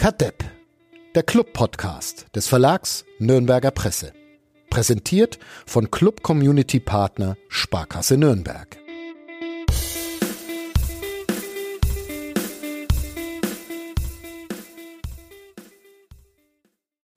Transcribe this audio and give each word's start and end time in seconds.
Kadepp, 0.00 0.42
der 1.14 1.22
Club-Podcast 1.22 2.34
des 2.34 2.48
Verlags 2.48 3.04
Nürnberger 3.18 3.70
Presse. 3.70 4.14
Präsentiert 4.70 5.38
von 5.66 5.90
Club 5.90 6.22
Community 6.22 6.80
Partner 6.80 7.36
Sparkasse 7.50 8.16
Nürnberg. 8.16 8.78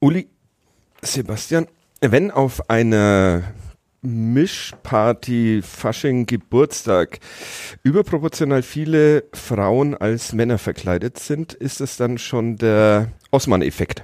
Uli, 0.02 0.28
Sebastian, 1.02 1.68
wenn 2.02 2.32
auf 2.32 2.70
einer 2.70 3.44
Mischparty, 4.04 5.62
Fasching, 5.64 6.26
Geburtstag 6.26 7.20
überproportional 7.84 8.62
viele 8.62 9.24
Frauen 9.34 9.96
als 9.96 10.34
Männer 10.34 10.58
verkleidet 10.58 11.18
sind, 11.20 11.54
ist 11.54 11.82
es 11.82 11.98
dann 11.98 12.18
schon 12.18 12.58
der 12.58 13.12
Osman-Effekt. 13.32 14.04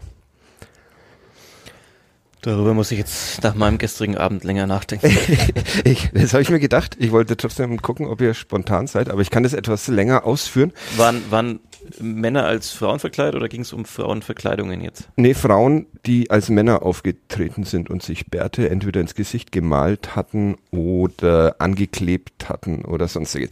Darüber 2.42 2.74
muss 2.74 2.90
ich 2.92 2.98
jetzt 2.98 3.44
nach 3.44 3.54
meinem 3.54 3.78
gestrigen 3.78 4.16
Abend 4.18 4.46
länger 4.46 4.66
nachdenken. 4.66 5.08
ich, 5.84 6.10
das 6.14 6.32
habe 6.32 6.42
ich 6.42 6.50
mir 6.50 6.60
gedacht. 6.60 6.96
Ich 6.98 7.12
wollte 7.12 7.36
trotzdem 7.36 7.82
gucken, 7.82 8.08
ob 8.08 8.22
ihr 8.22 8.34
spontan 8.34 8.88
seid, 8.88 9.10
aber 9.10 9.22
ich 9.22 9.30
kann 9.30 9.44
das 9.44 9.54
etwas 9.54 9.90
länger 9.90 10.24
ausführen. 10.24 10.72
Waren, 10.96 11.22
waren 11.30 11.60
Männer 12.00 12.46
als 12.46 12.72
Frauen 12.72 13.00
verkleidet 13.00 13.36
oder 13.36 13.50
ging 13.50 13.62
es 13.62 13.74
um 13.74 13.86
Frauenverkleidungen 13.86 14.82
jetzt? 14.82 15.10
Nee, 15.16 15.34
Frauen, 15.34 15.88
die 16.06 16.30
als 16.30 16.50
Männer 16.50 16.84
aufgetreten 16.84 17.64
sind 17.64 17.90
und 17.90 18.04
sich 18.04 18.28
Bärte 18.28 18.70
entweder 18.70 19.02
ins 19.02 19.16
Gesicht 19.16 19.52
gemalt 19.52 20.16
hatten 20.16 20.58
oder 20.72 21.56
angeklebt 21.60 22.50
hatten 22.50 22.86
oder 22.86 23.08
sonstiges. 23.08 23.50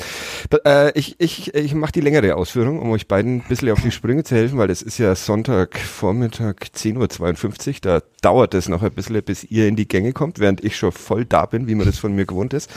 Äh, 0.66 0.98
ich 0.98 1.16
ich, 1.20 1.54
ich 1.54 1.73
mache 1.73 1.91
die 1.91 2.02
längere 2.02 2.36
Ausführung, 2.36 2.80
um 2.80 2.91
euch 2.91 3.08
beiden 3.08 3.38
ein 3.38 3.46
bisschen 3.48 3.70
auf 3.72 3.82
die 3.82 3.91
Sprünge 3.91 4.23
zu 4.23 4.36
helfen, 4.36 4.58
weil 4.58 4.70
es 4.70 4.82
ist 4.82 4.98
ja 4.98 5.16
Sonntagvormittag 5.16 6.55
10.52 6.76 7.68
Uhr. 7.68 7.76
Da 7.82 8.02
dauert 8.21 8.54
es 8.54 8.70
noch 8.70 8.84
ein 8.84 8.91
bisschen, 8.91 9.21
bis 9.24 9.43
ihr 9.43 9.68
in 9.68 9.76
die 9.76 9.88
Gänge 9.88 10.13
kommt, 10.13 10.40
während 10.40 10.63
ich 10.63 10.76
schon 10.76 10.91
voll 10.91 11.26
da 11.26 11.46
bin, 11.46 11.68
wie 11.68 11.76
man 11.76 11.85
das 11.85 11.98
von 11.98 12.13
mir 12.13 12.26
gewohnt 12.26 12.54
ist. 12.54 12.70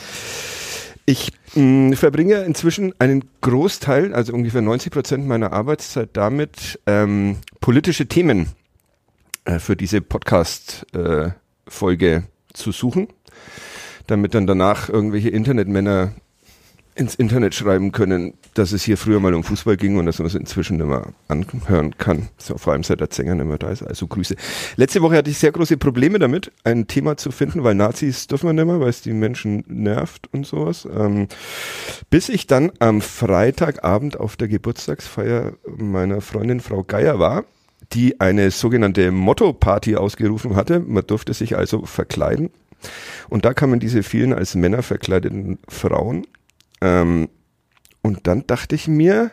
Ich 1.11 1.31
mh, 1.55 1.97
verbringe 1.97 2.43
inzwischen 2.43 2.93
einen 2.97 3.25
Großteil, 3.41 4.13
also 4.13 4.31
ungefähr 4.31 4.61
90 4.61 4.93
Prozent 4.93 5.27
meiner 5.27 5.51
Arbeitszeit 5.51 6.11
damit, 6.13 6.79
ähm, 6.85 7.39
politische 7.59 8.05
Themen 8.05 8.47
äh, 9.43 9.59
für 9.59 9.75
diese 9.75 9.99
Podcast-Folge 9.99 12.15
äh, 12.15 12.21
zu 12.53 12.71
suchen, 12.71 13.09
damit 14.07 14.35
dann 14.35 14.47
danach 14.47 14.87
irgendwelche 14.87 15.27
Internetmänner 15.27 16.13
ins 16.93 17.15
Internet 17.15 17.55
schreiben 17.55 17.91
können, 17.91 18.33
dass 18.53 18.73
es 18.73 18.83
hier 18.83 18.97
früher 18.97 19.19
mal 19.19 19.33
um 19.33 19.43
Fußball 19.43 19.77
ging 19.77 19.97
und 19.97 20.05
dass 20.05 20.19
man 20.19 20.27
es 20.27 20.35
inzwischen 20.35 20.77
mehr 20.77 21.07
anhören 21.29 21.97
kann. 21.97 22.27
So, 22.37 22.57
vor 22.57 22.73
allem 22.73 22.83
seit 22.83 22.99
der 22.99 23.07
Sänger 23.09 23.35
nicht 23.35 23.45
mehr 23.45 23.57
da 23.57 23.71
ist. 23.71 23.83
Also 23.83 24.07
Grüße. 24.07 24.35
Letzte 24.75 25.01
Woche 25.01 25.15
hatte 25.15 25.29
ich 25.29 25.37
sehr 25.37 25.53
große 25.53 25.77
Probleme 25.77 26.19
damit, 26.19 26.51
ein 26.63 26.87
Thema 26.87 27.15
zu 27.15 27.31
finden, 27.31 27.63
weil 27.63 27.75
Nazis 27.75 28.27
dürfen 28.27 28.47
wir 28.47 28.53
nicht 28.53 28.65
mehr, 28.65 28.79
weil 28.79 28.89
es 28.89 29.01
die 29.01 29.13
Menschen 29.13 29.63
nervt 29.67 30.27
und 30.33 30.45
sowas. 30.45 30.87
Ähm, 30.93 31.27
bis 32.09 32.27
ich 32.27 32.45
dann 32.45 32.71
am 32.79 33.01
Freitagabend 33.01 34.19
auf 34.19 34.35
der 34.35 34.49
Geburtstagsfeier 34.49 35.53
meiner 35.77 36.19
Freundin 36.19 36.59
Frau 36.59 36.83
Geier 36.83 37.19
war, 37.19 37.45
die 37.93 38.19
eine 38.19 38.51
sogenannte 38.51 39.11
Motto-Party 39.11 39.95
ausgerufen 39.95 40.55
hatte. 40.55 40.81
Man 40.81 41.07
durfte 41.07 41.33
sich 41.33 41.57
also 41.57 41.85
verkleiden. 41.85 42.49
Und 43.29 43.45
da 43.45 43.53
kamen 43.53 43.79
diese 43.79 44.03
vielen 44.03 44.33
als 44.33 44.55
Männer 44.55 44.81
verkleideten 44.81 45.59
Frauen 45.67 46.25
ähm, 46.81 47.29
und 48.01 48.27
dann 48.27 48.45
dachte 48.47 48.75
ich 48.75 48.87
mir, 48.87 49.31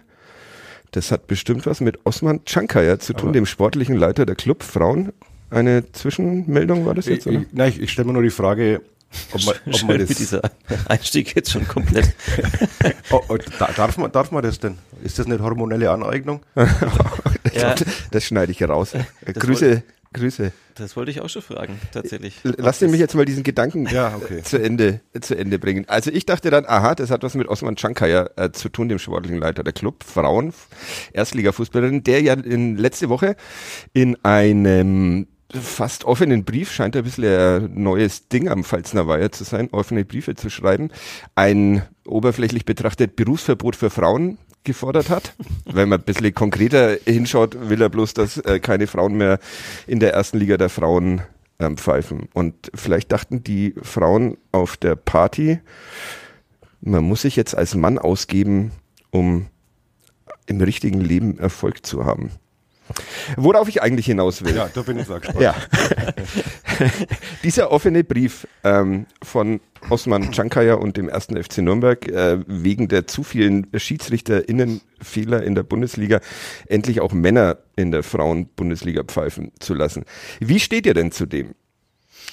das 0.90 1.10
hat 1.10 1.26
bestimmt 1.26 1.66
was 1.66 1.80
mit 1.80 2.04
Osman 2.04 2.40
Chankaya 2.46 2.98
zu 2.98 3.12
tun, 3.12 3.28
Aber 3.28 3.32
dem 3.32 3.46
sportlichen 3.46 3.96
Leiter 3.96 4.26
der 4.26 4.36
Club 4.36 4.62
Frauen. 4.62 5.12
Eine 5.50 5.90
Zwischenmeldung 5.92 6.84
war 6.84 6.94
das 6.94 7.06
jetzt? 7.06 7.26
Oder? 7.26 7.40
Ich, 7.40 7.46
nein, 7.52 7.70
ich, 7.70 7.80
ich 7.80 7.92
stelle 7.92 8.06
mir 8.06 8.12
nur 8.12 8.22
die 8.22 8.30
Frage, 8.30 8.82
ob 9.32 9.44
man, 9.44 9.54
ob 9.72 9.82
man 9.84 9.98
das 9.98 10.10
dieser 10.10 10.42
Einstieg 10.88 11.34
jetzt 11.34 11.50
schon 11.50 11.66
komplett. 11.66 12.14
oh, 13.10 13.20
oh, 13.28 13.38
darf, 13.58 13.96
man, 13.96 14.12
darf 14.12 14.30
man 14.30 14.42
das 14.42 14.58
denn? 14.58 14.76
Ist 15.02 15.18
das 15.18 15.26
nicht 15.26 15.40
hormonelle 15.40 15.90
Aneignung? 15.90 16.40
ja. 17.54 17.74
das 18.10 18.24
schneide 18.24 18.52
ich 18.52 18.62
raus. 18.62 18.92
Grüße, 19.24 19.82
Grüße. 20.12 20.52
Das 20.78 20.96
wollte 20.96 21.10
ich 21.10 21.20
auch 21.20 21.28
schon 21.28 21.42
fragen, 21.42 21.80
tatsächlich. 21.92 22.36
Lass 22.42 22.80
mich 22.80 22.98
jetzt 22.98 23.14
mal 23.14 23.24
diesen 23.24 23.42
Gedanken 23.42 23.86
ja, 23.86 24.14
okay. 24.16 24.42
zu, 24.42 24.62
Ende, 24.62 25.00
zu 25.20 25.36
Ende 25.36 25.58
bringen. 25.58 25.84
Also 25.88 26.10
ich 26.10 26.26
dachte 26.26 26.50
dann, 26.50 26.64
aha, 26.66 26.94
das 26.94 27.10
hat 27.10 27.22
was 27.22 27.34
mit 27.34 27.48
Osman 27.48 27.76
Chankaya 27.76 28.30
äh, 28.36 28.50
zu 28.52 28.68
tun, 28.68 28.88
dem 28.88 28.98
sportlichen 28.98 29.38
Leiter 29.38 29.64
der 29.64 29.72
Club, 29.72 30.04
Frauen, 30.04 30.52
Erstliga-Fußballerin, 31.12 32.04
der 32.04 32.22
ja 32.22 32.34
in, 32.34 32.76
letzte 32.76 33.08
Woche 33.08 33.36
in 33.92 34.16
einem 34.24 35.26
fast 35.52 36.04
offenen 36.04 36.44
Brief, 36.44 36.72
scheint 36.72 36.94
ein 36.94 37.04
bisschen 37.04 37.24
ein 37.24 37.82
neues 37.82 38.28
Ding 38.28 38.48
am 38.48 38.64
Pfalzner 38.64 39.06
Weiher 39.08 39.32
zu 39.32 39.44
sein, 39.44 39.68
offene 39.72 40.04
Briefe 40.04 40.34
zu 40.34 40.50
schreiben, 40.50 40.90
ein 41.34 41.82
oberflächlich 42.06 42.64
betrachtet 42.64 43.16
Berufsverbot 43.16 43.76
für 43.76 43.90
Frauen 43.90 44.38
gefordert 44.68 45.10
hat. 45.10 45.34
Wenn 45.64 45.88
man 45.88 45.98
ein 46.00 46.04
bisschen 46.04 46.32
konkreter 46.34 46.96
hinschaut, 47.04 47.68
will 47.68 47.82
er 47.82 47.88
bloß, 47.88 48.14
dass 48.14 48.36
äh, 48.38 48.60
keine 48.60 48.86
Frauen 48.86 49.16
mehr 49.16 49.40
in 49.86 49.98
der 49.98 50.12
ersten 50.12 50.38
Liga 50.38 50.56
der 50.56 50.68
Frauen 50.68 51.22
ähm, 51.58 51.76
pfeifen. 51.76 52.28
Und 52.34 52.70
vielleicht 52.74 53.10
dachten 53.10 53.42
die 53.42 53.74
Frauen 53.82 54.36
auf 54.52 54.76
der 54.76 54.94
Party, 54.94 55.58
man 56.80 57.02
muss 57.02 57.22
sich 57.22 57.34
jetzt 57.34 57.56
als 57.56 57.74
Mann 57.74 57.98
ausgeben, 57.98 58.70
um 59.10 59.46
im 60.46 60.60
richtigen 60.60 61.00
Leben 61.00 61.38
Erfolg 61.38 61.84
zu 61.84 62.04
haben. 62.04 62.30
Worauf 63.36 63.68
ich 63.68 63.82
eigentlich 63.82 64.06
hinaus 64.06 64.44
will. 64.44 64.54
Ja, 64.54 64.68
da 64.72 64.82
bin 64.82 64.98
ich 64.98 65.06
so 65.06 65.14
gespannt. 65.14 65.40
Ja. 65.40 65.54
Dieser 67.42 67.70
offene 67.70 68.04
Brief 68.04 68.46
ähm, 68.64 69.06
von 69.22 69.60
Osman 69.90 70.32
Chankaya 70.32 70.74
und 70.74 70.96
dem 70.96 71.08
ersten 71.08 71.42
FC 71.42 71.58
Nürnberg 71.58 72.08
äh, 72.08 72.38
wegen 72.46 72.88
der 72.88 73.06
zu 73.06 73.22
vielen 73.22 73.66
SchiedsrichterInnenfehler 73.74 75.42
in 75.42 75.54
der 75.54 75.62
Bundesliga 75.62 76.20
endlich 76.66 77.00
auch 77.00 77.12
Männer 77.12 77.58
in 77.76 77.92
der 77.92 78.02
Frauen-Bundesliga 78.02 79.04
pfeifen 79.04 79.52
zu 79.60 79.74
lassen. 79.74 80.04
Wie 80.40 80.60
steht 80.60 80.86
ihr 80.86 80.94
denn 80.94 81.12
zu 81.12 81.26
dem? 81.26 81.54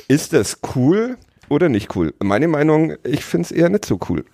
Ist 0.07 0.33
das 0.33 0.59
cool 0.75 1.17
oder 1.49 1.69
nicht 1.69 1.95
cool? 1.95 2.13
Meine 2.21 2.47
Meinung, 2.47 2.95
ich 3.03 3.23
finde 3.23 3.45
es 3.45 3.51
eher 3.51 3.69
nicht 3.69 3.85
so 3.85 3.99
cool. 4.09 4.25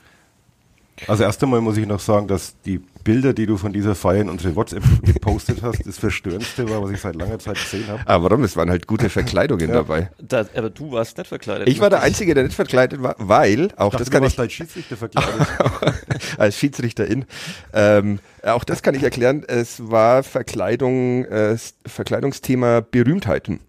Also 1.08 1.24
erst 1.24 1.42
einmal 1.44 1.62
muss 1.62 1.78
ich 1.78 1.88
noch 1.88 2.00
sagen, 2.00 2.28
dass 2.28 2.56
die 2.66 2.82
Bilder, 3.04 3.34
die 3.34 3.46
du 3.46 3.58
von 3.58 3.74
dieser 3.74 3.96
Feier 3.96 4.22
in 4.22 4.30
unsere 4.30 4.56
WhatsApp 4.56 4.84
gepostet 5.04 5.62
hast, 5.62 5.86
das 5.86 5.98
Verstörendste 5.98 6.70
war, 6.70 6.84
was 6.84 6.92
ich 6.92 7.02
seit 7.02 7.16
langer 7.16 7.40
Zeit 7.40 7.56
gesehen 7.56 7.88
habe. 7.88 8.02
Aber 8.06 8.30
warum? 8.30 8.44
Es 8.44 8.56
waren 8.56 8.70
halt 8.70 8.88
gute 8.88 9.10
Verkleidungen 9.10 9.70
ja. 9.70 9.76
dabei. 9.76 10.12
Da, 10.20 10.46
aber 10.56 10.70
du 10.70 10.92
warst 10.92 11.18
nicht 11.18 11.28
verkleidet. 11.28 11.68
Ich 11.68 11.80
war 11.80 11.90
der 11.90 12.02
Einzige, 12.02 12.34
der 12.34 12.44
nicht 12.44 12.56
verkleidet 12.56 13.02
war, 13.02 13.16
weil 13.18 13.70
auch 13.76 13.92
dachte, 13.92 13.98
das 13.98 14.12
kann 14.12 14.24
ich 14.24 14.40
als 14.40 14.54
Schiedsrichter 14.54 14.98
verkleidet. 14.98 15.48
als 16.38 16.58
Schiedsrichterin. 16.58 17.26
Ähm, 17.74 18.20
auch 18.44 18.64
das 18.64 18.84
kann 18.84 18.96
ich 18.96 19.04
erklären. 19.04 19.44
Es 19.48 19.90
war 19.90 20.24
Verkleidung, 20.24 21.26
äh, 21.26 21.58
Verkleidungsthema 21.86 22.82
Berühmtheiten. 22.82 23.60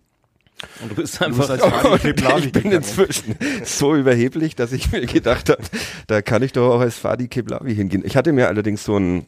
Und 0.82 0.90
du 0.90 0.94
bist 0.96 1.20
einfach 1.22 1.46
du 1.46 1.54
bist 1.54 1.64
als 1.64 2.20
Fadi 2.22 2.46
Ich 2.46 2.52
bin 2.52 2.72
inzwischen 2.72 3.36
so 3.64 3.94
überheblich, 3.94 4.56
dass 4.56 4.72
ich 4.72 4.92
mir 4.92 5.06
gedacht 5.06 5.48
habe, 5.48 5.62
da 6.06 6.22
kann 6.22 6.42
ich 6.42 6.52
doch 6.52 6.74
auch 6.74 6.80
als 6.80 6.96
Fadi 6.96 7.28
Keblavi 7.28 7.74
hingehen. 7.74 8.02
Ich 8.04 8.16
hatte 8.16 8.32
mir 8.32 8.48
allerdings 8.48 8.84
so 8.84 8.96
ein 8.96 9.26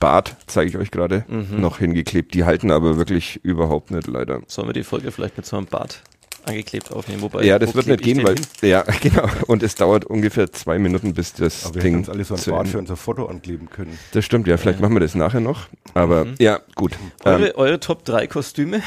Bart, 0.00 0.36
zeige 0.46 0.70
ich 0.70 0.76
euch 0.76 0.90
gerade, 0.90 1.24
mhm. 1.28 1.60
noch 1.60 1.78
hingeklebt. 1.78 2.34
Die 2.34 2.44
halten 2.44 2.70
aber 2.70 2.96
wirklich 2.96 3.40
überhaupt 3.44 3.90
nicht, 3.90 4.06
leider. 4.06 4.40
Sollen 4.46 4.68
wir 4.68 4.72
die 4.72 4.84
Folge 4.84 5.12
vielleicht 5.12 5.36
mit 5.36 5.46
so 5.46 5.56
einem 5.56 5.66
Bart 5.66 6.02
angeklebt 6.46 6.92
aufnehmen. 6.92 7.22
Wobei, 7.22 7.44
ja, 7.44 7.58
das 7.58 7.74
wird 7.74 7.86
nicht 7.86 8.02
gehen, 8.02 8.22
weil 8.24 8.36
ja 8.62 8.82
genau. 9.02 9.28
Und 9.46 9.62
es 9.62 9.74
dauert 9.74 10.04
ungefähr 10.04 10.52
zwei 10.52 10.78
Minuten, 10.78 11.14
bis 11.14 11.32
das 11.32 11.66
Aber 11.66 11.80
Ding. 11.80 11.94
Wir 11.94 11.98
uns 11.98 12.08
alle 12.08 12.24
so 12.24 12.34
ein 12.34 12.44
Bad 12.44 12.68
für 12.68 12.78
unser 12.78 12.96
Foto 12.96 13.26
ankleben 13.26 13.70
können. 13.70 13.98
Das 14.12 14.24
stimmt, 14.24 14.46
ja. 14.46 14.56
Vielleicht 14.56 14.80
ja. 14.80 14.82
machen 14.82 14.94
wir 14.94 15.00
das 15.00 15.14
nachher 15.14 15.40
noch. 15.40 15.68
Aber 15.94 16.26
mhm. 16.26 16.34
ja, 16.38 16.60
gut. 16.74 16.92
Eure, 17.24 17.48
ähm, 17.48 17.52
eure 17.56 17.80
Top 17.80 18.04
3 18.04 18.26
Kostüme? 18.26 18.82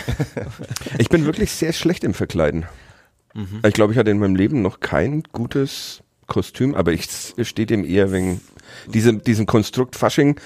ich 0.98 1.10
bin 1.10 1.26
wirklich 1.26 1.52
sehr 1.52 1.74
schlecht 1.74 2.04
im 2.04 2.14
Verkleiden. 2.14 2.66
Mhm. 3.34 3.62
Ich 3.66 3.74
glaube, 3.74 3.94
ich 3.94 4.00
hatte 4.00 4.12
in 4.12 4.20
meinem 4.20 4.36
Leben 4.36 4.62
noch 4.62 4.80
kein 4.80 5.24
gutes 5.32 6.02
Kostüm, 6.28 6.76
aber 6.76 6.94
ich 6.94 7.08
stehe 7.42 7.66
dem 7.66 7.84
eher 7.84 8.12
wegen 8.12 8.42
diesem, 8.88 9.24
diesem 9.24 9.46
Konstrukt 9.46 9.96
Fasching 9.96 10.40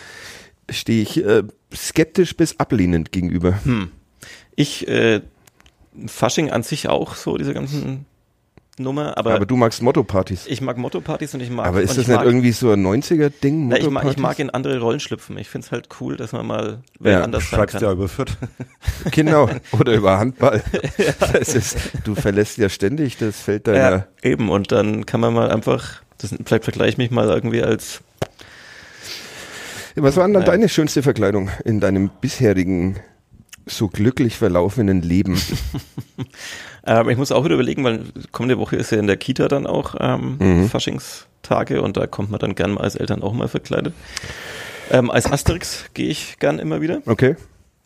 stehe 0.69 1.01
ich 1.01 1.24
äh, 1.24 1.44
skeptisch 1.74 2.36
bis 2.36 2.59
ablehnend 2.59 3.12
gegenüber. 3.12 3.59
Hm. 3.66 3.92
Ich 4.56 4.88
äh, 4.88 5.21
Fasching 6.07 6.51
an 6.51 6.63
sich 6.63 6.90
auch 6.90 7.16
so, 7.16 7.38
diese 7.38 7.54
ganzen 7.54 8.06
Nummer. 8.80 9.18
Aber, 9.18 9.36
aber 9.36 9.45
du 9.45 9.56
magst 9.56 9.81
Motto-Partys. 9.81 10.48
Ich 10.48 10.62
mag 10.62 10.78
Motto-Partys 10.78 11.36
und 11.36 11.42
ich 11.42 11.50
mag. 11.50 11.68
Aber 11.68 11.81
ist 11.81 11.98
das 11.98 12.07
nicht 12.07 12.18
mag, 12.18 12.25
irgendwie 12.25 12.51
so 12.51 12.72
ein 12.72 12.84
90er-Ding? 12.86 13.72
Ich 13.72 13.90
mag, 13.90 14.06
ich 14.06 14.18
mag 14.18 14.40
in 14.40 14.50
andere 14.50 14.80
Rollen 14.80 15.00
schlüpfen. 15.00 15.38
Ich 15.38 15.50
finde 15.50 15.66
es 15.66 15.72
halt 15.72 15.90
cool, 16.00 16.18
dass 16.18 16.31
man 16.31 16.45
mal 16.48 16.81
wer 17.00 17.13
ja, 17.13 17.24
anders 17.24 17.50
sein 17.50 17.66
kann. 17.68 17.81
ja 17.81 17.92
über 17.92 18.07
Fürth. 18.07 18.36
genau. 19.12 19.50
Oder 19.80 19.94
über 19.94 20.18
Handball. 20.19 20.63
ja. 20.98 21.13
das 21.31 21.54
ist, 21.54 21.78
du 22.04 22.16
verlässt 22.16 22.57
ja 22.57 22.69
ständig 22.69 23.18
das 23.18 23.40
Feld 23.40 23.68
deiner. 23.68 23.80
Ja, 23.80 24.07
eben. 24.24 24.50
Und 24.50 24.72
dann 24.72 25.06
kann 25.06 25.19
man 25.19 25.34
mal 25.34 25.51
einfach, 25.51 26.01
das, 26.18 26.34
vielleicht 26.44 26.63
vergleiche 26.63 26.94
ich 26.94 26.98
mich 26.98 27.12
mal 27.12 27.30
irgendwie 27.30 27.62
als. 27.62 28.01
Was 29.95 30.18
war 30.18 30.25
denn 30.25 30.34
dann 30.34 30.45
deine 30.45 30.69
schönste 30.69 31.04
Verkleidung 31.04 31.51
in 31.63 31.80
deinem 31.80 32.10
bisherigen 32.10 33.00
so 33.65 33.88
glücklich 33.88 34.38
verlaufenden 34.38 35.01
Leben. 35.01 35.39
Ähm, 36.86 37.10
ich 37.10 37.18
muss 37.18 37.31
auch 37.31 37.45
wieder 37.45 37.54
überlegen, 37.56 37.81
weil 37.86 38.01
kommende 38.33 38.57
Woche 38.57 38.75
ist 38.75 38.92
ja 38.92 38.98
in 39.00 39.07
der 39.07 39.15
Kita 39.15 39.48
dann 39.48 39.65
auch 39.65 39.95
ähm, 40.01 40.36
Mhm. 40.38 40.69
Faschingstage 40.69 41.81
und 41.81 41.95
da 41.95 42.07
kommt 42.07 42.30
man 42.30 42.42
dann 42.42 42.56
gern 42.56 42.71
mal 42.71 42.81
als 42.81 42.95
Eltern 42.98 43.24
auch 43.24 43.31
mal 43.31 43.48
verkleidet. 43.48 43.94
Ähm, 44.92 45.10
als 45.10 45.25
Asterix 45.31 45.86
gehe 45.94 46.10
ich 46.10 46.39
gern 46.39 46.60
immer 46.60 46.81
wieder. 46.81 47.01
Okay. 47.06 47.38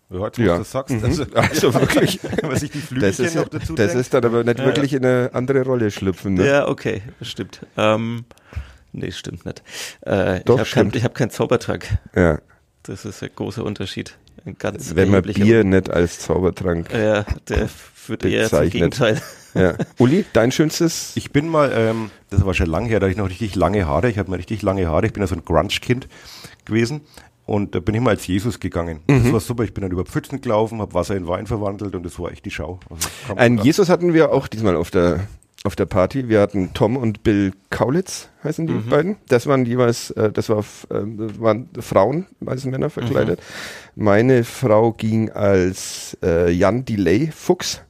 Ja, 0.09 0.25
jetzt, 0.25 0.38
Ja. 0.39 0.53
du 0.53 0.59
das 0.59 0.71
sagst. 0.71 0.95
Mhm. 0.95 1.03
Also, 1.06 1.25
Also 1.35 1.74
wirklich. 1.80 2.19
wenn 2.41 2.50
man 2.50 2.57
sich 2.59 2.71
die 2.71 2.80
Das 2.80 2.88
Flügelchen 2.88 3.25
ist, 3.25 3.35
ja, 3.35 3.41
noch 3.41 3.50
dazu 3.50 3.75
das 3.75 3.94
ist 3.94 4.15
dann 4.15 4.25
aber 4.25 4.44
nicht 4.44 4.57
Ja. 4.57 4.65
wirklich 4.65 4.94
in 4.94 5.06
eine 5.06 5.30
andere 5.33 5.62
Rolle 5.62 5.91
schlüpfen. 5.91 6.33
Ne? 6.33 6.47
Ja, 6.47 6.68
okay, 6.68 7.03
das 7.19 7.27
stimmt. 7.30 7.68
Ähm, 7.77 8.25
nee, 8.94 9.12
stimmt 9.12 9.45
nicht. 9.45 9.62
Äh, 10.01 10.39
Doch, 10.44 10.56
ich 10.56 10.59
habe 10.62 10.63
kein, 10.63 10.65
stimmt. 10.65 10.95
ich 10.95 11.03
hab 11.03 11.13
keinen 11.13 11.30
Zaubertrank. 11.30 11.88
Ja. 12.15 12.39
Das 12.81 13.06
ist 13.06 13.21
ein 13.21 13.30
großer 13.35 13.63
Unterschied. 13.63 14.18
Ganz 14.60 14.95
Wenn 14.95 15.12
man 15.12 15.22
Bier 15.24 15.63
nicht 15.63 15.89
als 15.89 16.19
Zaubertrank. 16.19 16.92
Ja, 16.94 17.25
der 17.50 17.68
führt 17.68 18.24
eher 18.25 18.50
zum 18.50 18.60
bezeichnet. 18.60 18.72
Gegenteil. 18.72 19.22
Ja. 19.54 19.75
Uli, 19.98 20.25
dein 20.34 20.51
schönstes? 20.51 21.13
Ich 21.16 21.31
bin 21.31 21.48
mal, 21.50 21.72
ähm, 21.74 22.12
das 22.30 22.45
war 22.45 22.54
schon 22.54 22.68
lange 22.68 22.89
her, 22.89 23.00
da 23.00 23.06
hatte 23.06 23.12
ich 23.12 23.18
noch 23.18 23.30
richtig 23.30 23.56
lange 23.56 23.86
Haare. 23.88 24.10
Ich 24.10 24.18
hatte 24.18 24.30
mal 24.30 24.36
richtig 24.36 24.62
lange 24.62 24.88
Haare. 24.88 25.07
Ich 25.07 25.13
bin 25.13 25.22
ja 25.22 25.28
so 25.28 25.36
ein 25.36 25.44
Grunge-Kind 25.44 26.07
gewesen. 26.66 27.01
Und 27.45 27.75
da 27.75 27.80
bin 27.80 27.95
ich 27.95 28.01
mal 28.01 28.12
als 28.12 28.28
Jesus 28.28 28.60
gegangen. 28.60 29.00
Mhm. 29.07 29.24
Das 29.24 29.34
war 29.34 29.39
super. 29.39 29.63
Ich 29.63 29.74
bin 29.74 29.81
dann 29.81 29.92
über 29.92 30.04
Pfützen 30.06 30.42
gelaufen, 30.42 30.81
habe 30.81 30.94
Wasser 30.94 31.16
in 31.16 31.28
Wein 31.28 31.48
verwandelt 31.48 31.95
und 31.95 32.06
das 32.06 32.19
war 32.19 32.31
echt 32.31 32.45
die 32.45 32.51
Schau. 32.51 32.80
Also, 32.90 33.10
Ein. 33.36 33.57
Jesus 33.60 33.90
hatten 33.90 34.13
wir 34.13 34.33
auch 34.33 34.48
diesmal 34.48 34.75
auf 34.75 34.92
der 34.92 35.22
auf 35.68 35.75
der 35.75 35.86
Party. 35.86 36.30
Wir 36.30 36.42
hatten 36.42 36.74
Tom 36.74 36.98
und 36.98 37.22
Bill 37.24 37.52
Kaulitz, 37.69 38.30
heißen 38.44 38.66
die 38.66 38.74
beiden. 38.74 39.18
Das 39.28 39.46
waren 39.46 39.66
jeweils, 39.66 40.12
äh, 40.12 40.31
das 40.31 40.50
war, 40.50 40.60
äh, 40.60 41.04
waren 41.40 41.69
Frauen 41.80 42.25
als 42.46 42.66
Männer 42.66 42.90
verkleidet. 42.90 43.40
Meine 43.96 44.44
Frau 44.44 44.94
ging 44.94 45.30
als 45.30 46.18
äh, 46.24 46.50
Jan 46.52 46.86
Delay 46.86 47.30
Fuchs. 47.31 47.81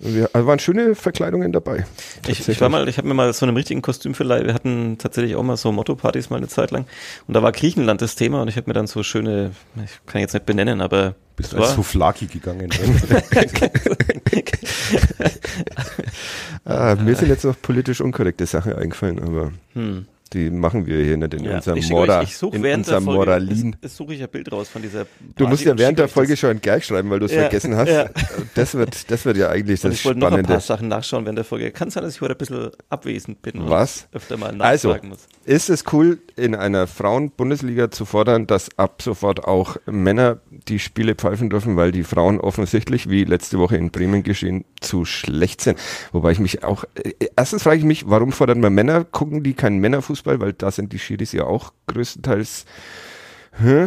Wir, 0.00 0.30
also 0.32 0.46
waren 0.46 0.60
schöne 0.60 0.94
Verkleidungen 0.94 1.50
dabei. 1.50 1.84
Ich, 2.28 2.48
ich 2.48 2.60
war 2.60 2.68
mal, 2.68 2.88
ich 2.88 2.98
habe 2.98 3.08
mir 3.08 3.14
mal 3.14 3.32
so 3.32 3.44
einem 3.44 3.56
richtigen 3.56 3.82
Kostüm 3.82 4.14
verleiht. 4.14 4.46
Wir 4.46 4.54
hatten 4.54 4.96
tatsächlich 4.98 5.34
auch 5.34 5.42
mal 5.42 5.56
so 5.56 5.72
Motto-Partys 5.72 6.30
mal 6.30 6.36
eine 6.36 6.46
Zeit 6.46 6.70
lang. 6.70 6.86
Und 7.26 7.34
da 7.34 7.42
war 7.42 7.50
Griechenland 7.50 8.00
das 8.00 8.14
Thema 8.14 8.42
und 8.42 8.48
ich 8.48 8.56
habe 8.56 8.70
mir 8.70 8.74
dann 8.74 8.86
so 8.86 9.02
schöne, 9.02 9.50
ich 9.84 9.90
kann 10.06 10.20
jetzt 10.20 10.34
nicht 10.34 10.46
benennen, 10.46 10.80
aber 10.80 11.16
Bist 11.34 11.52
es 11.52 11.58
als 11.58 11.74
Souflaki 11.74 12.26
gegangen. 12.26 12.70
Ah, 16.64 16.96
mir 16.96 17.14
sind 17.16 17.28
jetzt 17.28 17.44
noch 17.44 17.60
politisch 17.60 18.02
unkorrekte 18.02 18.44
Sachen 18.44 18.74
eingefallen, 18.74 19.18
aber 19.20 19.52
hm. 19.72 20.06
Die 20.34 20.50
machen 20.50 20.86
wir 20.86 21.02
hier 21.04 21.16
nicht 21.16 21.34
in 21.34 21.44
Ja, 21.44 21.56
unserem 21.56 21.76
ich 21.78 21.92
euch, 21.92 22.22
ich 22.22 22.36
suche 22.36 22.56
in 22.56 22.62
während 22.62 22.86
der 22.86 22.96
unserem 22.98 23.04
Folge, 23.14 23.30
Moralin. 23.30 23.76
es, 23.82 23.90
es 23.92 23.96
suche 23.96 24.14
ich 24.14 24.22
ein 24.22 24.28
Bild 24.28 24.50
raus 24.52 24.68
von 24.68 24.82
dieser 24.82 25.04
Du 25.04 25.44
Party 25.44 25.50
musst 25.50 25.64
ja 25.64 25.76
während 25.78 25.98
der 25.98 26.08
Folge 26.08 26.32
das. 26.32 26.40
schon 26.40 26.60
gleich 26.60 26.84
schreiben, 26.86 27.10
weil 27.10 27.18
du 27.20 27.26
es 27.26 27.32
Ja, 27.32 27.40
vergessen 27.42 27.76
hast. 27.76 27.88
ja. 27.88 28.08
Das 28.54 28.74
wird, 28.74 29.10
das 29.10 29.24
wird 29.24 29.36
ja 29.36 29.48
eigentlich 29.50 29.82
Und 29.84 29.90
das 29.90 29.98
ich 30.00 30.04
wollte 30.04 30.20
noch 30.20 30.26
ein 30.28 30.32
Spannende. 30.32 30.52
paar 30.52 30.60
Sachen 30.60 30.88
nachschauen 30.88 31.24
während 31.24 31.38
der 31.38 31.44
Folge. 31.44 31.70
Kann 31.70 31.90
sein, 31.90 32.02
dass 32.02 32.14
ich 32.14 32.20
heute 32.20 32.34
ein 32.34 32.38
bisschen 32.38 32.70
abwesend 32.88 33.42
bin 33.42 33.58
und 33.60 33.70
Was? 33.70 34.08
öfter 34.12 34.36
mal 34.36 34.50
Also, 34.60 34.88
nachfragen 34.88 35.10
muss. 35.10 35.26
ist 35.44 35.70
es 35.70 35.84
cool, 35.92 36.18
in 36.36 36.54
einer 36.54 36.86
Frauen-Bundesliga 36.86 37.90
zu 37.90 38.04
fordern, 38.04 38.46
dass 38.46 38.68
ab 38.78 39.02
sofort 39.02 39.44
auch 39.44 39.76
Männer 39.86 40.38
die 40.68 40.78
Spiele 40.78 41.14
pfeifen 41.14 41.50
dürfen, 41.50 41.76
weil 41.76 41.92
die 41.92 42.04
Frauen 42.04 42.40
offensichtlich, 42.40 43.08
wie 43.10 43.24
letzte 43.24 43.58
Woche 43.58 43.76
in 43.76 43.90
Bremen 43.90 44.22
geschehen, 44.22 44.64
zu 44.80 45.04
schlecht 45.04 45.60
sind. 45.60 45.78
Wobei 46.12 46.32
ich 46.32 46.38
mich 46.38 46.64
auch, 46.64 46.84
äh, 47.02 47.12
erstens 47.36 47.62
frage 47.62 47.78
ich 47.78 47.84
mich, 47.84 48.08
warum 48.08 48.32
fordern 48.32 48.62
wir 48.62 48.70
Männer, 48.70 49.04
gucken 49.04 49.42
die 49.42 49.54
keinen 49.54 49.78
Männerfußball, 49.78 50.17
weil 50.26 50.52
da 50.52 50.70
sind 50.70 50.92
die 50.92 50.98
Schiris 50.98 51.32
ja 51.32 51.44
auch 51.44 51.72
größtenteils 51.86 52.64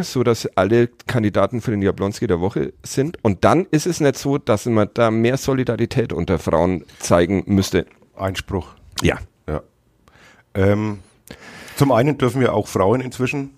so 0.02 0.22
dass 0.22 0.46
alle 0.54 0.88
Kandidaten 1.06 1.60
für 1.60 1.70
den 1.70 1.80
Jablonski 1.80 2.26
der 2.26 2.40
Woche 2.40 2.74
sind. 2.82 3.16
Und 3.22 3.44
dann 3.44 3.66
ist 3.70 3.86
es 3.86 4.00
nicht 4.00 4.18
so, 4.18 4.36
dass 4.36 4.66
man 4.66 4.90
da 4.92 5.10
mehr 5.10 5.38
Solidarität 5.38 6.12
unter 6.12 6.38
Frauen 6.38 6.84
zeigen 6.98 7.44
müsste. 7.46 7.86
Einspruch. 8.14 8.74
Ja. 9.00 9.18
Ja. 9.48 9.62
Ähm, 10.54 10.98
zum 11.76 11.90
einen 11.90 12.18
dürfen 12.18 12.40
wir 12.40 12.52
auch 12.52 12.68
Frauen 12.68 13.00
inzwischen, 13.00 13.50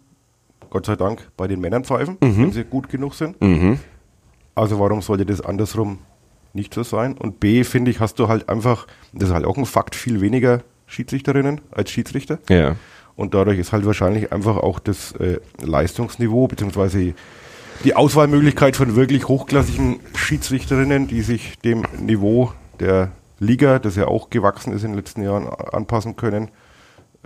Gott 0.71 0.87
sei 0.87 0.95
Dank, 0.95 1.31
bei 1.37 1.49
den 1.49 1.61
Männern 1.61 1.85
pfeifen, 1.85 2.17
wenn 2.21 2.53
sie 2.53 2.65
gut 2.65 2.89
genug 2.89 3.15
sind. 3.15 3.41
Mhm. 3.43 3.81
Also 4.55 4.79
warum 4.79 5.03
sollte 5.03 5.27
das 5.27 5.41
andersrum 5.41 5.99
nicht 6.53 6.73
so 6.73 6.85
sein? 6.85 7.19
Und 7.19 7.41
B, 7.41 7.65
finde 7.65 7.91
ich, 7.91 7.99
hast 7.99 8.21
du 8.21 8.29
halt 8.29 8.49
einfach, 8.49 8.87
das 9.13 9.31
ist 9.31 9.35
halt 9.35 9.47
auch 9.47 9.57
ein 9.57 9.67
Fakt, 9.67 9.97
viel 9.97 10.21
weniger 10.21 10.63
Schiedsrichterinnen 10.87 11.61
als 11.71 11.91
Schiedsrichter. 11.91 12.39
Ja. 12.49 12.77
Und 13.17 13.35
dadurch 13.35 13.59
ist 13.59 13.73
halt 13.73 13.87
wahrscheinlich 13.87 14.33
einfach 14.33 14.57
auch 14.57 14.79
das 14.79 15.13
äh, 15.13 15.39
Leistungsniveau 15.63 16.49
beziehungsweise 16.49 17.15
die 17.85 17.95
Auswahlmöglichkeit 17.95 18.77
von 18.77 18.97
wirklich 18.97 19.29
hochklassigen 19.29 20.01
Schiedsrichterinnen, 20.15 21.07
die 21.07 21.23
sich 21.23 21.59
dem 21.59 21.85
Niveau 22.01 22.53
der 22.81 23.13
Liga, 23.41 23.79
das 23.79 23.97
ja 23.97 24.07
auch 24.07 24.31
gewachsen 24.31 24.73
ist 24.73 24.83
in 24.85 24.91
den 24.91 24.97
letzten 24.97 25.23
Jahren, 25.23 25.49
anpassen 25.49 26.17
können, 26.17 26.51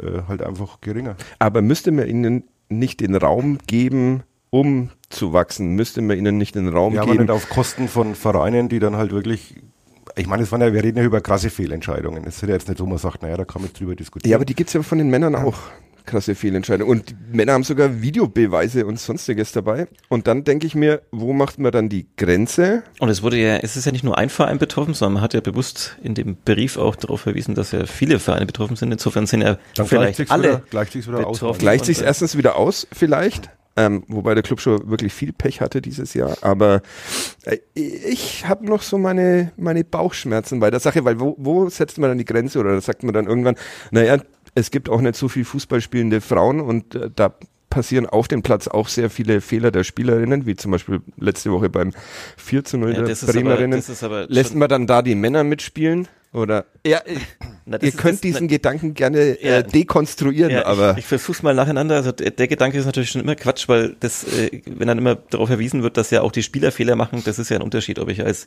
äh, 0.03 0.23
halt 0.27 0.43
einfach 0.43 0.81
geringer. 0.81 1.17
Aber 1.39 1.63
müsste 1.63 1.91
man 1.93 2.07
ihnen 2.09 2.45
nicht 2.69 3.01
den 3.01 3.15
Raum 3.15 3.59
geben, 3.67 4.23
um 4.51 4.91
zu 5.11 5.33
wachsen? 5.33 5.75
Müsste 5.75 6.01
man 6.03 6.17
ihnen 6.19 6.39
nicht 6.39 6.55
den 6.55 6.69
Raum 6.69 6.95
Ja, 6.95 7.03
aber 7.03 7.13
geben? 7.13 7.25
nicht 7.25 7.31
auf 7.31 7.49
Kosten 7.49 7.89
von 7.89 8.15
Vereinen, 8.15 8.69
die 8.69 8.79
dann 8.79 8.97
halt 8.97 9.13
wirklich, 9.13 9.57
ich 10.17 10.27
meine, 10.27 10.43
es 10.43 10.53
waren 10.53 10.61
ja, 10.61 10.73
wir 10.73 10.83
reden 10.83 10.99
ja 10.99 11.05
über 11.05 11.21
krasse 11.21 11.51
Fehlentscheidungen. 11.51 12.25
Es 12.27 12.37
ist 12.37 12.43
ja 12.43 12.49
jetzt 12.55 12.69
nicht 12.69 12.79
so, 12.79 12.87
man 12.87 12.99
sagt, 12.99 13.23
naja, 13.23 13.37
da 13.37 13.45
kann 13.45 13.63
man 13.63 13.69
jetzt 13.71 13.81
drüber 13.81 13.95
diskutieren. 13.95 14.31
Ja, 14.31 14.37
aber 14.37 14.45
die 14.45 14.55
gibt's 14.55 14.73
ja 14.73 14.83
von 14.83 14.99
den 14.99 15.11
Männern 15.11 15.35
auch. 15.35 15.59
Krasse 16.05 16.35
Fehlentscheidungen. 16.35 16.91
Und 16.91 17.11
die 17.11 17.17
Männer 17.37 17.53
haben 17.53 17.65
sogar 17.65 18.01
Videobeweise 18.01 18.87
und 18.87 18.99
sonstiges 18.99 19.53
dabei. 19.53 19.89
Und 20.09 20.27
dann 20.27 20.43
denke 20.43 20.67
ich 20.67 20.75
mir, 20.75 21.03
wo 21.13 21.35
macht 21.35 21.59
man 21.59 21.71
dann 21.71 21.91
die 21.91 22.07
Grenze? 22.17 22.83
Und 22.99 23.11
es 23.11 23.23
wurde 23.23 23.37
ja, 23.37 23.57
es 23.59 23.77
ist 23.77 23.85
ja 23.85 23.93
nicht 23.93 24.05
nur 24.05 24.17
ein 24.17 24.31
Verein 24.31 24.59
betroffen, 24.59 24.95
sondern 24.95 25.15
man 25.15 25.23
hat 25.23 25.35
ja 25.35 25.43
bewusst 25.43 25.99
in 26.03 26.15
dem 26.15 26.37
Brief 26.37 26.79
auch 26.79 26.97
darauf 26.97 27.21
verwiesen, 27.21 27.55
dass 27.55 27.73
ja 27.73 27.85
viele 27.85 28.19
Vereine 28.21 28.47
betroffen 28.47 28.77
sind. 28.77 28.91
Insofern 28.91 29.27
sind 29.27 29.43
ja 29.43 29.59
dann 29.75 29.87
gleicht 29.87 30.17
vielleicht 30.17 30.31
alle 30.31 30.49
wieder, 30.49 30.63
gleicht 30.71 30.93
sich's 30.93 31.09
wieder 31.09 31.27
aus. 31.27 31.41
betroffen. 31.41 31.59
Gleicht 31.61 31.83
Und, 31.83 31.87
sich 31.87 32.01
erstens 32.03 32.39
wieder 32.39 32.57
aus, 32.57 32.87
vielleicht. 32.91 33.51
Ähm, 33.79 34.03
wobei 34.09 34.35
der 34.35 34.43
Club 34.43 34.61
schon 34.61 34.91
wirklich 34.91 35.13
viel 35.13 35.33
Pech 35.33 35.61
hatte 35.61 35.81
dieses 35.81 36.13
Jahr. 36.13 36.37
Aber 36.41 36.83
äh, 37.45 37.59
ich 37.75 38.45
habe 38.45 38.67
noch 38.67 38.83
so 38.83 38.99
meine, 38.99 39.53
meine 39.57 39.85
Bauchschmerzen 39.85 40.59
bei 40.59 40.69
der 40.69 40.81
Sache, 40.81 41.05
weil 41.05 41.21
wo, 41.21 41.37
wo 41.39 41.69
setzt 41.69 41.97
man 41.99 42.11
dann 42.11 42.19
die 42.19 42.25
Grenze? 42.25 42.59
Oder 42.59 42.81
sagt 42.81 43.05
man 43.05 43.15
dann 43.15 43.29
irgendwann, 43.29 43.55
naja, 43.93 44.19
es 44.57 44.73
gibt 44.73 44.89
auch 44.89 45.01
nicht 45.01 45.15
so 45.15 45.29
viel 45.29 45.45
Fußball 45.45 45.81
spielende 45.81 46.21
Frauen 46.21 46.61
und 46.61 46.97
äh, 46.97 47.09
da 47.15 47.35
passieren 47.71 48.07
auf 48.07 48.29
dem 48.29 48.43
Platz 48.43 48.69
auch 48.69 48.89
sehr 48.89 49.11
viele 49.11 49.41
Fehler 49.41 49.71
der 49.71 49.85
Spielerinnen, 49.85 50.47
wie 50.47 50.57
zum 50.57 50.71
Beispiel 50.73 51.01
letzte 51.19 51.53
Woche 51.53 51.69
beim 51.69 51.93
4 52.37 52.65
zu 52.65 52.79
0 52.79 52.95
Ja, 52.95 53.03
der 53.03 53.15
Bremerinnen. 53.15 53.83
Lässt 54.29 54.55
man 54.55 54.69
dann 54.69 54.87
da 54.87 55.03
die 55.03 55.15
Männer 55.15 55.45
mitspielen? 55.45 56.09
Oder 56.31 56.67
ja, 56.87 57.01
Na, 57.65 57.79
ihr 57.81 57.91
könnt 57.93 58.23
diesen 58.23 58.43
na- 58.47 58.51
Gedanken 58.51 58.93
gerne 58.93 59.43
Ja. 59.43 59.59
äh, 59.59 59.63
dekonstruieren, 59.65 60.51
Ja, 60.53 60.67
aber 60.67 60.93
ich, 60.93 60.99
ich 60.99 61.07
versuch's 61.07 61.43
mal 61.43 61.55
nacheinander. 61.55 61.95
Also 61.97 62.13
der, 62.13 62.33
der 62.33 62.49
Gedanke 62.49 62.77
ist 62.79 62.85
natürlich 62.85 63.11
schon 63.11 63.23
immer 63.23 63.35
Quatsch, 63.35 63.67
weil 63.67 63.97
das, 64.01 64.25
äh, 64.25 64.61
wenn 64.67 64.89
dann 64.89 64.99
immer 64.99 65.15
darauf 65.15 65.49
verwiesen 65.49 65.83
wird, 65.83 65.97
dass 65.97 66.11
ja 66.11 66.21
auch 66.21 66.31
die 66.31 66.43
Spieler 66.43 66.71
Fehler 66.71 66.97
machen, 66.97 67.23
das 67.25 67.39
ist 67.39 67.49
ja 67.49 67.57
ein 67.57 67.63
Unterschied, 67.63 67.99
ob 67.99 68.11
ich 68.11 68.23
als 68.23 68.47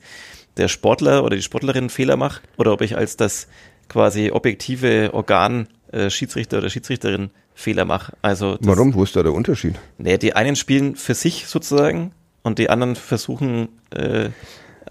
der 0.57 0.67
Sportler 0.67 1.23
oder 1.23 1.35
die 1.35 1.41
Sportlerin 1.41 1.89
Fehler 1.89 2.17
mache 2.17 2.41
oder 2.57 2.71
ob 2.71 2.81
ich 2.81 2.95
als 2.97 3.17
das 3.17 3.47
quasi 3.89 4.29
objektive 4.31 5.09
Organ 5.15 5.67
äh, 5.91 6.11
Schiedsrichter 6.11 6.59
oder 6.59 6.69
Schiedsrichterin 6.69 7.31
Fehler 7.61 7.85
mache. 7.85 8.13
Also 8.21 8.57
warum? 8.61 8.93
Wo 8.93 9.03
ist 9.03 9.15
da 9.15 9.23
der 9.23 9.33
Unterschied? 9.33 9.75
Nee, 9.97 10.17
die 10.17 10.33
einen 10.35 10.55
spielen 10.55 10.95
für 10.95 11.13
sich 11.13 11.47
sozusagen 11.47 12.11
und 12.43 12.59
die 12.59 12.69
anderen 12.69 12.95
versuchen 12.95 13.69
äh, 13.91 14.29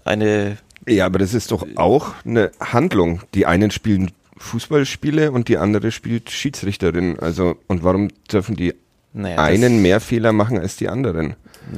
eine 0.03 0.57
Ja, 0.87 1.05
aber 1.05 1.19
das 1.19 1.33
ist 1.33 1.51
doch 1.51 1.65
auch 1.75 2.13
eine 2.25 2.51
Handlung. 2.59 3.21
Die 3.35 3.45
einen 3.45 3.71
spielen 3.71 4.11
Fußballspiele 4.37 5.31
und 5.31 5.47
die 5.47 5.57
andere 5.57 5.91
spielt 5.91 6.31
Schiedsrichterin. 6.31 7.19
Also, 7.19 7.57
und 7.67 7.83
warum 7.83 8.09
dürfen 8.31 8.55
die 8.55 8.73
naja, 9.13 9.37
einen 9.37 9.81
mehr 9.81 9.99
Fehler 9.99 10.33
machen 10.33 10.57
als 10.57 10.77
die 10.77 10.89
anderen? 10.89 11.35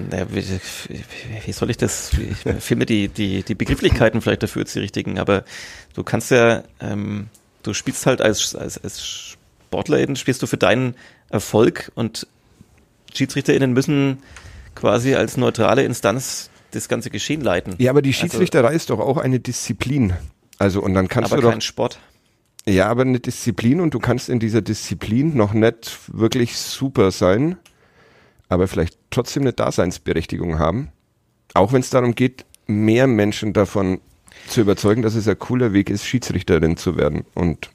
Naja, 0.09 0.27
wie, 0.29 0.43
wie 1.45 1.51
soll 1.51 1.69
ich 1.69 1.77
das? 1.77 2.11
Ich 2.13 2.75
mir 2.75 2.85
die, 2.85 3.09
die, 3.09 3.43
die 3.43 3.55
Begrifflichkeiten 3.55 4.21
vielleicht 4.21 4.43
dafür 4.43 4.61
jetzt 4.61 4.75
die 4.75 4.79
richtigen, 4.79 5.19
aber 5.19 5.43
du 5.93 6.03
kannst 6.03 6.31
ja, 6.31 6.63
ähm, 6.79 7.27
du 7.63 7.73
spielst 7.73 8.05
halt 8.05 8.21
als, 8.21 8.55
als, 8.55 8.81
als 8.81 9.32
SportlerInnen, 9.73 10.15
spielst 10.15 10.41
du 10.43 10.47
für 10.47 10.57
deinen 10.57 10.95
Erfolg 11.29 11.91
und 11.95 12.27
SchiedsrichterInnen 13.13 13.73
müssen 13.73 14.19
quasi 14.75 15.15
als 15.15 15.35
neutrale 15.37 15.83
Instanz 15.83 16.49
das 16.71 16.87
ganze 16.87 17.09
Geschehen 17.09 17.41
leiten. 17.41 17.75
Ja, 17.79 17.91
aber 17.91 18.01
die 18.01 18.13
Schiedsrichterei 18.13 18.73
ist 18.73 18.89
doch 18.91 18.99
auch 18.99 19.17
eine 19.17 19.39
Disziplin. 19.39 20.13
Also, 20.59 20.81
und 20.81 20.93
dann 20.93 21.07
kannst 21.07 21.31
aber 21.31 21.41
du 21.41 21.47
doch, 21.47 21.51
kein 21.51 21.61
Sport. 21.61 21.99
ja, 22.67 22.87
aber 22.87 23.01
eine 23.01 23.19
Disziplin 23.19 23.81
und 23.81 23.93
du 23.93 23.99
kannst 23.99 24.29
in 24.29 24.39
dieser 24.39 24.61
Disziplin 24.61 25.35
noch 25.35 25.53
nicht 25.53 25.99
wirklich 26.07 26.55
super 26.55 27.11
sein, 27.11 27.57
aber 28.49 28.67
vielleicht 28.67 28.97
trotzdem 29.09 29.43
eine 29.43 29.53
Daseinsberechtigung 29.53 30.59
haben. 30.59 30.91
Auch 31.55 31.73
wenn 31.73 31.81
es 31.81 31.89
darum 31.89 32.13
geht, 32.15 32.45
mehr 32.67 33.07
Menschen 33.07 33.53
davon 33.53 34.01
zu 34.47 34.61
überzeugen, 34.61 35.01
dass 35.01 35.15
es 35.15 35.27
ein 35.27 35.37
cooler 35.37 35.73
Weg 35.73 35.89
ist, 35.89 36.05
Schiedsrichterin 36.05 36.77
zu 36.77 36.95
werden. 36.97 37.25
Und 37.33 37.69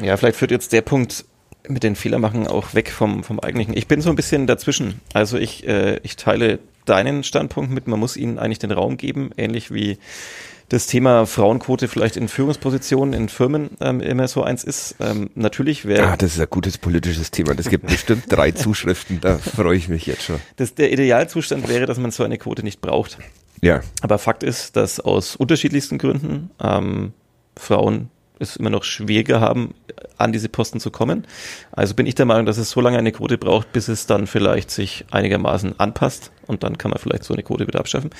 Ja, 0.00 0.16
vielleicht 0.16 0.36
führt 0.36 0.50
jetzt 0.50 0.72
der 0.72 0.82
Punkt 0.82 1.24
mit 1.70 1.82
den 1.82 1.96
Fehler 1.96 2.18
machen 2.18 2.46
auch 2.46 2.74
weg 2.74 2.90
vom, 2.90 3.24
vom 3.24 3.40
eigentlichen. 3.40 3.76
Ich 3.76 3.86
bin 3.86 4.00
so 4.00 4.10
ein 4.10 4.16
bisschen 4.16 4.46
dazwischen. 4.46 5.00
Also 5.12 5.38
ich, 5.38 5.66
äh, 5.66 5.98
ich 6.02 6.16
teile 6.16 6.58
deinen 6.84 7.24
Standpunkt 7.24 7.70
mit, 7.70 7.86
man 7.86 8.00
muss 8.00 8.16
ihnen 8.16 8.38
eigentlich 8.38 8.58
den 8.58 8.70
Raum 8.70 8.96
geben, 8.96 9.30
ähnlich 9.36 9.72
wie 9.72 9.98
das 10.68 10.86
Thema 10.86 11.26
Frauenquote 11.26 11.88
vielleicht 11.88 12.16
in 12.16 12.28
Führungspositionen 12.28 13.14
in 13.14 13.28
Firmen 13.28 13.70
ähm, 13.80 14.00
immer 14.00 14.28
so 14.28 14.42
eins 14.42 14.64
ist. 14.64 14.96
Ähm, 15.00 15.30
natürlich 15.34 15.86
wäre. 15.86 16.08
Ah, 16.08 16.16
das 16.16 16.34
ist 16.34 16.40
ein 16.40 16.46
gutes 16.50 16.76
politisches 16.76 17.30
Thema. 17.30 17.54
Das 17.54 17.70
gibt 17.70 17.86
bestimmt 17.86 18.24
drei 18.28 18.50
Zuschriften. 18.52 19.20
Da 19.20 19.38
freue 19.38 19.76
ich 19.76 19.88
mich 19.88 20.06
jetzt 20.06 20.24
schon. 20.24 20.40
Das, 20.56 20.74
der 20.74 20.92
Idealzustand 20.92 21.68
wäre, 21.68 21.86
dass 21.86 21.98
man 21.98 22.10
so 22.10 22.22
eine 22.22 22.36
Quote 22.36 22.62
nicht 22.62 22.80
braucht. 22.80 23.18
Ja. 23.62 23.80
Aber 24.02 24.18
Fakt 24.18 24.42
ist, 24.42 24.76
dass 24.76 25.00
aus 25.00 25.36
unterschiedlichsten 25.36 25.96
Gründen 25.96 26.50
ähm, 26.62 27.12
Frauen 27.56 28.10
es 28.40 28.56
immer 28.56 28.70
noch 28.70 28.84
schwieriger 28.84 29.40
haben, 29.40 29.74
an 30.16 30.32
diese 30.32 30.48
Posten 30.48 30.80
zu 30.80 30.90
kommen. 30.90 31.26
Also 31.72 31.94
bin 31.94 32.06
ich 32.06 32.14
der 32.14 32.26
Meinung, 32.26 32.46
dass 32.46 32.58
es 32.58 32.70
so 32.70 32.80
lange 32.80 32.98
eine 32.98 33.12
Quote 33.12 33.38
braucht, 33.38 33.72
bis 33.72 33.88
es 33.88 34.06
dann 34.06 34.26
vielleicht 34.26 34.70
sich 34.70 35.04
einigermaßen 35.10 35.78
anpasst 35.78 36.30
und 36.46 36.62
dann 36.62 36.78
kann 36.78 36.90
man 36.90 37.00
vielleicht 37.00 37.24
so 37.24 37.34
eine 37.34 37.42
Quote 37.42 37.66
wieder 37.66 37.80
abschaffen. 37.80 38.10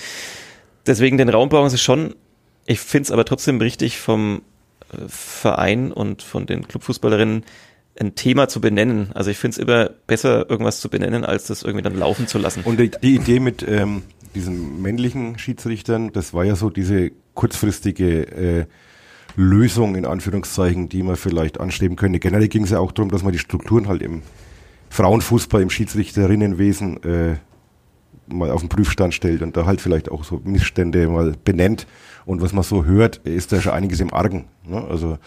Deswegen 0.86 1.18
den 1.18 1.28
Raum 1.28 1.48
brauchen 1.48 1.70
sie 1.70 1.78
schon 1.78 2.14
ich 2.68 2.80
finde 2.80 3.04
es 3.04 3.10
aber 3.10 3.24
trotzdem 3.24 3.60
richtig 3.60 3.98
vom 3.98 4.42
äh, 4.92 4.96
Verein 5.08 5.90
und 5.90 6.22
von 6.22 6.44
den 6.44 6.68
Clubfußballerinnen 6.68 7.44
ein 7.98 8.14
Thema 8.14 8.48
zu 8.48 8.60
benennen. 8.60 9.10
Also 9.14 9.30
ich 9.30 9.38
finde 9.38 9.54
es 9.54 9.58
immer 9.58 9.90
besser, 10.06 10.48
irgendwas 10.50 10.80
zu 10.80 10.90
benennen, 10.90 11.24
als 11.24 11.46
das 11.46 11.62
irgendwie 11.62 11.82
dann 11.82 11.96
laufen 11.96 12.28
zu 12.28 12.38
lassen. 12.38 12.62
Und 12.64 12.78
die, 12.78 12.90
die 12.90 13.14
Idee 13.16 13.40
mit 13.40 13.64
ähm, 13.66 14.02
diesen 14.34 14.82
männlichen 14.82 15.38
Schiedsrichtern, 15.38 16.12
das 16.12 16.34
war 16.34 16.44
ja 16.44 16.56
so 16.56 16.68
diese 16.68 17.10
kurzfristige 17.32 18.22
äh, 18.26 18.66
Lösung 19.38 19.94
in 19.94 20.04
Anführungszeichen, 20.04 20.88
die 20.88 21.04
man 21.04 21.14
vielleicht 21.14 21.60
anstreben 21.60 21.96
könnte. 21.96 22.18
Generell 22.18 22.48
ging 22.48 22.64
es 22.64 22.70
ja 22.70 22.80
auch 22.80 22.90
darum, 22.90 23.08
dass 23.08 23.22
man 23.22 23.32
die 23.32 23.38
Strukturen 23.38 23.86
halt 23.86 24.02
im 24.02 24.22
Frauenfußball, 24.90 25.62
im 25.62 25.70
Schiedsrichterinnenwesen 25.70 27.02
äh, 27.04 27.36
mal 28.26 28.50
auf 28.50 28.62
den 28.62 28.68
Prüfstand 28.68 29.14
stellt 29.14 29.42
und 29.42 29.56
da 29.56 29.64
halt 29.64 29.80
vielleicht 29.80 30.10
auch 30.10 30.24
so 30.24 30.40
Missstände 30.42 31.06
mal 31.08 31.34
benennt 31.44 31.86
und 32.26 32.42
was 32.42 32.52
man 32.52 32.64
so 32.64 32.84
hört, 32.84 33.18
ist 33.18 33.52
da 33.52 33.60
schon 33.60 33.72
einiges 33.72 34.00
im 34.00 34.12
Argen. 34.12 34.46
Ne? 34.66 34.84
Also 34.84 35.18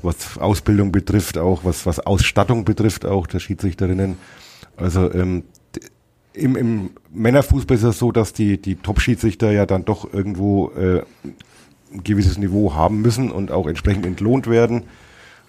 was 0.00 0.38
Ausbildung 0.38 0.92
betrifft, 0.92 1.36
auch 1.36 1.64
was, 1.64 1.86
was 1.86 1.98
Ausstattung 1.98 2.64
betrifft, 2.64 3.04
auch 3.04 3.26
der 3.26 3.40
Schiedsrichterinnen. 3.40 4.16
Also 4.76 5.12
ähm, 5.12 5.42
im, 6.34 6.54
im 6.54 6.90
Männerfußball 7.12 7.76
ist 7.76 7.82
es 7.82 7.98
so, 7.98 8.12
dass 8.12 8.32
die, 8.32 8.62
die 8.62 8.76
Top-Schiedsrichter 8.76 9.50
ja 9.50 9.66
dann 9.66 9.84
doch 9.84 10.12
irgendwo 10.12 10.70
äh, 10.70 11.02
ein 11.96 12.04
gewisses 12.04 12.38
Niveau 12.38 12.74
haben 12.74 13.02
müssen 13.02 13.30
und 13.30 13.50
auch 13.50 13.66
entsprechend 13.66 14.06
entlohnt 14.06 14.46
werden. 14.46 14.84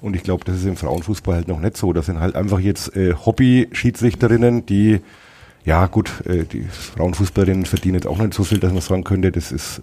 Und 0.02 0.16
ich 0.16 0.24
glaube, 0.24 0.46
das 0.46 0.58
ist 0.58 0.66
im 0.66 0.78
Frauenfußball 0.78 1.36
halt 1.36 1.48
noch 1.48 1.60
nicht 1.60 1.78
so. 1.78 1.94
Das 1.94 2.06
sind 2.06 2.20
halt 2.20 2.36
einfach 2.36 2.60
jetzt 2.60 2.96
äh, 2.96 3.14
Hobby-Schiedsrichterinnen, 3.14 4.66
die 4.66 5.02
ja, 5.68 5.86
gut, 5.88 6.26
äh, 6.26 6.46
die 6.46 6.64
Frauenfußballerinnen 6.64 7.66
verdienen 7.66 7.96
jetzt 7.96 8.08
auch 8.08 8.20
nicht 8.20 8.34
so 8.34 8.46
viel, 8.46 8.58
dass 8.60 8.72
man 8.72 8.82
sagen 8.82 9.04
könnte, 9.04 9.34
das 9.34 9.52
ist, 9.52 9.82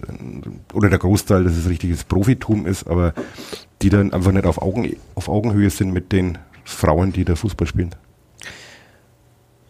oder 0.72 0.88
der 0.88 0.98
Großteil, 0.98 1.44
dass 1.44 1.54
es 1.54 1.68
richtiges 1.68 2.04
Profitum 2.04 2.66
ist, 2.66 2.86
aber 2.86 3.12
die 3.82 3.90
dann 3.90 4.14
einfach 4.14 4.32
nicht 4.32 4.46
auf, 4.46 4.62
Augen, 4.62 4.96
auf 5.14 5.28
Augenhöhe 5.28 5.68
sind 5.68 5.92
mit 5.92 6.10
den 6.10 6.38
Frauen, 6.64 7.12
die 7.12 7.26
da 7.26 7.36
Fußball 7.36 7.66
spielen. 7.66 7.90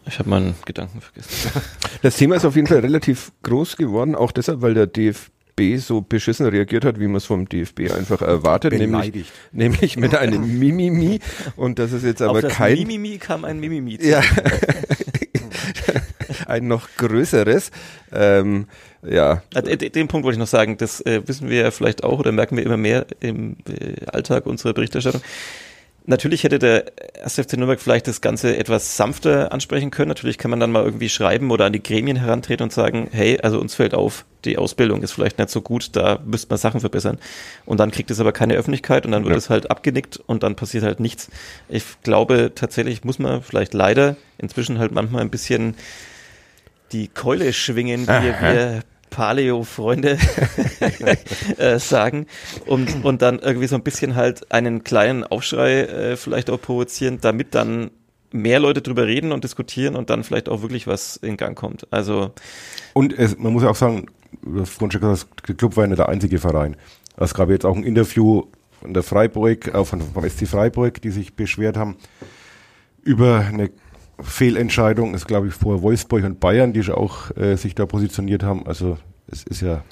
Ich 0.07 0.17
habe 0.19 0.29
meinen 0.29 0.55
Gedanken 0.65 1.01
vergessen. 1.01 1.51
Das 2.01 2.15
Thema 2.15 2.35
ist 2.35 2.45
auf 2.45 2.55
jeden 2.55 2.67
Fall 2.67 2.79
relativ 2.79 3.33
groß 3.43 3.75
geworden, 3.75 4.15
auch 4.15 4.31
deshalb, 4.31 4.61
weil 4.61 4.73
der 4.73 4.87
DFB 4.87 5.34
so 5.77 6.01
beschissen 6.01 6.47
reagiert 6.47 6.83
hat, 6.83 6.99
wie 6.99 7.07
man 7.07 7.17
es 7.17 7.25
vom 7.25 7.47
DFB 7.47 7.91
einfach 7.91 8.21
erwartet, 8.21 8.73
nämlich, 8.73 9.31
nämlich 9.51 9.97
mit 9.97 10.15
einem 10.15 10.59
Mimimi. 10.59 11.19
Und 11.55 11.79
das 11.79 11.93
ist 11.93 12.03
jetzt 12.03 12.21
aber 12.21 12.33
Auf 12.33 12.41
das 12.41 12.53
kein. 12.53 12.77
Mimimi 12.77 13.17
kam 13.17 13.45
ein 13.45 13.59
Mimimi. 13.59 13.97
Ja. 14.01 14.21
ein 16.47 16.67
noch 16.67 16.89
größeres. 16.97 17.71
Ähm, 18.11 18.67
ja. 19.01 19.43
Äh, 19.53 19.77
den 19.77 20.07
Punkt 20.07 20.25
wollte 20.25 20.35
ich 20.35 20.39
noch 20.39 20.47
sagen, 20.47 20.77
das 20.77 21.01
äh, 21.01 21.21
wissen 21.25 21.49
wir 21.49 21.61
ja 21.61 21.71
vielleicht 21.71 22.03
auch 22.03 22.19
oder 22.19 22.31
merken 22.31 22.57
wir 22.57 22.65
immer 22.65 22.77
mehr 22.77 23.05
im 23.21 23.57
äh, 23.69 24.05
Alltag 24.07 24.45
unserer 24.45 24.73
Berichterstattung. 24.73 25.21
Natürlich 26.07 26.43
hätte 26.43 26.59
der 26.59 26.85
1. 27.23 27.33
FC 27.33 27.53
Nürnberg 27.53 27.79
vielleicht 27.79 28.07
das 28.07 28.21
Ganze 28.21 28.57
etwas 28.57 28.95
sanfter 28.95 29.51
ansprechen 29.51 29.89
können. 29.89 30.09
Natürlich 30.09 30.37
kann 30.37 30.51
man 30.51 30.59
dann 30.59 30.71
mal 30.71 30.83
irgendwie 30.83 31.09
schreiben 31.09 31.49
oder 31.49 31.65
an 31.65 31.73
die 31.73 31.81
Gremien 31.81 32.17
herantreten 32.17 32.63
und 32.63 32.71
sagen, 32.71 33.09
hey, 33.11 33.39
also 33.41 33.59
uns 33.59 33.73
fällt 33.73 33.95
auf, 33.95 34.23
die 34.45 34.59
Ausbildung 34.59 35.01
ist 35.01 35.13
vielleicht 35.13 35.39
nicht 35.39 35.49
so 35.49 35.61
gut, 35.61 35.95
da 35.95 36.19
müsste 36.23 36.49
man 36.49 36.59
Sachen 36.59 36.79
verbessern. 36.79 37.17
Und 37.65 37.79
dann 37.79 37.89
kriegt 37.89 38.11
es 38.11 38.19
aber 38.19 38.33
keine 38.33 38.53
Öffentlichkeit 38.53 39.07
und 39.07 39.13
dann 39.13 39.23
wird 39.23 39.33
ja. 39.33 39.37
es 39.37 39.49
halt 39.49 39.71
abgenickt 39.71 40.17
und 40.17 40.43
dann 40.43 40.55
passiert 40.55 40.83
halt 40.83 40.99
nichts. 40.99 41.29
Ich 41.69 41.83
glaube, 42.03 42.51
tatsächlich 42.53 43.03
muss 43.03 43.17
man 43.17 43.41
vielleicht 43.41 43.73
leider 43.73 44.15
inzwischen 44.37 44.77
halt 44.77 44.91
manchmal 44.91 45.21
ein 45.21 45.31
bisschen 45.31 45.75
die 46.91 47.07
Keule 47.07 47.51
schwingen, 47.51 48.07
wie 48.07 48.23
wir 48.41 48.83
Paleo-Freunde 49.09 50.17
äh, 51.57 51.79
sagen 51.79 52.27
und, 52.65 53.03
und 53.05 53.21
dann 53.21 53.39
irgendwie 53.39 53.67
so 53.67 53.75
ein 53.75 53.83
bisschen 53.83 54.15
halt 54.15 54.51
einen 54.51 54.83
kleinen 54.83 55.23
Aufschrei 55.23 55.81
äh, 55.81 56.17
vielleicht 56.17 56.49
auch 56.49 56.59
provozieren, 56.59 57.19
damit 57.21 57.55
dann 57.55 57.91
mehr 58.31 58.59
Leute 58.59 58.81
drüber 58.81 59.07
reden 59.07 59.31
und 59.31 59.43
diskutieren 59.43 59.95
und 59.95 60.09
dann 60.09 60.23
vielleicht 60.23 60.49
auch 60.49 60.61
wirklich 60.61 60.87
was 60.87 61.15
in 61.17 61.37
Gang 61.37 61.57
kommt. 61.57 61.87
Also 61.91 62.31
und 62.93 63.17
es, 63.17 63.37
man 63.37 63.53
muss 63.53 63.63
ja 63.63 63.69
auch 63.69 63.75
sagen, 63.75 64.07
das 64.41 65.27
Club 65.57 65.77
war 65.77 65.85
ja 65.85 65.87
nicht 65.87 65.99
der 65.99 66.09
einzige 66.09 66.39
Verein. 66.39 66.75
Es 67.17 67.33
gab 67.33 67.49
jetzt 67.49 67.65
auch 67.65 67.75
ein 67.75 67.83
Interview 67.83 68.43
von 68.81 68.93
der 68.93 69.03
Freiburg, 69.03 69.73
äh, 69.73 69.85
von, 69.85 70.01
vom 70.01 70.29
SC 70.29 70.47
Freiburg, 70.47 71.01
die 71.01 71.11
sich 71.11 71.35
beschwert 71.35 71.77
haben 71.77 71.95
über 73.03 73.39
eine 73.39 73.69
Fehlentscheidung 74.21 75.13
ist, 75.13 75.27
glaube 75.27 75.47
ich, 75.47 75.53
vor 75.53 75.81
Wolfsburg 75.81 76.23
und 76.23 76.39
Bayern, 76.39 76.73
die 76.73 76.89
auch 76.91 77.35
äh, 77.35 77.55
sich 77.55 77.75
da 77.75 77.85
positioniert 77.85 78.43
haben. 78.43 78.65
Also 78.65 78.97
es 79.27 79.43
ist 79.43 79.61
ja, 79.61 79.83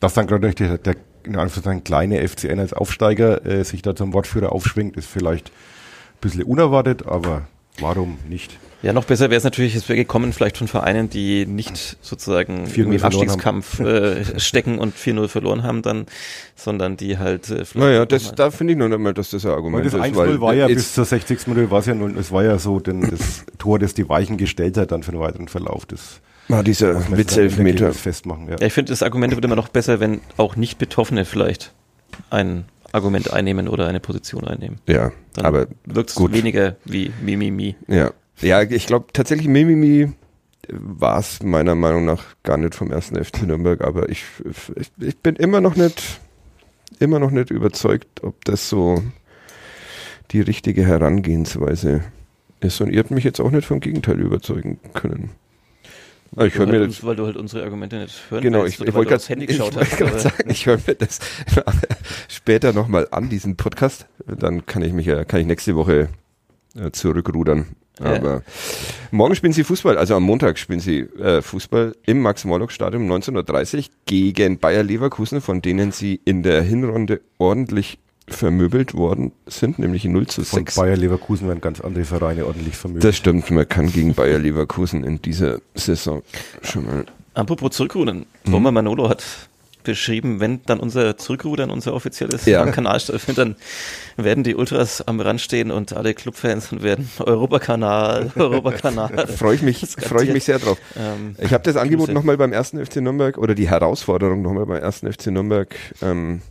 dass 0.00 0.14
dann 0.14 0.26
gerade 0.26 0.54
der, 0.54 0.78
der 0.78 0.96
in 1.24 1.36
Anführungszeichen 1.36 1.84
kleine 1.84 2.26
FCN 2.26 2.58
als 2.58 2.72
Aufsteiger 2.72 3.44
äh, 3.44 3.64
sich 3.64 3.82
da 3.82 3.94
zum 3.94 4.14
Wortführer 4.14 4.52
aufschwingt, 4.52 4.96
ist 4.96 5.08
vielleicht 5.08 5.50
ein 5.50 6.20
bisschen 6.20 6.44
unerwartet, 6.44 7.06
aber 7.06 7.48
warum 7.80 8.18
nicht? 8.28 8.58
Ja, 8.82 8.94
noch 8.94 9.04
besser 9.04 9.28
wäre 9.28 9.36
es 9.36 9.44
natürlich, 9.44 9.74
es 9.74 9.88
wäre 9.90 9.98
gekommen 9.98 10.32
vielleicht 10.32 10.56
von 10.56 10.66
Vereinen, 10.66 11.10
die 11.10 11.44
nicht 11.44 11.98
sozusagen 12.00 12.66
im 12.74 13.02
Abstiegskampf 13.02 13.78
äh, 13.80 14.40
stecken 14.40 14.78
und 14.78 14.96
4-0 14.96 15.28
verloren 15.28 15.62
haben 15.62 15.82
dann, 15.82 16.06
sondern 16.56 16.96
die 16.96 17.18
halt 17.18 17.50
äh, 17.50 17.66
vielleicht 17.66 17.74
Naja, 17.74 18.06
das, 18.06 18.34
da 18.34 18.50
finde 18.50 18.72
ich 18.72 18.78
noch 18.78 18.90
einmal, 18.90 19.12
dass 19.12 19.30
das 19.30 19.44
ein 19.44 19.52
Argument 19.52 19.84
das 19.84 19.92
ist. 19.92 20.00
Das 20.00 20.12
1-0 20.12 20.40
war 20.40 20.54
ja 20.54 20.66
bis 20.66 20.94
zur 20.94 21.04
60. 21.04 21.46
Minute, 21.48 21.70
war 21.70 21.80
es 21.80 21.86
ja 21.86 21.94
nun, 21.94 22.16
es 22.16 22.32
war 22.32 22.42
ja 22.42 22.58
so 22.58 22.80
denn 22.80 23.02
das 23.02 23.44
Tor, 23.58 23.78
das 23.78 23.92
die 23.92 24.08
Weichen 24.08 24.38
gestellt 24.38 24.78
hat 24.78 24.92
dann 24.92 25.02
für 25.02 25.12
den 25.12 25.20
weiteren 25.20 25.48
Verlauf 25.48 25.84
des 25.84 26.20
Ah, 26.48 26.64
dieser 26.64 27.16
Witzelfmeter. 27.16 27.92
Festmachen, 27.92 28.48
ja. 28.48 28.56
ja 28.58 28.66
ich 28.66 28.72
finde, 28.72 28.90
das 28.90 29.04
Argument 29.04 29.34
wird 29.34 29.44
immer 29.44 29.54
noch 29.54 29.68
besser, 29.68 30.00
wenn 30.00 30.20
auch 30.36 30.56
nicht 30.56 30.78
Betroffene 30.78 31.24
vielleicht 31.24 31.72
ein 32.28 32.64
Argument 32.92 33.32
einnehmen 33.32 33.68
oder 33.68 33.86
eine 33.88 34.00
Position 34.00 34.44
einnehmen. 34.46 34.78
Ja, 34.86 35.12
Dann 35.34 35.46
aber 35.46 35.66
wirkt 35.84 36.10
es 36.10 36.32
weniger 36.32 36.76
wie 36.84 37.12
Mimimi. 37.22 37.76
Ja, 37.88 38.12
ja, 38.40 38.62
ich 38.62 38.86
glaube 38.86 39.06
tatsächlich 39.12 39.48
Mimimi 39.48 40.12
war 40.68 41.18
es 41.18 41.42
meiner 41.42 41.74
Meinung 41.74 42.04
nach 42.04 42.22
gar 42.42 42.56
nicht 42.56 42.74
vom 42.74 42.90
ersten 42.90 43.22
FC 43.22 43.42
Nürnberg, 43.42 43.80
aber 43.82 44.08
ich, 44.08 44.24
ich, 44.76 44.90
ich 44.98 45.18
bin 45.18 45.36
immer 45.36 45.60
noch 45.60 45.76
nicht 45.76 46.20
immer 46.98 47.18
noch 47.18 47.30
nicht 47.30 47.50
überzeugt, 47.50 48.22
ob 48.22 48.44
das 48.44 48.68
so 48.68 49.02
die 50.30 50.40
richtige 50.40 50.86
Herangehensweise 50.86 52.02
ist. 52.60 52.80
Und 52.80 52.90
ihr 52.90 53.00
habt 53.00 53.10
mich 53.10 53.24
jetzt 53.24 53.40
auch 53.40 53.50
nicht 53.50 53.66
vom 53.66 53.80
Gegenteil 53.80 54.20
überzeugen 54.20 54.78
können. 54.94 55.30
Ich 56.38 56.54
höre 56.54 56.66
mir 56.66 56.86
das, 56.86 57.04
weil 57.04 57.16
du 57.16 57.26
halt 57.26 57.36
unsere 57.36 57.64
Argumente 57.64 57.98
nicht 57.98 58.30
hören 58.30 58.42
Genau, 58.42 58.62
willst, 58.62 58.80
ich, 58.80 58.86
ich 58.86 58.94
wollte 58.94 59.10
gerade 59.10 59.42
ich 59.42 59.58
wollt 59.58 60.20
sagen, 60.20 60.48
ich 60.48 60.66
höre 60.66 60.78
mir 60.86 60.94
das 60.94 61.18
später 62.28 62.72
nochmal 62.72 63.08
an, 63.10 63.28
diesen 63.28 63.56
Podcast. 63.56 64.06
Dann 64.26 64.64
kann 64.64 64.82
ich 64.82 64.92
mich 64.92 65.06
ja, 65.06 65.24
kann 65.24 65.40
ich 65.40 65.46
nächste 65.46 65.74
Woche 65.74 66.08
äh, 66.76 66.92
zurückrudern. 66.92 67.66
Ja. 67.98 68.14
Aber 68.14 68.42
morgen 69.10 69.34
spielen 69.34 69.52
sie 69.52 69.64
Fußball, 69.64 69.98
also 69.98 70.14
am 70.14 70.22
Montag 70.22 70.58
spielen 70.58 70.80
sie 70.80 71.00
äh, 71.00 71.42
Fußball 71.42 71.94
im 72.06 72.22
Max-Morlock-Stadion 72.22 73.02
1930 73.02 73.90
gegen 74.06 74.58
Bayer 74.58 74.82
Leverkusen, 74.82 75.40
von 75.40 75.60
denen 75.60 75.92
sie 75.92 76.20
in 76.24 76.42
der 76.42 76.62
Hinrunde 76.62 77.20
ordentlich 77.38 77.98
vermöbelt 78.34 78.94
worden 78.94 79.32
sind, 79.46 79.78
nämlich 79.78 80.04
0 80.04 80.26
zu 80.26 80.42
6. 80.42 80.74
Von 80.74 80.84
Bayer 80.84 80.96
Leverkusen 80.96 81.48
werden 81.48 81.60
ganz 81.60 81.80
andere 81.80 82.04
Vereine 82.04 82.46
ordentlich 82.46 82.76
vermöbelt. 82.76 83.04
Das 83.04 83.16
stimmt, 83.16 83.50
man 83.50 83.68
kann 83.68 83.90
gegen 83.90 84.14
Bayer 84.14 84.38
Leverkusen 84.38 85.04
in 85.04 85.20
dieser 85.22 85.60
Saison 85.74 86.22
schon 86.62 86.86
mal. 86.86 87.06
Apropos 87.34 87.70
zurückrudern, 87.72 88.26
mhm. 88.44 88.54
Roma 88.54 88.70
Manolo 88.70 89.08
hat 89.08 89.24
beschrieben, 89.82 90.40
wenn 90.40 90.60
dann 90.66 90.80
unser 90.80 91.16
Zurückrudern, 91.16 91.70
unser 91.70 91.94
offizielles 91.94 92.44
ja. 92.46 92.64
Kanal 92.70 93.00
stattfindet, 93.00 93.38
dann 93.38 93.56
werden 94.16 94.44
die 94.44 94.54
Ultras 94.54 95.02
am 95.02 95.20
Rand 95.20 95.40
stehen 95.40 95.70
und 95.70 95.92
alle 95.92 96.14
Clubfans 96.14 96.72
und 96.72 96.82
werden 96.82 97.08
Europakanal, 97.18 98.30
Europakanal. 98.36 99.26
freue 99.26 99.54
ich 99.54 99.62
mich, 99.62 99.80
freue 99.80 100.24
ich 100.24 100.32
mich 100.32 100.44
sehr 100.44 100.58
drauf. 100.58 100.78
Ähm, 100.96 101.36
ich 101.38 101.52
habe 101.52 101.64
das 101.64 101.76
Angebot 101.76 102.10
nochmal 102.10 102.36
beim 102.36 102.52
ersten 102.52 102.84
FC 102.84 102.96
Nürnberg 102.96 103.38
oder 103.38 103.54
die 103.54 103.68
Herausforderung 103.68 104.42
nochmal 104.42 104.66
beim 104.66 104.82
ersten 104.82 105.10
FC 105.10 105.28
Nürnberg 105.28 105.74
ähm, 106.02 106.42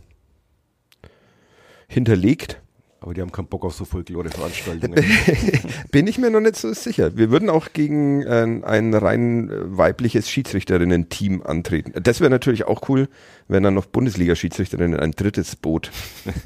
hinterlegt 1.90 2.62
Aber 3.00 3.14
die 3.14 3.20
haben 3.20 3.32
keinen 3.32 3.48
Bock 3.48 3.64
auf 3.64 3.74
so 3.74 3.84
Folklore-Veranstaltungen. 3.84 5.04
Bin 5.90 6.06
ich 6.06 6.18
mir 6.18 6.30
noch 6.30 6.40
nicht 6.40 6.56
so 6.56 6.72
sicher. 6.72 7.16
Wir 7.16 7.30
würden 7.30 7.50
auch 7.50 7.72
gegen 7.72 8.22
äh, 8.22 8.60
ein 8.62 8.94
rein 8.94 9.50
äh, 9.50 9.76
weibliches 9.76 10.28
Schiedsrichterinnen-Team 10.30 11.42
antreten. 11.42 11.92
Das 12.02 12.20
wäre 12.20 12.30
natürlich 12.30 12.64
auch 12.64 12.88
cool, 12.88 13.08
wenn 13.48 13.62
dann 13.62 13.74
noch 13.74 13.86
Bundesliga-Schiedsrichterinnen 13.86 15.00
ein 15.00 15.12
drittes 15.12 15.56
Boot 15.56 15.90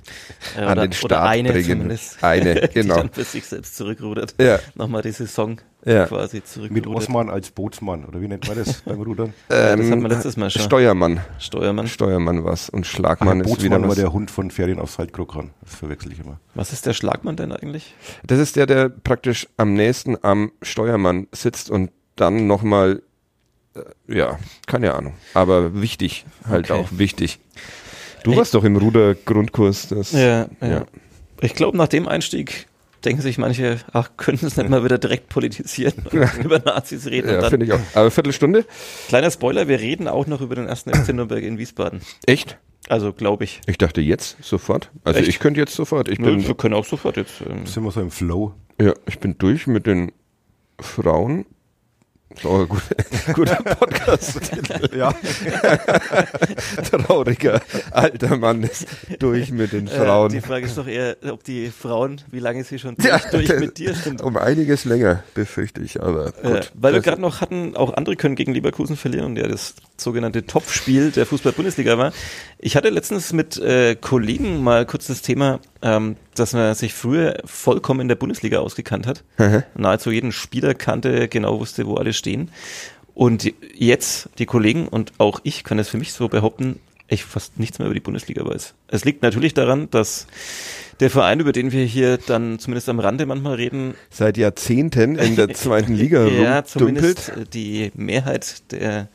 an 0.56 0.64
oder, 0.64 0.86
den 0.86 0.92
Start 0.92 1.12
oder 1.12 1.22
eine 1.22 1.52
bringen. 1.52 1.64
zumindest. 1.64 2.24
Eine, 2.24 2.54
Die 2.68 2.68
genau. 2.68 2.96
dann 2.96 3.10
für 3.12 3.24
sich 3.24 3.44
selbst 3.44 3.76
zurückrudert. 3.76 4.34
Ja. 4.40 4.60
Nochmal 4.76 5.02
die 5.02 5.12
Saison 5.12 5.60
Ja. 5.86 6.06
quasi 6.06 6.36
Mit 6.36 6.46
zurückrudert. 6.46 6.86
Osman 6.94 7.28
als 7.28 7.50
Bootsmann, 7.50 8.04
oder 8.06 8.20
wie 8.20 8.28
nennt 8.28 8.48
man 8.48 8.56
das 8.56 8.80
beim 8.82 9.00
Rudern? 9.02 9.34
Ja, 9.50 9.76
das 9.76 9.90
hatten 9.90 10.02
wir 10.02 10.08
letztes 10.08 10.36
Mal 10.36 10.48
schon. 10.50 10.62
Steuermann. 10.62 11.20
Steuermann. 11.38 11.86
Steuermann 11.88 12.44
was. 12.44 12.70
Und 12.70 12.86
Ach, 12.86 12.90
Schlagmann 12.90 13.40
der 13.40 13.46
ist 13.46 13.62
wieder 13.62 13.76
Bootsmann 13.76 13.82
war 13.82 13.88
was. 13.90 13.96
der 13.96 14.12
Hund 14.12 14.30
von 14.30 14.50
Ferien 14.50 14.78
auf 14.78 14.90
Saltkrokan. 14.90 15.50
Das 15.62 15.74
verwechsel 15.74 16.12
ich 16.12 16.20
immer. 16.20 16.40
Was 16.54 16.72
ist 16.72 16.86
der 16.86 16.94
Schlagmann 16.94 17.36
denn 17.36 17.52
eigentlich? 17.52 17.94
Das 18.26 18.38
ist 18.38 18.56
der, 18.56 18.66
der 18.66 18.88
praktisch 18.88 19.46
am 19.58 19.74
nächsten 19.74 20.16
am 20.24 20.52
Steuermann 20.62 21.26
sitzt 21.32 21.68
und 21.70 21.90
dann 22.16 22.46
nochmal, 22.46 23.02
äh, 23.74 23.80
ja, 24.16 24.38
keine 24.66 24.94
Ahnung. 24.94 25.14
Aber 25.34 25.80
wichtig, 25.82 26.24
halt 26.48 26.70
Okay. 26.70 26.80
auch 26.80 26.88
wichtig. 26.92 27.40
Du 28.22 28.30
Ich- 28.32 28.38
warst 28.38 28.54
doch 28.54 28.64
im 28.64 28.76
Rudergrundkurs. 28.76 29.88
Das, 29.88 30.12
Ja, 30.12 30.20
ja. 30.20 30.46
Ja. 30.62 30.84
Ich 31.42 31.54
glaube, 31.54 31.76
nach 31.76 31.88
dem 31.88 32.08
Einstieg 32.08 32.68
denken 33.04 33.22
sich 33.22 33.38
manche, 33.38 33.78
ach, 33.92 34.10
könnten 34.16 34.46
es 34.46 34.56
nicht 34.56 34.68
mal 34.68 34.84
wieder 34.84 34.98
direkt 34.98 35.28
politisieren 35.28 35.94
und 36.10 36.44
über 36.44 36.58
Nazis 36.58 37.06
reden. 37.06 37.28
ja 37.30 37.48
finde 37.48 37.66
ich 37.66 37.72
auch. 37.72 37.80
Aber 37.94 38.10
Viertelstunde? 38.10 38.64
kleiner 39.08 39.30
Spoiler, 39.30 39.68
wir 39.68 39.80
reden 39.80 40.08
auch 40.08 40.26
noch 40.26 40.40
über 40.40 40.54
den 40.54 40.66
ersten 40.66 40.90
FC 40.94 41.12
Nürnberg 41.12 41.42
in 41.42 41.58
Wiesbaden. 41.58 42.00
Echt? 42.26 42.58
Also, 42.88 43.12
glaube 43.14 43.44
ich. 43.44 43.60
Ich 43.66 43.78
dachte 43.78 44.00
jetzt 44.02 44.36
sofort. 44.42 44.90
Also 45.04 45.20
Echt? 45.20 45.28
ich 45.28 45.38
könnte 45.38 45.58
jetzt 45.58 45.74
sofort. 45.74 46.08
Ich 46.08 46.18
Nö, 46.18 46.26
bin, 46.36 46.46
wir 46.46 46.54
können 46.54 46.74
auch 46.74 46.84
sofort 46.84 47.16
jetzt. 47.16 47.40
Ähm, 47.40 47.64
Sind 47.66 47.82
wir 47.84 47.90
so 47.90 48.00
im 48.00 48.10
Flow? 48.10 48.52
ja, 48.80 48.92
ich 49.06 49.18
bin 49.20 49.36
durch 49.38 49.66
mit 49.66 49.86
den 49.86 50.12
Frauen. 50.78 51.46
Oh, 52.42 52.66
gut, 52.66 52.82
guter 53.34 53.56
Podcast. 53.56 54.40
Ja. 54.94 55.14
Trauriger 56.90 57.60
alter 57.90 58.36
Mann 58.36 58.62
ist 58.62 58.86
durch 59.18 59.50
mit 59.50 59.72
den 59.72 59.86
äh, 59.86 59.90
Frauen. 59.90 60.30
die 60.30 60.40
Frage 60.40 60.66
ist 60.66 60.76
doch 60.76 60.86
eher, 60.86 61.16
ob 61.30 61.44
die 61.44 61.70
Frauen, 61.70 62.20
wie 62.30 62.40
lange 62.40 62.64
sie 62.64 62.78
schon 62.78 62.96
durch, 62.96 63.08
Ja, 63.08 63.18
durch 63.30 63.48
mit 63.60 63.78
dir 63.78 63.94
sind. 63.94 64.20
Um 64.22 64.36
einiges 64.36 64.84
länger, 64.84 65.22
befürchte 65.34 65.80
ich, 65.80 66.00
aber 66.02 66.32
Äh, 66.42 66.48
gut. 66.54 66.72
weil 66.74 66.92
wir 66.94 67.00
gerade 67.00 67.20
noch 67.20 67.40
hatten, 67.40 67.76
auch 67.76 67.94
andere 67.94 68.16
können 68.16 68.34
gegen 68.36 68.52
Leverkusen 68.54 68.96
verlieren 68.96 69.26
und 69.26 69.36
ja 69.36 69.46
das 69.48 69.74
sogenannte 69.96 70.44
Topspiel 70.46 71.10
der 71.12 71.26
Fußball-Bundesliga 71.26 71.96
war. 71.98 72.12
Ich 72.58 72.76
hatte 72.76 72.88
letztens 72.90 73.32
mit 73.32 73.56
äh, 73.58 73.94
Kollegen 73.94 74.62
mal 74.62 74.86
kurz 74.86 75.06
das 75.06 75.22
Thema, 75.22 75.60
ähm, 75.82 76.16
dass 76.34 76.52
man 76.52 76.74
sich 76.74 76.94
früher 76.94 77.36
vollkommen 77.44 78.00
in 78.00 78.08
der 78.08 78.16
Bundesliga 78.16 78.58
ausgekannt 78.58 79.06
hat. 79.06 79.22
Nahezu 79.76 80.10
jeden 80.10 80.32
Spieler 80.32 80.74
kannte, 80.74 81.28
genau 81.28 81.60
wusste, 81.60 81.86
wo 81.86 81.94
alle 81.96 82.12
stehen. 82.12 82.23
Und 83.14 83.52
jetzt 83.74 84.28
die 84.38 84.46
Kollegen 84.46 84.88
und 84.88 85.12
auch 85.18 85.40
ich 85.44 85.62
kann 85.62 85.78
es 85.78 85.88
für 85.88 85.98
mich 85.98 86.12
so 86.12 86.28
behaupten, 86.28 86.80
ich 87.06 87.24
fast 87.24 87.58
nichts 87.58 87.78
mehr 87.78 87.86
über 87.86 87.94
die 87.94 88.00
Bundesliga 88.00 88.44
weiß. 88.44 88.74
Es 88.88 89.04
liegt 89.04 89.22
natürlich 89.22 89.54
daran, 89.54 89.90
dass 89.90 90.26
der 91.00 91.10
Verein, 91.10 91.40
über 91.40 91.52
den 91.52 91.70
wir 91.70 91.84
hier 91.84 92.18
dann 92.18 92.58
zumindest 92.58 92.88
am 92.88 92.98
Rande 92.98 93.26
manchmal 93.26 93.54
reden, 93.54 93.94
seit 94.10 94.36
Jahrzehnten 94.36 95.16
in 95.16 95.36
der 95.36 95.48
zweiten 95.54 95.94
Liga 95.94 96.26
ja, 96.26 96.64
zumindest 96.64 97.32
die 97.52 97.90
Mehrheit 97.94 98.72
der 98.72 99.08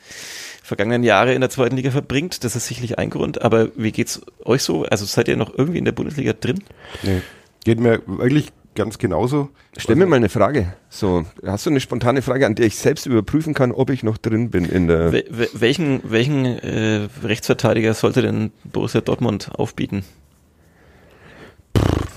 vergangenen 0.64 1.04
Jahre 1.04 1.34
in 1.34 1.42
der 1.42 1.50
zweiten 1.50 1.76
Liga 1.76 1.92
verbringt. 1.92 2.44
Das 2.44 2.56
ist 2.56 2.68
sicherlich 2.68 3.00
ein 3.00 3.10
Grund. 3.10 3.42
Aber 3.42 3.70
wie 3.76 3.92
geht's 3.92 4.22
euch 4.46 4.62
so? 4.62 4.84
Also 4.84 5.06
seid 5.06 5.28
ihr 5.28 5.36
noch 5.38 5.58
irgendwie 5.58 5.80
in 5.80 5.86
der 5.86 5.94
Bundesliga 5.94 6.34
drin? 6.34 6.64
Nee. 7.02 7.22
Geht 7.66 7.80
mir 7.80 8.02
wirklich 8.06 8.50
ganz 8.80 8.98
genauso. 8.98 9.50
Stell 9.78 9.96
mir 9.96 10.06
mal 10.08 10.16
eine 10.16 10.30
Frage. 10.30 10.74
So, 10.90 11.26
hast 11.46 11.66
du 11.66 11.70
eine 11.70 11.80
spontane 11.82 12.22
Frage, 12.24 12.46
an 12.48 12.56
der 12.56 12.66
ich 12.66 12.78
selbst 12.78 13.06
überprüfen 13.06 13.54
kann, 13.54 13.72
ob 13.72 13.90
ich 13.92 14.02
noch 14.04 14.18
drin 14.18 14.50
bin 14.50 14.66
in 14.66 14.88
der. 14.88 15.12
Wel 15.12 15.26
wel- 15.30 15.50
welchen 15.54 16.02
welchen 16.10 16.46
äh, 16.46 17.08
Rechtsverteidiger 17.24 17.94
sollte 17.94 18.22
denn 18.22 18.52
Borussia 18.64 19.02
Dortmund 19.02 19.52
aufbieten? 19.54 20.04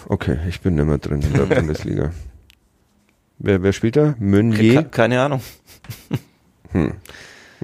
Okay, 0.08 0.38
ich 0.48 0.60
bin 0.60 0.74
nicht 0.76 0.86
mehr 0.86 0.98
drin 0.98 1.20
in 1.22 1.32
der 1.34 1.46
Bundesliga. 1.56 2.12
Wer, 3.38 3.62
wer 3.62 3.72
spielt 3.72 3.96
da? 3.96 4.14
Meunier. 4.18 4.84
keine 4.84 5.20
Ahnung. 5.20 5.40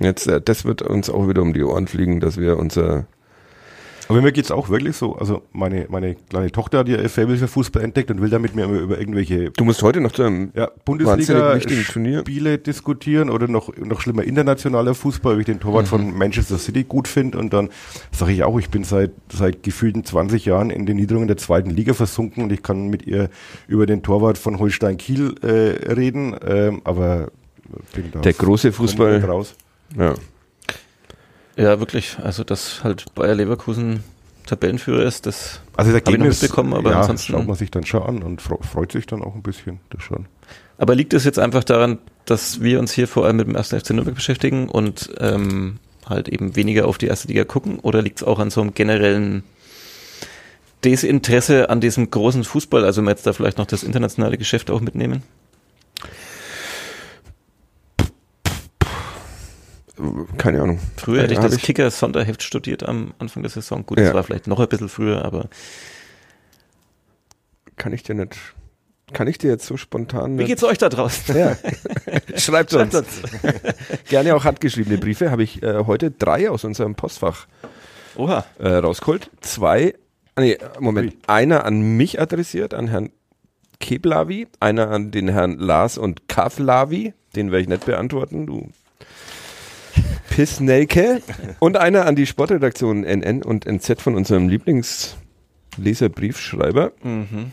Jetzt, 0.01 0.27
äh, 0.27 0.41
das 0.41 0.65
wird 0.65 0.83
uns 0.83 1.09
auch 1.11 1.29
wieder 1.29 1.43
um 1.43 1.53
die 1.53 1.63
Ohren 1.63 1.87
fliegen, 1.87 2.21
dass 2.21 2.37
wir 2.37 2.59
unser. 2.59 3.07
Aber 4.09 4.23
mir 4.23 4.33
geht's 4.33 4.51
auch 4.51 4.71
wirklich 4.71 4.97
so. 4.97 5.17
Also 5.17 5.43
meine, 5.53 5.87
meine 5.91 6.15
kleine 6.15 6.51
Tochter 6.51 6.79
hat 6.79 6.89
ihr 6.89 7.09
Faible 7.09 7.37
für 7.37 7.49
Fußball 7.49 7.83
entdeckt 7.83 8.11
und 8.11 8.23
will 8.23 8.31
damit 8.31 8.55
mir 8.55 8.65
immer 8.65 8.79
über 8.79 8.99
irgendwelche 8.99 9.51
Du 9.51 9.65
musst 9.65 9.83
heute 9.83 10.01
noch 10.01 10.13
zu 10.13 10.23
einem. 10.23 10.51
ja, 10.55 10.67
Turnier. 10.67 12.23
Bundesliga-Spiele 12.23 12.59
diskutieren 12.59 13.29
oder 13.31 13.49
noch, 13.49 13.77
noch 13.77 14.01
schlimmer 14.01 14.25
internationaler 14.25 14.95
Fußball, 14.95 15.37
wie 15.37 15.41
ich 15.41 15.47
den 15.47 15.61
Torwart 15.61 15.89
von 15.89 16.17
Manchester 16.17 16.59
City 16.59 16.85
gut 16.85 17.07
finde. 17.07 17.39
Und 17.39 17.53
dann 17.53 17.69
sage 18.11 18.33
ich 18.33 18.43
auch, 18.45 18.59
ich 18.59 18.71
bin 18.71 18.85
seit, 18.85 19.11
seit 19.31 19.63
gefühlten 19.63 20.05
20 20.05 20.45
Jahren 20.47 20.71
in 20.71 20.87
den 20.87 20.97
Niederungen 20.97 21.29
der 21.29 21.37
zweiten 21.37 21.71
Liga 21.71 21.93
versunken 21.93 22.43
und 22.43 22.53
ich 22.53 22.63
kann 22.63 22.89
mit 22.89 23.07
ihr 23.07 23.29
über 23.67 23.87
den 23.87 24.03
Torwart 24.03 24.39
von 24.39 24.59
Holstein 24.59 24.97
Kiel 24.97 25.35
äh, 25.43 25.93
reden. 25.93 26.35
Ähm, 26.47 26.81
aber 26.85 27.31
bin 27.95 28.11
da 28.13 28.21
Der 28.21 28.33
große 28.33 28.73
Fußball-. 28.73 29.45
Ja. 29.97 30.15
Ja, 31.59 31.79
wirklich. 31.81 32.17
Also 32.23 32.45
dass 32.45 32.83
halt 32.85 33.05
Bayer 33.15 33.35
Leverkusen 33.35 34.03
Tabellenführer 34.47 35.03
ist, 35.03 35.27
das 35.27 35.61
Also 35.77 35.91
das 35.93 36.01
Hab 36.01 36.09
ich 36.09 36.15
noch 36.19 36.25
Ergebnis 36.25 36.41
mitbekommen, 36.43 36.73
aber 36.73 36.91
ja, 36.93 37.01
ansonsten- 37.01 37.33
schaut 37.33 37.47
man 37.47 37.57
sich 37.57 37.71
dann 37.71 37.85
schon 37.85 38.03
an 38.03 38.23
und 38.23 38.41
fre- 38.41 38.63
freut 38.65 38.93
sich 38.93 39.07
dann 39.07 39.23
auch 39.23 39.35
ein 39.35 39.43
bisschen. 39.43 39.81
Das 39.91 40.03
schon. 40.03 40.25
Aber 40.79 40.95
liegt 40.95 41.13
es 41.13 41.25
jetzt 41.25 41.39
einfach 41.39 41.65
daran, 41.65 41.99
dass 42.25 42.63
wir 42.63 42.79
uns 42.79 42.93
hier 42.93 43.09
vor 43.09 43.27
allem 43.27 43.37
mit 43.37 43.47
dem 43.49 43.57
ersten 43.57 43.79
FC 43.79 43.91
Nürnberg 43.91 44.15
beschäftigen 44.15 44.69
und 44.71 45.11
ähm, 45.19 45.79
halt 46.07 46.29
eben 46.29 46.57
weniger 46.57 46.87
auf 46.87 46.97
die 46.97 47.07
erste 47.09 47.29
Liga 47.29 47.45
gucken? 47.45 47.79
Oder 47.81 48.01
liegt 48.01 48.19
es 48.19 48.27
auch 48.27 48.39
an 48.39 48.51
so 48.51 48.61
einem 48.63 48.73
generellen 48.73 49.43
Desinteresse 50.85 51.69
an 51.71 51.81
diesem 51.81 52.11
großen 52.11 52.45
Fußball? 52.45 52.85
Also 52.85 53.01
wenn 53.01 53.07
wir 53.07 53.11
jetzt 53.11 53.27
da 53.27 53.33
vielleicht 53.33 53.59
noch 53.59 53.67
das 53.67 53.83
internationale 53.83 54.39
Geschäft 54.39 54.71
auch 54.71 54.81
mitnehmen? 54.81 55.23
Keine 60.39 60.63
Ahnung. 60.63 60.79
Früher 60.97 61.23
hätte 61.23 61.33
ich 61.35 61.39
Hab 61.41 61.51
das 61.51 61.59
Kicker-Sonderheft 61.59 62.43
studiert 62.43 62.83
am 62.83 63.15
Anfang 63.19 63.43
der 63.43 63.51
Saison. 63.51 63.85
Gut, 63.85 63.99
Ja. 63.99 64.05
das 64.07 64.15
war 64.15 64.23
vielleicht 64.23 64.47
noch 64.47 64.61
ein 64.61 64.69
bisschen 64.69 64.89
früher, 64.89 65.25
aber 65.25 65.49
Kann 67.77 67.93
ich 67.93 68.03
dir 68.03 68.15
nicht. 68.15 68.37
Kann 69.13 69.27
ich 69.27 69.39
dir 69.39 69.51
jetzt 69.51 69.65
so 69.67 69.77
spontan. 69.79 70.39
wie 70.39 70.45
geht's 70.45 70.63
euch 70.65 70.77
da 70.79 70.89
draußen? 70.91 71.35
Ja. 71.37 71.57
Schreibt 72.37 72.75
uns. 72.75 72.93
Schreibt 72.93 72.95
uns. 72.95 73.23
Gerne 74.09 74.35
auch 74.35 74.45
handgeschriebene 74.45 74.99
Briefe. 74.99 75.31
Habe 75.31 75.43
ich 75.43 75.63
äh, 75.63 75.85
heute 75.87 76.11
drei 76.11 76.51
aus 76.51 76.65
unserem 76.65 76.95
Postfach 76.95 77.47
Oha. 78.17 78.45
äh, 78.59 78.69
rausgeholt. 78.69 79.31
Zwei, 79.41 79.95
ah, 80.35 80.43
nee, 80.43 80.59
Moment, 80.79 81.15
einer 81.27 81.65
an 81.65 81.81
mich 81.97 82.21
adressiert, 82.21 82.75
an 82.75 82.89
Herrn 82.89 83.11
Keblavi, 83.81 84.49
einer 84.61 84.91
an 84.91 85.11
den 85.11 85.29
Herrn 85.29 85.57
Lars 85.59 85.97
und 85.97 86.29
Kavlavi, 86.29 87.15
den 87.35 87.51
werde 87.51 87.63
ich 87.63 87.69
nicht 87.69 87.87
beantworten, 87.87 88.45
du 88.47 88.69
Pissnelke. 90.31 91.21
Und 91.59 91.77
einer 91.77 92.07
an 92.07 92.17
die 92.17 92.27
Sportredaktion 92.27 93.05
NN 93.05 93.43
und 93.43 93.67
NZ 93.67 94.01
von 94.01 94.15
unserem 94.15 94.49
Lieblingsleserbriefschreiber, 94.49 96.93
Mhm. 97.03 97.53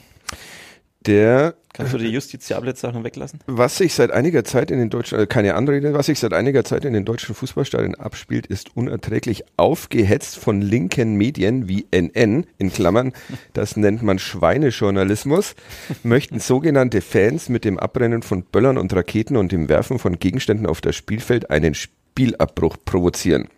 der 1.05 1.55
Kannst 1.73 1.93
du 1.93 1.97
die 1.97 2.07
Justiziablet-Sachen 2.07 3.03
weglassen? 3.03 3.39
was 3.47 3.77
sich 3.77 3.93
seit 3.93 4.09
einiger 4.11 4.45
Zeit 4.45 4.71
in 4.71 4.79
den 4.79 4.89
deutschen, 4.89 5.19
äh, 5.19 5.27
keine 5.27 5.55
Anrede, 5.55 5.93
was 5.93 6.05
sich 6.05 6.19
seit 6.19 6.31
einiger 6.31 6.63
Zeit 6.63 6.85
in 6.85 6.93
den 6.93 7.03
deutschen 7.03 7.35
Fußballstadien 7.35 7.95
abspielt, 7.95 8.47
ist 8.47 8.77
unerträglich 8.77 9.43
aufgehetzt 9.57 10.37
von 10.37 10.61
linken 10.61 11.15
Medien 11.15 11.67
wie 11.67 11.85
NN, 11.91 12.45
in 12.57 12.71
Klammern, 12.71 13.11
das 13.51 13.75
nennt 13.75 14.03
man 14.03 14.19
Schweinejournalismus, 14.19 15.55
möchten 16.03 16.39
sogenannte 16.39 17.01
Fans 17.01 17.49
mit 17.49 17.65
dem 17.65 17.77
Abbrennen 17.77 18.21
von 18.21 18.43
Böllern 18.43 18.77
und 18.77 18.93
Raketen 18.95 19.35
und 19.35 19.51
dem 19.51 19.67
Werfen 19.67 19.99
von 19.99 20.17
Gegenständen 20.17 20.65
auf 20.67 20.79
das 20.79 20.95
Spielfeld 20.95 21.49
einen 21.49 21.75
Spielabbruch 22.15 22.77
provozieren. 22.85 23.49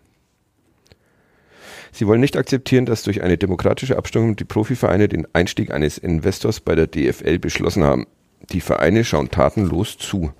Sie 1.92 2.08
wollen 2.08 2.20
nicht 2.20 2.36
akzeptieren, 2.36 2.86
dass 2.86 3.04
durch 3.04 3.22
eine 3.22 3.38
demokratische 3.38 3.96
Abstimmung 3.96 4.34
die 4.34 4.44
Profivereine 4.44 5.08
den 5.08 5.28
Einstieg 5.32 5.70
eines 5.70 5.96
Investors 5.96 6.58
bei 6.58 6.74
der 6.74 6.88
DFL 6.88 7.38
beschlossen 7.38 7.84
haben. 7.84 8.06
Die 8.50 8.60
Vereine 8.60 9.04
schauen 9.04 9.30
tatenlos 9.30 9.96
zu. 9.96 10.32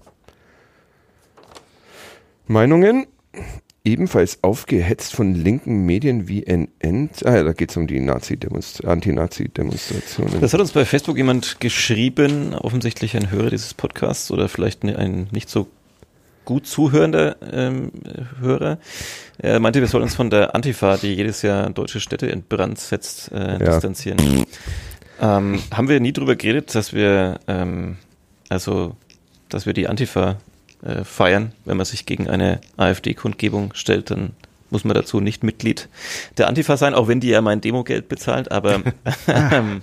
Meinungen? 2.48 3.06
Ebenfalls 3.84 4.42
aufgehetzt 4.42 5.14
von 5.14 5.32
linken 5.34 5.86
Medien 5.86 6.26
wie 6.26 6.42
NN. 6.44 7.10
Ah 7.24 7.36
ja, 7.36 7.42
da 7.44 7.52
geht 7.52 7.70
es 7.70 7.76
um 7.76 7.86
die 7.86 8.00
Nazi-Demonst- 8.00 8.84
Anti-Nazi-Demonstrationen. 8.84 10.40
Das 10.40 10.52
hat 10.52 10.60
uns 10.60 10.72
bei 10.72 10.84
Facebook 10.84 11.16
jemand 11.16 11.60
geschrieben, 11.60 12.52
offensichtlich 12.54 13.16
ein 13.16 13.30
Hörer 13.30 13.50
dieses 13.50 13.74
Podcasts 13.74 14.30
oder 14.32 14.48
vielleicht 14.48 14.82
ne- 14.82 14.98
ein 14.98 15.28
nicht 15.30 15.48
so 15.48 15.68
gut 16.48 16.66
zuhörender 16.66 17.36
ähm, 17.52 17.92
Hörer. 18.40 18.78
Er 19.36 19.60
meinte, 19.60 19.80
wir 19.80 19.86
sollen 19.86 20.04
uns 20.04 20.14
von 20.14 20.30
der 20.30 20.54
Antifa, 20.54 20.96
die 20.96 21.12
jedes 21.12 21.42
Jahr 21.42 21.68
deutsche 21.68 22.00
Städte 22.00 22.26
in 22.26 22.42
Brand 22.42 22.78
setzt, 22.78 23.30
äh, 23.32 23.58
distanzieren. 23.58 24.46
Ähm, 25.20 25.62
haben 25.70 25.88
wir 25.90 26.00
nie 26.00 26.14
drüber 26.14 26.36
geredet, 26.36 26.74
dass 26.74 26.94
wir, 26.94 27.38
ähm, 27.48 27.98
also, 28.48 28.96
dass 29.50 29.66
wir 29.66 29.74
die 29.74 29.88
Antifa 29.88 30.36
äh, 30.82 31.04
feiern, 31.04 31.52
wenn 31.66 31.76
man 31.76 31.84
sich 31.84 32.06
gegen 32.06 32.30
eine 32.30 32.62
AfD-Kundgebung 32.78 33.74
stellt, 33.74 34.10
dann 34.10 34.30
muss 34.70 34.84
man 34.84 34.94
dazu 34.94 35.20
nicht 35.20 35.44
Mitglied 35.44 35.90
der 36.38 36.48
Antifa 36.48 36.78
sein, 36.78 36.94
auch 36.94 37.08
wenn 37.08 37.20
die 37.20 37.28
ja 37.28 37.42
mein 37.42 37.60
Demogeld 37.60 38.08
bezahlt, 38.08 38.50
aber, 38.50 38.80
ähm, 39.28 39.82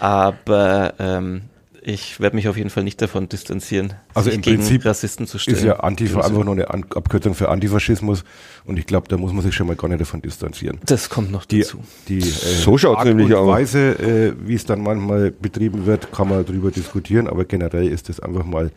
aber 0.00 0.92
ähm, 0.98 1.44
ich 1.88 2.20
werde 2.20 2.36
mich 2.36 2.48
auf 2.48 2.56
jeden 2.58 2.68
Fall 2.68 2.84
nicht 2.84 3.00
davon 3.00 3.30
distanzieren, 3.30 3.94
Also 4.12 4.28
sich 4.28 4.36
im 4.36 4.42
gegen 4.42 4.56
Prinzip 4.58 4.84
Rassisten 4.84 5.26
zu 5.26 5.38
stellen. 5.38 5.56
Ist 5.56 5.64
ja 5.64 5.80
Antifa 5.80 6.20
einfach 6.20 6.44
nur 6.44 6.52
eine 6.52 6.68
An 6.68 6.84
Abkürzung 6.94 7.34
für 7.34 7.48
Antifaschismus 7.48 8.24
und 8.66 8.78
ich 8.78 8.84
glaube, 8.84 9.08
da 9.08 9.16
muss 9.16 9.32
man 9.32 9.42
sich 9.42 9.54
schon 9.54 9.66
mal 9.66 9.74
gar 9.76 9.88
nicht 9.88 10.00
davon 10.02 10.20
distanzieren. 10.20 10.78
das 10.84 11.08
kommt 11.08 11.30
noch 11.32 11.46
Die, 11.46 11.60
dazu. 11.60 11.78
die 12.08 12.18
äh, 12.18 12.22
So 12.22 12.76
schaut's 12.76 12.98
Art 12.98 13.08
nämlich 13.08 13.28
und 13.28 13.34
aus. 13.34 13.48
Weise, 13.48 13.78
äh, 13.98 14.34
wie 14.46 14.54
es 14.54 14.66
dann 14.66 14.82
manchmal 14.82 15.30
betrieben 15.30 15.86
wird, 15.86 16.12
kann 16.12 16.28
man 16.28 16.44
darüber 16.44 16.70
diskutieren, 16.70 17.26
aber 17.26 17.46
generell 17.46 17.88
ist 17.88 18.10
das 18.10 18.20
einfach 18.20 18.44
mal 18.44 18.70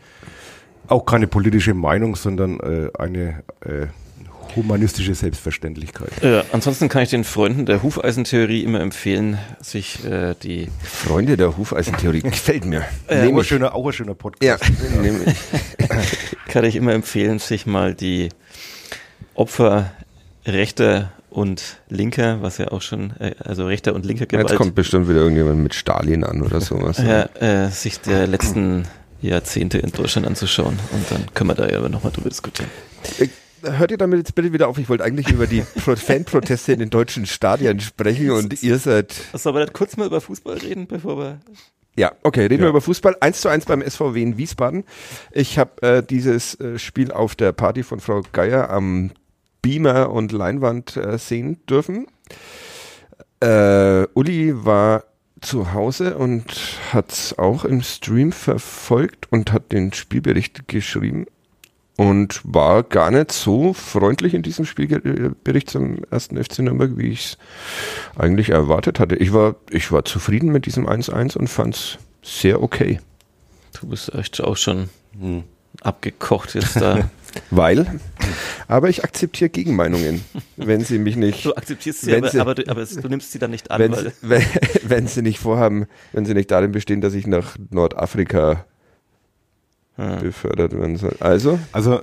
auch 0.88 1.06
keine 1.06 1.28
politische 1.28 1.74
Meinung, 1.74 2.16
sondern 2.16 2.60
äh, 2.62 2.90
eine 2.98 3.44
äh, 3.62 3.88
humanistische 4.56 5.16
Selbstverständlichkeit. 5.16 6.12
Ja, 6.22 6.44
ansonsten 6.52 6.90
kann 6.90 7.04
ich 7.04 7.10
den 7.10 7.24
Freunden 7.24 7.66
der 7.66 7.84
Hufeisentheorie 7.84 8.64
immer 8.64 8.80
empfehlen, 8.82 9.38
sich 9.62 10.04
äh, 10.06 10.36
die 10.42 10.70
Freunde 10.84 11.38
der 11.38 11.58
Hufeisentheorie 11.58 12.22
gefällt 12.24 12.66
mir. 12.66 12.82
Auch 13.08 13.16
Nehme 13.16 13.42
ein 13.42 13.44
schöner, 13.46 13.76
auch 13.76 13.86
ein 13.88 13.94
schöner 13.94 14.12
Ja, 14.12 14.16
Podcast. 14.16 14.64
nehme 15.02 15.20
ich. 15.26 16.48
kann 16.48 16.66
ich 16.66 16.76
immer 16.76 16.94
empfehlen, 16.94 17.40
sich 17.40 17.66
mal 17.66 17.94
die 17.96 18.30
Opfer 19.36 19.92
rechter 20.46 21.12
und 21.30 21.78
linker, 21.88 22.42
was 22.42 22.58
ja 22.58 22.68
auch 22.72 22.82
schon, 22.82 23.12
äh, 23.20 23.34
also 23.40 23.66
rechter 23.66 23.96
und 23.96 24.06
linker 24.06 24.24
Jetzt 24.24 24.32
Gewalt, 24.32 24.56
kommt 24.56 24.76
bestimmt 24.76 25.08
wieder 25.08 25.20
irgendjemand 25.20 25.60
mit 25.60 25.74
Stalin 25.74 26.24
an 26.24 26.42
oder 26.42 26.60
sowas. 26.60 26.98
ja, 26.98 27.24
äh, 27.40 27.70
sich 27.70 28.02
der 28.02 28.28
letzten 28.28 28.86
Jahrzehnte 29.22 29.78
in 29.78 29.92
Deutschland 29.92 30.28
anzuschauen. 30.28 30.78
Und 30.92 31.12
dann 31.12 31.26
können 31.34 31.50
wir 31.52 31.56
da 31.56 31.70
ja 31.70 31.78
aber 31.78 31.90
nochmal 31.90 32.12
drüber 32.12 32.30
diskutieren. 32.30 32.70
Hört 33.64 33.92
ihr 33.92 33.98
damit 33.98 34.20
jetzt 34.20 34.36
bitte 34.36 34.54
wieder 34.54 34.68
auf? 34.68 34.78
Ich 34.78 34.90
wollte 34.90 35.04
eigentlich 35.04 35.30
über 35.30 35.48
die 35.48 35.62
Pro 35.84 35.96
Fanproteste 35.96 36.74
in 36.74 36.80
den 36.80 36.90
deutschen 36.90 37.26
Stadien 37.26 37.80
sprechen 37.80 38.32
und 38.32 38.62
ihr 38.64 38.78
seid. 38.78 39.12
Sollen 39.34 39.56
wir 39.56 39.62
nicht 39.62 39.74
kurz 39.74 39.98
mal 39.98 40.08
über 40.08 40.22
Fußball 40.22 40.58
reden, 40.58 40.88
bevor 40.88 41.18
wir. 41.18 41.40
Ja, 41.98 42.14
okay, 42.24 42.42
reden 42.42 42.56
Ja. 42.56 42.62
wir 42.62 42.70
über 42.70 42.82
Fußball. 42.82 43.18
1 43.20 43.42
zu 43.42 43.50
1 43.50 43.66
beim 43.66 43.82
SVW 43.82 44.22
in 44.22 44.38
Wiesbaden. 44.38 44.86
Ich 45.32 45.60
habe 45.60 45.82
äh, 45.82 46.04
dieses 46.04 46.60
äh, 46.60 46.80
Spiel 46.80 47.12
auf 47.12 47.36
der 47.36 47.52
Party 47.52 47.84
von 47.84 48.00
Frau 48.00 48.22
Geier 48.32 48.70
am 48.70 49.12
Beamer 49.62 50.10
und 50.12 50.32
Leinwand 50.32 50.98
äh, 50.98 51.18
sehen 51.18 51.60
dürfen. 51.70 52.08
Äh, 53.42 54.08
Uli 54.14 54.54
war 54.66 55.04
zu 55.42 55.74
Hause 55.74 56.18
und 56.18 56.46
hat's 56.94 57.38
auch 57.38 57.66
im 57.66 57.82
Stream 57.82 58.32
verfolgt 58.32 59.32
und 59.32 59.52
hat 59.52 59.72
den 59.72 59.92
Spielbericht 59.92 60.68
geschrieben 60.68 61.26
und 61.98 62.42
war 62.44 62.84
gar 62.84 63.12
nicht 63.12 63.32
so 63.32 63.74
freundlich 63.74 64.34
in 64.34 64.42
diesem 64.42 64.66
Spielbericht 64.66 65.70
zum 65.70 66.04
ersten 66.10 66.42
FC 66.42 66.60
Nürnberg, 66.60 66.92
wie 66.98 67.10
ich 67.10 67.20
es 67.26 67.38
eigentlich 68.16 68.50
erwartet 68.50 69.00
hatte. 69.00 69.16
Ich 69.18 69.34
war, 69.34 69.56
ich 69.70 69.92
war 69.92 70.06
zufrieden 70.06 70.52
mit 70.52 70.66
diesem 70.66 70.88
1-1 70.88 71.38
und 71.38 71.48
fand's 71.48 71.98
sehr 72.24 72.62
okay. 72.64 73.00
Du 73.80 73.88
bist 73.88 74.14
echt 74.14 74.42
auch 74.42 74.58
schon 74.58 74.90
abgekocht 75.82 76.56
jetzt 76.56 76.76
da. 76.80 77.10
Weil, 77.50 77.88
aber 78.68 78.90
ich 78.90 79.06
akzeptiere 79.06 79.50
Gegenmeinungen, 79.50 80.22
wenn 80.58 80.84
sie 80.84 81.00
mich 81.00 81.16
nicht, 81.16 81.46
Du 81.46 81.56
akzeptierst 81.56 82.02
sie, 82.02 82.14
aber, 82.14 82.30
sie- 82.30 82.40
aber, 82.42 82.56
du, 82.56 82.68
aber 82.70 82.82
es- 82.82 82.96
du 82.98 83.08
nimmst 83.08 83.32
sie 83.32 83.40
dann 83.40 83.52
nicht 83.52 83.72
an, 83.72 83.80
wenn, 83.80 83.92
weil. 83.94 84.12
wenn, 84.22 84.44
wenn 84.84 85.08
sie 85.08 85.22
nicht 85.22 85.40
vorhaben, 85.40 85.86
wenn 86.12 86.26
sie 86.26 86.34
nicht 86.34 86.52
darin 86.52 86.74
bestehen, 86.74 87.00
dass 87.00 87.14
ich 87.14 87.28
nach 87.28 87.56
Nordafrika 87.70 88.66
Ja. 89.98 90.16
befördert 90.16 90.74
werden 90.74 90.96
soll. 90.96 91.16
Also, 91.20 91.60
Also, 91.74 92.02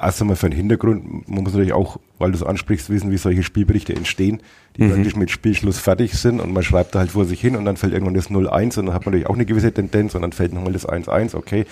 erst 0.00 0.20
einmal 0.20 0.36
für 0.36 0.50
den 0.50 0.56
Hintergrund, 0.56 1.28
man 1.28 1.44
muss 1.44 1.52
natürlich 1.52 1.72
auch, 1.72 1.98
weil 2.18 2.32
du 2.32 2.36
es 2.36 2.42
ansprichst, 2.42 2.90
wissen, 2.90 3.10
wie 3.10 3.16
solche 3.16 3.42
Spielberichte 3.42 3.94
entstehen, 3.94 4.42
die 4.76 4.88
praktisch 4.88 5.16
mit 5.16 5.30
Spielschluss 5.30 5.78
fertig 5.78 6.14
sind 6.14 6.40
und 6.40 6.52
man 6.52 6.62
schreibt 6.62 6.94
da 6.94 6.98
halt 7.00 7.10
vor 7.12 7.24
sich 7.24 7.40
hin 7.40 7.56
und 7.56 7.64
dann 7.64 7.76
fällt 7.76 7.92
irgendwann 7.92 8.14
das 8.14 8.30
0-1 8.30 8.78
und 8.78 8.86
dann 8.86 8.94
hat 8.94 9.04
man 9.06 9.12
natürlich 9.12 9.28
auch 9.28 9.34
eine 9.34 9.46
gewisse 9.46 9.72
Tendenz 9.72 10.14
und 10.14 10.22
dann 10.22 10.32
fällt 10.32 10.52
nochmal 10.52 10.72
das 10.72 10.88
1-1, 10.88 11.34
okay. 11.34 11.64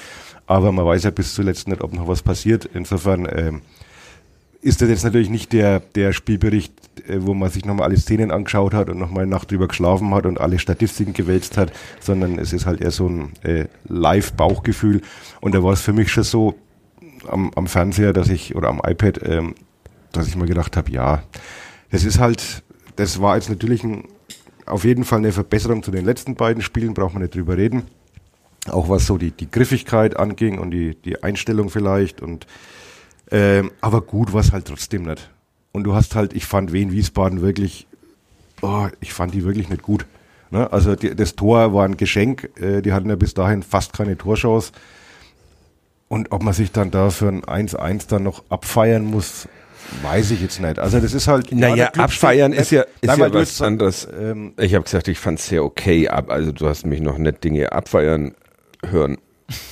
Aber 0.47 0.73
man 0.73 0.87
weiß 0.87 1.05
ja 1.05 1.11
bis 1.11 1.35
zuletzt 1.35 1.69
nicht, 1.69 1.83
ob 1.83 1.93
noch 1.93 2.09
was 2.09 2.23
passiert. 2.23 2.69
Insofern 2.73 3.29
ähm, 3.31 3.61
ist 4.61 4.83
das 4.83 4.88
jetzt 4.88 5.05
natürlich 5.05 5.31
nicht 5.31 5.53
der, 5.53 5.81
der 5.81 6.12
Spielbericht, 6.12 6.73
äh, 7.09 7.18
wo 7.21 7.35
man 7.35 7.51
sich 7.51 7.64
nochmal 7.64 7.88
alle 7.88 7.97
Szenen 7.97 8.31
angeschaut 8.31 8.75
hat 8.75 8.88
und 8.90 8.99
nochmal 8.99 9.27
Nacht 9.27 9.51
drüber 9.51 9.68
geschlafen 9.68 10.12
hat 10.14 10.27
und 10.27 10.40
alle 10.40 10.59
Statistiken 10.59 11.12
gewälzt 11.12 11.57
hat, 11.57 11.73
sondern 12.01 12.38
es 12.38 12.53
ist 12.53 12.66
halt 12.66 12.81
eher 12.81 12.90
so 12.90 13.09
ein 13.09 13.33
äh, 13.42 13.66
Live-Bauchgefühl. 13.87 15.03
Und 15.40 15.55
da 15.55 15.62
war 15.62 15.73
es 15.73 15.81
für 15.81 15.92
mich 15.92 16.11
schon 16.11 16.25
so 16.25 16.55
am, 17.29 17.53
am 17.55 17.66
Fernseher, 17.66 18.12
dass 18.12 18.29
ich, 18.29 18.57
oder 18.57 18.68
am 18.68 18.81
iPad, 18.85 19.21
ähm, 19.25 19.55
dass 20.12 20.27
ich 20.27 20.37
mir 20.37 20.47
gedacht 20.47 20.77
habe, 20.77 20.90
ja, 20.90 21.23
das 21.90 22.05
ist 22.05 22.18
halt, 22.18 22.62
das 22.97 23.21
war 23.21 23.37
jetzt 23.37 23.51
natürlich 23.51 23.85
ein, 23.85 24.05
auf 24.66 24.85
jeden 24.85 25.05
Fall 25.05 25.18
eine 25.18 25.33
Verbesserung 25.33 25.83
zu 25.83 25.90
den 25.90 26.05
letzten 26.05 26.35
beiden 26.35 26.62
Spielen, 26.62 26.94
braucht 26.94 27.14
man 27.14 27.23
nicht 27.23 27.35
drüber 27.35 27.57
reden. 27.57 27.85
Auch 28.66 28.88
was 28.88 29.07
so 29.07 29.16
die, 29.18 29.31
die 29.31 29.51
Griffigkeit 29.51 30.18
anging 30.18 30.59
und 30.59 30.73
die, 30.73 30.94
die 30.94 31.23
Einstellung 31.23 31.71
vielleicht 31.71 32.21
und 32.21 32.47
ähm, 33.31 33.71
aber 33.81 34.01
gut 34.01 34.33
war 34.33 34.41
es 34.41 34.53
halt 34.53 34.67
trotzdem 34.67 35.03
nicht. 35.03 35.31
Und 35.73 35.85
du 35.85 35.95
hast 35.95 36.14
halt, 36.14 36.33
ich 36.33 36.47
fand 36.47 36.73
Wien 36.73 36.93
Wiesbaden 36.93 37.41
wirklich, 37.43 37.87
oh, 38.62 38.87
ich 39.01 39.12
fand 39.12 39.35
die 39.35 39.45
wirklich 39.45 39.69
nicht 39.69 39.83
gut. 39.83 40.07
Ne? 40.51 40.73
Also 40.73 40.97
die, 40.97 41.14
das 41.14 41.37
Tor 41.37 41.75
war 41.75 41.85
ein 41.85 41.97
Geschenk, 41.97 42.51
äh, 42.61 42.81
die 42.81 42.93
hatten 42.93 43.09
ja 43.11 43.17
bis 43.17 43.35
dahin 43.35 43.62
fast 43.62 43.93
keine 43.93 44.17
Torchance. 44.17 44.73
Und 46.09 46.33
ob 46.33 46.43
man 46.43 46.55
sich 46.55 46.73
dann 46.73 46.91
da 46.91 47.11
für 47.11 47.29
ein 47.29 47.43
1-1 47.43 48.09
dann 48.09 48.23
noch 48.23 48.43
abfeiern 48.49 49.05
muss, 49.05 49.47
weiß 50.03 50.31
ich 50.31 50.41
jetzt 50.41 50.59
nicht. 50.61 50.79
Also 50.79 51.01
das 51.01 51.12
ist 51.12 51.29
halt. 51.29 51.53
Naja, 51.53 51.91
abfeiern 51.99 52.53
ist 52.55 52.71
ja- 52.71 52.83
ist 52.83 53.09
Nein, 53.09 53.19
ja 53.19 53.33
was 53.35 53.51
jetzt- 53.51 53.62
anderes. 53.62 54.09
Ähm, 54.19 54.55
ich 54.59 54.75
habe 54.75 54.85
gesagt, 54.85 55.09
ich 55.09 55.19
fand's 55.19 55.47
sehr 55.49 55.62
okay 55.64 56.09
ab. 56.09 56.31
Also 56.31 56.51
du 56.53 56.67
hast 56.67 56.87
mich 56.87 57.01
noch 57.03 57.19
nicht 57.19 57.45
Dinge 57.45 57.73
abfeiern 57.73 58.35
hören. 58.87 59.19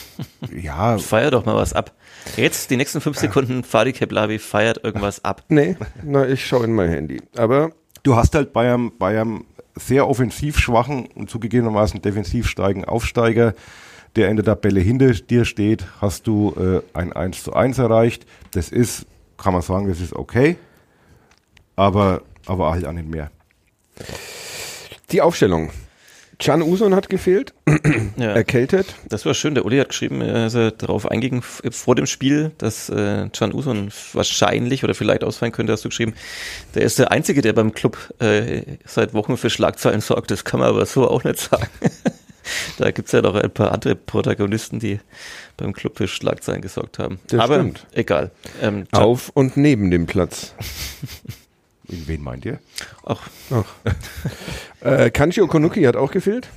ja, 0.54 0.98
Feier 0.98 1.30
doch 1.30 1.46
mal 1.46 1.56
was 1.56 1.72
ab. 1.72 1.92
Jetzt, 2.36 2.70
die 2.70 2.76
nächsten 2.76 3.00
fünf 3.00 3.18
Sekunden, 3.18 3.62
Fadi 3.64 3.92
Keblavi 3.92 4.38
feiert 4.38 4.82
irgendwas 4.82 5.24
ab. 5.24 5.42
Nee, 5.48 5.76
na, 6.02 6.26
ich 6.26 6.44
schaue 6.44 6.64
in 6.64 6.74
mein 6.74 6.90
Handy. 6.90 7.22
Aber 7.36 7.70
du 8.02 8.16
hast 8.16 8.34
halt 8.34 8.52
bei 8.52 8.72
einem, 8.72 8.92
bei 8.98 9.18
einem 9.20 9.44
sehr 9.74 10.08
offensiv 10.08 10.58
schwachen 10.58 11.06
und 11.14 11.30
zugegebenermaßen 11.30 12.02
defensiv 12.02 12.48
steigen 12.48 12.84
Aufsteiger, 12.84 13.54
der 14.16 14.30
in 14.30 14.36
der 14.36 14.44
Tabelle 14.44 14.80
hinter 14.80 15.12
dir 15.12 15.44
steht, 15.44 15.86
hast 16.00 16.26
du 16.26 16.54
äh, 16.58 16.98
ein 16.98 17.12
1 17.12 17.44
zu 17.44 17.52
1 17.52 17.78
erreicht. 17.78 18.26
Das 18.52 18.70
ist, 18.70 19.06
kann 19.36 19.52
man 19.52 19.62
sagen, 19.62 19.88
das 19.88 20.00
ist 20.00 20.14
okay, 20.14 20.56
aber, 21.76 22.22
aber 22.46 22.72
halt 22.72 22.86
auch 22.86 22.92
nicht 22.92 23.08
mehr. 23.08 23.30
die 25.10 25.20
Aufstellung. 25.20 25.70
Can 26.38 26.60
Uson 26.62 26.94
hat 26.94 27.08
gefehlt, 27.08 27.54
Ja. 28.18 28.32
erkältet. 28.32 28.86
Das 29.08 29.24
war 29.24 29.32
schön. 29.32 29.54
Der 29.54 29.64
Uli 29.64 29.78
hat 29.78 29.88
geschrieben, 29.88 30.20
ist 30.20 30.54
er 30.54 30.70
darauf 30.70 31.10
eingegangen 31.10 31.42
f- 31.42 31.62
vor 31.70 31.94
dem 31.94 32.06
Spiel, 32.06 32.52
dass 32.58 32.90
äh, 32.90 33.28
Can 33.32 33.54
Uson 33.54 33.90
wahrscheinlich 34.12 34.84
oder 34.84 34.94
vielleicht 34.94 35.24
ausfallen 35.24 35.52
könnte, 35.52 35.72
hast 35.72 35.84
du 35.84 35.88
geschrieben. 35.88 36.14
Der 36.74 36.82
ist 36.82 36.98
der 36.98 37.10
Einzige, 37.10 37.40
der 37.40 37.54
beim 37.54 37.72
Club 37.72 37.96
äh, 38.20 38.62
seit 38.84 39.14
Wochen 39.14 39.36
für 39.38 39.48
Schlagzeilen 39.48 40.00
sorgt. 40.02 40.30
Das 40.30 40.44
kann 40.44 40.60
man 40.60 40.68
aber 40.68 40.84
so 40.84 41.08
auch 41.08 41.24
nicht 41.24 41.38
sagen. 41.38 41.68
da 42.78 42.90
gibt's 42.90 43.12
ja 43.12 43.22
noch 43.22 43.34
ein 43.34 43.50
paar 43.50 43.72
andere 43.72 43.94
Protagonisten, 43.94 44.78
die 44.78 45.00
beim 45.56 45.72
Club 45.72 45.96
für 45.96 46.06
Schlagzeilen 46.06 46.60
gesorgt 46.60 46.98
haben. 46.98 47.18
Das 47.28 47.40
aber 47.40 47.54
stimmt. 47.60 47.86
egal. 47.92 48.30
Ähm, 48.60 48.84
Auf 48.92 49.30
und 49.32 49.56
neben 49.56 49.90
dem 49.90 50.04
Platz. 50.06 50.54
In 51.88 52.08
wen 52.08 52.22
meint 52.22 52.44
ihr? 52.44 52.58
Ach, 53.04 53.28
Äh, 54.80 55.10
Kanji 55.10 55.40
Okonuki 55.40 55.82
hat 55.82 55.96
auch 55.96 56.10
gefehlt. 56.10 56.48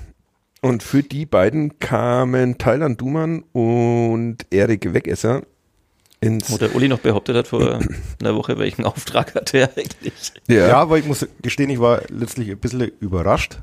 Und 0.61 0.83
für 0.83 1.03
die 1.03 1.25
beiden 1.25 1.79
kamen 1.79 2.57
Thailand 2.57 2.99
Duman 2.99 3.43
und 3.53 4.37
Erik 4.51 4.93
Wegesser 4.93 5.43
ins. 6.19 6.51
wo 6.51 6.57
der 6.57 6.75
Uli 6.75 6.89
noch 6.89 6.99
behauptet 6.99 7.35
hat 7.37 7.47
vor 7.47 7.79
einer 8.19 8.35
Woche, 8.35 8.59
welchen 8.59 8.85
Auftrag 8.85 9.35
hat 9.35 9.53
er 9.53 9.69
eigentlich? 9.77 10.33
Ja. 10.47 10.75
aber 10.77 10.97
ich 10.99 11.05
muss 11.05 11.25
gestehen, 11.41 11.69
ich 11.69 11.79
war 11.79 12.01
letztlich 12.09 12.49
ein 12.51 12.57
bisschen 12.59 12.91
überrascht, 12.99 13.59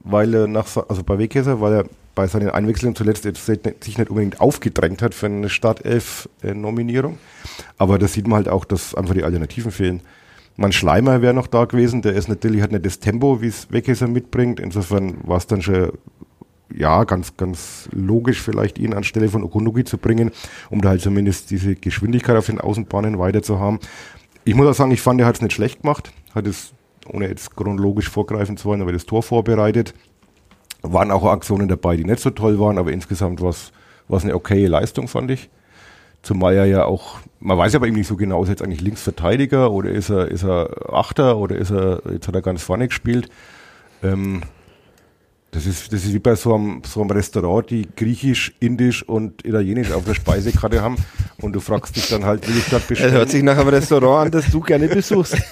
weil 0.00 0.32
er 0.34 0.46
nach, 0.46 0.74
also 0.88 1.02
bei 1.04 1.18
Wegkäser, 1.18 1.60
weil 1.60 1.72
er 1.74 1.84
bei 2.14 2.26
seinen 2.26 2.48
Einwechslungen 2.48 2.96
zuletzt 2.96 3.26
jetzt 3.26 3.44
sich 3.44 3.62
nicht 3.62 3.84
sich 3.84 3.98
nicht 3.98 4.08
unbedingt 4.10 4.40
aufgedrängt 4.40 5.02
hat 5.02 5.14
für 5.14 5.26
eine 5.26 5.50
Startelf-Nominierung. 5.50 7.18
Aber 7.76 7.98
da 7.98 8.08
sieht 8.08 8.26
man 8.26 8.36
halt 8.38 8.48
auch, 8.48 8.64
dass 8.64 8.94
einfach 8.94 9.14
die 9.14 9.22
Alternativen 9.22 9.70
fehlen. 9.70 10.00
Man 10.60 10.72
Schleimer 10.72 11.22
wäre 11.22 11.34
noch 11.34 11.46
da 11.46 11.66
gewesen, 11.66 12.02
der 12.02 12.14
ist 12.14 12.28
natürlich, 12.28 12.62
hat 12.62 12.72
nicht 12.72 12.84
das 12.84 12.98
Tempo, 12.98 13.40
wie 13.40 13.46
es 13.46 13.70
Wegkäser 13.70 14.08
mitbringt. 14.08 14.58
Insofern 14.58 15.18
war 15.22 15.36
es 15.36 15.46
dann 15.46 15.62
schon 15.62 15.92
ja, 16.74 17.04
ganz, 17.04 17.36
ganz 17.36 17.88
logisch 17.92 18.42
vielleicht 18.42 18.76
ihn 18.76 18.92
anstelle 18.92 19.28
von 19.28 19.44
Okunugi 19.44 19.84
zu 19.84 19.98
bringen, 19.98 20.32
um 20.68 20.80
da 20.80 20.88
halt 20.88 21.00
zumindest 21.00 21.52
diese 21.52 21.76
Geschwindigkeit 21.76 22.36
auf 22.36 22.46
den 22.46 22.60
Außenbahnen 22.60 23.20
weiter 23.20 23.40
zu 23.40 23.60
haben. 23.60 23.78
Ich 24.44 24.56
muss 24.56 24.66
auch 24.66 24.74
sagen, 24.74 24.90
ich 24.90 25.00
fand, 25.00 25.20
er 25.20 25.28
hat 25.28 25.36
es 25.36 25.42
nicht 25.42 25.52
schlecht 25.52 25.82
gemacht, 25.82 26.12
hat 26.34 26.48
es, 26.48 26.72
ohne 27.06 27.28
jetzt 27.28 27.54
chronologisch 27.54 28.10
vorgreifen 28.10 28.56
zu 28.56 28.64
wollen, 28.68 28.82
aber 28.82 28.90
das 28.90 29.06
Tor 29.06 29.22
vorbereitet. 29.22 29.94
Waren 30.82 31.12
auch 31.12 31.24
Aktionen 31.24 31.68
dabei, 31.68 31.96
die 31.96 32.04
nicht 32.04 32.18
so 32.18 32.30
toll 32.30 32.58
waren, 32.58 32.78
aber 32.78 32.90
insgesamt 32.90 33.40
war 33.40 33.50
es 33.50 33.72
eine 34.24 34.34
okaye 34.34 34.66
Leistung, 34.66 35.06
fand 35.06 35.30
ich. 35.30 35.50
Zumal 36.22 36.54
er 36.54 36.66
ja 36.66 36.84
auch, 36.84 37.18
man 37.40 37.56
weiß 37.56 37.72
ja 37.72 37.78
bei 37.78 37.86
ihm 37.86 37.94
nicht 37.94 38.08
so 38.08 38.16
genau, 38.16 38.42
ist 38.42 38.48
er 38.48 38.52
jetzt 38.52 38.62
eigentlich 38.62 38.80
Linksverteidiger 38.80 39.70
oder 39.70 39.90
ist 39.90 40.10
er, 40.10 40.28
ist 40.28 40.44
er 40.44 40.92
Achter 40.92 41.38
oder 41.38 41.56
ist 41.56 41.70
er, 41.70 42.02
jetzt 42.12 42.28
hat 42.28 42.34
er 42.34 42.42
ganz 42.42 42.62
vorne 42.62 42.88
gespielt. 42.88 43.28
Ähm, 44.02 44.42
das 45.50 45.64
ist, 45.64 45.92
das 45.92 46.04
ist 46.04 46.12
wie 46.12 46.18
bei 46.18 46.34
so 46.34 46.54
einem, 46.54 46.82
so 46.84 47.00
einem 47.00 47.10
Restaurant, 47.10 47.70
die 47.70 47.88
Griechisch, 47.96 48.52
Indisch 48.60 49.02
und 49.02 49.46
Italienisch 49.46 49.92
auf 49.92 50.04
der 50.04 50.12
Speisekarte 50.12 50.82
haben. 50.82 50.96
Und 51.40 51.54
du 51.54 51.60
fragst 51.60 51.96
dich 51.96 52.08
dann 52.08 52.26
halt, 52.26 52.46
will 52.46 52.58
ich 52.58 52.68
dort 52.68 52.86
bestellen? 52.86 53.14
Er 53.14 53.18
hört 53.20 53.30
sich 53.30 53.42
nach 53.42 53.56
einem 53.56 53.68
Restaurant 53.68 54.26
an, 54.26 54.30
das 54.30 54.50
du 54.50 54.60
gerne 54.60 54.88
besuchst. 54.88 55.38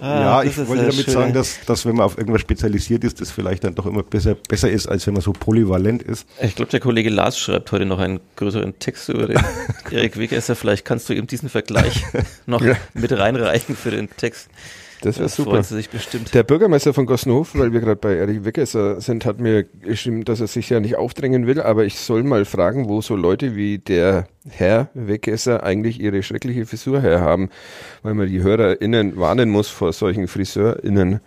Ah, 0.00 0.20
ja, 0.20 0.42
ich 0.42 0.56
wollte 0.56 0.82
damit 0.82 0.94
schön. 0.94 1.14
sagen, 1.14 1.32
dass, 1.32 1.58
dass 1.66 1.86
wenn 1.86 1.96
man 1.96 2.06
auf 2.06 2.18
irgendwas 2.18 2.40
spezialisiert 2.40 3.04
ist, 3.04 3.20
das 3.20 3.30
vielleicht 3.30 3.64
dann 3.64 3.74
doch 3.74 3.86
immer 3.86 4.02
besser, 4.02 4.34
besser 4.34 4.70
ist, 4.70 4.86
als 4.86 5.06
wenn 5.06 5.14
man 5.14 5.22
so 5.22 5.32
polyvalent 5.32 6.02
ist. 6.02 6.26
Ich 6.40 6.54
glaube, 6.56 6.70
der 6.70 6.80
Kollege 6.80 7.10
Lars 7.10 7.38
schreibt 7.38 7.72
heute 7.72 7.86
noch 7.86 7.98
einen 7.98 8.20
größeren 8.36 8.78
Text 8.78 9.08
über 9.08 9.26
den 9.26 9.40
Erik 9.90 10.18
Wegesser. 10.18 10.56
Vielleicht 10.56 10.84
kannst 10.84 11.08
du 11.08 11.14
ihm 11.14 11.26
diesen 11.26 11.48
Vergleich 11.48 12.04
noch 12.46 12.62
ja. 12.62 12.76
mit 12.94 13.12
reinreichen 13.12 13.76
für 13.76 13.90
den 13.90 14.08
Text. 14.16 14.48
Das 15.04 15.18
wäre 15.18 15.28
super. 15.28 15.62
Sich 15.62 15.90
bestimmt. 15.90 16.32
Der 16.34 16.42
Bürgermeister 16.42 16.94
von 16.94 17.04
Gossenhof, 17.04 17.54
weil 17.54 17.72
wir 17.72 17.80
gerade 17.80 17.96
bei 17.96 18.14
Erich 18.14 18.44
Weggesser 18.44 19.00
sind, 19.00 19.26
hat 19.26 19.38
mir 19.38 19.64
geschrieben, 19.64 20.24
dass 20.24 20.40
er 20.40 20.46
sich 20.46 20.70
ja 20.70 20.80
nicht 20.80 20.96
aufdrängen 20.96 21.46
will, 21.46 21.60
aber 21.60 21.84
ich 21.84 21.98
soll 21.98 22.22
mal 22.22 22.44
fragen, 22.44 22.88
wo 22.88 23.02
so 23.02 23.14
Leute 23.14 23.54
wie 23.54 23.78
der 23.78 24.26
Herr 24.48 24.88
Weggesser 24.94 25.62
eigentlich 25.62 26.00
ihre 26.00 26.22
schreckliche 26.22 26.64
Frisur 26.64 27.00
herhaben, 27.00 27.50
weil 28.02 28.14
man 28.14 28.28
die 28.28 28.42
HörerInnen 28.42 29.18
warnen 29.18 29.50
muss 29.50 29.68
vor 29.68 29.92
solchen 29.92 30.26
FriseurInnen. 30.26 31.20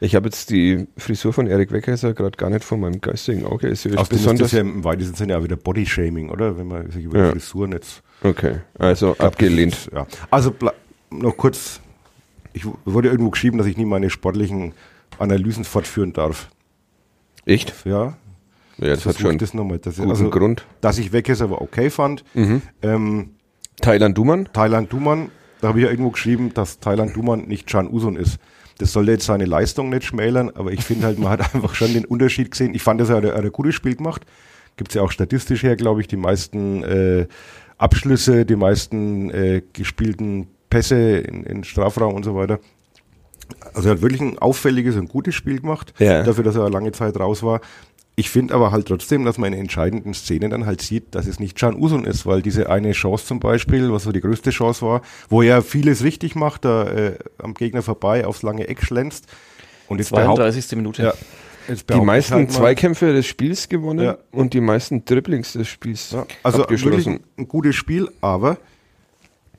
Ich 0.00 0.14
habe 0.16 0.26
jetzt 0.26 0.50
die 0.50 0.88
Frisur 0.96 1.32
von 1.32 1.46
Erik 1.46 1.72
Weggesser 1.72 2.14
gerade 2.14 2.36
gar 2.36 2.50
nicht 2.50 2.64
vor 2.64 2.78
meinem 2.78 3.00
geistigen 3.00 3.44
Auge. 3.44 3.68
Ist 3.68 3.84
ja 3.84 4.02
besonders 4.02 4.48
ist 4.48 4.52
ja 4.52 4.60
im 4.60 4.82
weitesten 4.82 5.14
Sinne 5.14 5.38
auch 5.38 5.44
wieder 5.44 5.56
Bodyshaming, 5.56 6.30
oder? 6.30 6.58
Wenn 6.58 6.66
man 6.66 6.90
sich 6.90 7.04
über 7.04 7.18
ja. 7.18 7.24
die 7.26 7.38
Frisuren 7.38 7.72
jetzt. 7.72 8.02
Okay, 8.22 8.56
also 8.78 9.16
abgelehnt. 9.18 9.88
Ja. 9.92 10.06
Also 10.30 10.54
noch 11.10 11.36
kurz 11.36 11.80
ich 12.52 12.64
wurde 12.84 13.08
irgendwo 13.08 13.30
geschrieben, 13.30 13.58
dass 13.58 13.66
ich 13.66 13.76
nie 13.76 13.84
meine 13.84 14.10
sportlichen 14.10 14.72
Analysen 15.18 15.64
fortführen 15.64 16.12
darf. 16.12 16.50
Echt? 17.44 17.74
Ja. 17.84 18.16
Ja, 18.78 18.88
das 18.88 19.04
hat 19.04 19.18
schon 19.18 19.36
das 19.36 19.52
nochmal, 19.52 19.78
dass 19.78 19.96
guten 19.96 20.10
also, 20.10 20.30
Grund. 20.30 20.64
Dass 20.80 20.96
ich 20.98 21.12
weg 21.12 21.28
ist, 21.28 21.42
aber 21.42 21.60
okay 21.60 21.90
fand. 21.90 22.24
Mhm. 22.34 22.62
Ähm, 22.82 23.30
Thailand 23.80 24.16
Duman? 24.16 24.48
Thailand 24.52 24.92
Duman. 24.92 25.30
Da 25.60 25.68
habe 25.68 25.78
ich 25.78 25.84
ja 25.84 25.90
irgendwo 25.90 26.10
geschrieben, 26.10 26.54
dass 26.54 26.80
Thailand 26.80 27.14
Duman 27.14 27.46
nicht 27.46 27.66
Chan 27.66 27.92
Usun 27.92 28.16
ist. 28.16 28.38
Das 28.78 28.92
soll 28.92 29.08
jetzt 29.10 29.26
seine 29.26 29.44
Leistung 29.44 29.90
nicht 29.90 30.04
schmälern, 30.04 30.50
aber 30.54 30.72
ich 30.72 30.82
finde 30.82 31.06
halt, 31.06 31.18
man 31.18 31.30
hat 31.30 31.54
einfach 31.54 31.74
schon 31.74 31.92
den 31.92 32.06
Unterschied 32.06 32.50
gesehen. 32.50 32.74
Ich 32.74 32.82
fand, 32.82 33.00
dass 33.00 33.10
er 33.10 33.18
ein, 33.18 33.30
ein 33.30 33.52
gutes 33.52 33.74
Spiel 33.74 33.94
gemacht. 33.94 34.24
Gibt 34.76 34.92
es 34.92 34.94
ja 34.94 35.02
auch 35.02 35.12
statistisch 35.12 35.62
her, 35.62 35.76
glaube 35.76 36.00
ich, 36.00 36.08
die 36.08 36.16
meisten 36.16 36.82
äh, 36.82 37.26
Abschlüsse, 37.76 38.46
die 38.46 38.56
meisten 38.56 39.30
äh, 39.30 39.62
gespielten 39.74 40.48
Pässe 40.70 41.18
in, 41.18 41.44
in 41.44 41.64
Strafraum 41.64 42.14
und 42.14 42.24
so 42.24 42.34
weiter. 42.34 42.60
Also 43.74 43.88
er 43.88 43.96
hat 43.96 44.02
wirklich 44.02 44.20
ein 44.20 44.38
auffälliges 44.38 44.96
und 44.96 45.08
gutes 45.08 45.34
Spiel 45.34 45.60
gemacht, 45.60 45.92
ja. 45.98 46.22
dafür, 46.22 46.44
dass 46.44 46.56
er 46.56 46.70
lange 46.70 46.92
Zeit 46.92 47.18
raus 47.18 47.42
war. 47.42 47.60
Ich 48.16 48.28
finde 48.28 48.54
aber 48.54 48.70
halt 48.70 48.86
trotzdem, 48.86 49.24
dass 49.24 49.38
man 49.38 49.52
in 49.52 49.60
entscheidenden 49.60 50.14
Szenen 50.14 50.50
dann 50.50 50.66
halt 50.66 50.82
sieht, 50.82 51.14
dass 51.14 51.26
es 51.26 51.40
nicht 51.40 51.56
Can 51.56 51.74
Usun 51.74 52.04
ist, 52.04 52.26
weil 52.26 52.42
diese 52.42 52.68
eine 52.68 52.92
Chance 52.92 53.24
zum 53.24 53.40
Beispiel, 53.40 53.90
was 53.92 54.02
so 54.02 54.12
die 54.12 54.20
größte 54.20 54.50
Chance 54.50 54.84
war, 54.84 55.02
wo 55.28 55.42
er 55.42 55.62
vieles 55.62 56.04
richtig 56.04 56.34
macht, 56.34 56.64
da 56.64 56.84
äh, 56.84 57.14
am 57.38 57.54
Gegner 57.54 57.82
vorbei 57.82 58.26
aufs 58.26 58.42
lange 58.42 58.68
Eck 58.68 58.82
schlänzt. 58.82 59.26
Und 59.88 59.98
jetzt 59.98 60.08
32. 60.08 60.76
Minute. 60.76 61.02
Ja, 61.02 61.14
die 61.68 62.04
meisten 62.04 62.34
halt 62.34 62.52
Zweikämpfe 62.52 63.12
des 63.12 63.26
Spiels 63.26 63.68
gewonnen 63.68 64.04
ja. 64.04 64.18
und 64.32 64.54
die 64.54 64.60
meisten 64.60 65.04
Dribblings 65.04 65.54
des 65.54 65.68
Spiels 65.68 66.10
ja. 66.10 66.26
Also 66.42 66.58
wirklich 66.68 67.06
ein, 67.06 67.20
ein 67.38 67.48
gutes 67.48 67.76
Spiel, 67.76 68.08
aber 68.20 68.58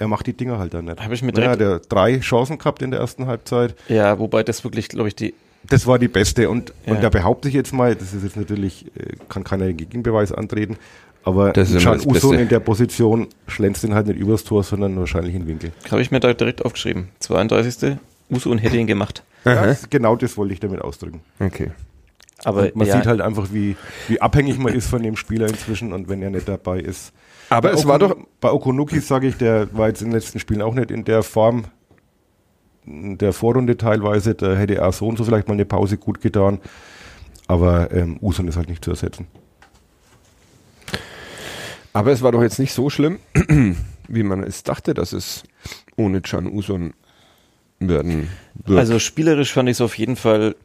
er 0.01 0.07
macht 0.07 0.25
die 0.25 0.33
Dinger 0.33 0.57
halt 0.57 0.73
dann 0.73 0.85
nicht. 0.85 0.99
Habe 0.99 1.13
ich 1.13 1.21
mit 1.21 1.37
ja, 1.37 1.55
der 1.55 1.79
drei 1.79 2.19
Chancen 2.19 2.57
gehabt 2.57 2.81
in 2.81 2.89
der 2.89 2.99
ersten 2.99 3.27
Halbzeit. 3.27 3.75
Ja, 3.87 4.17
wobei 4.17 4.41
das 4.41 4.63
wirklich, 4.63 4.89
glaube 4.89 5.07
ich, 5.09 5.15
die. 5.15 5.35
Das 5.69 5.85
war 5.85 5.99
die 5.99 6.07
beste 6.07 6.49
und, 6.49 6.73
ja. 6.87 6.93
und 6.93 7.03
da 7.03 7.09
behaupte 7.09 7.47
ich 7.47 7.53
jetzt 7.53 7.71
mal, 7.71 7.93
das 7.93 8.15
ist 8.15 8.23
jetzt 8.23 8.35
natürlich, 8.35 8.87
äh, 8.97 9.13
kann 9.29 9.43
keiner 9.43 9.67
den 9.67 9.77
Gegenbeweis 9.77 10.31
antreten, 10.31 10.75
aber 11.23 11.53
Can 11.53 12.01
Usun 12.03 12.39
in 12.39 12.49
der 12.49 12.59
Position 12.59 13.27
schlänzt 13.45 13.83
ihn 13.83 13.93
halt 13.93 14.07
nicht 14.07 14.17
übers 14.17 14.43
Tor, 14.43 14.63
sondern 14.63 14.97
wahrscheinlich 14.97 15.35
in 15.35 15.45
Winkel. 15.45 15.71
Habe 15.91 16.01
ich 16.01 16.09
mir 16.09 16.19
da 16.19 16.33
direkt 16.33 16.65
aufgeschrieben. 16.65 17.09
32. 17.19 17.97
Usun 18.31 18.57
hätte 18.57 18.77
ihn 18.77 18.87
gemacht. 18.87 19.21
Ja, 19.45 19.75
genau 19.91 20.15
das 20.15 20.35
wollte 20.35 20.53
ich 20.53 20.59
damit 20.59 20.81
ausdrücken. 20.81 21.21
Okay. 21.39 21.69
Aber 22.43 22.63
und 22.63 22.75
man 22.75 22.87
ja. 22.87 22.95
sieht 22.95 23.05
halt 23.05 23.21
einfach, 23.21 23.49
wie, 23.51 23.75
wie 24.07 24.19
abhängig 24.19 24.57
man 24.57 24.73
ist 24.73 24.87
von 24.87 25.03
dem 25.03 25.15
Spieler 25.15 25.47
inzwischen 25.47 25.93
und 25.93 26.09
wenn 26.09 26.23
er 26.23 26.31
nicht 26.31 26.47
dabei 26.47 26.79
ist, 26.79 27.13
aber 27.51 27.69
bei 27.69 27.73
es 27.73 27.81
Okun 27.81 27.89
war 27.89 27.99
doch. 27.99 28.15
Bei 28.39 28.51
Okonuki 28.51 28.99
sage 29.01 29.27
ich, 29.27 29.37
der 29.37 29.73
war 29.75 29.89
jetzt 29.89 30.01
in 30.01 30.07
den 30.07 30.13
letzten 30.13 30.39
Spielen 30.39 30.61
auch 30.61 30.73
nicht 30.73 30.89
in 30.89 31.03
der 31.03 31.21
Form 31.21 31.65
der 32.85 33.33
Vorrunde 33.33 33.77
teilweise. 33.77 34.35
Da 34.35 34.55
hätte 34.55 34.83
auch 34.85 34.93
so 34.93 35.07
und 35.07 35.17
so 35.17 35.25
vielleicht 35.25 35.47
mal 35.47 35.55
eine 35.55 35.65
Pause 35.65 35.97
gut 35.97 36.21
getan. 36.21 36.59
Aber 37.47 37.91
ähm, 37.91 38.17
Usun 38.21 38.47
ist 38.47 38.55
halt 38.55 38.69
nicht 38.69 38.83
zu 38.83 38.91
ersetzen. 38.91 39.27
Aber 41.93 42.11
es 42.11 42.21
war 42.21 42.31
doch 42.31 42.41
jetzt 42.41 42.57
nicht 42.57 42.73
so 42.73 42.89
schlimm, 42.89 43.19
wie 44.07 44.23
man 44.23 44.43
es 44.43 44.63
dachte, 44.63 44.93
dass 44.93 45.11
es 45.11 45.43
ohne 45.97 46.21
Can 46.21 46.47
Usun 46.47 46.93
werden 47.79 48.29
wird. 48.65 48.79
Also 48.79 48.97
spielerisch 48.97 49.51
fand 49.51 49.67
ich 49.67 49.73
es 49.73 49.81
auf 49.81 49.97
jeden 49.97 50.15
Fall, 50.15 50.55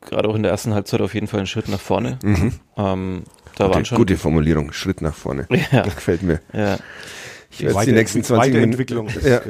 gerade 0.00 0.26
auch 0.26 0.34
in 0.34 0.42
der 0.42 0.52
ersten 0.52 0.72
Halbzeit, 0.72 1.02
auf 1.02 1.12
jeden 1.12 1.26
Fall 1.26 1.40
einen 1.40 1.46
Schritt 1.46 1.68
nach 1.68 1.80
vorne. 1.80 2.18
Mhm. 2.22 2.52
Ähm, 2.78 3.22
da 3.58 3.64
gute, 3.64 3.74
waren 3.74 3.84
schon 3.84 3.98
gute 3.98 4.16
Formulierung, 4.16 4.72
Schritt 4.72 5.02
nach 5.02 5.14
vorne. 5.14 5.46
Ja. 5.72 5.82
Das 5.82 5.96
gefällt 5.96 6.22
mir. 6.22 6.40
Ja. 6.52 6.78
Ich 7.50 7.64
werde 7.64 7.86
die 7.86 7.92
nächsten 7.92 8.22
20 8.22 8.54
Minuten, 8.54 9.08
ja. 9.24 9.40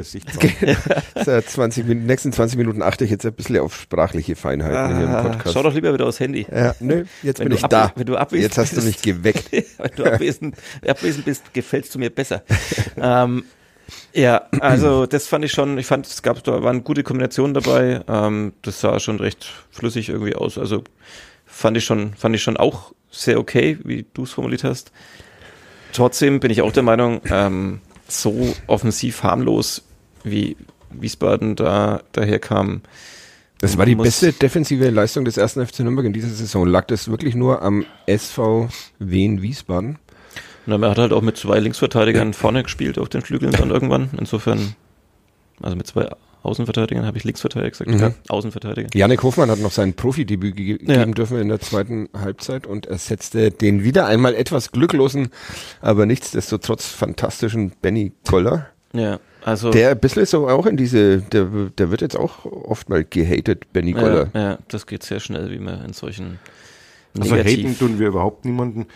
ja. 1.26 1.42
20, 1.42 1.84
nächsten 1.86 2.32
20 2.32 2.56
Minuten 2.56 2.80
achte 2.80 3.04
ich 3.04 3.10
jetzt 3.10 3.26
ein 3.26 3.32
bisschen 3.32 3.58
auf 3.58 3.74
sprachliche 3.74 4.36
Feinheiten 4.36 4.76
ah, 4.76 4.96
hier 4.96 5.04
im 5.04 5.14
ah, 5.14 5.22
Podcast. 5.22 5.52
Schau 5.52 5.62
doch 5.62 5.74
lieber 5.74 5.92
wieder 5.92 6.06
aufs 6.06 6.20
Handy. 6.20 6.46
Ja, 6.50 6.74
nö, 6.80 7.04
jetzt 7.22 7.40
wenn 7.40 7.48
bin 7.48 7.58
ich 7.58 7.62
da. 7.64 7.92
Wenn 7.96 8.06
du 8.06 8.16
abwesend 8.16 8.44
jetzt 8.44 8.58
hast 8.58 8.76
du 8.76 8.82
mich 8.82 9.02
geweckt. 9.02 9.50
wenn 9.52 9.90
du 9.96 10.04
abwesend, 10.04 10.56
abwesend 10.86 11.24
bist, 11.24 11.52
gefällst 11.52 11.94
du 11.94 11.98
mir 11.98 12.10
besser. 12.10 12.42
ähm, 12.96 13.44
ja, 14.12 14.46
also 14.60 15.06
das 15.06 15.26
fand 15.26 15.44
ich 15.44 15.52
schon, 15.52 15.76
ich 15.78 15.86
fand, 15.86 16.06
es 16.06 16.22
gab, 16.22 16.42
da 16.44 16.62
waren 16.62 16.84
gute 16.84 17.02
Kombinationen 17.02 17.54
dabei. 17.54 18.02
Ähm, 18.08 18.52
das 18.62 18.80
sah 18.80 19.00
schon 19.00 19.18
recht 19.18 19.52
flüssig 19.70 20.08
irgendwie 20.08 20.34
aus. 20.34 20.56
Also 20.56 20.84
fand 21.46 21.76
ich 21.76 21.84
schon, 21.84 22.14
fand 22.14 22.34
ich 22.34 22.42
schon 22.42 22.56
auch 22.56 22.92
sehr 23.10 23.38
okay, 23.38 23.78
wie 23.84 24.04
du 24.14 24.24
es 24.24 24.32
formuliert 24.32 24.64
hast. 24.64 24.92
Trotzdem 25.92 26.40
bin 26.40 26.50
ich 26.50 26.62
auch 26.62 26.72
der 26.72 26.82
Meinung, 26.82 27.20
ähm, 27.30 27.80
so 28.06 28.54
offensiv 28.66 29.22
harmlos 29.22 29.82
wie 30.24 30.56
Wiesbaden 30.90 31.56
da 31.56 32.02
daherkam. 32.12 32.82
Das 33.60 33.76
war 33.76 33.86
die 33.86 33.96
beste 33.96 34.32
defensive 34.32 34.88
Leistung 34.90 35.24
des 35.24 35.36
ersten 35.36 35.66
FC 35.66 35.80
Nürnberg 35.80 36.06
in 36.06 36.12
dieser 36.12 36.28
Saison. 36.28 36.66
Lag 36.66 36.86
das 36.86 37.10
wirklich 37.10 37.34
nur 37.34 37.62
am 37.62 37.84
SV 38.06 38.68
Wien 38.98 39.42
Wiesbaden? 39.42 39.98
Na, 40.66 40.78
man 40.78 40.90
hat 40.90 40.98
halt 40.98 41.12
auch 41.12 41.22
mit 41.22 41.36
zwei 41.36 41.58
Linksverteidigern 41.58 42.34
vorne 42.34 42.62
gespielt 42.62 42.98
auf 42.98 43.08
den 43.08 43.22
Flügeln 43.22 43.52
dann 43.52 43.70
irgendwann. 43.70 44.10
Insofern, 44.18 44.76
also 45.60 45.76
mit 45.76 45.86
zwei 45.86 46.08
Außenverteidiger, 46.48 47.04
habe 47.04 47.18
ich 47.18 47.24
Linksverteidiger 47.24 47.70
gesagt, 47.70 47.90
mhm. 47.90 47.98
ja, 47.98 48.12
Außenverteidiger. 48.28 48.88
Janik 48.94 49.22
Hofmann 49.22 49.50
hat 49.50 49.61
noch 49.61 49.70
sein 49.70 49.94
Profidebüt 49.94 50.56
ge 50.56 50.78
ja. 50.80 50.96
geben 50.98 51.14
dürfen 51.14 51.38
in 51.38 51.48
der 51.48 51.61
zweiten 51.61 52.08
Halbzeit 52.18 52.66
und 52.66 52.87
ersetzte 52.87 53.50
den 53.50 53.84
wieder 53.84 54.06
einmal 54.06 54.34
etwas 54.34 54.72
glücklosen, 54.72 55.28
aber 55.80 56.06
nichtsdestotrotz 56.06 56.87
fantastischen 56.87 57.72
Benny 57.82 58.12
Koller. 58.26 58.66
Ja, 58.92 59.20
also. 59.44 59.70
Der 59.70 59.90
ein 59.90 59.98
bisschen 59.98 60.26
so 60.26 60.48
auch 60.48 60.66
in 60.66 60.76
diese, 60.76 61.18
der, 61.18 61.46
der 61.76 61.90
wird 61.90 62.00
jetzt 62.00 62.16
auch 62.16 62.44
oft 62.44 62.88
mal 62.88 63.04
gehatet, 63.04 63.72
Benny 63.72 63.92
Koller. 63.92 64.28
Ja, 64.34 64.40
ja, 64.40 64.58
das 64.68 64.87
geht 64.87 65.02
sehr 65.02 65.20
schnell, 65.20 65.50
wie 65.50 65.58
man 65.58 65.84
in 65.84 65.92
solchen 65.92 66.38
Also 67.18 67.37
haten 67.37 67.78
tun 67.78 67.98
wir 67.98 68.08
überhaupt 68.08 68.44
niemanden. 68.44 68.87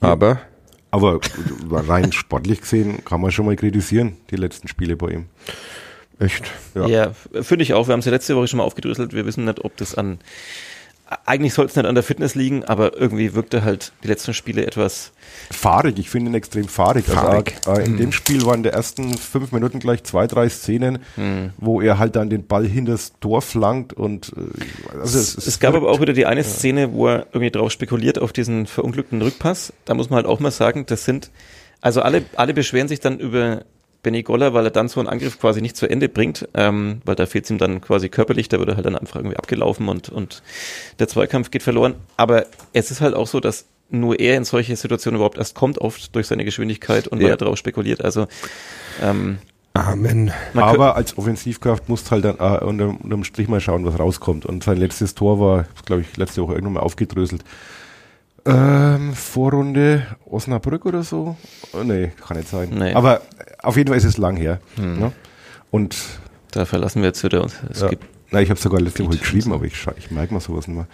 Aber? 0.00 0.40
Aber 0.90 1.20
rein 1.70 2.12
sportlich 2.12 2.62
gesehen 2.62 3.04
kann 3.04 3.20
man 3.20 3.30
schon 3.30 3.46
mal 3.46 3.54
kritisieren, 3.54 4.16
die 4.30 4.36
letzten 4.36 4.66
Spiele 4.66 4.96
bei 4.96 5.10
ihm. 5.12 5.26
Echt? 6.20 6.52
Ja, 6.74 6.86
ja 6.86 7.12
finde 7.42 7.62
ich 7.62 7.74
auch. 7.74 7.88
Wir 7.88 7.92
haben 7.92 8.00
es 8.00 8.06
ja 8.06 8.12
letzte 8.12 8.36
Woche 8.36 8.46
schon 8.46 8.58
mal 8.58 8.64
aufgedröselt. 8.64 9.14
Wir 9.14 9.26
wissen 9.26 9.46
nicht, 9.46 9.64
ob 9.64 9.76
das 9.78 9.94
an. 9.94 10.18
Eigentlich 11.26 11.54
soll 11.54 11.66
es 11.66 11.74
nicht 11.74 11.86
an 11.86 11.96
der 11.96 12.04
Fitness 12.04 12.36
liegen, 12.36 12.64
aber 12.64 12.96
irgendwie 12.96 13.34
wirkte 13.34 13.64
halt 13.64 13.92
die 14.04 14.08
letzten 14.08 14.32
Spiele 14.32 14.64
etwas. 14.64 15.10
Fahrig, 15.50 15.98
ich 15.98 16.08
finde 16.08 16.30
ihn 16.30 16.34
extrem 16.34 16.68
fahrig. 16.68 17.08
Also, 17.08 17.20
fahrig. 17.20 17.54
Also, 17.66 17.80
äh, 17.80 17.84
in 17.84 17.92
hm. 17.92 17.98
dem 17.98 18.12
Spiel 18.12 18.46
waren 18.46 18.58
in 18.58 18.62
den 18.62 18.74
ersten 18.74 19.18
fünf 19.18 19.50
Minuten 19.50 19.80
gleich 19.80 20.04
zwei, 20.04 20.28
drei 20.28 20.48
Szenen, 20.48 21.00
hm. 21.16 21.52
wo 21.56 21.80
er 21.80 21.98
halt 21.98 22.14
dann 22.14 22.30
den 22.30 22.46
Ball 22.46 22.64
hinters 22.64 23.14
Tor 23.18 23.42
flankt 23.42 23.92
und 23.92 24.32
äh, 24.36 24.98
also 25.00 25.18
es, 25.18 25.36
es, 25.36 25.46
es 25.48 25.58
gab 25.58 25.74
aber 25.74 25.90
auch 25.90 26.00
wieder 26.00 26.12
die 26.12 26.26
eine 26.26 26.44
Szene, 26.44 26.92
wo 26.92 27.08
er 27.08 27.26
irgendwie 27.32 27.50
drauf 27.50 27.72
spekuliert 27.72 28.20
auf 28.20 28.32
diesen 28.32 28.68
verunglückten 28.68 29.20
Rückpass. 29.20 29.72
Da 29.86 29.94
muss 29.94 30.10
man 30.10 30.18
halt 30.18 30.26
auch 30.26 30.38
mal 30.38 30.52
sagen, 30.52 30.86
das 30.86 31.04
sind, 31.04 31.32
also 31.80 32.02
alle, 32.02 32.24
alle 32.36 32.54
beschweren 32.54 32.86
sich 32.86 33.00
dann 33.00 33.18
über 33.18 33.64
Benny 34.02 34.22
Goller, 34.22 34.54
weil 34.54 34.64
er 34.64 34.70
dann 34.70 34.88
so 34.88 35.00
einen 35.00 35.08
Angriff 35.08 35.38
quasi 35.38 35.60
nicht 35.60 35.76
zu 35.76 35.88
Ende 35.88 36.08
bringt, 36.08 36.48
ähm, 36.54 37.02
weil 37.04 37.16
da 37.16 37.26
fehlt 37.26 37.44
es 37.44 37.50
ihm 37.50 37.58
dann 37.58 37.80
quasi 37.80 38.08
körperlich, 38.08 38.48
da 38.48 38.58
wird 38.58 38.68
er 38.70 38.76
halt 38.76 38.86
dann 38.86 38.96
einfach 38.96 39.16
irgendwie 39.16 39.36
abgelaufen 39.36 39.88
und, 39.88 40.08
und 40.08 40.42
der 40.98 41.08
Zweikampf 41.08 41.50
geht 41.50 41.62
verloren. 41.62 41.94
Aber 42.16 42.46
es 42.72 42.90
ist 42.90 43.00
halt 43.00 43.14
auch 43.14 43.26
so, 43.26 43.40
dass 43.40 43.66
nur 43.90 44.18
er 44.20 44.36
in 44.36 44.44
solche 44.44 44.74
Situationen 44.76 45.16
überhaupt 45.16 45.36
erst 45.36 45.54
kommt, 45.54 45.78
oft 45.78 46.14
durch 46.14 46.28
seine 46.28 46.44
Geschwindigkeit 46.44 47.08
und 47.08 47.18
weil 47.18 47.26
Ja. 47.26 47.34
er 47.34 47.36
darauf 47.36 47.58
spekuliert. 47.58 48.02
Also 48.04 48.26
ähm, 49.02 49.38
Amen. 49.74 50.32
Aber 50.54 50.96
als 50.96 51.16
Offensivkraft 51.16 51.88
musst 51.88 52.06
du 52.08 52.10
halt 52.12 52.24
dann 52.24 52.36
äh, 52.38 52.64
unterm, 52.64 52.96
unterm 52.96 53.22
Strich 53.24 53.48
mal 53.48 53.60
schauen, 53.60 53.84
was 53.86 53.98
rauskommt. 53.98 54.44
Und 54.44 54.64
sein 54.64 54.76
letztes 54.78 55.14
Tor 55.14 55.38
war, 55.40 55.66
glaube 55.86 56.02
ich, 56.02 56.16
letzte 56.16 56.42
Woche 56.42 56.54
irgendwann 56.54 56.74
mal 56.74 56.80
aufgedröselt. 56.80 57.44
Ähm, 58.46 59.12
Vorrunde 59.14 60.06
Osnabrück 60.24 60.86
oder 60.86 61.02
so? 61.02 61.36
Oh, 61.72 61.82
nee, 61.84 62.10
kann 62.26 62.36
nicht 62.38 62.48
sein. 62.48 62.70
Nee. 62.72 62.94
Aber 62.94 63.20
auf 63.62 63.76
jeden 63.76 63.88
Fall 63.88 63.98
ist 63.98 64.04
es 64.04 64.16
lang 64.16 64.36
her. 64.36 64.60
Ne? 64.76 65.12
Und 65.70 65.96
da 66.50 66.64
verlassen 66.64 67.02
wir 67.02 67.08
jetzt 67.08 67.22
wieder. 67.22 67.42
uns. 67.42 67.54
Es 67.70 67.80
ja, 67.80 67.88
gibt 67.88 68.04
na, 68.30 68.40
ich 68.40 68.50
habe 68.50 68.60
sogar 68.60 68.80
letzte 68.80 69.04
Woche 69.04 69.18
geschrieben, 69.18 69.52
aber 69.52 69.64
ich, 69.64 69.86
ich 69.96 70.10
merke 70.10 70.32
mal 70.32 70.40
sowas 70.40 70.68
nicht 70.68 70.76
mehr. 70.76 70.86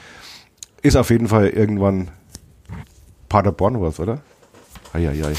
Ist 0.83 0.97
auf 0.97 1.11
jeden 1.11 1.29
Fall 1.29 1.49
irgendwann 1.49 2.11
Paderborn 3.29 3.81
was, 3.81 4.01
oder? 4.01 4.21
Eieiei. 4.93 5.35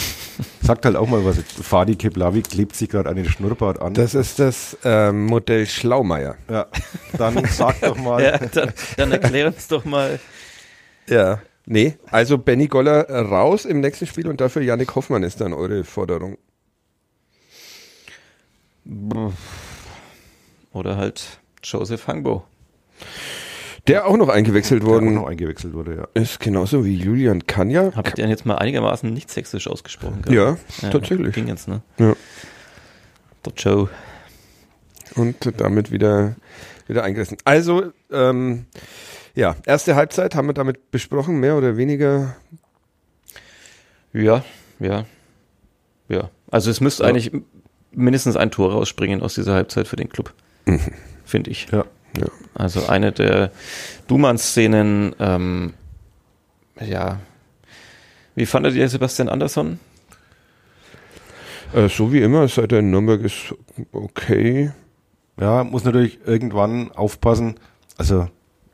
Sagt 0.61 0.85
halt 0.85 0.95
auch 0.95 1.07
mal 1.07 1.25
was. 1.25 1.37
Fadi 1.39 1.95
Keplavi 1.95 2.43
klebt 2.43 2.75
sich 2.75 2.89
gerade 2.89 3.09
an 3.09 3.15
den 3.15 3.25
Schnurrbart 3.25 3.81
an. 3.81 3.95
Das 3.95 4.13
ist 4.13 4.37
das 4.37 4.77
ähm, 4.83 5.25
Modell 5.25 5.65
Schlaumeier. 5.65 6.35
ja, 6.49 6.67
dann 7.17 7.43
sag 7.45 7.81
doch 7.81 7.97
mal. 7.97 8.21
ja, 8.23 8.37
dann, 8.37 8.71
dann 8.97 9.11
erklär 9.11 9.47
uns 9.47 9.67
doch 9.67 9.85
mal. 9.85 10.19
Ja. 11.09 11.39
Nee, 11.65 11.97
also 12.11 12.37
Benny 12.37 12.67
Goller 12.67 13.09
raus 13.09 13.65
im 13.65 13.81
nächsten 13.81 14.05
Spiel 14.05 14.27
und 14.27 14.39
dafür 14.39 14.61
Yannick 14.61 14.95
Hoffmann 14.95 15.23
ist 15.23 15.41
dann 15.41 15.53
eure 15.53 15.83
Forderung. 15.83 16.37
Oder 20.73 20.97
halt 20.97 21.39
Joseph 21.63 22.07
Hangbo. 22.07 22.45
Der 23.87 24.05
auch 24.05 24.17
noch 24.17 24.27
eingewechselt 24.29 24.83
Der 24.83 24.89
auch 24.89 25.01
noch 25.01 25.27
eingewechselt 25.27 25.73
wurde, 25.73 25.95
ja. 25.95 26.07
ist, 26.21 26.39
genauso 26.41 26.83
wie 26.83 26.95
Julian 26.95 27.47
Kanja. 27.47 27.93
Habe 27.95 28.09
ich 28.09 28.15
den 28.15 28.29
jetzt 28.29 28.45
mal 28.45 28.55
einigermaßen 28.57 29.11
nicht 29.13 29.29
sächsisch 29.31 29.67
ausgesprochen? 29.67 30.23
Ja, 30.29 30.57
Ja, 30.81 30.89
tatsächlich. 30.89 31.33
Ging 31.33 31.47
jetzt, 31.47 31.67
ne? 31.69 31.81
Ja. 31.97 32.13
Der 33.45 33.53
Joe. 33.55 33.89
Und 35.15 35.53
damit 35.61 35.91
wieder, 35.91 36.35
wieder 36.87 37.03
eingerissen. 37.03 37.37
Also, 37.45 37.91
ähm, 38.11 38.65
ja, 39.35 39.55
erste 39.65 39.95
Halbzeit 39.95 40.35
haben 40.35 40.47
wir 40.47 40.53
damit 40.53 40.91
besprochen, 40.91 41.39
mehr 41.39 41.55
oder 41.57 41.77
weniger. 41.77 42.35
Ja, 44.11 44.43
ja, 44.79 45.05
ja. 46.09 46.29
Also 46.51 46.71
es 46.71 46.81
müsste 46.81 47.03
Ja. 47.03 47.09
eigentlich 47.09 47.31
mindestens 47.91 48.35
ein 48.35 48.51
Tor 48.51 48.71
rausspringen 48.71 49.21
aus 49.21 49.35
dieser 49.35 49.53
Halbzeit 49.53 49.87
für 49.87 49.95
den 49.95 50.09
Club, 50.09 50.33
Mhm. 50.65 50.79
finde 51.25 51.49
ich. 51.51 51.67
Ja. 51.71 51.85
Ja. 52.17 52.27
Also 52.55 52.87
eine 52.87 53.11
der 53.11 53.51
Dumann-Szenen, 54.07 55.15
ähm, 55.19 55.73
ja. 56.79 57.19
Wie 58.35 58.45
fandet 58.45 58.75
ihr 58.75 58.87
Sebastian 58.89 59.29
Andersson? 59.29 59.79
Äh, 61.73 61.89
so 61.89 62.11
wie 62.13 62.21
immer, 62.21 62.47
seit 62.47 62.71
er 62.71 62.79
in 62.79 62.91
Nürnberg 62.91 63.21
ist 63.21 63.53
okay. 63.91 64.71
Ja, 65.39 65.63
muss 65.63 65.83
natürlich 65.83 66.19
irgendwann 66.25 66.91
aufpassen. 66.91 67.55
Also 67.97 68.27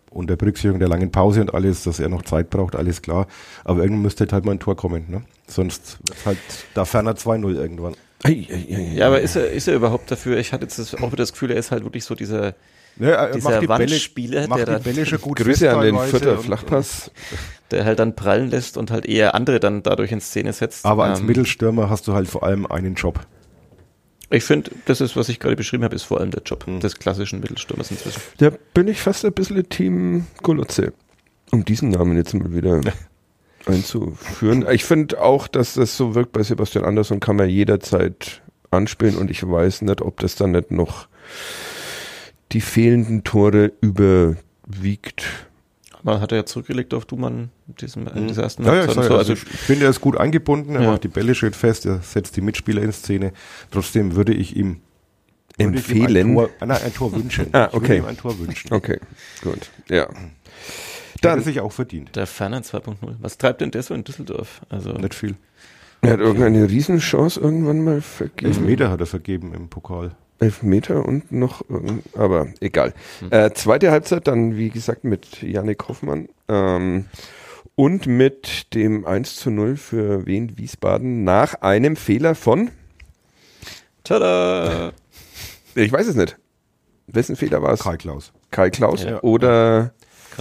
unter 0.10 0.36
Berücksichtigung 0.36 0.80
der 0.80 0.88
langen 0.90 1.12
Pause 1.12 1.42
und 1.42 1.54
alles, 1.54 1.84
dass 1.84 2.00
er 2.00 2.08
noch 2.08 2.22
Zeit 2.22 2.50
braucht, 2.50 2.76
alles 2.76 3.02
klar. 3.02 3.28
Aber 3.64 3.82
irgendwann 3.82 4.04
müsste 4.04 4.28
halt 4.32 4.46
mal 4.46 4.52
ein 4.52 4.60
Tor 4.60 4.76
kommen. 4.76 5.06
Ne? 5.10 5.24
Sonst 5.48 5.98
wird's 6.08 6.26
halt 6.26 6.38
da 6.76 6.86
ferner 6.86 7.16
2-0 7.16 7.56
irgendwann. 7.56 7.96
Ei, 8.24 8.48
ei, 8.50 8.54
ei, 8.54 8.76
ei. 8.76 8.92
Ja, 8.96 9.08
aber 9.08 9.22
ist 9.22 9.36
er, 9.36 9.52
ist 9.52 9.68
er 9.68 9.76
überhaupt 9.76 10.10
dafür? 10.12 10.38
Ich 10.38 10.54
hatte 10.54 10.64
jetzt 10.64 10.80
das, 10.80 10.96
auch 10.96 11.08
wieder 11.08 11.18
das 11.24 11.34
Gefühl, 11.34 11.52
er 11.52 11.58
ist 11.58 11.72
halt 11.72 11.84
wirklich 11.84 12.04
so 12.06 12.16
dieser, 12.16 12.56
Ne, 12.96 13.12
er 13.12 13.32
dieser 13.32 13.60
die 13.60 13.68
Bälle, 13.68 13.80
Wandspieler, 13.92 14.48
macht 14.48 14.60
der, 14.60 14.66
die 14.66 14.72
dann, 14.84 14.96
Bälle 14.96 15.18
gut 15.18 15.38
Grüße 15.40 15.72
an 15.76 15.82
den 15.84 15.98
Vierter 16.00 16.38
Flachpass. 16.38 17.12
der 17.72 17.86
halt 17.86 18.00
dann 18.00 18.16
prallen 18.16 18.50
lässt 18.52 18.78
und 18.78 18.92
halt 18.92 19.06
eher 19.06 19.34
andere 19.36 19.60
dann 19.60 19.82
dadurch 19.84 20.12
in 20.12 20.22
Szene 20.22 20.54
setzt. 20.54 20.86
Aber 20.86 21.06
als 21.06 21.20
Ähm, 21.22 21.26
Mittelstürmer 21.26 21.90
hast 21.90 22.08
du 22.08 22.14
halt 22.14 22.28
vor 22.28 22.44
allem 22.44 22.66
einen 22.68 22.94
Job. 22.96 23.20
Ich 24.30 24.44
finde, 24.44 24.72
das 24.86 25.02
ist, 25.02 25.16
was 25.16 25.30
ich 25.30 25.40
gerade 25.40 25.56
beschrieben 25.56 25.84
habe, 25.84 25.96
ist 25.96 26.04
vor 26.04 26.20
allem 26.20 26.32
der 26.32 26.42
Job 26.44 26.66
Hm. 26.66 26.80
des 26.80 26.98
klassischen 27.00 27.40
Mittelstürmers 27.40 27.92
inzwischen. 27.92 28.22
Da 28.38 28.52
bin 28.74 28.88
ich 28.88 29.00
fast 29.02 29.26
ein 29.26 29.34
bisschen 29.34 29.68
Team 29.70 30.26
Golotze. 30.42 30.94
Um 31.52 31.66
diesen 31.66 31.90
Namen 31.90 32.16
jetzt 32.18 32.34
mal 32.34 32.54
wieder 32.54 32.80
einzuführen. 33.66 34.66
Ich 34.72 34.84
finde 34.86 35.22
auch, 35.22 35.48
dass 35.48 35.74
das 35.76 35.96
so 35.98 36.16
wirkt 36.16 36.32
bei 36.32 36.44
Sebastian 36.44 36.86
Andersson, 36.86 37.20
kann 37.20 37.36
man 37.36 37.50
jederzeit 37.50 38.42
anspielen 38.72 39.16
und 39.18 39.30
ich 39.32 39.48
weiß 39.48 39.84
nicht, 39.84 40.02
ob 40.02 40.20
das 40.20 40.36
dann 40.36 40.52
nicht 40.52 40.72
noch 40.72 41.08
die 42.52 42.62
fehlenden 42.62 43.24
Tore 43.24 43.72
überwiegt. 43.82 45.26
Man 46.06 46.20
hat 46.20 46.32
er 46.34 46.40
ja 46.40 46.46
zurückgelegt 46.46 46.94
auf 46.94 47.06
Dumann 47.06 47.50
in 47.68 47.76
diesem, 47.76 48.08
in 48.08 48.28
dieser 48.28 48.44
ersten 48.44 48.64
Mhm. 48.64 48.68
Ja, 48.68 48.76
ja, 48.76 48.86
ich, 48.86 48.92
so. 48.94 49.02
also, 49.18 49.34
ich 49.34 49.40
finde, 49.40 49.86
er 49.86 49.90
ist 49.92 50.02
gut 50.02 50.18
eingebunden, 50.18 50.76
er 50.76 50.82
Ja. 50.84 50.92
macht 50.92 51.04
die 51.06 51.08
Bälle 51.08 51.34
schön 51.34 51.54
fest, 51.54 51.86
er 51.86 52.00
setzt 52.02 52.36
die 52.36 52.42
Mitspieler 52.42 52.82
in 52.82 52.92
Szene. 52.92 53.32
Trotzdem 53.72 54.16
würde 54.16 54.34
ich 54.34 54.56
ihm 54.56 54.82
würde 55.58 55.78
ich 55.80 55.90
ihm 55.90 56.02
Empfehlen? 56.06 56.30
Ein 56.32 56.36
Tor, 56.36 56.50
nein, 56.66 56.82
ein 56.84 56.94
Tor 56.94 57.14
wünschen. 57.14 57.48
Ah, 57.54 57.68
Ich 57.68 57.74
würde 57.74 57.86
okay. 57.86 57.98
ihm 58.00 58.06
ein 58.06 58.18
Tor 58.18 58.40
wünschen. 58.40 58.74
Okay, 58.74 59.00
gut. 59.44 59.70
Ja. 59.88 60.10
Dann 61.24 61.40
er 61.40 61.44
sich 61.44 61.60
auch 61.60 61.72
verdient. 61.72 62.16
Der 62.16 62.28
Ferner 62.28 62.62
2.0. 62.62 62.96
Was 63.20 63.38
treibt 63.38 63.62
denn 63.62 63.72
der 63.72 63.84
so 63.84 63.94
in 63.94 64.04
Düsseldorf? 64.04 64.62
Also, 64.70 64.92
Nicht 64.94 65.16
viel. 65.16 65.36
er 66.02 66.12
hat 66.14 66.20
irgendeine 66.20 66.70
Riesenchance 66.70 67.40
irgendwann 67.40 67.82
mal 67.84 67.96
Elf 67.96 68.06
vergeben. 68.06 68.66
Meter 68.66 68.90
hat 68.92 69.00
er 69.00 69.06
vergeben 69.06 69.54
im 69.54 69.70
Pokal. 69.70 70.12
Elf 70.40 70.62
Meter 70.64 71.06
und 71.06 71.32
noch, 71.32 71.64
aber 72.18 72.48
egal. 72.60 72.94
Äh, 73.30 73.52
zweite 73.52 73.92
Halbzeit 73.92 74.28
dann, 74.28 74.58
wie 74.58 74.70
gesagt, 74.70 75.04
mit 75.06 75.42
Yannick 75.42 75.88
Hoffmann 75.88 76.28
ähm, 76.50 77.06
und 77.76 78.08
mit 78.08 78.74
dem 78.74 79.06
1 79.06 79.38
zu 79.38 79.50
0 79.52 79.78
für 79.78 80.26
Wien 80.26 80.58
Wiesbaden 80.58 81.24
nach 81.24 81.62
einem 81.62 81.96
Fehler 81.96 82.36
von, 82.36 82.72
tada! 84.04 84.92
ich 85.76 85.92
weiß 85.92 86.08
es 86.08 86.16
nicht. 86.16 86.38
Wessen 87.08 87.36
Fehler 87.36 87.62
war 87.62 87.74
es? 87.74 87.80
Karl 87.82 87.98
Klaus. 87.98 88.32
Kai 88.52 88.70
Klaus 88.70 89.04
Ja. 89.04 89.22
oder 89.22 89.94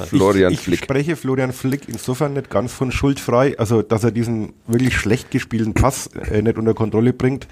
Florian 0.06 0.52
ich, 0.52 0.58
ich 0.58 0.64
Flick? 0.64 0.84
spreche 0.84 1.16
Florian 1.16 1.52
Flick 1.52 1.88
insofern 1.88 2.34
nicht 2.34 2.50
ganz 2.50 2.72
von 2.72 2.92
schuldfrei, 2.92 3.58
also 3.58 3.82
dass 3.82 4.04
er 4.04 4.10
diesen 4.10 4.54
wirklich 4.66 4.96
schlecht 4.96 5.30
gespielten 5.30 5.74
Pass 5.74 6.08
äh, 6.08 6.42
nicht 6.42 6.58
unter 6.58 6.74
Kontrolle 6.74 7.12
bringt, 7.12 7.46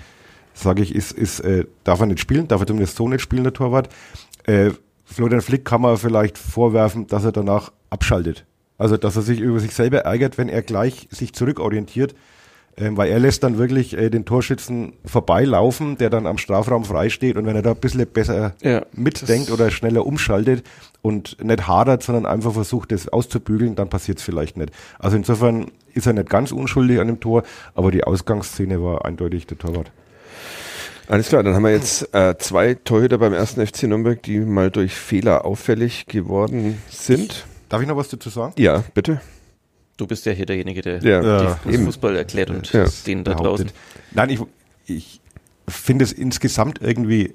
sage 0.55 0.83
ich, 0.83 0.94
ist, 0.94 1.12
ist 1.12 1.40
äh, 1.40 1.64
darf 1.85 2.00
er 2.00 2.07
nicht 2.07 2.20
spielen, 2.20 2.48
darf 2.48 2.61
er 2.61 2.66
zumindest 2.66 2.96
so 2.96 3.09
nicht 3.09 3.20
spielen, 3.20 3.44
der 3.44 3.53
Torwart. 3.53 3.88
Äh, 4.44 4.70
Florian 5.05 5.40
Flick 5.40 5.64
kann 5.64 5.81
man 5.81 5.96
vielleicht 5.96 6.38
vorwerfen, 6.38 7.07
dass 7.07 7.24
er 7.24 7.33
danach 7.33 7.72
abschaltet. 7.90 8.44
Also 8.79 8.96
dass 8.96 9.16
er 9.16 9.22
sich 9.22 9.40
über 9.40 9.61
sich 9.61 9.74
selber 9.74 9.98
ärgert, 10.00 10.38
wenn 10.38 10.48
er 10.48 10.62
gleich 10.62 11.09
sich 11.11 11.35
zurückorientiert, 11.35 12.14
weil 12.76 13.11
er 13.11 13.18
lässt 13.18 13.42
dann 13.42 13.59
wirklich 13.59 13.96
äh, 13.96 14.11
den 14.11 14.24
Torschützen 14.24 14.94
vorbeilaufen, 15.04 15.98
der 15.98 16.11
dann 16.11 16.26
am 16.26 16.38
Strafraum 16.38 16.85
frei 16.85 17.09
steht 17.11 17.37
und 17.37 17.46
wenn 17.46 17.56
er 17.56 17.62
da 17.62 17.70
ein 17.70 17.76
bisschen 17.76 18.06
besser 18.06 18.54
Ja, 18.62 18.85
mitdenkt 18.92 19.50
oder 19.50 19.70
schneller 19.70 20.06
umschaltet 20.06 20.64
und 21.02 21.42
nicht 21.42 21.66
hadert, 21.66 22.02
sondern 22.02 22.26
einfach 22.26 22.52
versucht, 22.52 22.92
das 22.92 23.09
auszubügeln, 23.09 23.74
dann 23.74 23.88
passiert 23.88 24.18
es 24.18 24.24
vielleicht 24.24 24.56
nicht. 24.56 24.72
Also 24.98 25.16
insofern 25.16 25.70
ist 25.94 26.06
er 26.06 26.12
nicht 26.12 26.30
ganz 26.30 26.52
unschuldig 26.52 27.00
an 27.00 27.09
dem 27.09 27.20
Tor, 27.20 27.42
aber 27.74 27.90
die 27.90 28.04
Ausgangsszene 28.04 28.83
war 28.83 29.04
eindeutig 29.04 29.46
der 29.46 29.59
Torwart. 29.59 29.90
Alles 31.09 31.28
klar, 31.28 31.42
dann 31.42 31.54
haben 31.54 31.64
wir 31.64 31.72
jetzt 31.72 32.14
äh, 32.14 32.38
zwei 32.38 32.74
Torhüter 32.74 33.18
beim 33.18 33.33
ersten 33.33 33.66
FC 33.66 33.83
Nürnberg, 33.85 34.22
die 34.22 34.38
mal 34.38 34.70
durch 34.70 34.94
Fehler 34.94 35.44
auffällig 35.44 36.06
geworden 36.06 36.80
sind. 36.88 37.46
Darf 37.68 37.83
ich 37.83 37.88
noch 37.88 37.96
was 37.96 38.09
dazu 38.09 38.30
sagen? 38.30 38.52
Ja, 38.59 38.85
bitte. 38.94 39.20
Du 40.00 40.06
bist 40.06 40.24
ja 40.24 40.32
hier 40.32 40.46
derjenige, 40.46 40.80
der 40.80 41.02
Ja, 41.02 41.22
Ja, 41.22 41.60
die 41.64 41.74
eben. 41.74 41.84
Fußball 41.84 42.16
erklärt 42.16 42.48
und 42.50 42.72
Ja. 42.72 42.86
den 43.06 43.22
da 43.22 43.34
draußen. 43.34 43.70
Nein, 44.12 44.30
ich, 44.30 44.40
ich 44.86 45.20
finde 45.68 46.04
es 46.04 46.12
insgesamt 46.12 46.80
irgendwie 46.80 47.34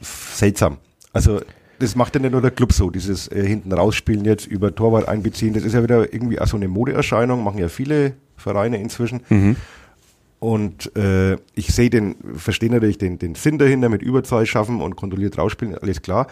seltsam. 0.00 0.76
Also 1.14 1.40
das 1.78 1.96
macht 1.96 2.14
ja 2.14 2.20
nicht 2.20 2.32
nur 2.32 2.42
der 2.42 2.50
Club 2.50 2.72
so, 2.72 2.90
dieses 2.90 3.28
äh, 3.28 3.46
hinten 3.46 3.72
rausspielen 3.72 4.24
jetzt 4.26 4.46
über 4.46 4.74
Torwart 4.74 5.08
einbeziehen, 5.08 5.54
das 5.54 5.62
ist 5.64 5.72
ja 5.72 5.82
wieder 5.82 6.12
irgendwie 6.12 6.38
auch 6.38 6.46
so 6.46 6.56
eine 6.56 6.68
Modeerscheinung, 6.68 7.42
machen 7.42 7.58
ja 7.58 7.68
viele 7.68 8.12
Vereine 8.36 8.78
inzwischen. 8.78 9.20
Und 10.38 10.94
äh, 10.94 11.38
ich 11.54 11.68
sehe 11.74 11.88
den, 11.88 12.16
verstehe 12.36 12.70
natürlich 12.70 12.98
den, 12.98 13.18
den 13.18 13.34
Sinn 13.34 13.58
dahinter 13.58 13.88
mit 13.88 14.02
Überzahl 14.02 14.44
schaffen 14.44 14.82
und 14.82 14.94
kontrolliert 14.96 15.38
rausspielen, 15.38 15.74
alles 15.78 16.02
klar. 16.02 16.26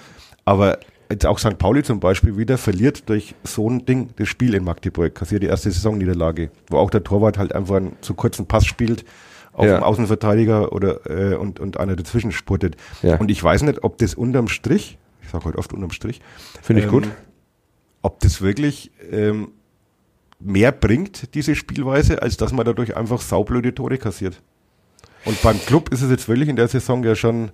Aber 0.45 0.79
jetzt 1.15 1.27
auch 1.27 1.39
St. 1.39 1.59
Pauli 1.59 1.83
zum 1.83 2.01
Beispiel 2.01 2.37
wieder 2.37 2.59
verliert 2.59 3.09
durch 3.09 3.35
so 3.45 3.69
ein 3.69 3.85
Ding 3.87 4.11
das 4.17 4.29
Spiel 4.29 4.55
in 4.55 4.65
Magdeburg, 4.65 5.15
kassiert 5.15 5.43
die 5.43 5.47
erste 5.47 5.71
Saisonniederlage, 5.71 6.51
wo 6.69 6.79
auch 6.79 6.91
der 6.91 7.03
Torwart 7.05 7.39
halt 7.39 7.55
einfach 7.55 7.77
einen 7.77 7.97
zu 8.01 8.15
kurzen 8.15 8.47
Pass 8.47 8.67
spielt 8.67 9.05
auf 9.53 9.67
Ja. 9.67 9.77
dem 9.79 9.83
Außenverteidiger 9.85 10.73
oder 10.73 11.09
äh, 11.09 11.37
und, 11.37 11.61
und 11.61 11.79
einer 11.79 11.97
dazwischen 11.97 12.33
spurtet. 12.33 12.77
Ja. 13.03 13.17
Und 13.17 13.31
ich 13.31 13.43
weiß 13.43 13.63
nicht, 13.63 13.85
ob 13.85 13.99
das 13.99 14.15
unterm 14.15 14.49
Strich, 14.49 14.99
ich 15.23 15.29
sage 15.31 15.45
heute 15.45 15.59
oft 15.59 15.73
unterm 15.73 15.91
Strich, 15.93 16.21
Finde 16.63 16.81
ich 16.83 16.87
ähm, 16.87 16.93
gut. 16.93 17.09
ob 18.03 18.21
das 18.21 18.43
wirklich 18.43 18.91
ähm, 19.11 19.49
mehr 20.41 20.73
bringt, 20.73 21.35
diese 21.35 21.55
Spielweise, 21.55 22.21
als 22.21 22.37
dass 22.37 22.53
man 22.53 22.67
dadurch 22.67 22.97
einfach 22.97 23.21
saublöde 23.21 23.75
Tore 23.75 23.97
kassiert. 23.99 24.43
Und 25.25 25.41
beim 25.43 25.59
Club 25.65 25.89
ist 25.91 26.03
es 26.03 26.11
jetzt 26.11 26.29
wirklich 26.29 26.49
in 26.49 26.57
der 26.57 26.69
Saison 26.69 27.03
ja 27.05 27.15
schon, 27.15 27.51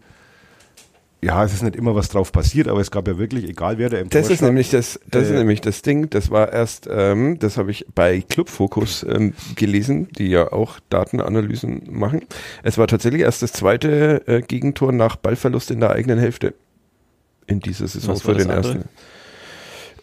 ja, 1.23 1.45
es 1.45 1.53
ist 1.53 1.63
nicht 1.63 1.77
immer 1.77 1.95
was 1.95 2.09
drauf 2.09 2.33
passiert, 2.33 2.67
aber 2.69 2.81
es 2.81 2.91
gab 2.91 3.07
ja 3.07 3.19
wirklich, 3.19 3.49
egal 3.49 3.77
wer 3.77 3.91
der 3.91 4.01
im 4.01 4.09
Das 4.09 4.27
Tor 4.27 4.35
ist 4.35 4.41
nämlich 4.43 4.71
das, 4.71 4.99
das 5.11 5.25
ist 5.25 5.31
Äh, 5.31 5.39
nämlich 5.39 5.61
das 5.61 5.83
Ding. 5.83 6.09
Das 6.09 6.31
war 6.31 6.53
erst, 6.53 6.89
ähm, 6.91 7.39
das 7.39 7.59
habe 7.59 7.71
ich 7.71 7.87
bei 7.95 8.23
Club 8.23 8.49
Focus 8.49 9.05
ähm, 9.09 9.35
gelesen, 9.55 10.09
die 10.17 10.29
ja 10.29 10.51
auch 10.51 10.81
Datenanalysen 10.89 11.83
machen. 11.91 12.23
Es 12.63 12.79
war 12.79 12.87
tatsächlich 12.87 13.23
erst 13.23 13.43
das 13.43 13.53
zweite 13.53 14.27
äh, 14.27 14.41
Gegentor 14.41 14.93
nach 14.93 15.17
Ballverlust 15.17 15.71
in 15.71 15.81
der 15.81 15.91
eigenen 15.91 16.19
Hälfte 16.19 16.55
in 17.47 17.61
dieser 17.61 17.87
Saison 17.89 18.17
für 18.17 18.35
den 18.35 18.49
das 18.49 18.67
ersten. 18.67 18.85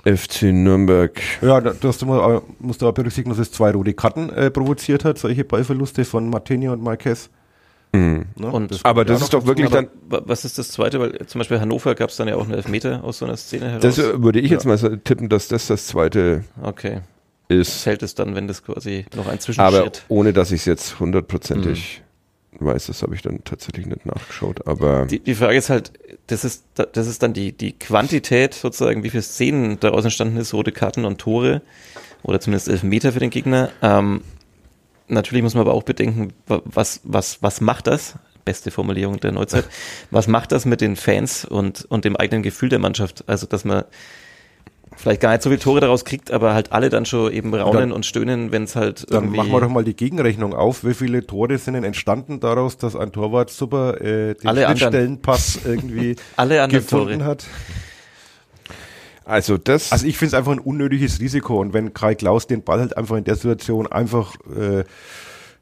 FC 0.05 0.43
Nürnberg. 0.53 1.19
Ja, 1.41 1.59
da, 1.59 1.73
du 1.73 1.87
hast 1.87 2.01
immer, 2.01 2.41
musst 2.59 2.81
du 2.81 2.87
auch 2.87 2.93
berücksichtigen, 2.93 3.29
dass 3.29 3.39
es 3.39 3.51
zwei 3.51 3.71
rote 3.71 3.93
Karten 3.93 4.29
äh, 4.29 4.51
provoziert 4.51 5.03
hat, 5.03 5.17
solche 5.17 5.43
Ballverluste 5.43 6.05
von 6.05 6.29
Martini 6.29 6.69
und 6.69 6.81
Marquez. 6.81 7.29
Mhm. 7.97 8.25
Ne? 8.35 8.51
Und- 8.51 8.71
Das 8.71 8.85
Aber 8.85 9.01
ja 9.01 9.05
das 9.05 9.21
ist 9.21 9.33
doch 9.33 9.45
wirklich 9.45 9.67
Aber 9.67 9.83
dann, 9.83 9.87
wa- 10.09 10.21
was 10.25 10.45
ist 10.45 10.57
das 10.57 10.69
zweite? 10.69 10.99
Weil 10.99 11.17
zum 11.27 11.39
Beispiel 11.39 11.59
Hannover 11.59 11.95
gab 11.95 12.09
es 12.09 12.15
dann 12.17 12.27
ja 12.27 12.35
auch 12.35 12.43
einen 12.43 12.53
Elfmeter 12.53 13.03
aus 13.03 13.17
so 13.19 13.25
einer 13.25 13.37
Szene 13.37 13.67
heraus. 13.69 13.81
das 13.81 13.97
äh, 13.99 14.21
würde 14.23 14.39
ich 14.39 14.51
jetzt 14.51 14.65
mal 14.65 14.77
so 14.77 14.95
tippen, 14.95 15.29
dass 15.29 15.47
das 15.47 15.67
das 15.67 15.87
zweite 15.87 16.43
okay. 16.61 17.01
ist. 17.47 17.81
Fällt 17.83 18.03
es 18.03 18.15
dann, 18.15 18.35
wenn 18.35 18.47
das 18.47 18.63
quasi 18.63 19.05
noch 19.15 19.25
ein 19.25 19.31
Aber 19.31 19.39
Zwischenschritt. 19.39 20.03
ohne, 20.09 20.33
dass 20.33 20.51
ich 20.51 20.61
es 20.61 20.65
jetzt 20.65 20.99
hundertprozentig 20.99 22.01
weiß, 22.59 22.87
das 22.87 23.03
habe 23.03 23.13
ich 23.13 23.21
dann 23.21 23.43
tatsächlich 23.43 23.85
nicht 23.85 24.05
nachgeschaut. 24.05 24.65
Aber 24.67 25.05
Die, 25.05 25.19
die 25.19 25.35
Frage 25.35 25.57
ist 25.57 25.69
halt, 25.69 25.91
das 26.27 26.43
ist, 26.43 26.63
da- 26.75 26.85
das 26.87 27.07
ist 27.07 27.21
dann 27.21 27.33
die, 27.33 27.51
die 27.51 27.73
Quantität 27.73 28.53
sozusagen, 28.55 29.03
wie 29.03 29.09
viele 29.11 29.21
Szenen 29.23 29.79
daraus 29.79 30.03
entstanden 30.05 30.37
ist, 30.37 30.53
rote 30.53 30.71
Karten 30.71 31.05
und 31.05 31.19
Tore 31.19 31.61
oder 32.23 32.39
zumindest 32.39 32.67
Elfmeter 32.67 33.11
für 33.11 33.19
den 33.19 33.29
Gegner. 33.29 33.69
Ähm, 33.83 34.21
natürlich 35.07 35.43
muss 35.43 35.53
man 35.53 35.61
aber 35.61 35.73
auch 35.73 35.83
bedenken, 35.83 36.33
wa- 36.47 36.61
was, 36.65 37.01
was, 37.03 37.41
was 37.41 37.61
macht 37.61 37.87
das? 37.87 38.15
Beste 38.45 38.71
Formulierung 38.71 39.19
der 39.19 39.33
Neuzeit. 39.33 39.65
Was 40.09 40.27
macht 40.29 40.53
das 40.53 40.63
mit 40.63 40.79
den 40.79 40.95
Fans 40.95 41.43
und, 41.43 41.83
und 41.89 42.05
dem 42.05 42.15
eigenen 42.15 42.43
Gefühl 42.43 42.69
der 42.69 42.79
Mannschaft? 42.79 43.25
Also, 43.27 43.45
dass 43.45 43.65
man 43.65 43.83
vielleicht 44.95 45.19
gar 45.19 45.31
nicht 45.31 45.41
so 45.43 45.49
viele 45.49 45.59
Tore 45.59 45.81
daraus 45.81 46.05
kriegt, 46.05 46.31
aber 46.31 46.53
halt 46.53 46.71
alle 46.71 46.89
dann 46.89 47.05
schon 47.05 47.31
eben 47.33 47.53
raunen 47.53 47.73
Dann- 47.81 47.91
und 47.91 48.05
stöhnen, 48.05 48.53
wenn 48.53 48.63
es 48.63 48.77
halt 48.77 49.05
Dann 49.11 49.29
machen 49.31 49.51
wir 49.51 49.59
doch 49.59 49.67
mal 49.69 49.83
die 49.83 49.95
Gegenrechnung 49.95 50.53
auf. 50.53 50.85
Wie 50.85 50.93
viele 50.93 51.27
Tore 51.27 51.57
sind 51.57 51.73
denn 51.73 51.83
entstanden 51.83 52.39
daraus, 52.39 52.77
dass 52.77 52.95
ein 52.95 53.11
Torwart 53.11 53.49
super 53.49 53.99
äh, 53.99 54.33
den 54.35 54.47
Alle 54.47 54.65
anderen. 54.67 54.77
Schnittstellenpass 54.77 55.59
irgendwie 55.65 56.15
alle 56.37 56.61
anderen 56.63 56.83
gefunden 56.83 57.19
Tore. 57.19 57.25
hat? 57.25 57.45
Also 59.27 59.57
das, 59.57 59.91
Also 59.91 60.05
ich 60.07 60.17
finde 60.17 60.29
es 60.29 60.33
einfach 60.33 60.51
ein 60.53 60.59
unnötiges 60.59 61.19
Risiko. 61.19 61.59
Und 61.59 61.73
wenn 61.73 61.93
Kai 61.93 62.15
Klaus 62.15 62.47
den 62.47 62.63
Ball 62.63 62.79
halt 62.79 62.97
einfach 62.97 63.17
in 63.17 63.23
der 63.23 63.35
Situation 63.35 63.87
einfach 63.87 64.35
äh, 64.55 64.83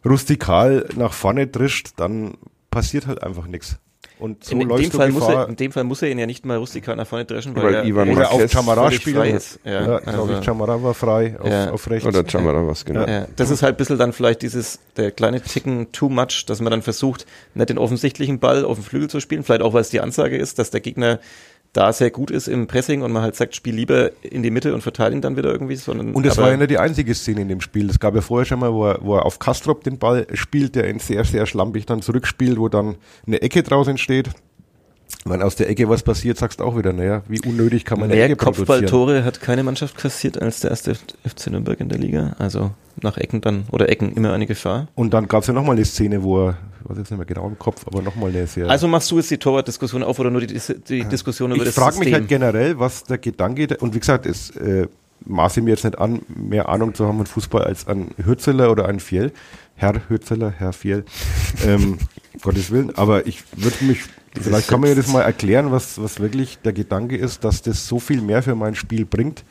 rustikal 0.05 0.87
nach 0.95 1.13
vorne 1.13 1.47
drischt, 1.47 1.89
dann 1.97 2.35
passiert 2.71 3.07
halt 3.07 3.23
einfach 3.23 3.47
nichts. 3.47 3.77
Und 4.17 4.45
so 4.45 4.53
in, 4.55 4.61
in, 4.61 4.69
dem 4.69 4.91
Fall 4.91 5.11
muss 5.11 5.27
er, 5.27 5.49
in 5.49 5.57
dem 5.57 5.71
Fall 5.73 5.83
muss 5.83 6.01
er 6.01 6.09
ihn 6.09 6.17
ja 6.17 6.25
nicht 6.25 6.45
mal 6.45 6.55
rustikal 6.57 6.95
nach 6.95 7.05
vorne 7.05 7.25
dreschen, 7.25 7.53
weil, 7.53 7.63
Weil 7.63 7.73
er, 7.73 7.85
Ivan 7.85 8.07
er 8.07 8.15
oder 8.15 8.31
auf 8.31 8.49
Chamara 8.49 8.89
spielen. 8.89 9.17
frei 9.17 9.29
ist. 9.31 9.59
Ja, 9.65 9.71
Ja, 9.71 9.99
glaube 9.99 10.07
also- 10.07 10.39
ich, 10.39 10.45
Chamara 10.45 10.81
war 10.81 10.93
frei 10.93 11.35
auf, 11.37 11.49
Ja. 11.49 11.71
auf 11.71 11.89
rechts. 11.89 12.05
oder 12.07 12.23
Chamara 12.25 12.65
was, 12.65 12.85
genau. 12.85 13.05
Ja, 13.05 13.27
das 13.35 13.49
ist 13.49 13.61
halt 13.61 13.75
ein 13.75 13.77
bisschen 13.77 13.97
dann 13.97 14.13
vielleicht 14.13 14.41
dieses, 14.41 14.79
der 14.95 15.11
kleine 15.11 15.41
Ticken 15.41 15.91
too 15.91 16.07
much, 16.07 16.45
dass 16.47 16.61
man 16.61 16.71
dann 16.71 16.81
versucht, 16.81 17.25
nicht 17.55 17.69
den 17.69 17.77
offensichtlichen 17.77 18.39
Ball 18.39 18.63
auf 18.63 18.77
dem 18.77 18.85
Flügel 18.85 19.09
zu 19.09 19.19
spielen, 19.19 19.43
vielleicht 19.43 19.61
auch, 19.61 19.73
weil 19.73 19.81
es 19.81 19.89
die 19.89 19.99
Ansage 19.99 20.37
ist, 20.37 20.59
dass 20.59 20.71
der 20.71 20.79
Gegner 20.79 21.19
da 21.75 21.91
sehr 21.91 22.09
gut 22.09 22.31
ist 22.31 22.47
im 22.47 22.67
Pressing 22.67 23.01
und 23.01 23.11
man 23.11 23.21
halt 23.21 23.35
sagt, 23.35 23.55
spiel 23.55 23.75
lieber 23.75 24.11
in 24.23 24.43
die 24.43 24.51
Mitte 24.51 24.73
und 24.73 24.81
verteile 24.81 25.13
ihn 25.13 25.21
dann 25.21 25.35
wieder 25.35 25.51
irgendwie, 25.51 25.75
sondern 25.75 26.13
Und 26.13 26.25
das 26.25 26.37
war 26.37 26.49
ja 26.49 26.57
nicht 26.57 26.71
die 26.71 26.79
einzige 26.79 27.13
Szene 27.13 27.41
in 27.41 27.49
dem 27.49 27.59
Spiel. 27.59 27.89
Es 27.89 27.99
gab 27.99 28.15
ja 28.15 28.21
vorher 28.21 28.45
schon 28.45 28.59
mal, 28.59 28.73
wo 28.73 28.85
er, 28.85 28.99
wo 29.01 29.15
er 29.17 29.25
auf 29.25 29.39
Kastrop 29.39 29.83
den 29.83 29.97
Ball 29.97 30.25
spielt, 30.33 30.75
der 30.75 30.89
ihn 30.89 30.99
sehr, 30.99 31.25
sehr 31.25 31.45
schlampig 31.45 31.85
dann 31.85 32.01
zurückspielt, 32.01 32.57
wo 32.57 32.69
dann 32.69 32.95
eine 33.27 33.41
Ecke 33.41 33.61
draus 33.61 33.87
entsteht. 33.87 34.29
Wenn 35.27 35.41
aus 35.41 35.55
der 35.55 35.67
Ecke 35.67 35.89
was 35.89 36.03
passiert, 36.03 36.37
sagst 36.37 36.59
du 36.59 36.63
auch 36.63 36.77
wieder, 36.77 36.93
naja, 36.93 37.23
wie 37.27 37.41
unnötig 37.41 37.83
kann 37.83 37.99
man 37.99 38.09
Mehr. 38.09 38.35
Kopfballtore 38.35 39.23
hat 39.23 39.41
keine 39.41 39.63
Mannschaft 39.63 39.97
kassiert 39.97 40.39
als 40.39 40.59
der 40.59 40.69
erste 40.69 40.93
FC 40.93 41.47
Nürnberg 41.47 41.79
in 41.79 41.89
der 41.89 41.97
Liga. 41.97 42.35
Also 42.37 42.69
nach 43.01 43.17
Ecken 43.17 43.41
dann, 43.41 43.63
oder 43.71 43.89
Ecken 43.89 44.13
immer 44.13 44.33
eine 44.33 44.45
Gefahr. 44.45 44.87
Und 44.93 45.15
dann 45.15 45.27
gab 45.27 45.41
es 45.41 45.47
ja 45.47 45.53
nochmal 45.55 45.77
eine 45.77 45.85
Szene, 45.85 46.21
wo 46.21 46.45
er, 46.45 46.57
ich 46.83 46.89
weiß 46.91 46.97
jetzt 46.99 47.09
nicht 47.09 47.17
mehr 47.17 47.25
genau 47.25 47.47
im 47.47 47.57
Kopf, 47.57 47.87
aber 47.87 48.03
nochmal 48.03 48.29
eine 48.29 48.45
sehr... 48.45 48.69
Also 48.69 48.87
machst 48.87 49.09
du 49.09 49.17
jetzt 49.17 49.31
die 49.31 49.39
Torwartdiskussion 49.39 50.03
auf 50.03 50.19
oder 50.19 50.29
nur 50.29 50.41
die, 50.41 50.61
die 50.87 51.05
Diskussion 51.05 51.49
über 51.49 51.63
ich 51.63 51.73
das 51.73 51.83
frage 51.83 51.97
mich 51.97 52.13
halt 52.13 52.27
generell, 52.27 52.77
was 52.77 53.03
der 53.05 53.17
Gedanke, 53.17 53.77
und 53.79 53.95
wie 53.95 53.99
gesagt, 53.99 54.27
es 54.27 54.51
äh, 54.51 54.87
maße 55.25 55.59
mir 55.61 55.71
jetzt 55.71 55.85
nicht 55.85 55.97
an, 55.97 56.21
mehr 56.27 56.69
Ahnung 56.69 56.93
zu 56.93 57.07
haben 57.07 57.17
von 57.17 57.25
Fußball 57.25 57.63
als 57.63 57.87
ein 57.87 58.11
Hürzeler 58.23 58.69
oder 58.69 58.87
ein 58.87 58.99
Fiel. 58.99 59.31
Herr 59.75 60.07
Hürzeler, 60.07 60.53
Herr 60.55 60.71
Fiel, 60.71 61.03
ähm, 61.65 61.97
Gottes 62.41 62.71
Willen, 62.71 62.95
aber 62.97 63.27
ich 63.27 63.43
würde 63.55 63.83
mich, 63.85 63.99
vielleicht 64.39 64.67
kann 64.67 64.79
man 64.81 64.89
mir 64.89 64.95
das 64.95 65.07
mal 65.07 65.21
erklären, 65.21 65.71
was, 65.71 66.01
was 66.01 66.19
wirklich 66.19 66.59
der 66.59 66.73
Gedanke 66.73 67.17
ist, 67.17 67.43
dass 67.43 67.61
das 67.61 67.87
so 67.87 67.99
viel 67.99 68.21
mehr 68.21 68.43
für 68.43 68.55
mein 68.55 68.75
Spiel 68.75 69.05
bringt, 69.05 69.43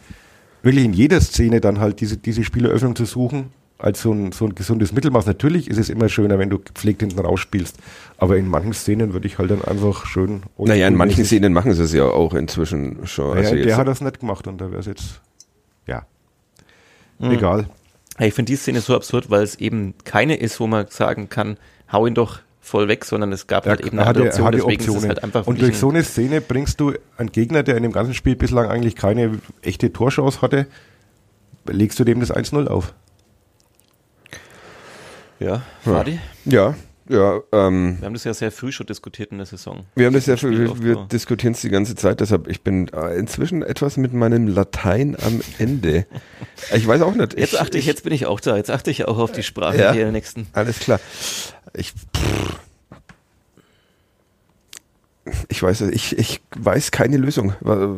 wirklich 0.63 0.85
in 0.85 0.93
jeder 0.93 1.21
Szene 1.21 1.61
dann 1.61 1.79
halt 1.81 2.01
diese, 2.01 2.17
diese 2.17 2.45
Spieleröffnung 2.45 2.97
zu 2.97 3.05
suchen, 3.05 3.51
als 3.79 4.01
so 4.03 4.13
ein, 4.13 4.33
so 4.33 4.47
ein 4.47 4.55
gesundes 4.55 4.93
Mittelmaß. 4.93 5.27
Natürlich 5.27 5.69
ist 5.69 5.79
es 5.79 5.91
immer 5.91 6.09
schöner, 6.09 6.39
wenn 6.39 6.49
du 6.49 6.59
gepflegt 6.59 7.03
hinten 7.03 7.19
rausspielst, 7.19 7.77
aber 8.19 8.37
in 8.39 8.49
manchen 8.49 8.73
Szenen 8.73 9.13
würde 9.13 9.27
ich 9.27 9.39
halt 9.39 9.51
dann 9.51 9.63
einfach 9.63 10.07
schön... 10.07 10.43
Naja, 10.57 10.87
in 10.89 10.95
manchen 10.95 11.25
Szenen 11.25 11.53
machen 11.53 11.75
sie 11.75 11.83
es 11.83 11.93
ja 11.93 12.05
auch 12.05 12.35
inzwischen 12.35 13.07
schon. 13.07 13.31
naja, 13.35 13.41
Also 13.49 13.57
der 13.57 13.67
jetzt, 13.67 13.77
hat 13.77 13.89
das 13.89 14.01
nicht 14.01 14.21
gemacht 14.21 14.47
und 14.47 14.61
da 14.61 14.71
wäre 14.71 14.81
es 14.81 14.87
jetzt, 14.87 15.21
ja, 15.87 16.07
Mhm. 17.19 17.31
egal. 17.33 17.69
Ja, 18.19 18.27
Ich 18.27 18.35
finde 18.35 18.53
die 18.53 18.57
Szene 18.57 18.81
so 18.81 18.95
absurd, 18.95 19.29
weil 19.31 19.43
es 19.43 19.57
eben 19.57 19.95
keine 20.05 20.37
ist, 20.37 20.61
wo 20.61 20.67
man 20.67 20.87
sagen 20.89 21.29
kann, 21.29 21.59
hau 21.93 22.07
ihn 22.07 22.15
doch 22.15 22.39
voll 22.65 22.89
weg, 22.89 23.05
sondern 23.05 23.31
es 23.33 23.47
gab 23.47 23.67
halt 23.67 23.81
eben 23.83 23.99
eine 23.99 24.09
andere 24.09 24.27
Option, 24.27 24.53
deswegen 24.53 24.83
ist 24.83 24.89
es 24.89 25.07
halt 25.07 25.23
einfach 25.23 25.47
und 25.47 25.61
durch 25.61 25.79
so 25.79 25.91
eine 25.91 26.03
Szene 26.03 26.41
bringst 26.41 26.81
du 26.81 26.95
einen 27.19 27.31
Gegner, 27.31 27.63
der 27.63 27.77
in 27.77 27.83
dem 27.83 27.93
ganzen 27.93 28.15
Spiel 28.15 28.37
bislang 28.37 28.69
eigentlich 28.69 28.97
keine 28.97 29.39
echte 29.61 29.93
Torchance 29.93 30.41
hatte, 30.41 30.67
legst 31.67 31.99
du 31.99 32.05
dem 32.05 32.21
das 32.21 32.35
1-0 32.35 32.67
auf. 32.67 32.95
ja, 35.39 35.63
Fadi, 35.83 36.19
ja, 36.47 36.69
ja, 36.71 36.75
ähm, 37.11 37.97
wir 38.01 38.07
haben 38.07 38.15
das 38.15 38.25
ja 38.25 38.33
sehr 38.33 38.51
früh 38.51 38.73
schon 38.73 38.87
diskutiert 38.87 39.31
in 39.31 39.37
der 39.39 39.47
Saison. 39.47 39.85
wir 39.95 40.07
haben 40.07 40.15
das 40.15 40.27
ja, 40.27 40.37
Spiel 40.37 40.59
wir, 40.59 40.83
wir 40.83 40.97
diskutieren 41.13 41.53
es 41.53 41.61
die 41.61 41.69
ganze 41.69 41.95
Zeit, 41.95 42.21
deshalb, 42.21 42.49
ich 42.49 42.63
bin 42.63 42.89
äh, 42.89 43.17
inzwischen 43.19 43.63
etwas 43.63 43.97
mit 43.99 44.13
meinem 44.15 44.49
Latein 44.49 45.17
am 45.25 45.41
Ende. 45.59 46.07
Ich 46.75 46.87
weiß 46.87 47.03
auch 47.03 47.15
nicht. 47.15 47.37
Jetzt 47.39 47.61
achte 47.61 47.77
ich, 47.79 47.85
jetzt 47.87 48.05
bin 48.05 48.13
ich 48.13 48.27
auch 48.27 48.41
da, 48.41 48.57
jetzt 48.57 48.71
achte 48.71 48.91
ich 48.91 49.07
auch 49.07 49.19
auf 49.19 49.33
die 49.33 49.43
Sprache 49.43 49.77
Ja. 49.79 49.93
hier 49.93 50.11
nächsten. 50.13 50.47
Alles 50.53 50.79
klar. 50.79 50.99
Ich, 51.75 51.93
pff. 52.17 52.59
ich 55.49 55.63
weiß 55.63 55.83
ich, 55.83 56.17
ich 56.19 56.41
weiß 56.57 56.91
keine 56.91 57.17
Lösung. 57.17 57.55
Wa- 57.61 57.97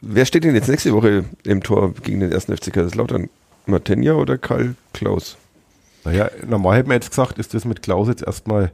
Wer 0.00 0.24
steht 0.26 0.44
denn 0.44 0.54
jetzt 0.54 0.68
nächste 0.68 0.92
Woche 0.92 1.24
im 1.44 1.62
Tor 1.62 1.94
gegen 2.02 2.20
den 2.20 2.32
ersten 2.32 2.54
FC 2.56 2.72
Kaiserslautern? 2.72 3.30
Martenja 3.66 4.14
oder 4.14 4.38
Karl 4.38 4.74
Klaus? 4.92 5.36
Naja, 6.04 6.30
normal 6.46 6.78
hätte 6.78 6.88
man 6.88 6.96
jetzt 6.96 7.10
gesagt, 7.10 7.38
ist 7.38 7.54
das 7.54 7.64
mit 7.64 7.82
Klaus 7.82 8.08
jetzt 8.08 8.22
erstmal 8.22 8.72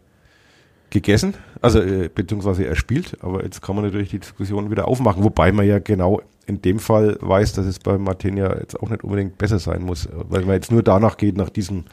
gegessen, 0.90 1.34
also 1.60 1.80
äh, 1.80 2.08
beziehungsweise 2.08 2.64
er 2.64 2.74
spielt, 2.74 3.22
aber 3.22 3.44
jetzt 3.44 3.60
kann 3.60 3.76
man 3.76 3.84
natürlich 3.84 4.10
die 4.10 4.20
Diskussion 4.20 4.70
wieder 4.70 4.88
aufmachen, 4.88 5.22
wobei 5.22 5.52
man 5.52 5.66
ja 5.66 5.78
genau 5.78 6.22
in 6.46 6.62
dem 6.62 6.78
Fall 6.78 7.18
weiß, 7.20 7.52
dass 7.52 7.66
es 7.66 7.78
bei 7.78 7.98
Martinia 7.98 8.58
jetzt 8.58 8.80
auch 8.80 8.88
nicht 8.88 9.04
unbedingt 9.04 9.36
besser 9.36 9.58
sein 9.58 9.82
muss, 9.82 10.08
weil 10.12 10.42
man 10.46 10.54
jetzt 10.54 10.72
nur 10.72 10.82
danach 10.82 11.18
geht, 11.18 11.36
nach 11.36 11.50
diesem 11.50 11.84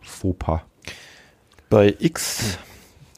Fauxpas. 0.00 0.62
Bei 1.68 1.94
X 1.98 2.58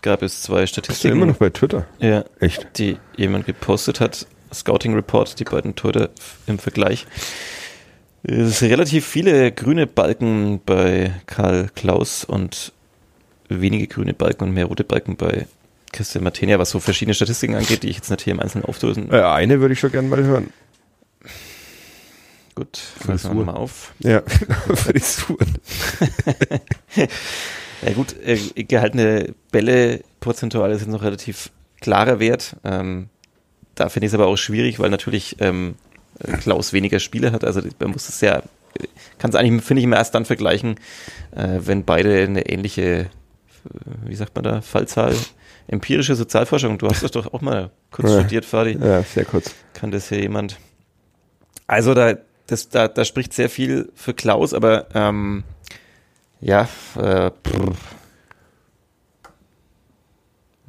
gab 0.02 0.22
es 0.22 0.42
zwei 0.42 0.66
Statistiken, 0.66 1.16
immer 1.16 1.26
noch 1.26 1.36
bei 1.36 1.50
Twitter? 1.50 1.86
ja, 2.00 2.24
Echt? 2.40 2.76
die 2.76 2.98
jemand 3.16 3.46
gepostet 3.46 4.00
hat, 4.00 4.26
Scouting 4.52 4.94
Report, 4.94 5.38
die 5.38 5.44
beiden 5.44 5.76
Torhüter 5.76 6.10
im 6.46 6.58
Vergleich. 6.58 7.06
Es 8.24 8.60
sind 8.60 8.70
relativ 8.70 9.06
viele 9.06 9.50
grüne 9.50 9.86
Balken 9.86 10.60
bei 10.64 11.12
Karl 11.26 11.70
Klaus 11.74 12.24
und 12.24 12.72
wenige 13.48 13.88
grüne 13.88 14.14
Balken 14.14 14.44
und 14.44 14.54
mehr 14.54 14.66
rote 14.66 14.84
Balken 14.84 15.16
bei 15.16 15.46
Christian 15.92 16.24
Martenia, 16.24 16.58
was 16.58 16.70
so 16.70 16.80
verschiedene 16.80 17.14
Statistiken 17.14 17.56
angeht, 17.56 17.82
die 17.82 17.88
ich 17.88 17.96
jetzt 17.96 18.10
nicht 18.10 18.22
hier 18.22 18.32
im 18.32 18.40
Einzelnen 18.40 18.64
aufdrösen. 18.64 19.10
Äh, 19.10 19.22
eine 19.22 19.60
würde 19.60 19.74
ich 19.74 19.80
schon 19.80 19.90
gerne 19.92 20.08
mal 20.08 20.22
hören. 20.22 20.52
Gut, 22.54 22.76
fassen 22.76 23.36
wir 23.36 23.44
mal 23.44 23.54
auf. 23.54 23.92
Ja, 24.00 24.22
Frisuren. 24.74 25.58
Ja 27.84 27.92
gut, 27.94 28.14
äh, 28.24 28.38
gehaltene 28.62 29.34
Bälle 29.50 30.02
prozentual 30.20 30.70
ist 30.70 30.82
jetzt 30.82 30.90
noch 30.90 31.02
relativ 31.02 31.50
klarer 31.80 32.20
Wert. 32.20 32.56
Ähm, 32.62 33.08
da 33.74 33.88
finde 33.88 34.06
ich 34.06 34.12
es 34.12 34.14
aber 34.14 34.28
auch 34.28 34.36
schwierig, 34.36 34.78
weil 34.78 34.90
natürlich 34.90 35.36
ähm, 35.40 35.74
äh, 35.74 35.91
Klaus 36.40 36.72
weniger 36.72 36.98
Spiele 37.00 37.32
hat. 37.32 37.44
Also 37.44 37.60
man 37.78 37.90
muss 37.90 38.08
es 38.08 38.20
ja, 38.20 38.42
kann 39.18 39.30
es 39.30 39.36
eigentlich, 39.36 39.62
finde 39.64 39.80
ich, 39.80 39.84
immer 39.84 39.96
erst 39.96 40.14
dann 40.14 40.24
vergleichen, 40.24 40.76
äh, 41.34 41.58
wenn 41.60 41.84
beide 41.84 42.22
eine 42.24 42.46
ähnliche, 42.48 42.82
äh, 42.82 43.06
wie 44.06 44.14
sagt 44.14 44.34
man 44.34 44.44
da, 44.44 44.60
Fallzahl, 44.60 45.14
empirische 45.68 46.14
Sozialforschung. 46.16 46.78
Du 46.78 46.88
hast 46.88 47.02
das 47.02 47.10
doch 47.10 47.32
auch 47.32 47.40
mal 47.40 47.70
kurz 47.90 48.10
Ja. 48.10 48.20
studiert, 48.20 48.44
Fadi. 48.44 48.78
Ja, 48.80 49.02
sehr 49.02 49.24
kurz. 49.24 49.54
Kann 49.74 49.90
das 49.90 50.08
hier 50.08 50.20
jemand? 50.20 50.58
Also 51.66 51.94
da, 51.94 52.14
das, 52.46 52.68
da, 52.68 52.88
da 52.88 53.04
spricht 53.04 53.32
sehr 53.32 53.48
viel 53.48 53.90
für 53.94 54.12
Klaus, 54.14 54.52
aber 54.54 54.86
ähm, 54.94 55.44
ja, 56.40 56.68
äh, 56.98 57.30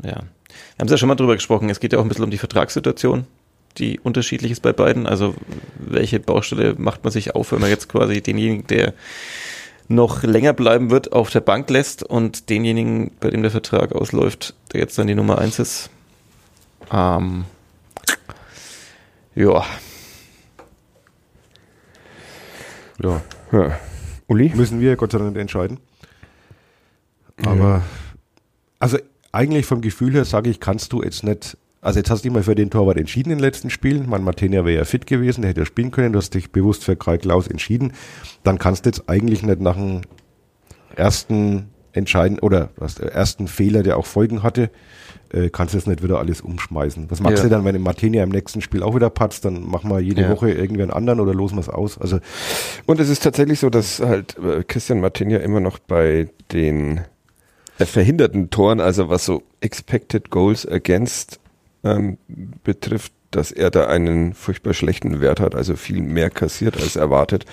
Ja. 0.03 0.21
Wir 0.75 0.79
haben 0.79 0.85
es 0.87 0.91
ja 0.91 0.97
schon 0.97 1.07
mal 1.09 1.15
drüber 1.15 1.35
gesprochen. 1.35 1.69
Es 1.69 1.79
geht 1.79 1.93
ja 1.93 1.99
auch 1.99 2.03
ein 2.03 2.09
bisschen 2.09 2.23
um 2.25 2.31
die 2.31 2.37
Vertragssituation, 2.37 3.25
die 3.77 3.99
unterschiedlich 3.99 4.51
ist 4.51 4.61
bei 4.61 4.73
beiden. 4.73 5.07
Also 5.07 5.35
welche 5.77 6.19
Baustelle 6.19 6.75
macht 6.77 7.03
man 7.03 7.11
sich 7.11 7.35
auf, 7.35 7.51
wenn 7.51 7.61
man 7.61 7.69
jetzt 7.69 7.89
quasi 7.89 8.21
denjenigen, 8.21 8.67
der 8.67 8.93
noch 9.87 10.23
länger 10.23 10.53
bleiben 10.53 10.89
wird, 10.91 11.11
auf 11.11 11.29
der 11.29 11.41
Bank 11.41 11.69
lässt 11.69 12.03
und 12.03 12.49
denjenigen, 12.49 13.11
bei 13.19 13.29
dem 13.29 13.41
der 13.41 13.51
Vertrag 13.51 13.93
ausläuft, 13.93 14.53
der 14.71 14.79
jetzt 14.79 14.97
dann 14.97 15.07
die 15.07 15.15
Nummer 15.15 15.37
eins 15.39 15.59
ist. 15.59 15.89
Ähm, 16.91 17.45
ja, 19.35 19.63
Ja, 23.01 23.21
Ja. 23.51 23.79
Uli? 24.27 24.51
müssen 24.55 24.79
wir 24.79 24.95
Gott 24.95 25.11
sei 25.11 25.17
Dank 25.17 25.35
entscheiden. 25.37 25.79
Aber, 27.45 27.81
also 28.79 28.97
eigentlich 29.31 29.65
vom 29.65 29.81
Gefühl 29.81 30.13
her 30.13 30.25
sage 30.25 30.49
ich, 30.49 30.59
kannst 30.59 30.93
du 30.93 31.03
jetzt 31.03 31.23
nicht, 31.23 31.57
also 31.83 31.99
jetzt 31.99 32.09
hast 32.09 32.23
du 32.23 32.29
dich 32.29 32.33
mal 32.33 32.43
für 32.43 32.55
den 32.55 32.69
Torwart 32.69 32.97
entschieden 32.97 33.31
in 33.31 33.37
den 33.37 33.43
letzten 33.43 33.69
Spielen. 33.69 34.09
Man, 34.09 34.23
Martinia 34.23 34.65
wäre 34.65 34.77
ja 34.77 34.85
fit 34.85 35.05
gewesen, 35.05 35.41
der 35.41 35.49
hätte 35.49 35.61
ja 35.61 35.65
spielen 35.65 35.91
können, 35.91 36.13
du 36.13 36.17
hast 36.19 36.33
dich 36.33 36.51
bewusst 36.51 36.83
für 36.83 36.95
Kai 36.95 37.17
Klaus 37.17 37.47
entschieden. 37.47 37.93
Dann 38.43 38.57
kannst 38.57 38.85
du 38.85 38.89
jetzt 38.89 39.09
eigentlich 39.09 39.43
nicht 39.43 39.59
nach 39.59 39.75
dem 39.75 40.01
ersten 40.95 41.67
entscheiden 41.91 42.39
oder 42.39 42.69
was, 42.75 42.95
der 42.95 43.11
ersten 43.13 43.47
Fehler, 43.47 43.83
der 43.83 43.97
auch 43.97 44.05
Folgen 44.05 44.41
hatte, 44.41 44.71
äh, 45.31 45.49
kannst 45.49 45.73
du 45.73 45.77
jetzt 45.77 45.87
nicht 45.87 46.01
wieder 46.01 46.17
alles 46.19 46.41
umschmeißen. 46.41 47.05
Was 47.09 47.19
machst 47.19 47.37
Ja. 47.37 47.43
du 47.43 47.49
dann, 47.49 47.65
wenn 47.65 47.79
Martinia 47.81 48.23
im 48.23 48.29
nächsten 48.29 48.61
Spiel 48.61 48.81
auch 48.81 48.95
wieder 48.95 49.09
patzt, 49.11 49.45
dann 49.45 49.63
machen 49.67 49.91
wir 49.91 49.99
jede 49.99 50.23
Ja. 50.23 50.29
Woche 50.29 50.51
irgendwen 50.51 50.89
anderen 50.89 51.19
oder 51.19 51.33
losen 51.35 51.57
wir 51.57 51.61
es 51.61 51.69
aus. 51.69 51.97
Also 51.99 52.19
Und 52.87 52.99
es 52.99 53.09
ist 53.09 53.21
tatsächlich 53.23 53.59
so, 53.59 53.69
dass 53.69 53.99
halt 53.99 54.37
äh, 54.39 54.63
Christian 54.63 55.01
Martin 55.01 55.29
ja 55.29 55.37
immer 55.39 55.59
noch 55.59 55.77
bei 55.79 56.29
den 56.51 57.01
äh, 57.77 57.85
verhinderten 57.85 58.49
Toren, 58.49 58.79
also 58.79 59.09
was 59.09 59.25
so 59.25 59.43
Expected 59.61 60.29
Goals 60.31 60.67
Against 60.67 61.39
ähm, 61.83 62.17
betrifft, 62.63 63.13
dass 63.31 63.51
er 63.51 63.71
da 63.71 63.87
einen 63.87 64.33
furchtbar 64.33 64.73
schlechten 64.73 65.19
Wert 65.21 65.39
hat, 65.39 65.55
also 65.55 65.75
viel 65.75 66.01
mehr 66.01 66.29
kassiert 66.29 66.77
als 66.77 66.95
erwartet, 66.95 67.45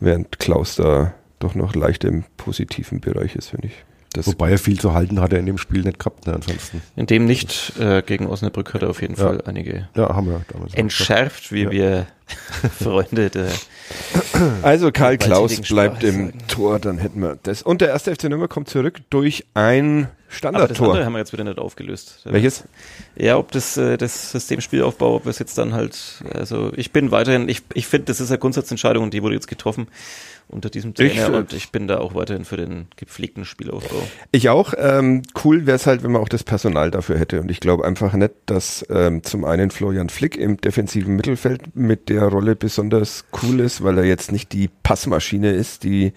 während 0.00 0.38
Klaus 0.38 0.76
da 0.76 1.14
doch 1.38 1.54
noch 1.54 1.74
leicht 1.74 2.04
im 2.04 2.24
positiven 2.36 3.00
Bereich 3.00 3.36
ist, 3.36 3.48
finde 3.48 3.68
ich. 3.68 3.84
Das 4.12 4.26
Wobei 4.26 4.50
er 4.50 4.58
viel 4.58 4.80
zu 4.80 4.92
halten 4.92 5.20
hat 5.20 5.32
er 5.32 5.38
in 5.38 5.46
dem 5.46 5.56
Spiel 5.56 5.82
nicht 5.82 6.00
gehabt, 6.00 6.26
ne, 6.26 6.34
ansonsten. 6.34 6.82
in 6.96 7.06
dem 7.06 7.26
nicht 7.26 7.74
äh, 7.78 8.02
gegen 8.02 8.26
Osnabrück 8.26 8.74
hat 8.74 8.82
er 8.82 8.90
auf 8.90 9.00
jeden 9.02 9.14
Ja. 9.14 9.24
Fall 9.26 9.42
einige 9.46 9.88
Ja, 9.94 10.14
haben 10.16 10.26
wir 10.26 10.40
damals. 10.52 10.74
entschärft, 10.74 11.52
wie 11.52 11.62
Ja. 11.62 11.70
wir 11.70 12.06
Freunde 12.82 13.30
der 13.30 13.48
Also 14.62 14.90
Karl 14.92 15.16
Klaus 15.18 15.60
bleibt 15.62 16.02
im 16.04 16.26
sagen. 16.26 16.38
Tor, 16.48 16.78
dann 16.78 16.98
hätten 16.98 17.20
wir 17.20 17.38
das. 17.42 17.62
Und 17.62 17.80
der 17.80 17.88
erste 17.88 18.14
FC 18.14 18.24
Nürnberg 18.24 18.50
kommt 18.50 18.68
zurück 18.68 18.98
durch 19.10 19.46
ein 19.54 20.04
Aber 20.04 20.08
das 20.28 20.36
Standardtor. 20.38 20.86
andere 20.88 21.04
haben 21.04 21.12
wir 21.12 21.18
jetzt 21.18 21.32
wieder 21.32 21.44
nicht 21.44 21.58
aufgelöst. 21.58 22.20
Welches? 22.24 22.64
Ja, 23.16 23.36
ob 23.36 23.50
das, 23.52 23.76
äh, 23.76 23.96
das 23.96 24.32
Systemspielaufbau, 24.32 25.16
ob 25.16 25.26
es 25.26 25.38
jetzt 25.38 25.56
dann 25.58 25.72
halt, 25.72 26.22
also 26.34 26.72
ich 26.76 26.92
bin 26.92 27.10
weiterhin, 27.10 27.48
ich, 27.48 27.62
ich 27.74 27.86
finde, 27.86 28.06
das 28.06 28.20
ist 28.20 28.30
eine 28.30 28.38
Grundsatzentscheidung 28.38 29.04
und 29.04 29.14
die 29.14 29.22
wurde 29.22 29.34
jetzt 29.34 29.48
getroffen 29.48 29.88
unter 30.50 30.70
diesem 30.70 30.94
Trainer 30.94 31.12
Ich, 31.12 31.20
äh, 31.20 31.36
und 31.36 31.52
ich 31.52 31.70
bin 31.70 31.88
da 31.88 31.98
auch 31.98 32.14
weiterhin 32.14 32.44
für 32.44 32.56
den 32.56 32.86
gepflegten 32.96 33.44
Spielaufbau. 33.44 34.02
Ich 34.32 34.48
auch. 34.48 34.74
Ähm, 34.76 35.22
cool 35.44 35.66
wäre 35.66 35.76
es 35.76 35.86
halt, 35.86 36.02
wenn 36.02 36.12
man 36.12 36.22
auch 36.22 36.28
das 36.28 36.44
Personal 36.44 36.90
dafür 36.90 37.18
hätte. 37.18 37.40
Und 37.40 37.50
ich 37.50 37.60
glaube 37.60 37.84
einfach 37.84 38.12
nicht, 38.12 38.32
dass 38.46 38.84
ähm, 38.90 39.22
zum 39.22 39.44
einen 39.44 39.70
Florian 39.70 40.08
Flick 40.08 40.36
im 40.36 40.60
defensiven 40.60 41.16
Mittelfeld 41.16 41.74
mit 41.76 42.08
der 42.08 42.24
Rolle 42.24 42.56
besonders 42.56 43.24
cool 43.42 43.60
ist, 43.60 43.82
weil 43.82 43.98
er 43.98 44.04
jetzt 44.04 44.32
nicht 44.32 44.52
die 44.52 44.68
Passmaschine 44.82 45.52
ist, 45.52 45.84
die 45.84 46.12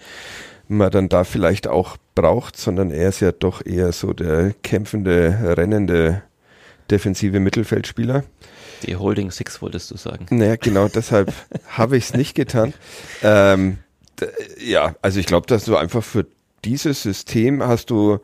man 0.68 0.90
dann 0.90 1.08
da 1.08 1.24
vielleicht 1.24 1.68
auch 1.68 1.96
braucht, 2.14 2.56
sondern 2.56 2.90
er 2.90 3.08
ist 3.08 3.20
ja 3.20 3.32
doch 3.32 3.64
eher 3.64 3.92
so 3.92 4.12
der 4.12 4.54
kämpfende, 4.62 5.56
rennende 5.56 6.22
defensive 6.90 7.40
Mittelfeldspieler. 7.40 8.24
Die 8.86 8.96
Holding 8.96 9.30
Six 9.30 9.62
wolltest 9.62 9.90
du 9.90 9.96
sagen. 9.96 10.26
Naja, 10.30 10.56
genau 10.56 10.88
deshalb 10.88 11.32
habe 11.68 11.96
ich 11.96 12.04
es 12.04 12.14
nicht 12.14 12.34
getan. 12.34 12.74
Ähm, 13.22 13.78
ja, 14.58 14.94
also 15.02 15.20
ich 15.20 15.26
glaube, 15.26 15.46
dass 15.46 15.64
du 15.64 15.76
einfach 15.76 16.02
für 16.02 16.26
dieses 16.64 17.02
System 17.02 17.62
hast 17.62 17.90
du 17.90 18.20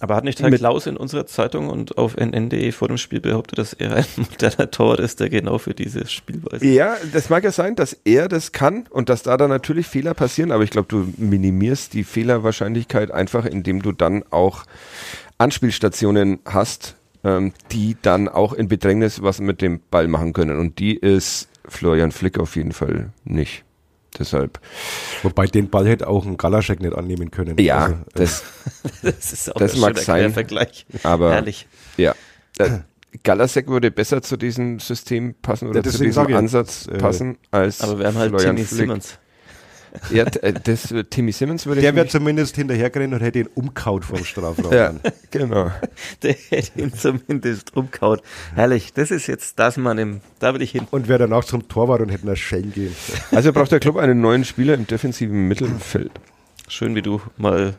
Aber 0.00 0.16
hat 0.16 0.24
nicht 0.24 0.40
Herr 0.40 0.50
Klaus 0.50 0.86
in 0.86 0.96
unserer 0.96 1.26
Zeitung 1.26 1.68
und 1.68 1.98
auf 1.98 2.16
nn.de 2.16 2.72
vor 2.72 2.88
dem 2.88 2.98
Spiel 2.98 3.20
behauptet, 3.20 3.58
dass 3.58 3.72
er 3.72 3.96
ein 3.96 4.04
moderner 4.16 4.70
Torwart 4.70 5.00
ist, 5.00 5.20
der 5.20 5.28
genau 5.28 5.58
für 5.58 5.74
diese 5.74 6.06
Spielweise 6.06 6.66
Ja, 6.66 6.96
das 7.12 7.30
mag 7.30 7.44
ja 7.44 7.52
sein, 7.52 7.76
dass 7.76 7.96
er 8.04 8.28
das 8.28 8.52
kann 8.52 8.86
und 8.90 9.08
dass 9.08 9.22
da 9.22 9.36
dann 9.36 9.50
natürlich 9.50 9.86
Fehler 9.86 10.14
passieren, 10.14 10.52
aber 10.52 10.64
ich 10.64 10.70
glaube, 10.70 10.88
du 10.88 11.12
minimierst 11.16 11.94
die 11.94 12.04
Fehlerwahrscheinlichkeit 12.04 13.10
einfach, 13.10 13.44
indem 13.44 13.82
du 13.82 13.92
dann 13.92 14.24
auch 14.30 14.64
Anspielstationen 15.38 16.38
hast, 16.44 16.94
ähm, 17.24 17.52
die 17.72 17.96
dann 18.00 18.28
auch 18.28 18.52
in 18.52 18.68
Bedrängnis 18.68 19.22
was 19.22 19.40
mit 19.40 19.60
dem 19.60 19.80
Ball 19.90 20.08
machen 20.08 20.32
können. 20.32 20.58
Und 20.58 20.78
die 20.78 20.96
ist 20.96 21.48
Florian 21.68 22.12
Flick 22.12 22.38
auf 22.38 22.56
jeden 22.56 22.72
Fall 22.72 23.10
nicht. 23.24 23.65
Deshalb, 24.18 24.60
Wobei 25.22 25.46
den 25.46 25.68
Ball 25.70 25.86
hätte 25.86 26.08
auch 26.08 26.24
ein 26.26 26.36
Galaschek 26.36 26.80
nicht 26.80 26.94
annehmen 26.94 27.30
können. 27.30 27.58
ja, 27.58 27.84
Also, 27.84 27.94
äh, 27.94 28.04
das, 28.14 28.42
Das 29.02 29.32
ist 29.32 29.54
auch 29.54 29.58
Das 29.58 29.74
ein 29.74 29.80
mag 29.80 29.98
sein, 29.98 30.32
Vergleich. 30.32 30.86
aber 31.02 31.32
Herrlich. 31.32 31.66
ja. 31.96 32.14
Äh, 32.58 32.78
Galasek 33.22 33.68
würde 33.68 33.90
besser 33.90 34.20
zu 34.22 34.36
diesem 34.36 34.78
System 34.78 35.34
passen 35.40 35.68
oder 35.68 35.82
Ja, 35.82 35.90
zu 35.90 36.02
diesem 36.02 36.34
Ansatz 36.34 36.86
äh, 36.86 36.98
passen 36.98 37.38
als 37.50 37.80
Aber 37.80 37.98
wir 37.98 38.06
haben 38.08 38.16
halt 38.18 38.30
Florian 38.30 38.56
Flick. 38.58 38.68
Simmons. 38.68 39.18
Ja, 40.10 40.24
äh, 40.24 40.52
das, 40.52 40.92
äh, 40.92 41.04
Timmy 41.04 41.32
Simmons 41.32 41.66
würde 41.66 41.80
der 41.80 41.94
wäre 41.94 42.06
zumindest 42.06 42.56
hinterhergerannt 42.56 43.14
und 43.14 43.20
hätte 43.20 43.40
ihn 43.40 43.48
umkaut 43.54 44.04
vom 44.04 44.24
Strafraum. 44.24 44.72
Ja, 44.72 44.92
dann. 44.92 45.12
genau. 45.30 45.70
Der 46.22 46.34
hätte 46.50 46.80
ihn 46.80 46.92
zumindest 46.92 47.76
umkaut. 47.76 48.22
Herrlich. 48.54 48.92
Das 48.92 49.10
ist 49.10 49.26
jetzt 49.26 49.58
das, 49.58 49.76
Mann, 49.76 49.98
im, 49.98 50.20
da 50.38 50.54
will 50.54 50.62
ich 50.62 50.70
hin. 50.70 50.86
Und 50.90 51.08
wäre 51.08 51.20
danach 51.20 51.44
zum 51.44 51.68
Torwart 51.68 52.00
und 52.00 52.08
hätte 52.10 52.26
nach 52.26 52.36
Schellen 52.36 52.72
gehen. 52.72 52.94
Also 53.32 53.52
braucht 53.52 53.72
der 53.72 53.80
Club 53.80 53.96
einen 53.96 54.20
neuen 54.20 54.44
Spieler 54.44 54.74
im 54.74 54.86
defensiven 54.86 55.48
Mittelfeld. 55.48 56.12
Schön, 56.68 56.94
wie 56.94 57.02
du 57.02 57.20
mal 57.36 57.74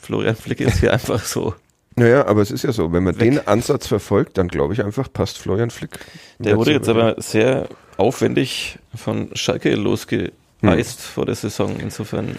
Florian 0.00 0.36
Flick 0.36 0.60
jetzt 0.60 0.80
hier 0.80 0.92
einfach 0.92 1.24
so. 1.24 1.54
Naja, 1.96 2.26
aber 2.26 2.42
es 2.42 2.52
ist 2.52 2.62
ja 2.62 2.72
so, 2.72 2.92
wenn 2.92 3.02
man 3.02 3.18
Weg. 3.18 3.32
den 3.32 3.48
Ansatz 3.48 3.88
verfolgt, 3.88 4.38
dann 4.38 4.48
glaube 4.48 4.72
ich 4.72 4.84
einfach, 4.84 5.12
passt 5.12 5.38
Florian 5.38 5.70
Flick. 5.70 5.98
Der 6.38 6.56
wurde 6.56 6.72
jetzt 6.72 6.88
aber 6.88 7.20
sehr 7.20 7.68
aufwendig 7.96 8.78
von 8.94 9.30
Schalke 9.34 9.74
losgeeist 9.74 10.32
Hm. 10.60 10.84
vor 10.84 11.26
der 11.26 11.34
Saison. 11.34 11.76
Insofern, 11.78 12.36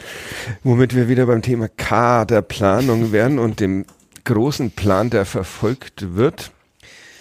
Womit 0.63 0.95
wir 0.95 1.07
wieder 1.07 1.25
beim 1.25 1.41
Thema 1.41 1.67
K 1.69 2.25
der 2.25 2.41
Planung 2.41 3.11
wären 3.11 3.39
und 3.39 3.59
dem 3.59 3.85
großen 4.25 4.71
Plan, 4.71 5.09
der 5.09 5.25
verfolgt 5.25 6.15
wird. 6.15 6.51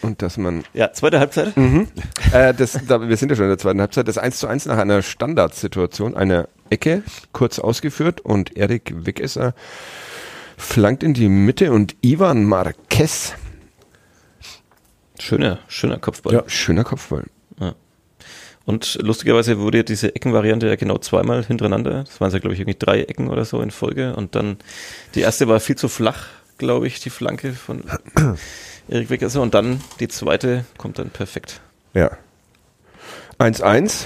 Und 0.00 0.22
dass 0.22 0.36
man, 0.36 0.62
ja, 0.74 0.92
zweite 0.92 1.18
Halbzeit. 1.18 1.56
äh, 2.32 2.54
das, 2.54 2.78
da, 2.86 3.08
wir 3.08 3.16
sind 3.16 3.30
ja 3.30 3.36
schon 3.36 3.46
in 3.46 3.50
der 3.50 3.58
zweiten 3.58 3.80
Halbzeit, 3.80 4.06
das 4.06 4.18
1 4.18 4.38
zu 4.38 4.46
1 4.46 4.66
nach 4.66 4.78
einer 4.78 5.02
Standardsituation, 5.02 6.16
einer 6.16 6.48
Ecke, 6.70 7.02
kurz 7.32 7.58
ausgeführt 7.58 8.20
und 8.20 8.56
Erik 8.56 8.92
Weggesser 8.94 9.54
flankt 10.56 11.02
in 11.02 11.14
die 11.14 11.28
Mitte 11.28 11.72
und 11.72 11.96
Ivan 12.00 12.44
Marquez, 12.44 13.34
Schöner, 15.20 15.58
schöner 15.68 15.98
Kopfball. 15.98 16.32
Ja. 16.32 16.44
schöner 16.46 16.84
Kopfball. 16.84 17.24
Und 18.68 18.98
lustigerweise 19.00 19.60
wurde 19.60 19.82
diese 19.82 20.14
Eckenvariante 20.14 20.68
ja 20.68 20.76
genau 20.76 20.98
zweimal 20.98 21.42
hintereinander. 21.42 22.04
Das 22.04 22.20
waren 22.20 22.30
ja, 22.30 22.38
glaube 22.38 22.52
ich, 22.52 22.60
irgendwie 22.60 22.78
drei 22.78 23.00
Ecken 23.00 23.30
oder 23.30 23.46
so 23.46 23.62
in 23.62 23.70
Folge. 23.70 24.14
Und 24.14 24.34
dann 24.34 24.58
die 25.14 25.22
erste 25.22 25.48
war 25.48 25.58
viel 25.58 25.76
zu 25.76 25.88
flach, 25.88 26.26
glaube 26.58 26.86
ich, 26.86 27.00
die 27.00 27.08
Flanke 27.08 27.54
von 27.54 27.84
Erik 28.88 29.08
Weggesser. 29.08 29.40
Und 29.40 29.54
dann 29.54 29.80
die 30.00 30.08
zweite 30.08 30.66
kommt 30.76 30.98
dann 30.98 31.08
perfekt. 31.08 31.62
Ja. 31.94 32.10
1-1. 33.38 34.04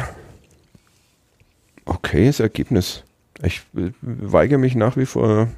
Okay, 1.84 2.26
das 2.26 2.38
Ergebnis. 2.38 3.02
Ich 3.42 3.62
äh, 3.76 3.90
weigere 4.00 4.58
mich 4.58 4.76
nach 4.76 4.96
wie 4.96 5.06
vor 5.06 5.48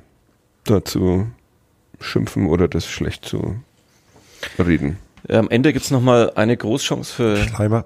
dazu 0.65 1.27
schimpfen 2.01 2.47
oder 2.47 2.69
das 2.69 2.87
schlecht 2.87 3.27
zu 3.27 3.61
reden. 4.59 4.97
Ja, 5.29 5.41
am 5.41 5.51
Ende 5.51 5.75
gibt's 5.75 5.91
noch 5.91 6.01
mal 6.01 6.33
eine 6.37 6.57
Großchance 6.57 7.13
für, 7.13 7.37
Schleimer. 7.37 7.85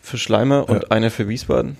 Für 0.00 0.18
Schleimer 0.18 0.68
und 0.68 0.82
Ja. 0.82 0.88
eine 0.90 1.10
für 1.10 1.28
Wiesbaden. 1.28 1.76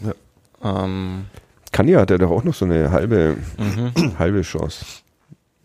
Ähm, 0.62 1.26
Kanja 1.72 2.00
hat 2.00 2.10
ja 2.10 2.18
doch 2.18 2.30
auch 2.30 2.44
noch 2.44 2.54
so 2.54 2.64
eine 2.64 2.90
halbe, 2.90 3.36
mhm. 3.58 4.14
halbe 4.18 4.42
Chance. 4.42 4.84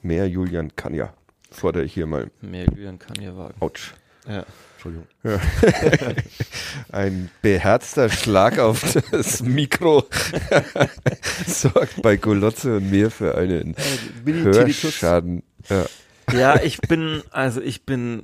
Mehr 0.01 0.27
Julian 0.29 0.75
Kanja. 0.75 1.13
Fordere 1.51 1.83
ich 1.83 1.93
hier 1.93 2.05
mal. 2.05 2.29
Mehr 2.41 2.65
Julian 2.65 2.99
kann 2.99 3.21
ja 3.21 3.35
wagen. 3.35 3.55
Autsch. 3.59 3.93
Ja. 4.27 4.45
Entschuldigung. 4.73 5.07
Ein 6.91 7.31
beherzter 7.41 8.09
Schlag 8.09 8.59
auf 8.59 8.83
das 9.11 9.41
Mikro 9.41 10.03
sorgt 11.47 12.01
bei 12.01 12.17
Golotze 12.17 12.77
und 12.77 12.91
mir 12.91 13.09
für 13.09 13.35
einen 13.35 13.75
Hörschaden. 14.25 15.41
Ja. 15.69 15.85
ja, 16.37 16.61
ich 16.61 16.79
bin, 16.81 17.23
also 17.31 17.61
ich 17.61 17.83
bin 17.85 18.23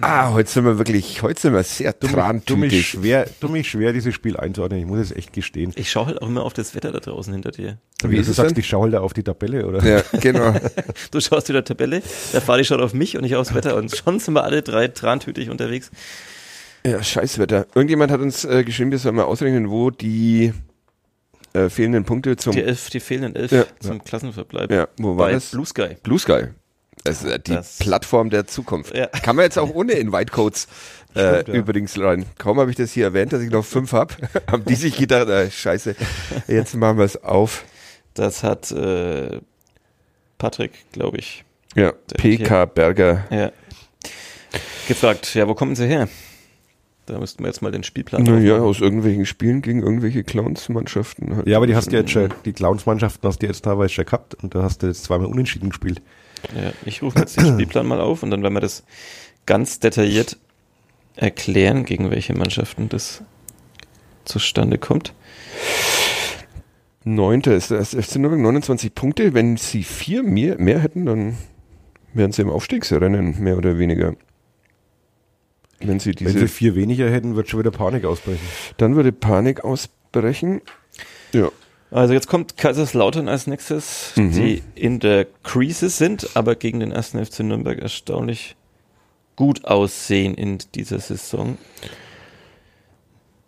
Ah, 0.00 0.32
heute 0.32 0.50
sind 0.50 0.64
wir 0.64 0.78
wirklich, 0.78 1.22
heute 1.22 1.40
sind 1.40 1.54
wir 1.54 1.62
sehr 1.64 1.98
trantütig. 1.98 2.86
schwer, 2.88 3.26
tu 3.40 3.48
mich 3.48 3.68
schwer, 3.70 3.92
dieses 3.92 4.14
Spiel 4.14 4.36
einzuordnen. 4.36 4.80
Ich 4.80 4.86
muss 4.86 4.98
es 4.98 5.12
echt 5.12 5.32
gestehen. 5.32 5.72
Ich 5.76 5.90
schaue 5.90 6.06
halt 6.06 6.22
auch 6.22 6.28
immer 6.28 6.42
auf 6.44 6.52
das 6.52 6.74
Wetter 6.74 6.92
da 6.92 7.00
draußen 7.00 7.32
hinter 7.32 7.50
dir. 7.50 7.78
Wie 8.02 8.10
Wie 8.10 8.16
ist 8.18 8.26
du 8.26 8.30
es 8.30 8.36
sagst, 8.36 8.52
denn? 8.56 8.60
ich 8.60 8.68
schaue 8.68 8.84
halt 8.84 8.94
da 8.94 9.00
auf 9.00 9.12
die 9.12 9.22
Tabelle, 9.24 9.66
oder? 9.66 9.82
Ja, 9.84 10.02
genau. 10.20 10.54
Du 11.10 11.20
schaust 11.20 11.48
wieder 11.48 11.64
Tabelle, 11.64 12.02
der 12.32 12.40
Fadi 12.40 12.64
schaut 12.64 12.80
auf 12.80 12.94
mich 12.94 13.16
und 13.16 13.24
ich 13.24 13.34
aufs 13.36 13.54
Wetter 13.54 13.76
und 13.76 13.94
schon 13.96 14.18
sind 14.20 14.34
wir 14.34 14.44
alle 14.44 14.62
drei 14.62 14.88
trantütig 14.88 15.50
unterwegs. 15.50 15.90
Ja, 16.86 17.02
Scheißwetter. 17.02 17.66
Irgendjemand 17.74 18.12
hat 18.12 18.20
uns 18.20 18.44
äh, 18.44 18.62
geschrieben, 18.64 18.90
wir 18.92 18.98
sollen 18.98 19.16
mal 19.16 19.24
ausrechnen, 19.24 19.68
wo 19.70 19.90
die 19.90 20.52
äh, 21.54 21.68
fehlenden 21.70 22.04
Punkte 22.04 22.36
zum 22.36 22.52
Die 22.52 22.62
elf, 22.62 22.88
die 22.90 23.00
fehlenden 23.00 23.34
elf 23.34 23.50
Ja. 23.50 23.64
zum 23.80 24.02
Klassenverbleib. 24.04 24.70
Ja, 24.70 24.86
wo 24.98 25.08
war 25.16 25.26
bei 25.26 25.32
das? 25.32 25.50
Blue 25.50 25.66
Sky. 25.66 25.96
Blue 26.02 26.18
Sky. 26.18 26.48
Das 27.04 27.22
ist 27.22 27.46
die 27.46 27.52
Das- 27.54 27.78
Plattform 27.78 28.30
der 28.30 28.46
Zukunft. 28.46 28.94
Ja. 28.96 29.06
Kann 29.06 29.36
man 29.36 29.44
jetzt 29.44 29.58
auch 29.58 29.70
ohne 29.74 29.92
Invite-Codes 29.92 30.66
äh, 31.16 31.20
ja. 31.20 31.40
übrigens 31.54 31.98
rein. 31.98 32.26
Kaum 32.38 32.58
habe 32.60 32.70
ich 32.70 32.76
das 32.76 32.92
hier 32.92 33.04
erwähnt, 33.06 33.32
dass 33.32 33.42
ich 33.42 33.50
noch 33.50 33.64
fünf 33.64 33.92
habe, 33.92 34.14
haben 34.50 34.64
die 34.64 34.74
sich 34.74 34.96
gedacht, 34.96 35.28
äh, 35.28 35.50
scheiße, 35.50 35.94
jetzt 36.48 36.74
machen 36.76 36.98
wir 36.98 37.04
es 37.04 37.22
auf. 37.22 37.64
Das 38.14 38.42
hat 38.42 38.70
äh, 38.72 39.40
Patrick, 40.38 40.72
glaube 40.92 41.18
ich, 41.18 41.44
Ja, 41.74 41.92
PK 42.16 42.64
Berger. 42.66 43.24
ja, 43.30 43.52
gefragt. 44.86 45.34
Ja, 45.34 45.46
wo 45.48 45.54
kommen 45.54 45.76
sie 45.76 45.86
her? 45.86 46.08
Da 47.06 47.18
müssten 47.18 47.42
wir 47.42 47.48
jetzt 47.48 47.62
mal 47.62 47.72
den 47.72 47.84
Spielplan 47.84 48.22
Naja, 48.24 48.54
aufmachen. 48.54 48.68
aus 48.70 48.80
irgendwelchen 48.80 49.24
Spielen 49.24 49.62
gegen 49.62 49.82
irgendwelche 49.82 50.24
Clowns-Mannschaften. 50.24 51.36
Halt. 51.36 51.46
Ja, 51.46 51.56
aber 51.56 51.66
die 51.66 51.74
hast 51.74 51.90
du 51.90 51.96
jetzt 51.96 52.10
schon, 52.10 52.28
die 52.44 52.52
Clowns-Mannschaften 52.52 53.26
hast 53.26 53.40
du 53.40 53.46
jetzt 53.46 53.64
teilweise 53.64 53.94
schon 53.94 54.04
gehabt 54.04 54.34
und 54.34 54.54
da 54.54 54.62
hast 54.62 54.82
du 54.82 54.88
jetzt 54.88 55.04
zweimal 55.04 55.26
unentschieden 55.28 55.70
gespielt. 55.70 56.02
Ja, 56.54 56.72
ich 56.84 57.02
rufe 57.02 57.18
jetzt 57.18 57.36
den 57.36 57.46
Spielplan 57.54 57.86
mal 57.86 58.00
auf 58.00 58.22
und 58.22 58.30
dann 58.30 58.42
werden 58.42 58.54
wir 58.54 58.60
das 58.60 58.84
ganz 59.46 59.80
detailliert 59.80 60.36
erklären, 61.16 61.84
gegen 61.84 62.10
welche 62.10 62.34
Mannschaften 62.34 62.88
das 62.88 63.22
zustande 64.24 64.78
kommt. 64.78 65.14
Neunter 67.04 67.54
ist 67.54 67.70
der 67.70 67.84
FC 67.84 68.16
Nürnberg, 68.16 68.40
29 68.40 68.94
Punkte. 68.94 69.34
Wenn 69.34 69.56
sie 69.56 69.82
vier 69.82 70.22
mehr, 70.22 70.58
mehr 70.58 70.78
hätten, 70.80 71.06
dann 71.06 71.38
wären 72.12 72.32
sie 72.32 72.42
im 72.42 72.50
Aufstiegsrennen, 72.50 73.40
mehr 73.42 73.56
oder 73.56 73.78
weniger. 73.78 74.14
Wenn 75.80 76.00
sie 76.00 76.10
Wenn 76.10 76.26
diese, 76.26 76.40
sie 76.40 76.48
vier 76.48 76.74
weniger 76.74 77.10
hätten, 77.10 77.36
wird 77.36 77.48
schon 77.48 77.60
wieder 77.60 77.70
Panik 77.70 78.04
ausbrechen. 78.04 78.46
dann 78.78 78.96
würde 78.96 79.12
Panik 79.12 79.64
ausbrechen. 79.64 80.60
Ja. 81.32 81.50
Also 81.90 82.12
jetzt 82.12 82.28
kommt 82.28 82.56
Kaiserslautern 82.56 83.28
als 83.28 83.46
nächstes, 83.46 84.12
Mhm. 84.16 84.32
die 84.32 84.62
in 84.74 84.98
der 85.00 85.26
Crease 85.42 85.88
sind, 85.88 86.28
aber 86.34 86.54
gegen 86.54 86.80
den 86.80 86.92
ersten 86.92 87.18
FC 87.24 87.40
Nürnberg 87.40 87.78
erstaunlich 87.78 88.56
gut 89.36 89.64
aussehen 89.64 90.34
in 90.34 90.58
dieser 90.74 90.98
Saison. 90.98 91.56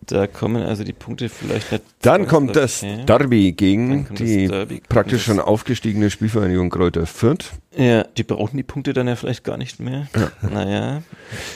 Da 0.07 0.27
kommen 0.27 0.63
also 0.63 0.83
die 0.83 0.93
Punkte 0.95 1.29
vielleicht 1.29 1.71
nicht. 1.71 1.85
Dann 2.01 2.27
kommt 2.27 2.57
das 2.57 2.83
her. 2.83 3.05
Derby 3.05 3.53
gegen 3.53 4.07
die 4.15 4.49
Derby. 4.49 4.81
praktisch 4.89 5.25
schon 5.25 5.39
aufgestiegene 5.39 6.11
Spielvereinigung 6.11 6.71
Kräuter 6.71 7.07
Fürth, 7.07 7.53
Ja, 7.77 8.05
die 8.05 8.25
brauchen 8.25 8.57
die 8.57 8.63
Punkte 8.63 8.93
dann 8.93 9.07
ja 9.07 9.15
vielleicht 9.17 9.45
gar 9.45 9.57
nicht 9.59 9.79
mehr. 9.79 10.09
Naja. 10.43 11.03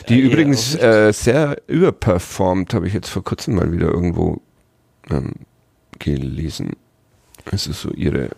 die 0.08 0.20
Ja, 0.20 0.26
übrigens 0.26 0.74
äh, 0.76 1.12
sehr 1.12 1.56
überperformt, 1.66 2.74
habe 2.74 2.86
ich 2.86 2.92
jetzt 2.92 3.08
vor 3.08 3.24
kurzem 3.24 3.54
mal 3.54 3.72
wieder 3.72 3.88
irgendwo 3.88 4.40
ähm, 5.10 5.32
gelesen. 5.98 6.76
Es 7.50 7.66
ist 7.66 7.80
so 7.80 7.90
ihre. 7.90 8.30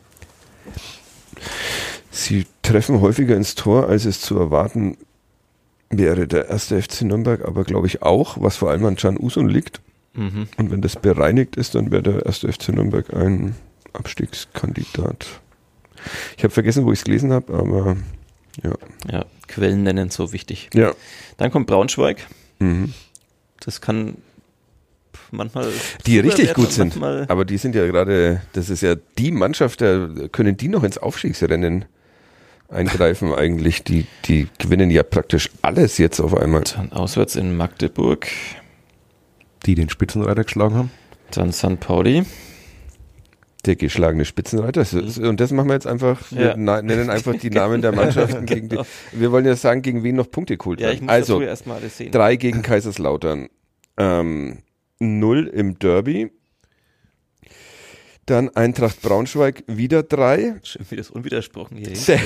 Sie 2.10 2.46
treffen 2.62 3.00
häufiger 3.00 3.36
ins 3.36 3.54
Tor, 3.54 3.88
als 3.88 4.04
es 4.04 4.20
zu 4.20 4.38
erwarten 4.38 4.96
wäre. 5.90 6.26
Der 6.26 6.48
erste 6.48 6.80
FC 6.80 7.02
Nürnberg 7.02 7.44
aber, 7.44 7.64
glaube 7.64 7.86
ich, 7.86 8.02
auch, 8.02 8.40
was 8.40 8.56
vor 8.56 8.70
allem 8.70 8.84
an 8.86 8.96
Can 8.96 9.18
Usun 9.18 9.48
liegt. 9.48 9.80
Mhm. 10.14 10.48
Und 10.56 10.70
wenn 10.70 10.80
das 10.80 10.96
bereinigt 10.96 11.56
ist, 11.56 11.74
dann 11.74 11.90
wäre 11.90 12.02
der 12.02 12.26
erste 12.26 12.50
FC 12.52 12.70
Nürnberg 12.70 13.12
ein 13.14 13.54
Abstiegskandidat. 13.92 15.26
Ich 16.36 16.44
habe 16.44 16.52
vergessen, 16.52 16.84
wo 16.84 16.92
ich 16.92 17.00
es 17.00 17.04
gelesen 17.04 17.32
habe, 17.32 17.52
aber 17.52 17.96
ja. 18.62 18.72
Ja, 19.10 19.26
Quellen 19.48 19.82
nennen 19.82 20.10
so 20.10 20.32
wichtig. 20.32 20.70
Ja. 20.74 20.94
Dann 21.36 21.50
kommt 21.50 21.66
Braunschweig. 21.66 22.26
Mhm. 22.58 22.94
Das 23.60 23.80
kann 23.80 24.16
manchmal. 25.30 25.68
Die 26.06 26.18
richtig 26.18 26.54
gut 26.54 26.72
sind. 26.72 26.96
Aber 27.02 27.44
die 27.44 27.58
sind 27.58 27.74
ja 27.74 27.86
gerade, 27.86 28.40
das 28.52 28.70
ist 28.70 28.82
ja 28.82 28.94
die 29.18 29.30
Mannschaft, 29.30 29.80
da 29.80 30.08
können 30.32 30.56
die 30.56 30.68
noch 30.68 30.84
ins 30.84 30.98
Aufstiegsrennen 30.98 31.84
eingreifen 32.68 33.32
eigentlich. 33.34 33.84
Die, 33.84 34.06
die 34.24 34.48
gewinnen 34.58 34.90
ja 34.90 35.02
praktisch 35.02 35.50
alles 35.62 35.98
jetzt 35.98 36.20
auf 36.20 36.36
einmal. 36.36 36.64
dann 36.74 36.92
auswärts 36.92 37.36
in 37.36 37.56
Magdeburg. 37.56 38.26
Die 39.66 39.74
den 39.74 39.88
Spitzenreiter 39.88 40.44
geschlagen 40.44 40.74
haben. 40.74 40.90
Dann 41.32 41.52
St. 41.52 41.80
Pauli. 41.80 42.24
Der 43.64 43.74
geschlagene 43.74 44.24
Spitzenreiter. 44.24 44.82
Ist- 44.82 45.18
Und 45.18 45.40
das 45.40 45.50
machen 45.50 45.68
wir 45.68 45.74
jetzt 45.74 45.88
einfach, 45.88 46.20
wir 46.30 46.56
Ja. 46.56 46.56
nennen 46.56 47.10
einfach 47.10 47.34
die 47.36 47.50
Namen 47.50 47.82
der 47.82 47.90
Mannschaften. 47.90 48.46
gegen 48.46 48.68
die, 48.68 48.78
wir 49.12 49.32
wollen 49.32 49.44
ja 49.44 49.56
sagen, 49.56 49.82
gegen 49.82 50.04
wen 50.04 50.14
noch 50.14 50.30
Punkte 50.30 50.56
geholt 50.56 50.80
Ja, 50.80 50.88
ich 50.90 50.94
werden. 51.00 51.06
muss 51.06 51.12
Also, 51.14 51.34
dazu 51.40 51.48
erstmal 51.48 51.78
alles 51.78 51.96
sehen. 51.96 52.12
Drei 52.12 52.36
gegen 52.36 52.62
Kaiserslautern. 52.62 53.48
Ähm, 53.96 54.58
null 54.98 55.46
im 55.48 55.78
Derby. 55.78 56.30
Dann 58.26 58.48
Eintracht 58.56 59.02
Braunschweig 59.02 59.62
wieder 59.68 60.02
drei. 60.02 60.56
Schön, 60.64 60.84
wie 60.90 60.96
das 60.96 61.10
unwidersprochen 61.10 61.76
hier 61.76 61.94
Se 61.96 62.18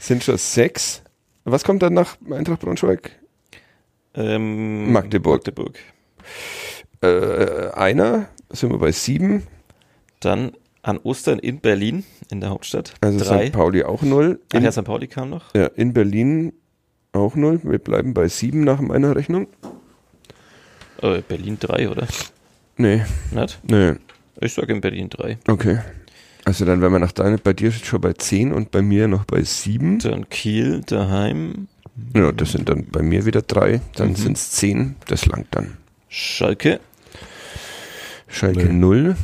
sind 0.00 0.24
schon 0.24 0.36
sechs. 0.36 1.02
Was 1.44 1.62
kommt 1.64 1.82
dann 1.82 1.94
nach 1.94 2.16
Eintracht 2.30 2.60
Braunschweig? 2.60 3.12
ähm, 4.14 4.92
Magdeburg. 4.92 5.46
Magdeburg. 5.46 5.78
Äh, 7.02 7.70
einer. 7.72 8.28
Sind 8.50 8.72
wir 8.72 8.78
bei 8.78 8.90
sieben. 8.90 9.44
Dann 10.18 10.52
an 10.82 10.98
Ostern 10.98 11.38
in 11.38 11.60
Berlin, 11.60 12.04
in 12.30 12.40
der 12.40 12.50
Hauptstadt. 12.50 12.94
Also 13.00 13.24
Drei. 13.24 13.46
St. 13.46 13.52
Pauli 13.52 13.84
auch 13.84 14.02
null. 14.02 14.40
Ach 14.52 14.56
In, 14.56 14.64
ja, 14.64 14.72
St. 14.72 14.84
Pauli 14.84 15.06
kam 15.06 15.30
noch. 15.30 15.54
ja, 15.54 15.66
in 15.66 15.92
Berlin 15.92 16.52
auch 17.12 17.36
null. 17.36 17.60
Wir 17.62 17.78
bleiben 17.78 18.12
bei 18.12 18.26
sieben 18.28 18.64
nach 18.64 18.80
meiner 18.80 19.14
Rechnung. 19.14 19.46
Äh, 21.02 21.22
Berlin 21.26 21.56
drei, 21.58 21.88
oder? 21.88 22.06
Nee, 22.76 23.02
Nicht? 23.30 23.58
nee. 23.68 23.94
Ich 24.40 24.54
sage 24.54 24.72
in 24.72 24.80
Berlin 24.80 25.08
drei. 25.10 25.38
Okay. 25.48 25.80
Also 26.44 26.64
dann 26.64 26.80
wären 26.80 26.92
wir 26.92 26.98
nach 26.98 27.12
deiner, 27.12 27.36
bei 27.38 27.52
dir 27.52 27.70
schon 27.70 28.00
bei 28.00 28.14
zehn 28.14 28.52
und 28.52 28.70
bei 28.70 28.80
mir 28.82 29.06
noch 29.08 29.24
bei 29.24 29.42
sieben. 29.42 29.98
Dann 29.98 30.28
Kiel 30.30 30.80
daheim. 30.86 31.68
Ja, 32.16 32.32
das 32.32 32.52
sind 32.52 32.68
dann 32.68 32.86
bei 32.86 33.02
mir 33.02 33.26
wieder 33.26 33.42
drei. 33.42 33.80
Dann 33.96 34.10
Mhm. 34.10 34.16
sind 34.16 34.36
es 34.38 34.50
zehn. 34.52 34.96
Das 35.08 35.26
langt 35.26 35.48
dann. 35.50 35.76
Schalke. 36.08 36.80
Schalke 38.28 38.66
Nee. 38.66 38.72
null. 38.72 39.16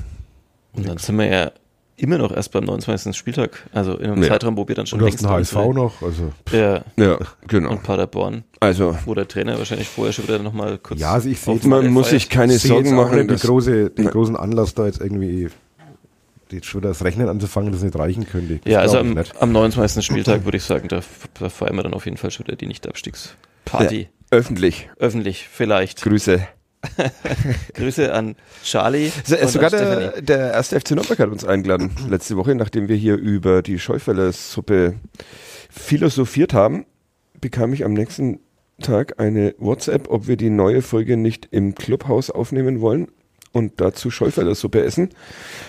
Und 0.75 0.87
dann 0.87 0.99
sind 0.99 1.17
wir 1.17 1.27
ja 1.27 1.53
immer 1.97 2.19
noch 2.19 2.31
erst 2.35 2.53
beim 2.53 2.65
29. 2.65 3.17
Spieltag. 3.17 3.67
Also 3.73 3.97
in 3.97 4.11
einem 4.11 4.23
Ja. 4.23 4.29
Zeitraum, 4.31 4.57
wo 4.57 4.67
wir 4.69 4.75
dann 4.75 4.87
schon 4.87 5.01
Und 5.01 5.07
längst 5.07 5.23
den 5.23 5.31
HSV 5.31 5.55
noch. 5.75 6.03
Also, 6.03 6.33
Ja, 6.53 6.83
Ja, 6.97 7.19
genau. 7.47 7.71
und 7.71 7.83
Paderborn, 7.83 8.45
Also 8.61 8.97
wo 9.07 9.15
der 9.15 9.27
Trainer 9.29 9.59
wahrscheinlich 9.59 9.89
vorher 9.89 10.13
schon 10.13 10.27
wieder 10.29 10.39
nochmal 10.39 10.79
kurz. 10.79 11.01
Ja, 11.01 11.13
also 11.13 11.29
ich 11.29 11.41
sehe 11.41 11.59
man 11.65 11.89
muss 11.89 12.09
feiert. 12.09 12.21
sich 12.23 12.31
keine 12.31 12.59
Sorgen 12.59 12.95
machen. 12.95 13.27
die 13.29 13.35
große, 13.37 13.91
den 13.91 14.07
großen 14.07 14.37
Anlass 14.37 14.75
da 14.75 14.87
jetzt 14.87 15.01
irgendwie 15.01 15.49
jetzt 16.53 16.67
schon 16.67 16.81
das 16.83 17.03
Rechnen 17.03 17.29
anzufangen, 17.29 17.73
das 17.73 17.83
nicht 17.83 17.99
reichen 17.99 18.25
könnte. 18.27 18.61
Das 18.63 18.73
Ja, 18.73 18.79
also 18.81 18.99
am, 18.99 19.19
am 19.41 19.53
29. 19.53 20.05
Spieltag 20.05 20.45
würde 20.45 20.59
ich 20.59 20.63
sagen, 20.65 20.87
da, 20.89 21.01
da 21.41 21.49
feiern 21.49 21.75
wir 21.77 21.83
dann 21.83 21.93
auf 21.95 22.05
jeden 22.05 22.17
Fall 22.19 22.31
schon 22.31 22.47
wieder 22.47 22.57
die 22.57 22.67
Nicht-Abstiegsparty. 22.69 24.01
Ja, 24.03 24.09
öffentlich. 24.31 24.89
Öffentlich, 24.99 25.49
vielleicht. 25.51 26.03
Grüße. 26.03 26.47
Grüße 27.75 28.13
an 28.13 28.37
Charlie. 28.63 29.11
So, 29.25 29.37
und 29.37 29.49
Sogar 29.49 29.73
an 29.73 29.79
der, 29.79 30.23
der 30.23 30.53
erste 30.53 30.81
FC 30.81 30.93
Nürnberg 30.93 31.19
hat 31.19 31.29
uns 31.31 31.45
eingeladen, 31.45 31.91
letzte 32.09 32.37
Woche, 32.37 32.55
nachdem 32.55 32.89
wir 32.89 32.97
hier 32.97 33.17
über 33.17 33.63
die 33.63 33.79
Scheufeller-Suppe 33.79 34.95
philosophiert 35.71 36.53
haben, 36.55 36.87
bekam 37.41 37.73
ich 37.73 37.85
am 37.85 37.93
nächsten 37.93 38.41
Tag 38.81 39.19
eine 39.21 39.55
WhatsApp, 39.59 40.09
ob 40.11 40.27
wir 40.27 40.37
die 40.37 40.51
neue 40.51 40.83
Folge 40.83 41.17
nicht 41.17 41.49
im 41.51 41.75
Clubhaus 41.75 42.31
aufnehmen 42.31 42.81
wollen 42.81 43.09
und 43.53 43.81
dazu 43.81 44.11
Scheufeller-Suppe 44.11 44.83
essen. 44.85 45.11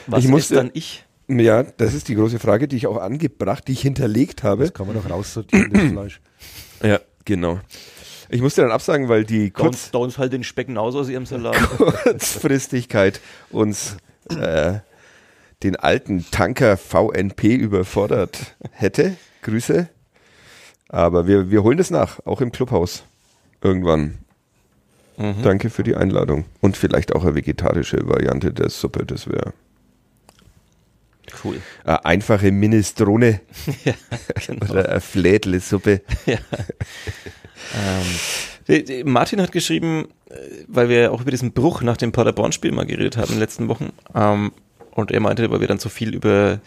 Was 0.08 0.24
ich 0.26 0.30
musste- 0.30 0.56
ist 0.56 0.60
dann 0.60 0.72
ich? 0.74 1.04
Ja, 1.30 1.64
das 1.64 1.94
ist 1.94 2.08
die 2.08 2.16
große 2.16 2.40
Frage, 2.40 2.70
die 2.70 2.78
ich 2.78 2.88
auch 2.88 2.98
angebracht, 3.02 3.68
die 3.68 3.74
ich 3.74 3.82
hinterlegt 3.82 4.44
habe. 4.44 4.64
Das 4.64 4.74
kann 4.74 4.88
man 4.88 4.96
doch 4.96 5.10
raussortieren, 5.10 5.72
das 5.74 5.92
Fleisch. 5.92 6.22
Ja, 6.82 7.00
genau. 7.26 7.60
Ich 8.30 8.42
musste 8.42 8.62
dann 8.62 8.72
absagen, 8.72 9.10
weil 9.10 9.24
die 9.24 9.52
Kurz 9.52 9.92
Da 9.92 10.00
uns 10.00 10.18
halt 10.18 10.34
den 10.34 10.44
Specken 10.44 10.78
aus 10.78 10.96
aus 10.96 11.10
ihrem 11.10 11.26
Salat. 11.26 11.56
Kurzfristigkeit 11.78 13.22
uns 13.50 13.98
äh, 14.30 14.80
den 15.64 15.76
alten 15.76 16.26
Tanker 16.30 16.78
VNP 16.78 17.56
überfordert 17.56 18.56
hätte. 18.72 19.16
Grüße. 19.42 19.88
Aber 20.90 21.28
wir, 21.28 21.50
wir 21.50 21.64
holen 21.64 21.80
es 21.80 21.90
nach, 21.90 22.20
auch 22.26 22.42
im 22.42 22.52
Clubhaus. 22.52 23.04
Irgendwann. 23.62 24.20
Mhm. 25.18 25.42
Danke 25.42 25.70
für 25.70 25.84
die 25.84 25.96
Einladung. 25.96 26.46
Und 26.62 26.78
vielleicht 26.78 27.16
auch 27.16 27.24
eine 27.24 27.36
vegetarische 27.36 28.08
Variante 28.08 28.54
der 28.54 28.70
Suppe, 28.70 29.06
das 29.06 29.28
wäre. 29.28 29.54
Cool. 31.44 31.62
Eine 31.84 32.06
einfache 32.06 32.52
Minestrone 32.52 33.42
ja, 33.86 33.94
genau. 34.46 34.72
oder 34.72 34.90
eine 34.90 35.02
Flädle-Suppe. 35.02 36.02
Ja. 36.26 36.38
ähm, 38.70 39.12
Martin 39.12 39.42
hat 39.42 39.52
geschrieben, 39.52 40.08
äh, 40.30 40.36
weil 40.68 40.90
wir 40.90 41.12
auch 41.12 41.22
über 41.22 41.32
diesen 41.32 41.52
Bruch 41.52 41.82
nach 41.82 41.98
dem 41.98 42.12
Paderborn-Spiel 42.12 42.72
mal 42.72 42.86
geredet 42.86 43.18
haben 43.18 43.28
in 43.28 43.36
den 43.36 43.40
letzten 43.40 43.68
Wochen. 43.68 43.92
Ähm, 44.16 44.52
und 44.92 45.12
er 45.12 45.20
meinte, 45.20 45.50
weil 45.52 45.60
wir 45.60 45.68
dann 45.68 45.80
so 45.80 45.90
viel 45.90 46.14
über 46.16 46.60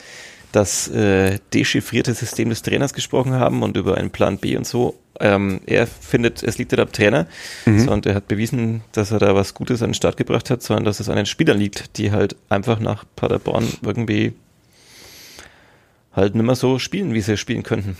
das 0.52 0.88
äh, 0.88 1.38
dechiffrierte 1.54 2.14
System 2.14 2.48
des 2.48 2.62
Trainers 2.62 2.94
gesprochen 2.94 3.32
haben 3.32 3.62
und 3.62 3.76
über 3.76 3.96
einen 3.96 4.10
Plan 4.10 4.38
B 4.38 4.56
und 4.56 4.66
so. 4.66 4.98
Ähm, 5.18 5.60
er 5.66 5.86
findet, 5.86 6.42
es 6.42 6.58
liegt 6.58 6.72
nicht 6.72 6.80
am 6.80 6.92
Trainer, 6.92 7.26
mhm. 7.66 7.80
sondern 7.80 8.12
er 8.12 8.16
hat 8.16 8.28
bewiesen, 8.28 8.82
dass 8.92 9.10
er 9.10 9.18
da 9.18 9.34
was 9.34 9.54
Gutes 9.54 9.82
an 9.82 9.90
den 9.90 9.94
Start 9.94 10.16
gebracht 10.16 10.50
hat, 10.50 10.62
sondern 10.62 10.84
dass 10.84 10.98
es 10.98 11.08
an 11.08 11.16
den 11.16 11.26
Spielern 11.26 11.58
liegt, 11.58 11.98
die 11.98 12.10
halt 12.10 12.36
einfach 12.48 12.80
nach 12.80 13.04
Paderborn 13.16 13.68
irgendwie 13.82 14.32
halt 16.12 16.34
nicht 16.34 16.44
mehr 16.44 16.54
so 16.54 16.78
spielen, 16.78 17.14
wie 17.14 17.20
sie 17.20 17.36
spielen 17.36 17.62
könnten. 17.62 17.96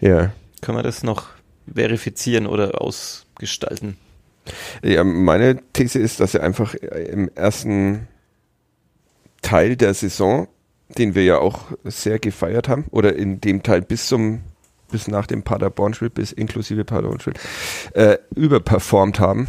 Ja. 0.00 0.32
Können 0.60 0.78
wir 0.78 0.82
das 0.82 1.02
noch 1.02 1.28
verifizieren 1.72 2.46
oder 2.46 2.80
ausgestalten? 2.80 3.96
Ja, 4.82 5.02
meine 5.04 5.60
These 5.72 5.98
ist, 5.98 6.20
dass 6.20 6.34
er 6.34 6.42
einfach 6.42 6.74
im 6.74 7.30
ersten 7.34 8.06
Teil 9.42 9.76
der 9.76 9.94
Saison, 9.94 10.48
den 10.88 11.14
wir 11.14 11.24
ja 11.24 11.38
auch 11.38 11.72
sehr 11.84 12.18
gefeiert 12.18 12.68
haben, 12.68 12.84
oder 12.90 13.16
in 13.16 13.40
dem 13.40 13.62
Teil 13.62 13.82
bis 13.82 14.06
zum 14.06 14.42
bis 14.90 15.08
nach 15.08 15.26
dem 15.26 15.42
Paderborn-Spiel, 15.42 16.10
bis 16.10 16.30
inklusive 16.32 16.84
Paderborn-Spiel, 16.84 17.34
äh, 17.94 18.18
überperformt 18.34 19.18
haben 19.18 19.48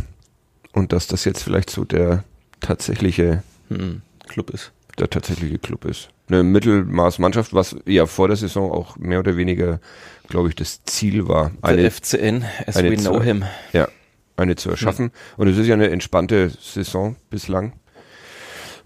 und 0.74 0.94
dass 0.94 1.08
das 1.08 1.26
jetzt 1.26 1.44
vielleicht 1.44 1.70
so 1.70 1.86
der 1.86 2.24
tatsächliche 2.60 3.44
hm, 3.70 4.02
Club 4.28 4.50
ist. 4.50 4.72
Der 4.98 5.10
tatsächliche 5.10 5.60
Club 5.60 5.86
ist. 5.86 6.10
Eine 6.28 6.44
Mittelmaßmannschaft, 6.44 7.54
was 7.54 7.76
ja 7.86 8.06
vor 8.08 8.28
der 8.28 8.38
Saison 8.38 8.72
auch 8.72 8.98
mehr 8.98 9.20
oder 9.20 9.38
weniger, 9.38 9.80
glaube 10.28 10.50
ich, 10.50 10.56
das 10.56 10.84
Ziel 10.86 11.28
war. 11.28 11.52
Eine, 11.62 11.84
der 11.84 11.92
FCN, 11.92 12.46
as 12.66 12.76
we 12.82 12.96
know 12.96 13.22
him. 13.22 13.46
Ja, 13.74 13.88
eine 14.36 14.56
zu 14.56 14.70
erschaffen. 14.70 15.06
Hm. 15.06 15.12
Und 15.38 15.48
es 15.50 15.58
ist 15.58 15.68
ja 15.68 15.76
eine 15.76 15.90
entspannte 15.90 16.52
Saison 16.60 17.16
bislang 17.30 17.74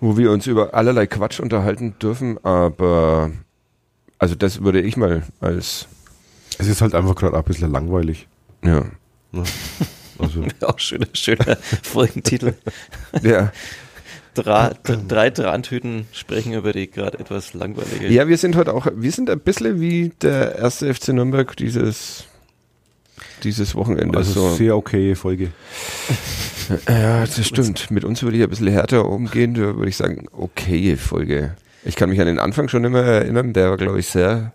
wo 0.02 0.18
wir 0.18 0.32
uns 0.32 0.48
über 0.48 0.74
allerlei 0.74 1.08
Quatsch 1.08 1.40
unterhalten 1.40 1.96
dürfen, 2.02 2.44
aber 2.44 3.32
also 4.18 4.36
das 4.36 4.64
würde 4.64 4.82
ich 4.82 4.98
mal 4.98 5.24
als. 5.40 5.88
Es 6.58 6.68
ist 6.68 6.82
halt 6.82 6.94
einfach 6.94 7.16
gerade 7.16 7.38
ein 7.38 7.44
bisschen 7.44 7.72
langweilig. 7.72 8.28
Ja. 8.64 8.86
ja. 9.32 9.44
Also. 10.20 10.44
Auch 10.62 10.78
schöner, 10.80 11.08
schöner 11.14 11.56
Folgentitel. 11.84 12.56
ja. 13.22 13.52
Dra 14.34 14.72
drei 14.84 15.30
Drahntüten 15.30 16.08
sprechen 16.14 16.54
über 16.54 16.72
die 16.72 16.90
gerade 16.90 17.20
etwas 17.20 17.54
langweilige. 17.54 18.08
Ja, 18.08 18.28
wir 18.28 18.38
sind 18.38 18.56
heute 18.56 18.74
auch, 18.74 18.88
wir 18.96 19.12
sind 19.12 19.30
ein 19.30 19.40
bisschen 19.40 19.82
wie 19.82 20.14
der 20.22 20.56
erste 20.56 20.94
FC 20.94 21.10
Nürnberg 21.10 21.56
dieses 21.58 22.26
dieses 23.44 23.76
Wochenende. 23.76 24.18
Also 24.18 24.50
so. 24.50 24.56
sehr 24.56 24.76
okay 24.76 25.16
Folge. 25.16 25.52
Ja, 26.88 27.22
das 27.26 27.46
stimmt. 27.46 27.92
Mit 27.92 28.06
uns 28.06 28.24
würde 28.24 28.38
ich 28.38 28.44
ein 28.44 28.50
bisschen 28.50 28.68
härter 28.68 29.06
umgehen. 29.06 29.56
Da 29.56 29.76
würde 29.76 29.90
ich 29.90 29.98
sagen, 29.98 30.28
okay 30.32 30.96
Folge. 30.96 31.56
Ich 31.84 31.98
kann 31.98 32.10
mich 32.10 32.22
an 32.22 32.28
den 32.28 32.40
Anfang 32.40 32.70
schon 32.70 32.86
immer 32.86 33.02
erinnern. 33.02 33.52
Der 33.52 33.72
war, 33.72 33.78
glaube 33.78 34.00
ich, 34.00 34.08
sehr. 34.08 34.54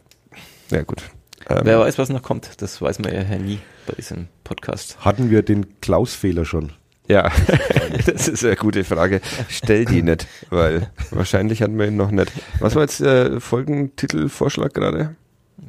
Ja, 0.71 0.83
gut. 0.83 1.03
Ähm, 1.51 1.61
Wer 1.65 1.81
weiß, 1.81 1.99
was 1.99 2.09
noch 2.09 2.23
kommt. 2.23 2.63
Das 2.63 2.81
weiß 2.81 3.01
man 3.01 3.13
ja 3.13 3.23
nie 3.37 3.59
bei 3.87 3.93
diesem 3.95 4.29
Podcast. 4.45 4.97
Hatten 5.01 5.31
wir 5.31 5.43
den 5.43 5.81
Klaus-Fehler 5.81 6.47
schon? 6.47 6.73
Ja, 7.09 7.31
das 8.07 8.29
ist 8.29 8.45
eine 8.45 8.57
gute 8.57 8.85
Frage. 8.85 9.21
Stell 9.49 9.85
die 9.85 10.03
nicht, 10.03 10.27
weil 10.51 10.91
wahrscheinlich 11.11 11.63
hatten 11.63 11.79
wir 11.79 11.87
ihn 11.87 11.97
noch 11.97 12.11
nicht. 12.11 12.33
Was 12.59 12.75
war 12.75 12.83
jetzt 12.83 13.01
äh, 13.01 13.41
Folgentitelvorschlag 13.41 14.75
gerade? 14.75 15.15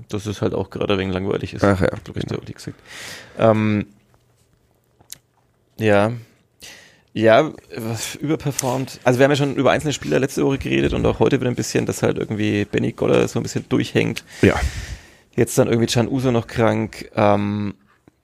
dass 0.09 0.25
es 0.25 0.41
halt 0.41 0.53
auch 0.53 0.69
gerade 0.69 0.97
wegen 0.97 1.11
langweilig 1.11 1.53
ist. 1.53 1.63
Ach 1.63 1.79
ja. 1.79 1.87
Glaube 1.87 2.19
ich, 2.19 2.25
genau. 2.25 2.41
der 2.41 2.53
gesagt. 2.53 2.77
Ähm, 3.37 3.87
ja. 5.77 6.11
Ja, 7.13 7.51
was 7.75 8.15
überperformt. 8.15 8.99
Also 9.03 9.19
wir 9.19 9.23
haben 9.23 9.31
ja 9.31 9.37
schon 9.37 9.55
über 9.55 9.71
einzelne 9.71 9.93
Spieler 9.93 10.19
letzte 10.19 10.45
Woche 10.45 10.59
geredet 10.59 10.93
und 10.93 11.05
auch 11.05 11.19
heute 11.19 11.39
wieder 11.39 11.49
ein 11.49 11.55
bisschen, 11.55 11.85
dass 11.85 12.03
halt 12.03 12.17
irgendwie 12.17 12.65
Benny 12.65 12.91
Goller 12.91 13.27
so 13.27 13.39
ein 13.39 13.43
bisschen 13.43 13.65
durchhängt. 13.69 14.23
Ja. 14.41 14.55
Jetzt 15.35 15.57
dann 15.57 15.67
irgendwie 15.67 15.87
Can 15.87 16.07
Uso 16.07 16.31
noch 16.31 16.47
krank. 16.47 17.09
Ähm, 17.15 17.73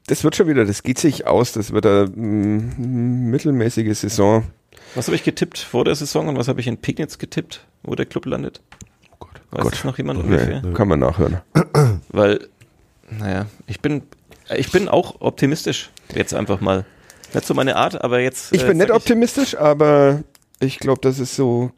das 0.07 0.23
wird 0.23 0.35
schon 0.35 0.47
wieder, 0.47 0.65
das 0.65 0.83
geht 0.83 0.99
sich 0.99 1.27
aus, 1.27 1.53
das 1.53 1.71
wird 1.71 1.85
eine 1.85 2.05
mm, 2.07 3.29
mittelmäßige 3.29 3.97
Saison. 3.97 4.43
Was 4.95 5.07
habe 5.07 5.15
ich 5.15 5.23
getippt 5.23 5.57
vor 5.57 5.85
der 5.85 5.95
Saison 5.95 6.27
und 6.27 6.37
was 6.37 6.47
habe 6.47 6.59
ich 6.59 6.67
in 6.67 6.77
Pignitz 6.77 7.17
getippt, 7.17 7.65
wo 7.83 7.95
der 7.95 8.05
Club 8.05 8.25
landet? 8.25 8.61
Weiß 9.51 9.63
Gott. 9.63 9.85
noch 9.85 9.97
jemand 9.97 10.19
ungefähr? 10.19 10.61
Nee, 10.61 10.73
kann 10.73 10.87
man 10.87 10.99
nachhören. 10.99 11.41
Weil, 12.09 12.47
naja, 13.09 13.45
ich 13.67 13.81
bin, 13.81 14.01
ich 14.55 14.71
bin 14.71 14.89
auch 14.89 15.21
optimistisch. 15.21 15.91
Jetzt 16.15 16.33
einfach 16.33 16.59
mal. 16.59 16.85
Nicht 17.33 17.45
so 17.45 17.53
meine 17.53 17.75
Art, 17.75 18.03
aber 18.03 18.19
jetzt. 18.19 18.51
Ich 18.53 18.63
äh, 18.63 18.67
bin 18.67 18.77
nicht 18.77 18.91
optimistisch, 18.91 19.55
aber 19.55 20.23
ich 20.59 20.79
glaube, 20.79 21.01
das 21.01 21.19
ist 21.19 21.35
so 21.35 21.71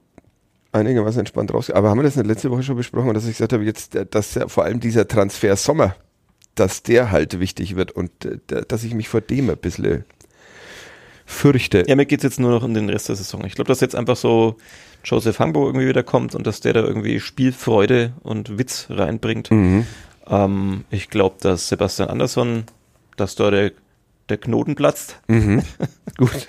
einigermaßen 0.72 1.20
entspannt 1.20 1.54
raus. 1.54 1.70
Aber 1.70 1.90
haben 1.90 2.00
wir 2.00 2.04
das 2.04 2.16
nicht 2.16 2.28
letzte 2.28 2.50
Woche 2.50 2.64
schon 2.64 2.78
besprochen, 2.78 3.14
dass 3.14 3.26
ich 3.26 3.32
gesagt 3.32 3.52
habe, 3.52 3.64
jetzt, 3.64 3.96
äh, 3.96 4.06
dass 4.06 4.36
ja 4.36 4.48
vor 4.48 4.64
allem 4.64 4.80
dieser 4.80 5.08
Transfer 5.08 5.56
Sommer, 5.58 5.96
dass 6.56 6.84
der 6.84 7.12
halt 7.12 7.40
wichtig 7.40 7.76
wird 7.76 7.92
und 7.92 8.12
äh, 8.26 8.64
dass 8.68 8.84
ich 8.84 8.94
mich 8.94 9.10
vor 9.10 9.22
dem 9.22 9.50
ein 9.50 9.58
bisschen 9.58 10.06
fürchte. 11.26 11.84
Ja, 11.88 11.96
mir 11.96 12.06
geht 12.06 12.20
es 12.20 12.24
jetzt 12.24 12.40
nur 12.40 12.52
noch 12.52 12.64
um 12.64 12.74
den 12.74 12.90
Rest 12.90 13.10
der 13.10 13.16
Saison. 13.16 13.46
Ich 13.46 13.56
glaube, 13.56 13.68
dass 13.68 13.82
jetzt 13.82 13.96
einfach 13.96 14.16
so 14.16 14.58
Joseph 15.04 15.40
Hangbo 15.40 15.66
irgendwie 15.68 15.88
wieder 15.88 16.04
kommt 16.04 16.36
und 16.36 16.48
dass 16.48 16.62
der 16.62 16.74
da 16.74 16.82
irgendwie 16.82 17.20
Spielfreude 17.20 18.14
und 18.24 18.58
Witz 18.58 18.88
reinbringt. 18.90 19.52
Mhm. 19.52 19.86
Ähm, 20.28 20.84
ich 20.90 21.10
glaube, 21.10 21.36
dass 21.42 21.70
Sebastian 21.70 22.10
Andersson, 22.10 22.66
dass 23.18 23.36
da 23.36 23.52
der, 23.52 23.72
der 24.30 24.38
Knoten 24.38 24.76
platzt. 24.76 25.20
Mhm. 25.28 25.64
Gut. 26.18 26.48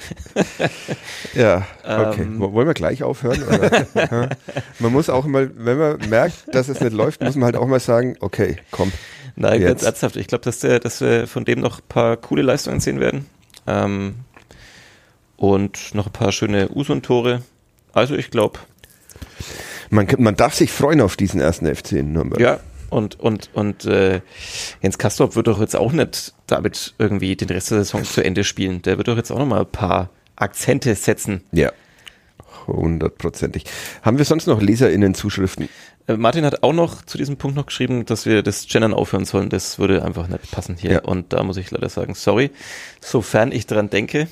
ja, 1.35 1.66
okay. 1.83 2.22
Ähm, 2.22 2.41
Wollen 2.41 2.66
wir 2.66 2.74
gleich 2.74 3.03
aufhören? 3.03 3.43
Man 4.79 4.93
muss 4.93 5.11
auch 5.11 5.27
mal, 5.27 5.51
wenn 5.57 5.79
man 5.79 6.09
merkt, 6.09 6.55
dass 6.55 6.68
es 6.68 6.81
nicht 6.81 6.93
läuft, 6.93 7.20
muss 7.20 7.35
man 7.35 7.47
halt 7.47 7.57
auch 7.57 7.66
mal 7.66 7.81
sagen, 7.81 8.16
okay, 8.20 8.57
komm. 8.70 8.93
Nein, 9.35 9.61
jetzt. 9.61 9.68
ganz 9.68 9.83
ernsthaft. 9.83 10.16
Ich 10.16 10.29
glaube, 10.29 10.45
dass, 10.45 10.61
der, 10.61 10.79
dass 10.79 11.01
wir 11.01 11.27
von 11.27 11.45
dem 11.45 11.61
noch 11.61 11.79
ein 11.81 11.85
paar 11.89 12.16
coole 12.16 12.43
Leistungen 12.43 12.81
sehen 12.81 13.01
werden. 13.01 13.27
Ähm, 13.66 14.14
und 15.37 15.95
noch 15.95 16.07
ein 16.07 16.12
paar 16.12 16.33
schöne 16.33 16.70
Usun-Tore. 16.74 17.43
Also 17.93 18.14
ich 18.14 18.31
glaube. 18.31 18.59
Man, 19.91 20.07
man 20.18 20.37
darf 20.37 20.55
sich 20.55 20.72
freuen 20.72 21.01
auf 21.01 21.16
diesen 21.16 21.41
ersten 21.41 21.66
FC 21.72 21.93
in 21.93 22.12
Nürnberg. 22.12 22.41
Ja, 22.41 22.61
und, 22.91 23.18
und, 23.20 23.51
und 23.55 23.84
äh, 23.84 24.20
Jens 24.82 24.99
Kastorp 24.99 25.37
wird 25.37 25.47
doch 25.47 25.61
jetzt 25.61 25.76
auch 25.76 25.93
nicht 25.93 26.34
damit 26.47 26.95
irgendwie 26.99 27.37
den 27.37 27.49
Rest 27.49 27.70
der 27.70 27.78
Saison 27.78 28.05
zu 28.05 28.24
Ende 28.24 28.45
spielen. 28.45 28.82
Der 28.82 28.99
wird 28.99 29.09
doch 29.09 29.16
jetzt 29.16 29.30
auch 29.30 29.39
noch 29.39 29.47
mal 29.47 29.61
ein 29.61 29.70
paar 29.70 30.11
Akzente 30.37 30.95
setzen. 30.95 31.43
Ja, 31.53 31.72
hundertprozentig. 32.66 33.64
Haben 34.03 34.18
wir 34.18 34.24
sonst 34.24 34.47
noch 34.47 34.61
LeserInnen-Zuschriften? 34.61 35.68
Äh, 36.07 36.16
Martin 36.16 36.45
hat 36.45 36.62
auch 36.62 36.72
noch 36.72 37.03
zu 37.03 37.18
diesem 37.18 37.37
Punkt 37.37 37.57
noch 37.57 37.66
geschrieben, 37.66 38.05
dass 38.05 38.26
wir 38.26 38.43
das 38.43 38.66
Gendern 38.68 38.95
aufhören 38.95 39.24
sollen. 39.24 39.49
Das 39.49 39.78
würde 39.78 40.05
einfach 40.05 40.28
nicht 40.28 40.51
passen 40.51 40.76
hier. 40.76 40.93
Ja. 40.93 41.03
Und 41.03 41.32
da 41.32 41.43
muss 41.43 41.57
ich 41.57 41.70
leider 41.70 41.89
sagen, 41.89 42.14
sorry. 42.14 42.51
Sofern 43.01 43.53
ich 43.53 43.66
dran 43.66 43.91
denke, 43.91 44.28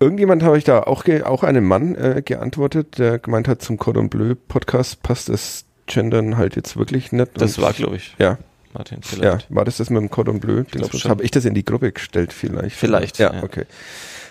Irgendjemand 0.00 0.42
habe 0.42 0.58
ich 0.58 0.64
da 0.64 0.80
auch, 0.80 1.04
auch 1.24 1.42
einem 1.42 1.64
Mann 1.64 1.94
äh, 1.94 2.22
geantwortet, 2.24 2.98
der 2.98 3.18
gemeint 3.18 3.48
hat, 3.48 3.62
zum 3.62 3.76
Cordon 3.76 4.08
Bleu 4.08 4.34
Podcast 4.34 5.02
passt 5.02 5.28
das 5.28 5.66
Gendern 5.88 6.36
halt 6.36 6.56
jetzt 6.56 6.76
wirklich 6.76 7.12
nicht. 7.12 7.32
Das 7.34 7.60
war, 7.60 7.72
glaube 7.72 7.96
ich. 7.96 8.14
Ja. 8.18 8.38
Martin, 8.74 8.98
vielleicht. 9.02 9.48
Ja, 9.48 9.56
war 9.56 9.64
das 9.64 9.78
das 9.78 9.90
mit 9.90 10.00
dem 10.00 10.10
Cordon 10.10 10.40
Bleu? 10.40 10.64
Habe 11.04 11.24
ich 11.24 11.30
das 11.30 11.44
in 11.44 11.54
die 11.54 11.64
Gruppe 11.64 11.90
gestellt 11.92 12.32
vielleicht? 12.32 12.76
Vielleicht. 12.76 13.18
Ja, 13.18 13.34
ja, 13.34 13.42
okay. 13.42 13.64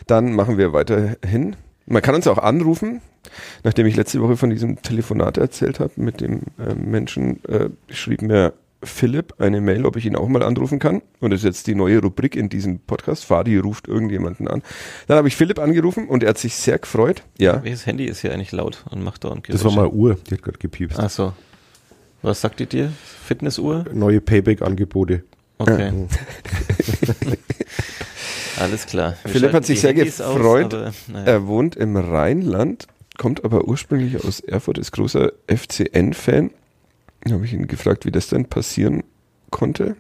Dann 0.06 0.34
machen 0.34 0.58
wir 0.58 0.74
weiterhin. 0.74 1.56
Man 1.86 2.02
kann 2.02 2.16
uns 2.16 2.28
auch 2.28 2.38
anrufen, 2.38 3.02
nachdem 3.64 3.88
ich 3.88 3.96
letzte 3.96 4.22
Woche 4.22 4.38
von 4.38 4.50
diesem 4.50 4.82
Telefonat 4.82 5.38
erzählt 5.38 5.80
habe 5.80 5.94
mit 5.96 6.22
dem 6.22 6.42
äh, 6.60 6.74
Menschen, 6.76 7.44
äh, 7.46 7.70
schrieb 7.90 8.22
mir 8.22 8.54
Philipp 8.84 9.34
eine 9.40 9.60
Mail, 9.60 9.86
ob 9.86 9.96
ich 9.96 10.06
ihn 10.06 10.16
auch 10.16 10.28
mal 10.28 10.44
anrufen 10.44 10.80
kann. 10.80 11.02
Und 11.20 11.32
das 11.32 11.40
ist 11.40 11.46
jetzt 11.46 11.68
die 11.68 11.76
neue 11.76 12.00
Rubrik 12.00 12.36
in 12.36 12.50
diesem 12.50 12.80
Podcast. 12.80 13.26
Fadi 13.26 13.58
ruft 13.58 13.88
irgendjemanden 13.88 14.48
an. 14.48 14.62
Dann 15.08 15.18
habe 15.18 15.28
ich 15.28 15.36
Philipp 15.36 15.60
angerufen 15.60 16.08
und 16.08 16.24
er 16.24 16.30
hat 16.30 16.38
sich 16.38 16.56
sehr 16.56 16.78
gefreut. 16.78 17.24
Ja. 17.40 17.64
Welches 17.64 17.86
Handy 17.86 18.06
ist 18.06 18.22
hier 18.22 18.34
eigentlich 18.34 18.52
laut 18.52 18.86
und 18.92 19.04
macht 19.04 19.24
da 19.24 19.30
und 19.30 19.48
Das 19.50 19.64
war 19.64 19.72
mal 19.72 19.88
Uhr, 19.88 20.18
die 20.30 20.36
hat 20.36 20.44
gerade 20.44 20.60
gepiepst. 20.60 21.00
Ach 21.00 21.10
so. 21.10 21.34
Was 22.22 22.42
sagt 22.42 22.60
die 22.60 22.66
dir? 22.66 22.92
Fitnessuhr? 23.26 23.86
Neue 23.94 24.22
Payback-Angebote. 24.22 25.24
Okay. 25.60 25.92
Alles 28.60 28.86
klar. 28.86 29.16
Wir 29.24 29.32
Philipp 29.34 29.54
hat 29.54 29.66
sich 29.66 29.82
sehr 29.82 29.94
gefreut. 29.94 30.74
Aus, 30.74 30.96
aber. 31.10 31.26
Er 31.26 31.46
wohnt 31.48 31.76
im 31.76 31.96
Rheinland, 31.96 32.88
kommt 33.18 33.44
aber 33.44 33.66
ursprünglich 33.66 34.24
aus 34.24 34.40
Erfurt, 34.40 34.78
ist 34.78 34.92
großer 34.92 35.32
FCN-Fan 35.48 36.52
habe 37.34 37.46
ich 37.46 37.54
ihn 37.54 37.68
gefragt, 37.68 38.06
wie 38.06 38.12
das 38.12 38.28
denn 38.28 38.46
passieren 38.46 39.04
konnte. 39.52 39.96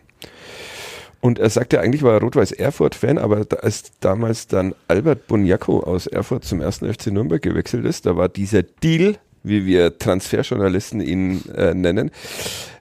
Und 1.19 1.39
er 1.39 1.49
sagte, 1.49 1.81
eigentlich 1.81 2.03
war 2.03 2.13
er 2.13 2.21
Rot-Weiß 2.21 2.51
Erfurt-Fan, 2.51 3.17
aber 3.17 3.45
als 3.61 3.91
damals 3.99 4.47
dann 4.47 4.75
Albert 4.87 5.27
Boniaco 5.27 5.79
aus 5.79 6.05
Erfurt 6.05 6.45
zum 6.45 6.61
ersten 6.61 6.91
FC 6.91 7.07
Nürnberg 7.07 7.41
gewechselt 7.41 7.85
ist, 7.85 8.05
da 8.05 8.15
war 8.15 8.29
dieser 8.29 8.63
Deal 8.63 9.17
wie 9.47 9.65
wir 9.65 9.97
Transferjournalisten 9.97 11.01
ihn 11.01 11.43
äh, 11.55 11.73
nennen, 11.73 12.11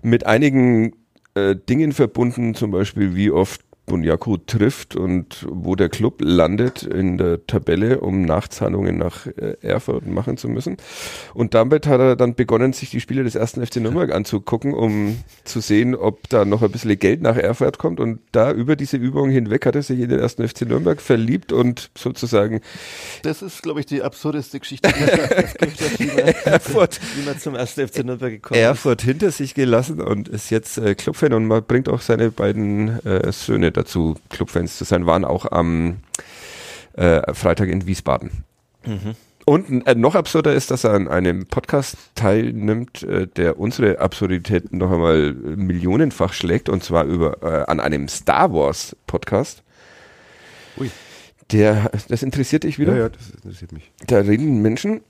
mit 0.02 0.26
einigen 0.26 0.94
äh, 1.34 1.54
Dingen 1.54 1.92
verbunden, 1.92 2.54
zum 2.54 2.70
Beispiel 2.70 3.14
wie 3.14 3.30
oft 3.30 3.65
Bunyaku 3.86 4.36
trifft 4.36 4.96
und 4.96 5.46
wo 5.48 5.76
der 5.76 5.88
Club 5.88 6.16
landet 6.20 6.82
in 6.82 7.18
der 7.18 7.46
Tabelle, 7.46 8.00
um 8.00 8.22
Nachzahlungen 8.22 8.98
nach 8.98 9.26
äh, 9.26 9.56
Erfurt 9.62 10.06
machen 10.06 10.36
zu 10.36 10.48
müssen. 10.48 10.76
Und 11.34 11.54
damit 11.54 11.86
hat 11.86 12.00
er 12.00 12.16
dann 12.16 12.34
begonnen, 12.34 12.72
sich 12.72 12.90
die 12.90 13.00
Spiele 13.00 13.22
des 13.22 13.36
ersten 13.36 13.64
FC 13.64 13.76
Nürnberg 13.76 14.12
anzugucken, 14.12 14.74
um 14.74 15.18
zu 15.44 15.60
sehen, 15.60 15.94
ob 15.94 16.28
da 16.28 16.44
noch 16.44 16.62
ein 16.62 16.70
bisschen 16.70 16.98
Geld 16.98 17.22
nach 17.22 17.36
Erfurt 17.36 17.78
kommt. 17.78 18.00
Und 18.00 18.18
da 18.32 18.50
über 18.52 18.74
diese 18.74 18.96
Übung 18.96 19.30
hinweg 19.30 19.64
hat 19.66 19.76
er 19.76 19.82
sich 19.82 20.00
in 20.00 20.08
den 20.08 20.18
ersten 20.18 20.46
FC 20.46 20.62
Nürnberg 20.62 21.00
verliebt 21.00 21.52
und 21.52 21.90
sozusagen. 21.96 22.60
Das 23.22 23.40
ist, 23.40 23.62
glaube 23.62 23.80
ich, 23.80 23.86
die 23.86 24.02
absurdeste 24.02 24.58
Geschichte. 24.58 24.88
Erfurt, 26.44 27.00
Wie 27.16 27.24
man 27.24 27.38
zum 27.38 27.54
ersten 27.54 27.86
FC 27.86 28.04
Nürnberg 28.04 28.32
gekommen 28.32 28.60
Erfurt 28.60 29.02
hinter 29.02 29.30
sich 29.30 29.54
gelassen 29.54 30.00
und 30.00 30.28
ist 30.28 30.50
jetzt 30.50 30.78
äh, 30.78 30.94
Clubfan 30.94 31.32
und 31.32 31.46
man 31.46 31.62
bringt 31.62 31.88
auch 31.88 32.00
seine 32.00 32.30
beiden 32.30 33.04
äh, 33.04 33.30
Söhne 33.30 33.75
dazu, 33.76 34.16
Clubfans 34.30 34.76
zu 34.76 34.84
sein, 34.84 35.06
waren 35.06 35.24
auch 35.24 35.50
am 35.50 35.98
äh, 36.94 37.34
Freitag 37.34 37.68
in 37.68 37.86
Wiesbaden. 37.86 38.44
Und 39.44 39.86
äh, 39.86 39.94
noch 39.94 40.16
absurder 40.16 40.54
ist, 40.54 40.72
dass 40.72 40.82
er 40.82 40.94
an 40.94 41.06
einem 41.06 41.46
Podcast 41.46 41.96
teilnimmt, 42.16 43.04
äh, 43.04 43.28
der 43.28 43.60
unsere 43.60 44.00
Absurdität 44.00 44.72
noch 44.72 44.90
einmal 44.90 45.34
millionenfach 45.34 46.32
schlägt, 46.32 46.68
und 46.68 46.82
zwar 46.82 47.04
über 47.04 47.42
äh, 47.42 47.70
an 47.70 47.78
einem 47.78 48.08
Star 48.08 48.52
Wars 48.52 48.96
Podcast. 49.06 49.62
Ui. 50.78 50.90
Der, 51.52 51.92
das 52.08 52.24
interessiert 52.24 52.64
dich 52.64 52.80
wieder? 52.80 52.94
Ja, 52.94 53.02
ja, 53.02 53.08
das 53.08 53.30
interessiert 53.30 53.70
mich. 53.70 53.92
Da 54.08 54.18
reden 54.18 54.62
Menschen 54.62 55.02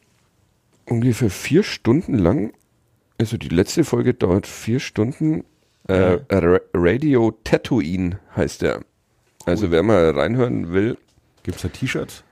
ungefähr 0.85 1.31
vier 1.31 1.62
Stunden 1.62 2.19
lang. 2.19 2.53
Also 3.19 3.39
die 3.39 3.49
letzte 3.49 3.85
Folge 3.85 4.12
dauert 4.12 4.47
vier 4.47 4.81
Stunden. 4.81 5.45
Äh, 5.89 6.18
Ra- 6.30 6.61
Radio 6.74 7.32
Tatooine 7.45 8.18
heißt 8.37 8.62
der. 8.62 8.80
Also 9.45 9.70
wer 9.70 9.82
mal 9.82 10.11
reinhören 10.11 10.72
will, 10.72 10.97
Gibt 11.45 11.57
es 11.57 11.62
da 11.62 11.68
T-Shirts? 11.68 12.24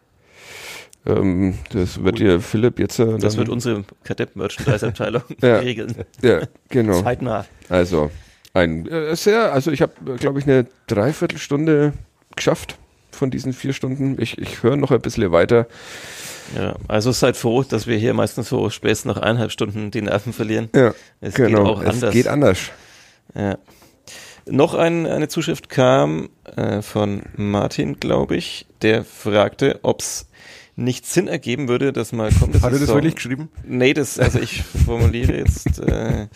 ähm, 1.07 1.55
das 1.70 2.02
wird 2.02 2.18
dir 2.18 2.40
Philipp 2.40 2.78
jetzt 2.78 2.98
äh, 2.98 3.18
Das 3.18 3.36
wird 3.36 3.48
unsere 3.48 3.84
Kadepp-Merchandise-Abteilung 4.05 5.22
Ja. 5.42 5.59
regeln. 5.59 5.94
ja, 6.22 6.40
genau. 6.70 7.02
Zeitnah. 7.02 7.44
Also 7.68 8.11
ein 8.55 8.86
äh, 8.88 9.14
sehr, 9.14 9.52
also 9.52 9.70
ich 9.70 9.82
habe, 9.82 9.92
glaube 10.18 10.38
ich, 10.40 10.46
eine 10.46 10.66
Dreiviertelstunde 10.86 11.92
geschafft 12.34 12.78
von 13.12 13.30
diesen 13.30 13.52
vier 13.52 13.72
Stunden. 13.72 14.16
Ich, 14.20 14.38
ich 14.38 14.62
höre 14.62 14.76
noch 14.76 14.90
ein 14.90 15.00
bisschen 15.00 15.30
weiter. 15.30 15.66
Ja, 16.57 16.74
also 16.88 17.12
seid 17.12 17.36
froh, 17.36 17.62
dass 17.62 17.86
wir 17.86 17.96
hier 17.96 18.12
meistens 18.14 18.48
so 18.48 18.68
spätestens 18.70 19.14
nach 19.14 19.22
eineinhalb 19.22 19.50
Stunden 19.52 19.90
die 19.90 20.02
Nerven 20.02 20.32
verlieren. 20.32 20.68
Ja, 20.74 20.92
Es 21.20 21.34
genau. 21.34 21.48
geht 21.48 21.59
auch 21.59 21.82
es 21.82 21.88
anders. 21.88 22.12
geht 22.12 22.28
anders. 22.28 22.59
Ja. 23.35 23.59
Noch 24.47 24.74
ein, 24.74 25.07
eine 25.07 25.28
Zuschrift 25.28 25.68
kam 25.70 26.28
äh, 26.57 26.82
von 26.82 27.22
Martin, 27.37 27.99
glaube 27.99 28.37
ich, 28.37 28.66
der 28.82 29.03
fragte, 29.05 29.78
ob 29.82 30.01
es 30.01 30.28
nicht 30.76 31.07
Sinn 31.07 31.28
ergeben 31.28 31.68
würde, 31.68 31.93
dass 31.93 32.12
mal 32.12 32.30
kommt. 32.32 32.61
Hat 32.62 32.72
er 32.72 32.78
das 32.78 32.89
wirklich 32.89 33.14
geschrieben? 33.14 33.49
Nee, 33.66 33.95
das, 33.95 34.18
also 34.18 34.39
ich 34.41 34.62
formuliere 34.62 35.35
jetzt, 35.37 35.78
äh, 35.78 36.26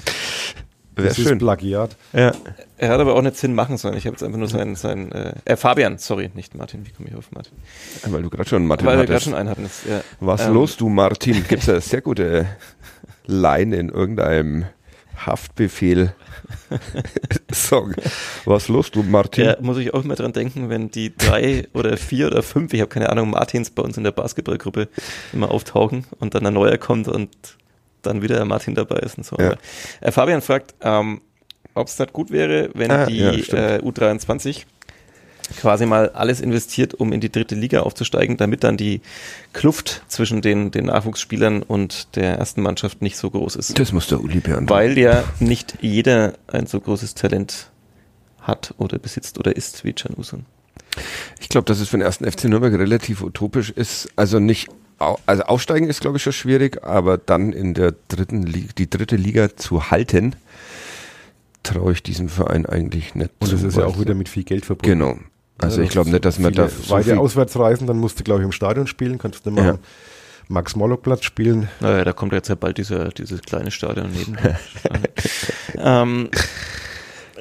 Wäre 0.94 1.09
das 1.09 1.16
schön. 1.16 1.32
ist 1.34 1.38
Plagiat. 1.38 1.96
Ja. 2.12 2.32
er 2.78 2.88
hat 2.88 2.99
aber 3.01 3.14
auch 3.14 3.22
nicht 3.22 3.36
Sinn 3.36 3.55
machen 3.55 3.76
sollen. 3.76 3.96
Ich 3.99 4.07
habe 4.07 4.14
jetzt 4.14 4.22
einfach 4.22 4.38
nur 4.38 4.49
sein, 4.49 4.74
sein 4.74 5.12
äh, 5.12 5.34
äh, 5.44 5.57
Fabian, 5.57 5.99
sorry, 5.99 6.30
nicht 6.34 6.55
Martin, 6.55 6.86
wie 6.86 6.90
komme 6.92 7.09
ich 7.11 7.14
auf 7.14 7.30
Martin? 7.32 7.53
Weil 8.07 8.22
du 8.22 8.30
gerade 8.30 8.49
schon 8.49 8.66
Martin 8.66 8.86
Weil 8.86 8.96
wir 8.99 9.05
gerade 9.05 9.14
hattest. 9.14 9.24
schon 9.26 9.34
einen 9.34 9.49
hatten. 9.51 9.64
Das, 9.64 9.84
ja. 9.88 10.01
Was 10.20 10.46
Ähm, 10.46 10.55
los, 10.55 10.76
du 10.76 10.88
Martin? 10.88 11.44
Gibt 11.49 11.62
es 11.64 11.68
eine 11.68 11.80
sehr 11.82 12.01
gute 12.01 12.46
Line 13.26 13.76
in 13.76 13.88
irgendeinem 13.90 14.64
Haftbefehl 15.26 16.14
Song. 17.52 17.94
Was 18.44 18.68
los, 18.68 18.90
du 18.90 19.02
Martin? 19.02 19.44
Ja, 19.44 19.56
muss 19.60 19.78
ich 19.78 19.92
auch 19.94 20.04
immer 20.04 20.14
dran 20.14 20.32
denken, 20.32 20.68
wenn 20.70 20.90
die 20.90 21.16
drei 21.16 21.66
oder 21.74 21.96
vier 21.96 22.26
oder 22.28 22.42
fünf, 22.42 22.72
ich 22.72 22.80
habe 22.80 22.88
keine 22.88 23.10
Ahnung, 23.10 23.30
Martins 23.30 23.70
bei 23.70 23.82
uns 23.82 23.96
in 23.96 24.04
der 24.04 24.12
Basketballgruppe 24.12 24.88
immer 25.32 25.50
auftauchen 25.50 26.06
und 26.18 26.34
dann 26.34 26.46
ein 26.46 26.54
neuer 26.54 26.78
kommt 26.78 27.08
und 27.08 27.30
dann 28.02 28.22
wieder 28.22 28.44
Martin 28.44 28.74
dabei 28.74 28.98
ist 29.00 29.18
und 29.18 29.24
so. 29.24 29.36
Ja. 29.38 29.54
Äh, 30.00 30.12
Fabian 30.12 30.40
fragt, 30.40 30.74
ähm, 30.82 31.20
ob 31.74 31.88
es 31.88 31.98
nicht 31.98 32.12
gut 32.12 32.30
wäre, 32.30 32.70
wenn 32.74 32.90
Ah, 32.90 33.06
die 33.06 33.18
ja, 33.18 33.30
äh, 33.32 33.80
U23 33.80 34.64
quasi 35.57 35.86
mal 35.86 36.11
alles 36.11 36.40
investiert, 36.40 36.94
um 36.94 37.12
in 37.12 37.20
die 37.20 37.30
dritte 37.30 37.55
Liga 37.55 37.80
aufzusteigen, 37.80 38.36
damit 38.36 38.64
dann 38.64 38.76
die 38.76 39.01
Kluft 39.53 40.03
zwischen 40.09 40.42
den, 40.42 40.70
den 40.70 40.86
Nachwuchsspielern 40.86 41.62
und 41.62 42.16
der 42.16 42.38
ersten 42.38 42.62
Mannschaft 42.62 43.03
nicht 43.03 43.16
so 43.16 43.30
groß 43.30 43.57
ist. 43.57 43.78
Das 43.78 43.92
muss 43.92 44.09
der 44.09 44.20
Uli 44.20 44.40
beantworten. 44.40 44.68
Weil 44.68 44.99
ja 44.99 45.24
nicht 45.40 45.78
jeder 45.80 46.34
ein 46.46 46.66
so 46.66 46.80
großes 46.80 47.14
Talent 47.14 47.70
hat 48.40 48.74
oder 48.78 48.99
besitzt 48.99 49.38
oder 49.38 49.57
ist 49.57 49.84
wie 49.84 49.92
Can 49.92 50.14
Usun. 50.16 50.46
Ich 51.40 51.49
glaube, 51.49 51.64
dass 51.66 51.80
es 51.80 51.88
für 51.88 51.99
den 51.99 52.03
ersten 52.05 52.30
FC 52.30 52.44
Nürnberg 52.44 52.72
relativ 52.74 53.22
utopisch 53.22 53.70
ist. 53.70 54.09
Also 54.16 54.38
nicht, 54.38 54.68
also 54.99 55.42
aufsteigen 55.44 55.88
ist, 55.88 56.01
glaube 56.01 56.16
ich, 56.16 56.22
schon 56.22 56.32
schwierig, 56.32 56.82
aber 56.84 57.18
dann 57.18 57.53
in 57.53 57.74
der 57.74 57.94
dritten 58.09 58.42
Liga, 58.42 58.72
die 58.76 58.90
dritte 58.90 59.16
Liga 59.16 59.57
zu 59.57 59.90
halten, 59.90 60.34
traue 61.62 61.92
ich 61.92 62.03
diesem 62.03 62.28
Verein 62.28 62.66
eigentlich 62.66 63.14
nicht 63.14 63.30
Und 63.38 63.53
das 63.53 63.62
ist 63.62 63.76
ja 63.76 63.84
auch 63.84 64.01
wieder 64.01 64.14
mit 64.14 64.28
viel 64.28 64.44
Geld 64.44 64.64
verbunden. 64.64 64.99
Genau. 64.99 65.18
Also 65.61 65.82
ich 65.82 65.90
glaube 65.90 66.11
nicht, 66.11 66.24
dass 66.24 66.38
man 66.38 66.52
da 66.52 66.68
so 66.68 66.90
weite 66.90 67.11
viel, 67.11 67.18
Auswärtsreisen, 67.18 67.86
dann 67.86 67.98
musst 67.98 68.18
du, 68.20 68.24
glaube 68.24 68.40
ich, 68.40 68.44
im 68.46 68.52
Stadion 68.52 68.86
spielen, 68.86 69.18
kannst 69.18 69.44
nicht 69.44 69.54
mal 69.54 69.64
Ja. 69.64 69.70
am 69.72 69.78
Max-Morlock-Platz 70.48 71.24
spielen. 71.24 71.68
Naja, 71.80 72.04
da 72.04 72.12
kommt 72.12 72.32
jetzt 72.32 72.48
ja 72.48 72.54
bald 72.54 72.78
dieser, 72.78 73.09
dieses 73.11 73.42
kleine 73.42 73.70
Stadion 73.70 74.11
neben. 74.12 74.36
ähm, 75.76 76.30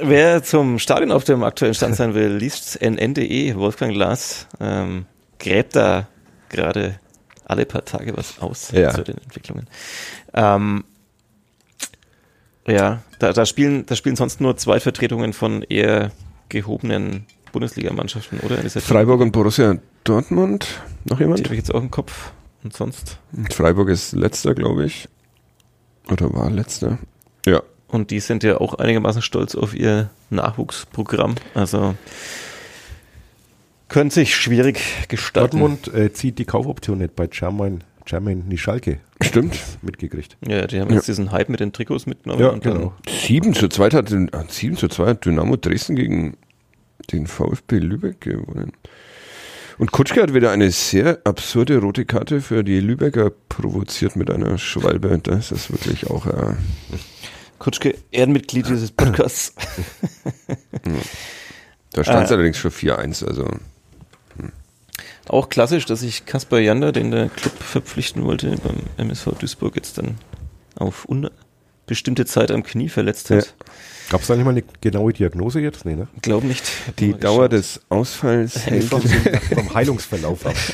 wer 0.01 0.43
zum 0.43 0.80
Stadion 0.80 1.11
auf 1.11 1.24
dem 1.24 1.43
aktuellen 1.43 1.74
Stand 1.76 1.95
sein 1.95 2.15
will, 2.15 2.34
liest 2.34 2.82
nn.de. 2.82 3.55
Wolfgang 3.55 3.93
Glas 3.93 4.47
ähm, 4.59 5.05
gräbt 5.39 5.76
da 5.76 6.07
gerade 6.49 6.99
alle 7.45 7.65
paar 7.65 7.86
Tage 7.86 8.18
was 8.18 8.39
aus 8.39 8.72
Ja. 8.72 8.93
zu 8.93 9.03
den 9.03 9.18
Entwicklungen. 9.20 9.68
Ähm, 10.34 10.84
ja, 12.68 13.03
da, 13.20 13.32
da 13.32 13.45
spielen, 13.45 13.86
da 13.86 13.95
spielen 13.95 14.18
sonst 14.18 14.41
nur 14.41 14.57
zwei 14.57 14.80
Vertretungen 14.82 15.32
von 15.32 15.61
eher 15.63 16.11
gehobenen 16.49 17.26
Bundesligamannschaften, 17.52 18.39
oder? 18.41 18.58
Freiburg 18.70 19.22
und 19.22 19.32
Borussia 19.32 19.78
Dortmund. 20.04 20.68
Noch 21.06 21.18
Die 21.18 21.24
jemand? 21.24 21.43
habe 21.43 21.54
ich 21.56 21.60
jetzt 21.60 21.74
auch 21.74 21.82
im 21.82 21.91
Kopf. 21.91 22.32
Und 22.64 22.74
sonst? 22.74 23.20
Freiburg 23.52 23.89
ist 23.89 24.14
letzter, 24.14 24.54
glaube 24.56 24.86
ich. 24.86 25.08
Oder 26.12 26.34
war 26.34 26.50
letzter. 26.50 26.98
Ja. 27.45 27.62
Und 27.88 28.12
die 28.12 28.20
sind 28.20 28.43
ja 28.43 28.60
auch 28.60 28.74
einigermaßen 28.76 29.22
stolz 29.22 29.56
auf 29.56 29.74
ihr 29.76 30.10
Nachwuchsprogramm. 30.30 31.36
Also 31.54 31.95
könnte 33.89 34.16
sich 34.16 34.36
schwierig 34.36 34.80
gestalten. 35.08 35.60
Dortmund 35.60 35.93
äh, 35.93 36.12
zieht 36.12 36.39
die 36.39 36.45
Kaufoption 36.45 36.98
nicht 36.98 37.16
bei 37.16 37.28
Germain, 37.28 37.84
Germain 38.06 38.43
Nischalke. 38.48 39.00
Stimmt. 39.22 39.58
Mitgekriegt. 39.82 40.38
Ja, 40.45 40.68
die 40.68 40.80
haben 40.82 40.93
jetzt 40.93 41.08
diesen 41.08 41.32
Hype 41.32 41.50
mit 41.50 41.60
den 41.62 41.72
Trikots 41.74 42.06
mitgenommen. 42.06 42.41
Ja, 42.41 42.52
genau. 42.52 42.93
7 43.08 43.54
zu 43.54 43.68
2 43.70 43.89
hat, 43.91 44.12
den- 44.12 44.28
äh, 44.34 44.43
7 44.50 44.76
zu 44.78 44.88
2 44.89 45.08
hat 45.08 45.26
Dynamo 45.26 45.56
Dresden 45.56 45.95
gegen 45.95 46.36
den 47.12 47.28
VfB 47.28 47.78
Lübeck 47.80 48.22
gewonnen. 48.22 48.74
Und 49.78 49.91
Kutschke 49.91 50.22
hat 50.24 50.34
wieder 50.34 50.51
eine 50.51 50.72
sehr 50.72 51.20
absurde 51.24 51.78
rote 51.78 52.05
Karte 52.05 52.41
für 52.41 52.64
die 52.64 52.80
Lübecker 52.80 53.32
provoziert 53.49 54.16
mit 54.16 54.32
einer 54.32 54.58
Schwalbe. 54.58 55.20
Das 55.22 55.51
ist 55.51 55.72
wirklich 55.72 56.08
auch 56.10 56.26
äh, 56.26 56.55
Kutschke, 57.60 57.95
Ehrenmitglied 58.12 58.68
dieses 58.70 58.91
Podcasts. 58.91 59.53
da 61.93 62.03
stand 62.03 62.26
es 62.26 62.32
Ah. 62.32 62.36
allerdings 62.36 62.58
schon 62.58 62.72
4-1. 62.72 63.26
Also 63.26 63.47
auch 65.28 65.49
klassisch, 65.49 65.86
dass 65.86 65.99
sich 65.99 66.26
Kaspar 66.26 66.60
Jander, 66.60 66.91
den 66.91 67.12
der 67.12 67.30
Club 67.30 67.53
verpflichten 67.62 68.24
wollte, 68.24 68.55
beim 68.64 68.78
MSV 68.97 69.38
Duisburg 69.39 69.76
jetzt 69.76 69.97
dann 69.97 70.18
auf 70.76 71.05
unbestimmte 71.05 72.26
Zeit 72.26 72.49
am 72.49 72.64
Knie 72.64 72.88
verletzt 72.89 73.30
hat. 73.30 73.53
Gab 74.10 74.22
es 74.22 74.28
da 74.28 74.36
nicht 74.36 74.45
mal 74.45 74.51
eine 74.51 74.64
genaue 74.82 75.12
Diagnose 75.12 75.60
jetzt? 75.60 75.86
Nee, 75.86 75.95
ne? 75.95 76.08
Glaub 76.22 76.43
nicht. 76.43 76.64
Die 76.99 77.10
mal 77.10 77.20
Dauer 77.20 77.49
des 77.49 77.82
Ausfalls 77.89 78.66
hängt 78.66 78.86
Vom, 78.86 79.01
vom 79.53 79.74
Heilungsverlauf 79.74 80.45
ab. 80.45 80.55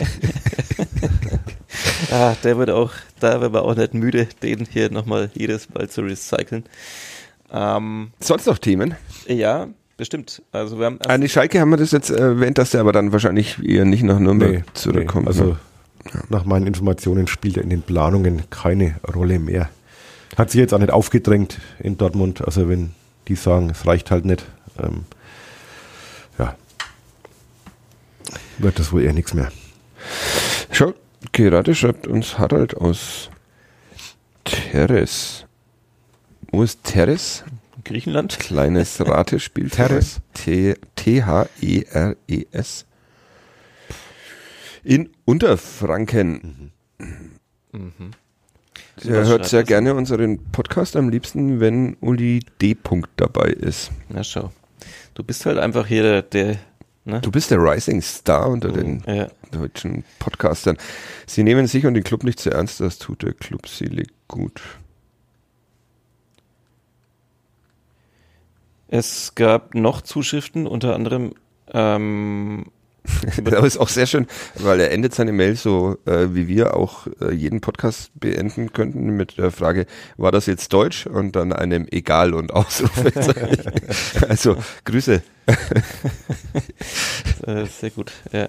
Ah, 2.11 2.35
der 2.43 2.59
wird 2.59 2.69
auch, 2.69 2.91
da 3.19 3.41
wird 3.41 3.53
man 3.53 3.63
auch 3.63 3.75
nicht 3.75 3.95
müde, 3.95 4.27
den 4.43 4.67
hier 4.69 4.91
nochmal 4.91 5.31
jedes 5.33 5.67
Mal 5.73 5.89
zu 5.89 6.01
recyceln. 6.01 6.63
Ähm, 7.51 8.11
Sonst 8.19 8.45
noch 8.45 8.59
Themen? 8.59 8.95
ja, 9.27 9.67
bestimmt. 9.97 10.43
Also 10.51 10.77
wir 10.77 10.85
haben 10.85 11.01
An 11.01 11.21
die 11.21 11.29
Schalke 11.29 11.59
haben 11.59 11.71
wir 11.71 11.77
das 11.77 11.91
jetzt 11.91 12.11
erwähnt, 12.11 12.59
dass 12.59 12.69
der 12.71 12.81
aber 12.81 12.91
dann 12.91 13.11
wahrscheinlich 13.11 13.57
eher 13.63 13.85
nicht 13.85 14.03
nach 14.03 14.19
Nürnberg 14.19 14.63
zurückkommt. 14.75 15.27
also 15.27 15.43
ne? 15.45 15.57
nach 16.29 16.45
meinen 16.45 16.67
Informationen 16.67 17.25
spielt 17.25 17.57
er 17.57 17.63
in 17.63 17.69
den 17.69 17.81
Planungen 17.81 18.43
keine 18.51 18.95
Rolle 19.15 19.39
mehr. 19.39 19.69
Hat 20.37 20.51
sich 20.51 20.59
jetzt 20.59 20.73
auch 20.73 20.79
nicht 20.79 20.91
aufgedrängt 20.91 21.59
in 21.79 21.97
Dortmund. 21.97 22.43
Also 22.45 22.69
wenn 22.69 22.91
die 23.27 23.35
sagen, 23.35 23.69
es 23.69 23.85
reicht 23.85 24.11
halt 24.11 24.25
nicht, 24.25 24.45
ähm, 24.79 25.05
ja, 26.37 26.55
wird 28.57 28.79
das 28.79 28.91
wohl 28.91 29.03
eher 29.03 29.13
nichts 29.13 29.33
mehr. 29.33 29.51
Schau, 30.71 30.93
gerade 31.31 31.75
schreibt 31.75 32.07
uns 32.07 32.37
Harald 32.37 32.75
aus 32.75 33.29
Teres. 34.43 35.45
Wo 36.51 36.63
ist 36.63 36.83
Teres? 36.83 37.43
Griechenland? 37.83 38.39
Kleines 38.39 38.99
Ratespiel. 39.05 39.69
Teres. 39.69 40.21
T-H-E-R-E-S. 40.95 41.25
In 44.83 45.09
Unterfranken. 45.25 46.71
So 46.99 47.77
Er 49.03 49.21
was 49.21 49.27
hört 49.27 49.45
sehr 49.45 49.63
gerne 49.63 49.95
unseren 49.95 50.39
Podcast 50.51 50.95
am 50.95 51.09
liebsten, 51.09 51.59
wenn 51.59 51.97
Uli 52.01 52.41
D. 52.61 52.73
-Punkt 52.73 53.07
dabei 53.17 53.49
ist. 53.49 53.91
Na 54.09 54.23
schau. 54.23 54.51
Du 55.13 55.23
bist 55.23 55.45
halt 55.45 55.57
einfach 55.57 55.87
hier 55.87 56.03
der, 56.03 56.21
der 56.23 56.57
ne? 57.05 57.21
Du 57.21 57.31
bist 57.31 57.51
der 57.51 57.59
Rising 57.59 58.01
Star 58.01 58.49
unter 58.49 58.71
den 58.71 59.03
Ja. 59.07 59.27
deutschen 59.51 60.03
Podcastern. 60.19 60.77
Sie 61.27 61.43
nehmen 61.43 61.67
sich 61.67 61.85
und 61.85 61.93
den 61.93 62.03
Club 62.03 62.23
nicht 62.23 62.39
zu 62.39 62.49
ernst, 62.51 62.79
das 62.79 62.97
tut 62.97 63.23
der 63.23 63.33
Club 63.33 63.67
selig 63.67 64.09
gut. 64.27 64.61
Es 68.87 69.33
gab 69.35 69.73
noch 69.73 70.01
Zuschriften, 70.01 70.67
unter 70.67 70.93
anderem 70.93 71.33
ähm, 71.73 72.65
Das 73.43 73.63
ist 73.65 73.77
auch 73.77 73.89
sehr 73.89 74.05
schön, 74.05 74.27
weil 74.55 74.79
er 74.79 74.91
endet 74.91 75.13
seine 75.13 75.31
Mail 75.31 75.55
so, 75.55 75.97
äh, 76.05 76.27
wie 76.33 76.47
wir 76.47 76.75
auch 76.75 77.07
äh, 77.21 77.33
jeden 77.33 77.61
Podcast 77.61 78.11
beenden 78.19 78.71
könnten 78.73 79.11
mit 79.11 79.37
der 79.37 79.51
Frage, 79.51 79.85
war 80.17 80.31
das 80.31 80.45
jetzt 80.45 80.71
Deutsch? 80.73 81.05
Und 81.05 81.35
dann 81.35 81.53
einem 81.53 81.87
Egal 81.89 82.33
und 82.33 82.53
Ausrufezeichen. 82.53 83.71
also, 84.29 84.57
Grüße. 84.85 85.21
Äh, 87.45 87.65
sehr 87.65 87.89
gut, 87.89 88.13
ja. 88.31 88.47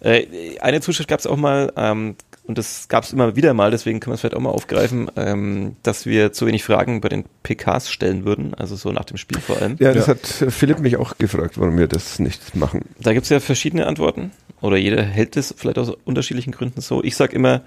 Äh, 0.00 0.58
eine 0.58 0.82
Zuschrift 0.82 1.08
gab 1.08 1.18
es 1.18 1.26
auch 1.26 1.38
mal, 1.38 1.72
ähm, 1.76 2.14
und 2.46 2.58
das 2.58 2.88
gab 2.88 3.04
es 3.04 3.12
immer 3.12 3.36
wieder 3.36 3.54
mal, 3.54 3.70
deswegen 3.70 4.00
können 4.00 4.12
wir 4.12 4.14
es 4.14 4.20
vielleicht 4.20 4.36
auch 4.36 4.40
mal 4.40 4.50
aufgreifen, 4.50 5.10
ähm, 5.16 5.76
dass 5.82 6.04
wir 6.04 6.32
zu 6.32 6.46
wenig 6.46 6.62
Fragen 6.62 7.00
bei 7.00 7.08
den 7.08 7.24
PKs 7.42 7.90
stellen 7.90 8.24
würden, 8.24 8.54
also 8.54 8.76
so 8.76 8.92
nach 8.92 9.04
dem 9.04 9.16
Spiel 9.16 9.40
vor 9.40 9.60
allem. 9.60 9.76
Ja, 9.78 9.94
das 9.94 10.08
hat 10.08 10.42
äh, 10.42 10.50
Philipp 10.50 10.80
mich 10.80 10.96
auch 10.96 11.16
gefragt, 11.16 11.58
warum 11.58 11.78
wir 11.78 11.88
das 11.88 12.18
nicht 12.18 12.54
machen. 12.54 12.82
Da 13.00 13.14
gibt 13.14 13.24
es 13.24 13.30
ja 13.30 13.40
verschiedene 13.40 13.86
Antworten, 13.86 14.30
oder 14.60 14.76
jeder 14.76 15.02
hält 15.02 15.36
es 15.36 15.54
vielleicht 15.56 15.78
aus 15.78 15.92
unterschiedlichen 16.04 16.52
Gründen 16.52 16.80
so. 16.80 17.02
Ich 17.02 17.16
sag 17.16 17.32
immer, 17.32 17.62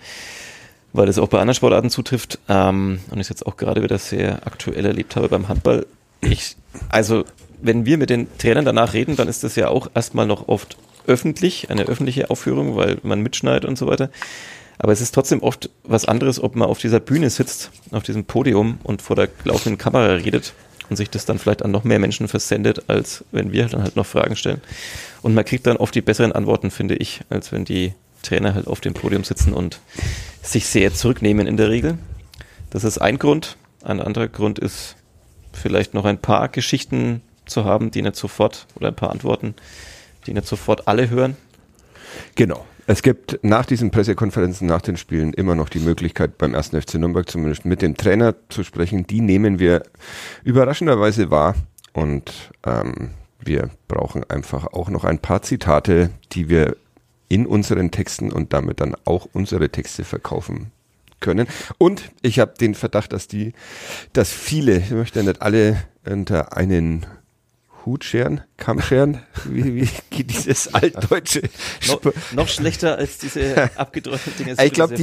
weil 0.94 1.08
das 1.08 1.18
auch 1.18 1.28
bei 1.28 1.40
anderen 1.40 1.56
Sportarten 1.56 1.90
zutrifft, 1.90 2.40
ähm, 2.48 3.00
und 3.10 3.20
ich 3.20 3.30
jetzt 3.30 3.48
auch 3.48 3.58
gerade 3.58 3.82
wieder 3.82 3.98
sehr 3.98 4.46
aktuell 4.46 4.86
erlebt 4.86 5.16
habe 5.16 5.28
beim 5.28 5.48
Handball, 5.48 5.88
ich, 6.22 6.56
also 6.90 7.26
wenn 7.62 7.86
wir 7.86 7.98
mit 7.98 8.12
den 8.12 8.28
Trainern 8.38 8.66
danach 8.66 8.94
reden, 8.94 9.16
dann 9.16 9.28
ist 9.28 9.44
das 9.44 9.56
ja 9.56 9.70
auch 9.70 9.90
erstmal 9.96 10.28
noch 10.28 10.48
oft 10.48 10.78
öffentlich, 11.08 11.72
eine 11.72 11.84
öffentliche 11.84 12.30
Aufführung, 12.30 12.76
weil 12.76 12.98
man 13.02 13.22
mitschneidet 13.22 13.66
und 13.66 13.78
so 13.78 13.88
weiter. 13.88 14.10
Aber 14.80 14.92
es 14.92 15.02
ist 15.02 15.14
trotzdem 15.14 15.42
oft 15.42 15.70
was 15.84 16.06
anderes, 16.06 16.42
ob 16.42 16.56
man 16.56 16.70
auf 16.70 16.80
dieser 16.80 17.00
Bühne 17.00 17.30
sitzt, 17.30 17.72
auf 17.92 18.04
diesem 18.04 18.26
Podium 18.26 18.80
und 18.84 19.02
vor 19.02 19.16
der 19.16 19.30
laufenden 19.44 19.78
Kamera 19.78 20.14
redet 20.14 20.54
und 20.90 20.96
sich 20.96 21.10
das 21.10 21.26
dann 21.26 21.40
vielleicht 21.40 21.64
an 21.64 21.72
noch 21.72 21.84
mehr 21.84 22.00
Menschen 22.00 22.28
versendet, 22.28 22.90
als 22.90 23.26
wenn 23.32 23.52
wir 23.52 23.66
dann 23.68 23.84
halt 23.84 23.96
noch 23.96 24.06
Fragen 24.06 24.36
stellen. 24.36 24.62
Und 25.22 25.34
man 25.34 25.46
kriegt 25.46 25.68
dann 25.68 25.78
oft 25.78 25.96
die 25.96 26.02
besseren 26.02 26.32
Antworten, 26.32 26.72
finde 26.72 26.96
ich, 26.96 27.22
als 27.30 27.52
wenn 27.52 27.66
die 27.66 27.94
Trainer 28.22 28.54
halt 28.54 28.68
auf 28.68 28.82
dem 28.82 28.94
Podium 28.94 29.24
sitzen 29.24 29.54
und 29.54 29.80
sich 30.42 30.68
sehr 30.68 30.94
zurücknehmen 30.94 31.48
in 31.48 31.58
der 31.58 31.70
Regel. 31.70 31.98
Das 32.70 32.84
ist 32.84 33.00
ein 33.00 33.18
Grund. 33.18 33.58
Ein 33.84 34.02
anderer 34.02 34.28
Grund 34.28 34.60
ist 34.60 34.96
vielleicht 35.54 35.94
noch 35.94 36.06
ein 36.06 36.20
paar 36.20 36.50
Geschichten 36.50 37.22
zu 37.46 37.66
haben, 37.66 37.92
die 37.92 38.02
nicht 38.02 38.16
sofort, 38.16 38.68
oder 38.76 38.90
ein 38.90 38.96
paar 38.96 39.12
Antworten, 39.12 39.56
die 40.26 40.34
nicht 40.34 40.48
sofort 40.48 40.88
alle 40.88 41.10
hören. 41.10 41.38
Genau. 42.36 42.66
Es 42.90 43.02
gibt 43.02 43.40
nach 43.44 43.66
diesen 43.66 43.92
Pressekonferenzen, 43.92 44.66
nach 44.66 44.82
den 44.82 44.96
Spielen 44.96 45.34
immer 45.34 45.56
noch 45.56 45.68
die 45.68 45.80
Möglichkeit, 45.80 46.38
beim 46.38 46.54
ersten 46.54 46.82
FC 46.82 46.94
Nürnberg 46.96 47.30
zumindest 47.30 47.66
mit 47.66 47.82
dem 47.82 47.98
Trainer 47.98 48.34
zu 48.48 48.64
sprechen. 48.64 49.06
Die 49.06 49.20
nehmen 49.20 49.60
wir 49.60 49.84
überraschenderweise 50.46 51.30
wahr 51.30 51.56
und 51.92 52.32
ähm, 52.66 53.10
wir 53.42 53.72
brauchen 53.90 54.24
einfach 54.30 54.68
auch 54.68 54.90
noch 54.90 55.04
ein 55.04 55.20
paar 55.20 55.42
Zitate, 55.42 56.12
die 56.32 56.48
wir 56.48 56.78
in 57.28 57.46
unseren 57.46 57.92
Texten 57.92 58.32
und 58.32 58.54
damit 58.54 58.80
dann 58.80 58.96
auch 59.04 59.28
unsere 59.34 59.68
Texte 59.68 60.06
verkaufen 60.06 60.72
können. 61.20 61.48
Und 61.78 62.12
ich 62.22 62.40
habe 62.40 62.54
den 62.58 62.74
Verdacht, 62.74 63.12
dass 63.12 63.28
die, 63.28 63.52
dass 64.14 64.32
viele, 64.32 64.78
ich 64.78 64.92
möchte 64.92 65.22
nicht 65.22 65.42
alle 65.42 65.84
unter 66.06 66.56
einen 66.56 67.06
Hut 67.88 68.04
scheren, 68.04 68.42
Kamm 68.58 68.82
scheren, 68.82 69.20
wie, 69.46 69.76
wie 69.76 69.90
geht 70.10 70.30
dieses 70.30 70.74
altdeutsche 70.74 71.42
No, 71.88 72.00
noch 72.34 72.48
schlechter 72.48 72.98
als 72.98 73.18
diese 73.18 73.72
abgedroschenen 73.76 74.38
Dinge. 74.38 74.56
ich 74.64 74.74
glaube, 74.74 74.96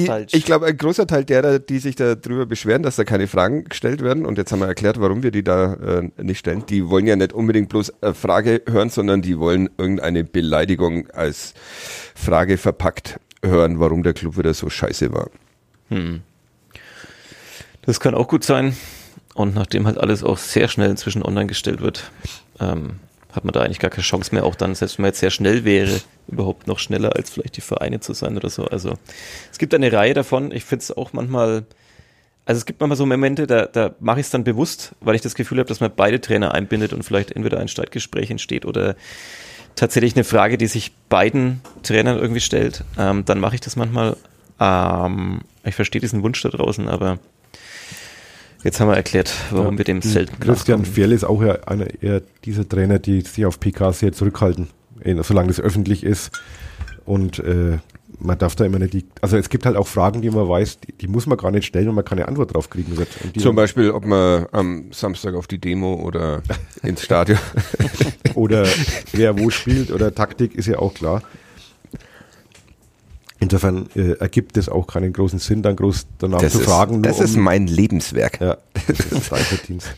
glaube, 0.44 0.66
ein 0.66 0.76
großer 0.76 1.06
Teil 1.06 1.24
derer, 1.24 1.58
die 1.58 1.78
sich 1.78 1.96
darüber 1.96 2.46
beschweren, 2.46 2.82
dass 2.82 2.96
da 2.96 3.04
keine 3.04 3.26
Fragen 3.26 3.64
gestellt 3.64 4.02
werden, 4.02 4.26
und 4.26 4.38
jetzt 4.38 4.52
haben 4.52 4.60
wir 4.60 4.66
erklärt, 4.66 5.00
warum 5.00 5.22
wir 5.22 5.30
die 5.30 5.42
da 5.42 5.74
äh, 5.74 6.10
nicht 6.22 6.38
stellen, 6.38 6.64
die 6.66 6.88
wollen 6.88 7.06
ja 7.06 7.16
nicht 7.16 7.32
unbedingt 7.32 7.70
bloß 7.70 8.02
eine 8.02 8.14
Frage 8.14 8.62
hören, 8.68 8.90
sondern 8.90 9.22
die 9.22 9.38
wollen 9.38 9.70
irgendeine 9.78 10.22
Beleidigung 10.22 11.10
als 11.10 11.54
Frage 12.14 12.58
verpackt 12.58 13.18
hören, 13.44 13.80
warum 13.80 14.02
der 14.02 14.12
Club 14.12 14.36
wieder 14.38 14.54
so 14.54 14.70
scheiße 14.70 15.12
war. 15.12 15.30
Hm. 15.88 16.22
Das 17.82 18.00
kann 18.00 18.14
auch 18.14 18.28
gut 18.28 18.44
sein. 18.44 18.76
Und 19.34 19.54
nachdem 19.54 19.86
halt 19.86 19.98
alles 19.98 20.22
auch 20.22 20.38
sehr 20.38 20.68
schnell 20.68 20.90
inzwischen 20.90 21.22
online 21.22 21.46
gestellt 21.46 21.80
wird, 21.80 22.10
ähm, 22.60 23.00
hat 23.34 23.44
man 23.44 23.52
da 23.52 23.62
eigentlich 23.62 23.80
gar 23.80 23.90
keine 23.90 24.04
Chance 24.04 24.34
mehr, 24.34 24.44
auch 24.44 24.54
dann, 24.54 24.74
selbst 24.74 24.98
wenn 24.98 25.02
man 25.02 25.08
jetzt 25.08 25.20
sehr 25.20 25.30
schnell 25.30 25.64
wäre, 25.64 26.00
überhaupt 26.28 26.66
noch 26.66 26.78
schneller 26.78 27.16
als 27.16 27.30
vielleicht 27.30 27.56
die 27.56 27.62
Vereine 27.62 28.00
zu 28.00 28.12
sein 28.12 28.36
oder 28.36 28.48
so. 28.48 28.64
Also 28.66 28.94
es 29.50 29.58
gibt 29.58 29.74
eine 29.74 29.92
Reihe 29.92 30.14
davon. 30.14 30.52
Ich 30.52 30.64
finde 30.64 30.82
es 30.82 30.96
auch 30.96 31.12
manchmal, 31.12 31.64
also 32.46 32.58
es 32.58 32.66
gibt 32.66 32.80
manchmal 32.80 32.96
so 32.96 33.06
Momente, 33.06 33.46
da, 33.46 33.66
da 33.66 33.94
mache 33.98 34.20
ich 34.20 34.26
es 34.26 34.30
dann 34.30 34.44
bewusst, 34.44 34.94
weil 35.00 35.16
ich 35.16 35.20
das 35.20 35.34
Gefühl 35.34 35.58
habe, 35.58 35.68
dass 35.68 35.80
man 35.80 35.90
beide 35.94 36.20
Trainer 36.20 36.54
einbindet 36.54 36.92
und 36.92 37.02
vielleicht 37.02 37.32
entweder 37.32 37.58
ein 37.58 37.68
Streitgespräch 37.68 38.30
entsteht 38.30 38.64
oder 38.66 38.94
tatsächlich 39.74 40.14
eine 40.14 40.24
Frage, 40.24 40.56
die 40.56 40.68
sich 40.68 40.92
beiden 41.08 41.60
Trainern 41.82 42.18
irgendwie 42.18 42.40
stellt. 42.40 42.84
Ähm, 42.96 43.24
dann 43.24 43.40
mache 43.40 43.56
ich 43.56 43.60
das 43.60 43.74
manchmal. 43.74 44.16
Ähm, 44.60 45.40
ich 45.64 45.74
verstehe 45.74 46.00
diesen 46.00 46.22
Wunsch 46.22 46.40
da 46.42 46.50
draußen, 46.50 46.88
aber 46.88 47.18
jetzt 48.64 48.80
haben 48.80 48.88
wir 48.88 48.96
erklärt, 48.96 49.34
warum 49.50 49.78
wir 49.78 49.84
dem 49.84 50.02
selten 50.02 50.40
Christian 50.40 50.80
nachkommen. 50.82 51.12
Ist 51.12 51.24
auch 51.24 51.42
ja 51.42 51.62
einer 51.66 51.86
eher 52.02 52.22
dieser 52.44 52.68
Trainer, 52.68 52.98
die 52.98 53.20
sich 53.20 53.46
auf 53.46 53.60
PK 53.60 53.92
sehr 53.92 54.12
zurückhalten, 54.12 54.68
eh, 55.02 55.14
solange 55.22 55.48
das 55.48 55.60
öffentlich 55.60 56.02
ist. 56.02 56.32
Und 57.04 57.38
äh, 57.38 57.78
man 58.18 58.38
darf 58.38 58.56
da 58.56 58.64
immer 58.64 58.78
nicht 58.78 58.94
die, 58.94 59.04
also 59.20 59.36
es 59.36 59.48
gibt 59.48 59.66
halt 59.66 59.76
auch 59.76 59.86
Fragen, 59.86 60.22
die 60.22 60.30
man 60.30 60.48
weiß, 60.48 60.80
die, 60.80 60.92
die 60.92 61.08
muss 61.08 61.26
man 61.26 61.36
gar 61.36 61.50
nicht 61.50 61.66
stellen 61.66 61.88
und 61.88 61.94
man 61.94 62.04
keine 62.04 62.26
Antwort 62.26 62.54
drauf 62.54 62.70
kriegen 62.70 62.96
wird. 62.96 63.08
Zum 63.38 63.56
Beispiel, 63.56 63.90
ob 63.90 64.04
man 64.06 64.46
am 64.52 64.86
Samstag 64.92 65.34
auf 65.34 65.46
die 65.46 65.58
Demo 65.58 65.94
oder 65.94 66.42
ins 66.82 67.02
Stadion. 67.02 67.38
oder 68.34 68.66
wer 69.12 69.38
wo 69.38 69.50
spielt 69.50 69.90
oder 69.90 70.14
Taktik 70.14 70.54
ist 70.54 70.66
ja 70.66 70.78
auch 70.78 70.94
klar. 70.94 71.22
Insofern 73.44 73.90
äh, 73.94 74.12
ergibt 74.12 74.56
es 74.56 74.70
auch 74.70 74.86
keinen 74.86 75.12
großen 75.12 75.38
Sinn, 75.38 75.60
dann 75.62 75.76
groß 75.76 76.06
danach 76.18 76.40
Das, 76.40 76.54
zu 76.54 76.60
ist, 76.60 76.64
fragen. 76.64 77.02
das 77.02 77.20
ist 77.20 77.36
mein 77.36 77.66
Lebenswerk. 77.66 78.40
ja, 78.40 78.56
das 78.86 79.00
ist 79.00 79.24
sein 79.26 79.38
Verdienst. 79.42 79.94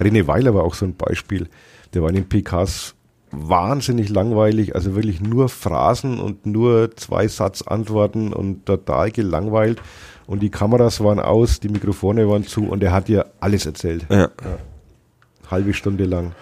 René 0.00 0.26
Weiler 0.26 0.54
war 0.54 0.64
auch 0.64 0.72
so 0.74 0.86
ein 0.86 0.96
Beispiel. 0.96 1.48
Der 1.92 2.00
war 2.02 2.08
in 2.08 2.14
den 2.14 2.28
PKs 2.28 2.94
wahnsinnig 3.30 4.08
langweilig, 4.08 4.74
also 4.74 4.94
wirklich 4.94 5.20
nur 5.20 5.50
Phrasen 5.50 6.18
und 6.18 6.46
nur 6.46 6.96
zwei 6.96 7.28
Satzantworten 7.28 8.32
und 8.32 8.64
total 8.64 9.10
gelangweilt. 9.10 9.82
Und 10.26 10.40
die 10.42 10.50
Kameras 10.50 11.04
waren 11.04 11.20
aus, 11.20 11.60
die 11.60 11.68
Mikrofone 11.68 12.26
waren 12.26 12.44
zu 12.46 12.66
und 12.68 12.82
er 12.82 12.92
hat 12.92 13.10
ja 13.10 13.26
alles 13.40 13.66
erzählt. 13.66 14.06
Ja. 14.08 14.30
Halbe 15.50 15.74
Stunde 15.74 16.06
lang. 16.06 16.32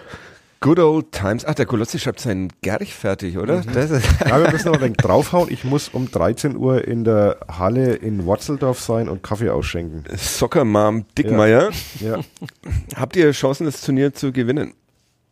Good 0.63 0.79
old 0.79 1.11
times. 1.11 1.43
Ach, 1.43 1.53
der 1.55 1.65
Kolossi 1.65 1.99
schreibt 1.99 2.21
seinen 2.21 2.47
Gerch 2.61 2.95
fertig, 2.95 3.37
oder? 3.37 3.61
Das 3.73 3.91
ist, 3.91 4.05
Ja, 4.25 4.41
wir 4.41 4.49
müssen 4.49 4.67
noch 4.69 4.75
ein 4.75 4.81
wenig 4.81 4.95
draufhauen. 4.95 5.51
Ich 5.51 5.65
muss 5.65 5.89
um 5.89 6.09
13 6.09 6.55
Uhr 6.55 6.87
in 6.87 7.03
der 7.03 7.35
Halle 7.49 7.95
in 7.95 8.25
Watzeldorf 8.25 8.79
sein 8.79 9.09
und 9.09 9.23
Kaffee 9.23 9.49
ausschenken. 9.49 10.05
Soccer 10.15 10.63
Mom 10.63 11.03
Dickmeier. 11.17 11.71
Ja. 11.99 12.21
Habt 12.95 13.17
ihr 13.17 13.29
Chancen, 13.33 13.65
das 13.65 13.81
Turnier 13.81 14.13
zu 14.13 14.31
gewinnen? 14.31 14.73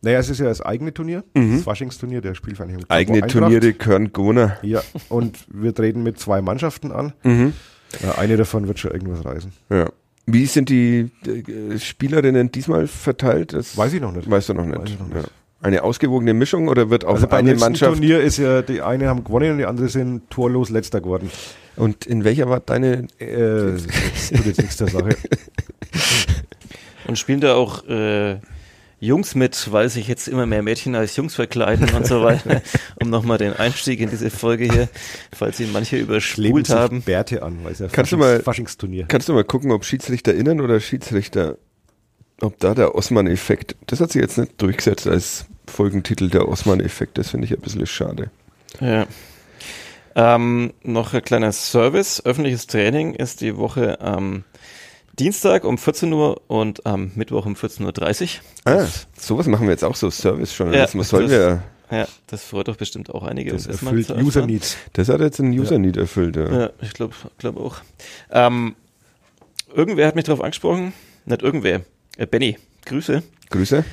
Naja, 0.02 0.18
es 0.18 0.28
ist 0.28 0.38
ja 0.38 0.44
das 0.44 0.60
eigene 0.60 0.92
Turnier, 0.92 1.24
das 1.32 1.62
Faschingsturnier, 1.62 2.20
der 2.20 2.34
Spielvereinigung. 2.34 2.82
Mhm. 2.82 2.86
Eigene 2.90 3.22
Eintracht. 3.22 3.32
Turniere 3.32 3.72
gehören 3.72 4.12
Gona. 4.12 4.58
Ja, 4.60 4.82
und 5.08 5.38
wir 5.48 5.74
treten 5.74 6.02
mit 6.02 6.20
zwei 6.20 6.42
Mannschaften 6.42 6.92
an. 6.92 7.14
Mhm. 7.22 7.54
Ja, 8.02 8.18
eine 8.18 8.36
davon 8.36 8.68
wird 8.68 8.78
schon 8.80 8.90
irgendwas 8.90 9.24
reißen. 9.24 9.50
Ja. 9.70 9.88
Wie 10.26 10.46
sind 10.46 10.68
die 10.68 11.10
äh, 11.26 11.78
Spielerinnen 11.78 12.52
diesmal 12.52 12.86
verteilt? 12.86 13.52
Das 13.52 13.76
Weiß 13.76 13.92
ich 13.92 14.00
noch 14.00 14.12
nicht. 14.12 14.30
Weißt 14.30 14.48
du 14.50 14.54
noch 14.54 14.64
nicht. 14.64 14.78
Weiß 14.78 14.90
ich 14.90 14.98
noch 14.98 15.08
nicht. 15.08 15.16
Ja. 15.16 15.28
Eine 15.60 15.82
ausgewogene 15.84 16.34
Mischung 16.34 16.68
oder 16.68 16.90
wird 16.90 17.04
auch 17.04 17.14
Also 17.14 17.26
beim 17.28 17.40
eine 17.46 17.54
Mannschaft? 17.54 17.92
Turnier 17.92 18.20
ist 18.20 18.36
ja, 18.36 18.62
die 18.62 18.82
eine 18.82 19.08
haben 19.08 19.22
gewonnen 19.24 19.52
und 19.52 19.58
die 19.58 19.66
andere 19.66 19.88
sind 19.88 20.28
torlos 20.30 20.70
letzter 20.70 21.00
geworden. 21.00 21.30
Und 21.76 22.04
in 22.06 22.24
welcher 22.24 22.48
war 22.48 22.60
deine? 22.60 23.06
Äh, 23.18 23.72
das 23.72 24.30
tut 24.30 24.46
jetzt 24.46 24.60
nichts 24.60 24.76
der 24.76 24.88
Sache. 24.88 25.10
Und 27.06 27.18
spielen 27.18 27.40
da 27.40 27.54
auch 27.54 27.84
äh, 27.88 28.38
Jungs 29.04 29.34
mit, 29.34 29.72
weil 29.72 29.88
sich 29.88 30.06
jetzt 30.06 30.28
immer 30.28 30.46
mehr 30.46 30.62
Mädchen 30.62 30.94
als 30.94 31.16
Jungs 31.16 31.34
verkleiden 31.34 31.90
und 31.92 32.06
so 32.06 32.22
weiter, 32.22 32.62
um 33.02 33.10
nochmal 33.10 33.36
den 33.36 33.52
Einstieg 33.52 33.98
in 33.98 34.10
diese 34.10 34.30
Folge 34.30 34.64
hier, 34.72 34.88
falls 35.36 35.58
ihn 35.58 35.72
manche 35.72 35.96
überspult 35.96 36.68
haben. 36.70 37.02
Bärte 37.02 37.42
an, 37.42 37.58
weil 37.64 37.72
es 37.72 37.80
ja 37.80 37.88
Kannst 37.90 38.12
du 38.12 38.16
Faschings- 38.16 38.18
mal- 38.20 38.42
Faschingsturnier. 38.42 39.06
Kannst 39.08 39.28
du 39.28 39.32
mal 39.32 39.42
gucken, 39.42 39.72
ob 39.72 39.84
SchiedsrichterInnen 39.84 40.60
oder 40.60 40.78
Schiedsrichter, 40.78 41.58
ob 42.40 42.60
da 42.60 42.74
der 42.74 42.94
Osman-Effekt, 42.94 43.74
das 43.88 43.98
hat 44.00 44.12
sich 44.12 44.22
jetzt 44.22 44.38
nicht 44.38 44.62
durchgesetzt 44.62 45.08
als 45.08 45.46
Folgentitel, 45.66 46.28
der 46.30 46.46
Osman-Effekt, 46.48 47.18
das 47.18 47.30
finde 47.30 47.46
ich 47.46 47.52
ein 47.52 47.60
bisschen 47.60 47.84
schade. 47.86 48.30
Ja. 48.80 49.06
Ähm, 50.14 50.74
noch 50.84 51.12
ein 51.14 51.22
kleiner 51.22 51.50
Service. 51.52 52.24
Öffentliches 52.24 52.66
Training 52.68 53.14
ist 53.14 53.40
die 53.40 53.56
Woche 53.56 54.00
am 54.00 54.44
Dienstag 55.18 55.64
um 55.64 55.76
14 55.78 56.12
Uhr 56.12 56.40
und 56.48 56.86
am 56.86 57.12
Mittwoch 57.14 57.44
um 57.46 57.54
14.30 57.54 58.38
Uhr. 58.66 58.72
Ah, 58.72 58.86
sowas 59.18 59.46
machen 59.46 59.66
wir 59.66 59.72
jetzt 59.72 59.84
auch 59.84 59.96
so, 59.96 60.10
Service-Journalismus. 60.10 61.10
Ja, 61.10 61.18
sollen 61.18 61.28
das- 61.28 61.32
wir, 61.90 61.98
Ja, 61.98 62.08
das 62.28 62.42
freut 62.44 62.68
doch 62.68 62.76
bestimmt 62.76 63.10
auch 63.10 63.22
einige. 63.22 63.52
Das 63.52 63.66
erfüllt 63.66 64.06
zu 64.06 64.14
User 64.14 64.40
erfahren. 64.40 64.46
Needs. 64.46 64.76
das 64.94 65.08
hat 65.10 65.20
jetzt 65.20 65.38
ein 65.40 65.50
User-Need 65.52 65.98
erfüllt. 65.98 66.36
Ja. 66.36 66.60
Ja, 66.62 66.70
ich 66.80 66.94
glaube 66.94 67.14
glaub 67.36 67.58
auch. 67.58 67.76
Ähm, 68.30 68.74
irgendwer 69.74 70.06
hat 70.06 70.14
mich 70.14 70.24
darauf 70.24 70.42
angesprochen, 70.42 70.94
nicht 71.26 71.42
irgendwer, 71.42 71.82
äh, 72.16 72.26
Benny, 72.26 72.56
Grüße, 72.86 73.22
Grüße. 73.50 73.84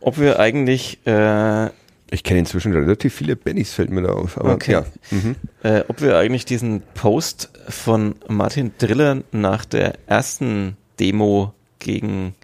ob 0.00 0.18
wir 0.20 0.38
eigentlich, 0.38 0.98
äh, 1.06 1.70
Ich 2.10 2.22
kenne 2.22 2.38
inzwischen 2.40 2.72
relativ 2.72 3.14
viele 3.14 3.34
Bennys, 3.36 3.72
fällt 3.72 3.90
mir 3.90 4.02
da 4.02 4.10
auf. 4.12 4.38
Aber 4.38 4.52
Okay. 4.54 4.72
ja. 4.72 4.84
Mhm. 5.10 5.34
äh, 5.62 5.82
ob 5.88 6.00
wir 6.00 6.16
eigentlich 6.16 6.44
diesen 6.44 6.82
Post 6.94 7.50
von 7.68 8.14
Martin 8.28 8.72
Driller 8.78 9.22
nach 9.32 9.64
der 9.64 9.94
ersten 10.06 10.76
Demo 11.00 11.52
gegen 11.80 12.34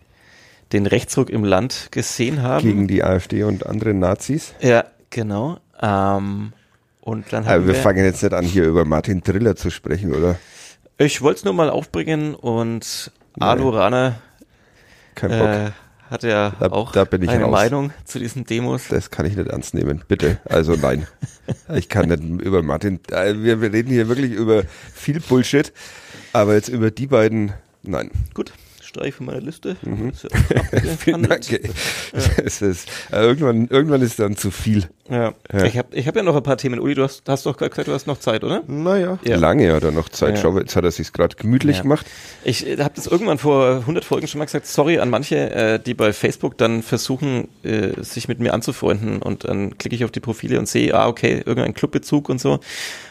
den 0.72 0.86
Rechtsruck 0.86 1.30
im 1.30 1.44
Land 1.44 1.88
gesehen 1.92 2.42
haben. 2.42 2.62
Gegen 2.66 2.88
die 2.88 3.04
AfD 3.04 3.44
und 3.44 3.66
andere 3.66 3.94
Nazis. 3.94 4.54
ja, 4.60 4.84
genau. 5.10 5.58
Ähm, 5.80 6.52
und 7.00 7.32
dann 7.32 7.44
Aber 7.44 7.52
haben 7.54 7.66
wir 7.66 7.74
wir, 7.74 7.80
fangen 7.82 8.04
jetzt 8.04 8.22
nicht 8.22 8.32
an, 8.32 8.44
hier 8.44 8.64
über 8.64 8.84
Martin 8.84 9.20
Driller 9.22 9.54
zu 9.56 9.70
sprechen, 9.70 10.14
oder? 10.14 10.38
ich 10.98 11.20
wollte 11.22 11.38
es 11.38 11.44
nur 11.44 11.52
mal 11.54 11.68
aufbringen 11.70 12.34
und 12.34 13.10
Alu 13.40 13.70
Rana 13.70 14.16
Kein 15.16 15.30
Bock. 15.30 15.48
äh, 15.48 15.70
hat 16.12 16.22
ja 16.22 16.52
Da- 16.60 16.70
auch 16.70 16.92
da 16.92 17.04
bin 17.04 17.22
ich 17.22 17.28
eine 17.30 17.44
raus. 17.44 17.52
Meinung 17.52 17.90
zu 18.04 18.18
diesen 18.18 18.44
Demos. 18.44 18.88
Das 18.88 19.10
kann 19.10 19.26
ich 19.26 19.36
nicht 19.36 19.48
ernst 19.48 19.74
nehmen, 19.74 20.04
bitte. 20.06 20.38
Also 20.44 20.74
nein. 20.76 21.06
Ich 21.74 21.88
kann 21.88 22.08
nicht 22.08 22.22
über 22.22 22.62
Martin. 22.62 23.00
äh, 23.10 23.34
Wir, 23.36 23.60
wir 23.60 23.72
reden 23.72 23.90
hier 23.90 24.08
wirklich 24.08 24.30
über 24.32 24.62
viel 24.94 25.18
Bullshit, 25.20 25.72
aber 26.32 26.54
jetzt 26.54 26.68
über 26.68 26.90
die 26.92 27.06
beiden, 27.08 27.52
nein. 27.82 28.10
Gut, 28.34 28.52
streich 28.92 29.14
von 29.14 29.26
meiner 29.26 29.40
Liste. 29.40 29.76
Mhm. 29.82 30.10
Ist 30.10 30.24
ja. 30.24 30.30
Vielen 30.98 31.22
Dank. 31.22 31.42
Es 32.44 32.60
ist, 32.62 32.88
äh, 33.10 33.22
irgendwann, 33.22 33.66
irgendwann 33.68 34.02
ist 34.02 34.18
dann 34.18 34.36
zu 34.36 34.50
viel. 34.50 34.84
Ja. 35.08 35.32
Ja. 35.52 35.64
Ich 35.64 35.78
habe 35.78 35.88
ich 35.96 36.06
hab 36.06 36.14
ja 36.14 36.22
noch 36.22 36.36
ein 36.36 36.42
paar 36.42 36.56
Themen. 36.58 36.78
Uli, 36.78 36.94
du 36.94 37.02
hast, 37.02 37.22
hast 37.26 37.46
doch 37.46 37.56
gerade 37.56 37.70
gesagt, 37.70 37.88
du 37.88 37.92
hast 37.92 38.06
noch 38.06 38.18
Zeit, 38.18 38.44
oder? 38.44 38.62
Naja, 38.66 39.18
Ja. 39.24 39.36
lange 39.36 39.72
hat 39.72 39.82
er 39.82 39.92
noch 39.92 40.08
Zeit. 40.10 40.36
Ja. 40.36 40.42
Schau, 40.42 40.58
jetzt 40.58 40.76
hat 40.76 40.84
er 40.84 40.90
sich 40.90 41.12
gerade 41.12 41.36
gemütlich 41.36 41.76
Ja. 41.78 41.82
gemacht. 41.82 42.06
Ich 42.44 42.66
äh, 42.66 42.76
habe 42.78 42.92
das 42.94 43.06
irgendwann 43.06 43.38
vor 43.38 43.78
100 43.80 44.04
Folgen 44.04 44.26
schon 44.26 44.38
mal 44.38 44.44
gesagt. 44.44 44.66
Sorry 44.66 44.98
an 44.98 45.08
manche, 45.10 45.50
äh, 45.50 45.78
die 45.80 45.94
bei 45.94 46.12
Facebook 46.12 46.58
dann 46.58 46.82
versuchen, 46.82 47.48
äh, 47.62 48.02
sich 48.02 48.28
mit 48.28 48.40
mir 48.40 48.52
anzufreunden 48.52 49.22
und 49.22 49.44
dann 49.44 49.78
klicke 49.78 49.96
ich 49.96 50.04
auf 50.04 50.10
die 50.10 50.20
Profile 50.20 50.58
und 50.58 50.68
sehe, 50.68 50.94
ah, 50.94 51.08
okay, 51.08 51.42
irgendein 51.44 51.74
Clubbezug 51.74 52.28
und 52.28 52.40
so. 52.40 52.60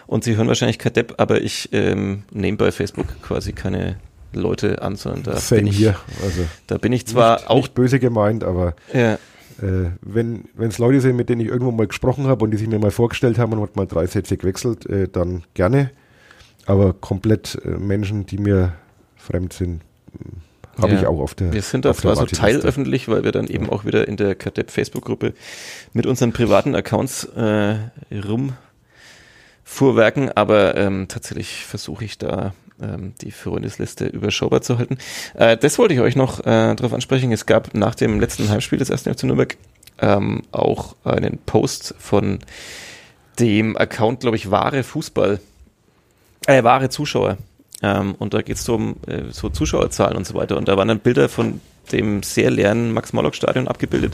Und 0.07 0.23
sie 0.23 0.35
hören 0.35 0.47
wahrscheinlich 0.47 0.77
kein 0.77 0.93
Depp, 0.93 1.15
aber 1.17 1.41
ich 1.41 1.69
ähm, 1.71 2.23
nehme 2.31 2.57
bei 2.57 2.71
Facebook 2.71 3.07
quasi 3.21 3.53
keine 3.53 3.95
Leute 4.33 4.81
an, 4.81 4.95
sondern 4.95 5.23
da 5.23 5.35
Same 5.37 5.61
bin 5.61 5.67
ich, 5.71 5.77
hier. 5.77 5.95
Also 6.23 6.43
da 6.67 6.77
bin 6.77 6.93
ich 6.93 7.05
zwar 7.07 7.37
nicht, 7.37 7.49
auch, 7.49 7.55
nicht 7.57 7.73
böse 7.73 7.99
gemeint, 7.99 8.43
aber 8.43 8.75
ja, 8.93 9.13
äh, 9.13 9.91
wenn 10.01 10.45
es 10.57 10.77
Leute 10.77 11.01
sind, 11.01 11.15
mit 11.15 11.29
denen 11.29 11.41
ich 11.41 11.47
irgendwo 11.47 11.71
mal 11.71 11.87
gesprochen 11.87 12.27
habe 12.27 12.43
und 12.45 12.51
die 12.51 12.57
sich 12.57 12.67
mir 12.67 12.79
mal 12.79 12.91
vorgestellt 12.91 13.37
haben 13.37 13.53
und 13.53 13.61
hat 13.61 13.75
mal 13.75 13.85
drei 13.87 14.07
Sätze 14.07 14.37
gewechselt, 14.37 14.85
äh, 14.87 15.07
dann 15.07 15.43
gerne. 15.53 15.91
Aber 16.65 16.93
komplett 16.93 17.59
äh, 17.65 17.69
Menschen, 17.69 18.25
die 18.25 18.37
mir 18.37 18.73
fremd 19.17 19.53
sind, 19.53 19.81
habe 20.77 20.93
Ja. 20.93 20.99
ich 21.01 21.07
auch 21.07 21.19
auf 21.19 21.35
der 21.35 21.53
Wir 21.53 21.61
sind 21.61 21.85
da 21.85 21.93
zwar 21.93 22.15
so 22.15 22.25
teilöffentlich, 22.25 23.07
weil 23.07 23.23
wir 23.23 23.31
dann 23.31 23.47
eben 23.47 23.69
auch 23.69 23.85
wieder 23.85 24.07
in 24.07 24.17
der 24.17 24.35
KDEP 24.35 24.71
Facebook-Gruppe 24.71 25.33
mit 25.93 26.05
unseren 26.05 26.31
privaten 26.33 26.75
Accounts 26.75 27.25
äh, 27.35 27.75
rumfuhrwerken, 29.65 30.31
aber 30.31 30.75
ähm, 30.77 31.07
tatsächlich 31.07 31.65
versuche 31.65 32.05
ich 32.05 32.17
da 32.17 32.53
ähm, 32.81 33.13
die 33.21 33.31
Freundesliste 33.31 34.07
überschaubar 34.07 34.61
zu 34.61 34.77
halten. 34.77 34.97
Äh, 35.35 35.57
das 35.57 35.77
wollte 35.77 35.93
ich 35.93 35.99
euch 35.99 36.15
noch 36.15 36.39
äh, 36.41 36.75
darauf 36.75 36.93
ansprechen. 36.93 37.31
Es 37.31 37.45
gab 37.45 37.73
nach 37.73 37.95
dem 37.95 38.19
letzten 38.19 38.49
Heimspiel 38.49 38.79
des 38.79 38.91
1. 38.91 39.03
FC 39.03 39.23
Nürnberg 39.23 39.57
ähm, 39.99 40.43
auch 40.51 40.95
einen 41.03 41.37
Post 41.45 41.95
von 41.99 42.39
dem 43.39 43.77
Account, 43.77 44.21
glaube 44.21 44.37
ich, 44.37 44.51
wahre 44.51 44.83
Fußball, 44.83 45.39
äh, 46.47 46.63
wahre 46.63 46.89
Zuschauer. 46.89 47.37
Ähm, 47.83 48.15
und 48.19 48.33
da 48.33 48.41
geht 48.41 48.57
es 48.57 48.63
so 48.63 48.75
um 48.75 48.95
äh, 49.07 49.31
so 49.31 49.49
Zuschauerzahlen 49.49 50.17
und 50.17 50.27
so 50.27 50.33
weiter. 50.33 50.57
Und 50.57 50.67
da 50.67 50.77
waren 50.77 50.87
dann 50.87 50.99
Bilder 50.99 51.29
von 51.29 51.59
dem 51.91 52.23
sehr 52.23 52.51
leeren 52.51 52.93
Max-Morlock-Stadion 52.93 53.67
abgebildet. 53.67 54.13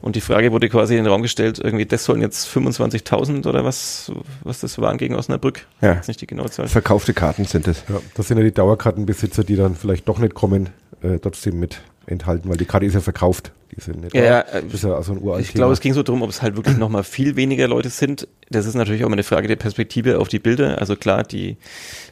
Und 0.00 0.16
die 0.16 0.20
Frage 0.20 0.50
wurde 0.52 0.68
quasi 0.68 0.96
in 0.96 1.04
den 1.04 1.12
Raum 1.12 1.22
gestellt, 1.22 1.60
irgendwie, 1.62 1.86
das 1.86 2.04
sollen 2.04 2.20
jetzt 2.20 2.48
25.000 2.48 3.46
oder 3.46 3.64
was, 3.64 4.10
was 4.42 4.60
das 4.60 4.78
waren 4.80 4.98
gegen 4.98 5.14
Osnabrück. 5.14 5.66
Ja. 5.80 5.94
Jetzt 5.94 6.08
nicht 6.08 6.20
die 6.20 6.26
genaue 6.26 6.50
Zahl. 6.50 6.68
Verkaufte 6.68 7.14
Karten 7.14 7.44
sind 7.44 7.68
es. 7.68 7.84
Ja, 7.88 8.00
das 8.14 8.28
sind 8.28 8.38
ja 8.38 8.44
die 8.44 8.52
Dauerkartenbesitzer, 8.52 9.44
die 9.44 9.56
dann 9.56 9.76
vielleicht 9.76 10.08
doch 10.08 10.18
nicht 10.18 10.34
kommen, 10.34 10.70
äh, 11.02 11.18
trotzdem 11.18 11.60
mit 11.60 11.80
enthalten, 12.06 12.48
weil 12.48 12.56
die 12.56 12.64
Karte 12.64 12.86
ist 12.86 12.94
ja 12.94 13.00
verkauft. 13.00 13.52
Die 13.74 13.80
sind 13.80 14.02
Ja, 14.12 14.20
da. 14.20 14.26
ja, 14.26 14.42
das 14.60 14.74
ist 14.74 14.84
ja 14.84 14.94
also 14.94 15.12
ein 15.12 15.18
uraltes 15.22 15.48
Ich 15.48 15.54
glaube, 15.54 15.72
es 15.72 15.80
ging 15.80 15.94
so 15.94 16.02
drum, 16.02 16.20
ob 16.22 16.28
es 16.28 16.42
halt 16.42 16.56
wirklich 16.56 16.76
nochmal 16.76 17.04
viel 17.04 17.36
weniger 17.36 17.66
Leute 17.68 17.88
sind. 17.88 18.28
Das 18.50 18.66
ist 18.66 18.74
natürlich 18.74 19.02
auch 19.02 19.06
immer 19.06 19.14
eine 19.14 19.22
Frage 19.22 19.48
der 19.48 19.56
Perspektive 19.56 20.18
auf 20.18 20.28
die 20.28 20.38
Bilder. 20.38 20.78
Also 20.78 20.94
klar, 20.94 21.22
die 21.24 21.56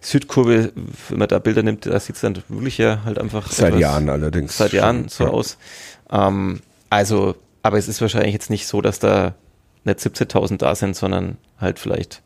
Südkurve, 0.00 0.72
wenn 1.11 1.18
man 1.18 1.28
da 1.28 1.38
Bilder 1.38 1.62
nimmt, 1.62 1.84
da 1.84 2.00
sieht 2.00 2.14
es 2.16 2.22
dann 2.22 2.38
wirklich 2.48 2.78
ja 2.78 3.02
halt 3.04 3.18
einfach 3.18 3.50
Seit 3.52 3.68
etwas- 3.68 3.80
Jahren 3.80 4.08
allerdings. 4.08 4.56
seit 4.56 4.72
Jahren 4.72 5.08
so 5.08 5.24
Ja. 5.24 5.30
aus. 5.30 5.58
Ähm, 6.11 6.61
also, 6.88 7.34
aber 7.62 7.76
es 7.76 7.88
ist 7.88 8.00
wahrscheinlich 8.00 8.32
jetzt 8.32 8.48
nicht 8.48 8.66
so, 8.66 8.80
dass 8.80 8.98
da 8.98 9.34
nicht 9.84 9.98
17.000 10.00 10.56
da 10.62 10.74
sind, 10.74 10.96
sondern 10.96 11.36
halt 11.58 11.78
vielleicht 11.78 12.22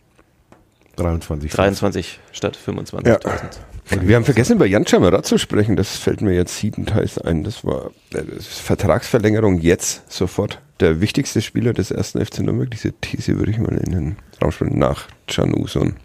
23. 0.97 1.51
23 1.51 2.21
statt 2.31 2.57
25.000. 2.57 3.59
Wir 3.91 4.17
haben 4.17 4.25
vergessen, 4.25 4.57
über 4.57 4.67
Jan 4.67 4.87
Chamara 4.87 5.23
zu 5.23 5.37
sprechen. 5.39 5.77
Das 5.77 5.97
fällt 5.97 6.23
mir 6.23 6.33
jetzt 6.35 6.57
siebenteils 6.57 7.19
ein. 7.19 7.45
Das 7.45 7.65
war 7.65 7.91
äh, 8.15 8.23
das 8.35 8.47
Vertragsverlängerung 8.47 9.59
jetzt 9.59 10.11
sofort. 10.11 10.61
Der 10.81 11.01
wichtigste 11.01 11.43
Spieler 11.43 11.73
des 11.73 11.91
ersten 11.91 12.25
FC 12.25 12.41
Nürnberg. 12.41 12.71
Diese 12.71 12.93
These 12.93 13.39
würde 13.39 13.51
ich 13.51 13.59
mal 13.59 13.77
in 13.77 13.93
den 13.93 14.17
Raum 14.43 14.53
spielen. 14.53 14.79
Nach 14.79 15.07
Canuson. 15.29 15.97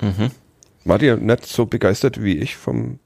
Mhm. 0.00 0.30
Wart 0.84 1.02
ihr 1.02 1.16
nicht 1.16 1.46
so 1.46 1.66
begeistert 1.66 2.22
wie 2.22 2.38
ich 2.38 2.56
vom 2.56 2.98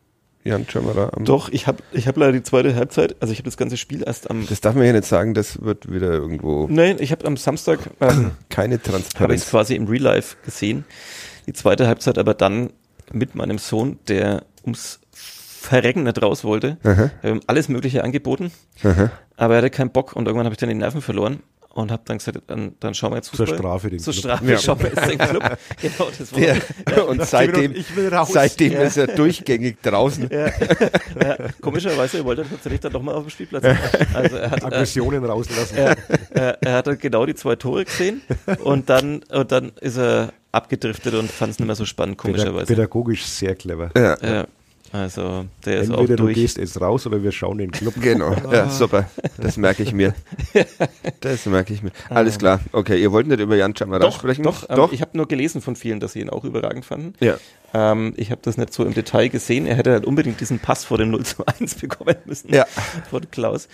Jan 0.44 0.66
Chamara? 0.68 1.10
Am 1.14 1.24
Doch, 1.24 1.48
ich 1.48 1.66
habe 1.66 1.82
ich 1.92 2.06
hab 2.06 2.16
leider 2.16 2.32
die 2.32 2.42
zweite 2.42 2.74
Halbzeit, 2.74 3.16
also 3.20 3.32
ich 3.32 3.38
habe 3.38 3.46
das 3.46 3.56
ganze 3.56 3.76
Spiel 3.76 4.02
erst 4.06 4.30
am 4.30 4.46
Das 4.46 4.60
darf 4.60 4.74
man 4.74 4.86
ja 4.86 4.92
nicht 4.92 5.04
sagen. 5.04 5.34
Das 5.34 5.62
wird 5.62 5.90
wieder 5.92 6.12
irgendwo 6.12 6.68
Nein, 6.70 6.96
ich 7.00 7.12
habe 7.12 7.26
am 7.26 7.36
Samstag 7.36 7.80
ähm, 8.00 8.32
keine 8.48 8.74
habe 8.74 8.82
ich 8.84 8.90
Transparenz. 8.90 9.50
quasi 9.50 9.74
im 9.74 9.86
Real 9.86 10.02
Life 10.02 10.36
gesehen. 10.44 10.84
Die 11.46 11.52
zweite 11.52 11.86
Halbzeit 11.86 12.18
aber 12.18 12.34
dann 12.34 12.70
mit 13.12 13.34
meinem 13.34 13.58
Sohn, 13.58 13.98
der 14.08 14.44
ums 14.62 15.00
Verrecken 15.12 16.04
nicht 16.04 16.22
raus 16.22 16.44
wollte. 16.44 16.76
Haben 17.22 17.40
alles 17.46 17.68
Mögliche 17.68 18.04
angeboten, 18.04 18.52
aha. 18.84 19.10
aber 19.36 19.54
er 19.54 19.58
hatte 19.58 19.70
keinen 19.70 19.90
Bock 19.90 20.14
und 20.14 20.26
irgendwann 20.26 20.46
habe 20.46 20.54
ich 20.54 20.58
dann 20.58 20.68
die 20.68 20.74
Nerven 20.76 21.02
verloren 21.02 21.40
und 21.70 21.90
habe 21.90 22.02
dann 22.06 22.18
gesagt, 22.18 22.38
dann, 22.46 22.74
dann 22.80 22.94
schauen 22.94 23.10
wir 23.12 23.16
jetzt 23.16 23.34
Zur 23.34 23.46
Fußball. 23.46 23.58
Strafe 23.58 23.90
den 23.90 23.98
Zur 23.98 24.12
Club. 24.14 24.22
Strafe 24.24 24.50
Ja. 24.52 24.58
schauen 24.58 24.78
wir 24.80 24.86
jetzt 24.90 25.10
den 25.10 25.18
Club. 25.18 25.58
Genau, 25.82 26.08
das 26.18 26.32
war 26.32 26.40
Der, 26.40 27.08
und 27.08 27.22
seitdem, 27.26 27.74
Ich 27.74 27.94
will 27.96 28.08
raus. 28.14 28.30
seitdem 28.32 28.72
ist 28.74 28.96
er 28.96 29.08
durchgängig 29.08 29.82
draußen. 29.82 30.30
ja, 30.30 30.46
ja, 31.20 31.36
komischerweise 31.60 32.24
wollte 32.24 32.42
er 32.42 32.48
tatsächlich 32.50 32.80
dann 32.80 32.92
doch 32.92 33.02
mal 33.02 33.14
auf 33.14 33.24
dem 33.24 33.30
Spielplatz. 33.30 33.64
Also 34.14 34.36
er 34.36 34.50
hat, 34.52 34.62
äh, 34.62 34.66
Aggressionen 34.66 35.22
rauslassen. 35.24 35.76
er, 35.76 35.96
er, 36.30 36.62
er 36.62 36.72
hat 36.74 36.86
dann 36.86 36.98
genau 36.98 37.26
die 37.26 37.34
zwei 37.34 37.56
Tore 37.56 37.84
gesehen 37.84 38.22
und 38.62 38.88
dann, 38.88 39.22
und 39.24 39.52
dann 39.52 39.72
ist 39.80 39.98
er 39.98 40.32
abgedriftet 40.52 41.14
und 41.14 41.30
fand 41.30 41.52
es 41.52 41.58
nicht 41.58 41.66
mehr 41.66 41.76
so 41.76 41.84
spannend, 41.84 42.18
komischerweise. 42.18 42.66
Pädagogisch 42.66 43.24
sehr 43.24 43.54
clever. 43.54 43.90
Ja, 43.96 44.16
Ja, 44.22 44.46
also 44.92 45.46
der 45.64 45.80
ist 45.80 45.90
auch 45.90 45.98
Entweder 45.98 46.16
du 46.16 46.22
durch. 46.24 46.34
gehst 46.36 46.58
jetzt 46.58 46.80
raus 46.80 47.06
oder 47.06 47.22
wir 47.22 47.32
schauen 47.32 47.58
den 47.58 47.70
Club. 47.72 47.94
Genau, 48.00 48.34
ja, 48.52 48.70
super. 48.70 49.10
Das 49.36 49.56
merke 49.56 49.82
ich 49.82 49.92
mir. 49.92 50.14
Das 51.20 51.44
merke 51.46 51.74
ich 51.74 51.82
mir. 51.82 51.90
Alles 52.08 52.38
klar. 52.38 52.60
Okay, 52.72 53.00
ihr 53.00 53.12
wollt 53.12 53.26
nicht 53.26 53.40
über 53.40 53.56
Jan 53.56 53.74
Chamara 53.76 53.98
Doch, 54.00 54.14
sprechen? 54.16 54.44
doch, 54.44 54.68
ähm, 54.70 54.76
doch. 54.76 54.92
ich 54.92 55.00
habe 55.02 55.16
nur 55.16 55.26
gelesen 55.28 55.60
von 55.60 55.76
vielen, 55.76 56.00
dass 56.00 56.12
sie 56.12 56.20
ihn 56.20 56.30
auch 56.30 56.44
überragend 56.44 56.84
fanden. 56.84 57.14
ja. 57.20 57.36
Ähm, 57.74 58.14
ich 58.16 58.30
habe 58.30 58.40
das 58.44 58.56
nicht 58.56 58.72
so 58.72 58.84
im 58.84 58.94
Detail 58.94 59.28
gesehen. 59.28 59.66
Er 59.66 59.74
hätte 59.74 59.90
halt 59.90 60.06
unbedingt 60.06 60.40
diesen 60.40 60.60
Pass 60.60 60.84
vor 60.84 60.98
dem 60.98 61.10
0 61.10 61.24
zu 61.26 61.44
1 61.44 61.74
bekommen 61.80 62.14
müssen. 62.24 62.54
Ja. 62.54 62.64
Von 63.10 63.28
Klaus. 63.30 63.68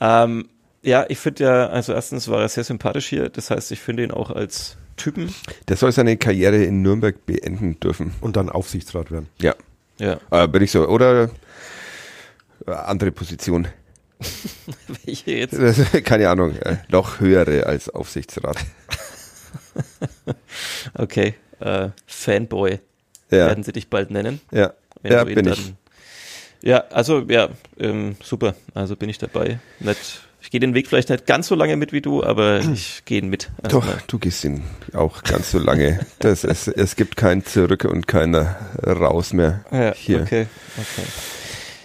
Ähm, 0.00 0.48
ja, 0.82 1.04
ich 1.08 1.18
finde 1.18 1.44
ja, 1.44 1.66
also 1.68 1.92
erstens 1.92 2.26
war 2.28 2.40
er 2.40 2.48
sehr 2.48 2.64
sympathisch 2.64 3.06
hier. 3.06 3.28
Das 3.28 3.50
heißt, 3.50 3.70
ich 3.70 3.80
finde 3.80 4.02
ihn 4.02 4.10
auch 4.10 4.30
als 4.30 4.76
Typen. 4.96 5.34
Der 5.68 5.76
soll 5.76 5.92
seine 5.92 6.16
Karriere 6.16 6.62
in 6.64 6.82
Nürnberg 6.82 7.26
beenden 7.26 7.78
dürfen. 7.80 8.14
Und 8.20 8.36
dann 8.36 8.48
Aufsichtsrat 8.48 9.10
werden. 9.10 9.28
Ja. 9.40 9.54
Ja. 9.98 10.18
Äh, 10.30 10.48
bin 10.48 10.62
ich 10.62 10.70
so. 10.70 10.86
Oder 10.88 11.30
äh, 12.66 12.70
andere 12.70 13.12
Position. 13.12 13.68
Welche 15.04 15.32
jetzt? 15.32 15.54
Das, 15.54 15.78
keine 16.04 16.28
Ahnung, 16.28 16.56
äh, 16.56 16.76
noch 16.88 17.20
höhere 17.20 17.66
als 17.66 17.88
Aufsichtsrat. 17.88 18.56
Okay, 20.94 21.34
äh, 21.60 21.88
Fanboy 22.06 22.78
Ja, 23.30 23.46
werden 23.46 23.62
sie 23.64 23.72
dich 23.72 23.88
bald 23.88 24.10
nennen. 24.10 24.40
ja, 24.50 24.72
ja 25.02 25.24
bin 25.24 25.46
ich. 25.46 25.74
Ja, 26.62 26.84
also 26.90 27.20
ja, 27.28 27.50
ähm, 27.78 28.16
super. 28.22 28.54
Also 28.72 28.96
bin 28.96 29.08
ich 29.08 29.18
dabei. 29.18 29.58
Nicht, 29.80 30.22
ich 30.44 30.50
gehe 30.50 30.60
den 30.60 30.74
Weg 30.74 30.86
vielleicht 30.88 31.08
nicht 31.08 31.26
ganz 31.26 31.48
so 31.48 31.54
lange 31.54 31.76
mit 31.76 31.92
wie 31.92 32.00
du, 32.02 32.22
aber 32.22 32.60
ich 32.72 33.02
gehe 33.06 33.18
ihn 33.18 33.28
mit. 33.28 33.50
Also 33.62 33.80
Doch, 33.80 33.86
du 34.06 34.18
gehst 34.18 34.44
ihn 34.44 34.62
auch 34.92 35.22
ganz 35.22 35.50
so 35.50 35.58
lange. 35.58 36.00
Das 36.20 36.44
ist, 36.44 36.68
es 36.68 36.94
gibt 36.96 37.16
kein 37.16 37.44
Zurück 37.44 37.84
und 37.84 38.06
kein 38.06 38.34
Raus 38.34 39.32
mehr 39.32 39.64
Ja, 39.72 39.92
hier. 39.94 40.20
okay, 40.22 40.46
okay. 40.76 41.06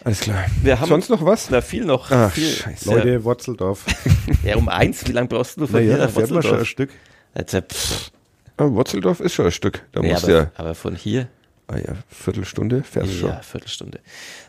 Alles 0.03 0.21
klar. 0.21 0.45
Wir 0.61 0.79
haben 0.79 0.87
Sonst 0.89 1.09
noch 1.09 1.25
was? 1.25 1.49
na 1.49 1.61
viel 1.61 1.83
noch. 1.85 2.09
Ach, 2.11 2.31
viel, 2.31 2.51
scheiße. 2.51 2.89
Leute, 2.89 3.23
Wurzeldorf. 3.23 3.85
Ja, 4.43 4.55
um 4.55 4.69
eins. 4.69 5.05
Wie 5.07 5.11
lange 5.11 5.27
brauchst 5.27 5.57
du 5.57 5.65
von 5.67 5.75
Naja, 5.75 5.95
hier 5.95 6.05
nach 6.05 6.15
man 6.15 6.25
schon 6.27 6.35
ein 6.35 6.35
Wurzeldorf? 6.35 6.67
Stück. 6.67 6.89
Also, 7.33 7.61
pff, 7.61 8.11
Wurzeldorf 8.57 9.19
ist 9.19 9.33
schon 9.33 9.45
ein 9.47 9.51
Stück. 9.51 9.83
Da 9.91 10.01
nee, 10.01 10.13
aber, 10.13 10.29
ja, 10.31 10.51
aber 10.55 10.75
von 10.75 10.95
hier? 10.95 11.27
Ah 11.69 11.77
ja, 11.77 11.93
Viertelstunde 12.09 12.83
fährst 12.83 13.11
du 13.13 13.15
schon. 13.15 13.29
Ja, 13.29 13.41
Viertelstunde. 13.41 13.99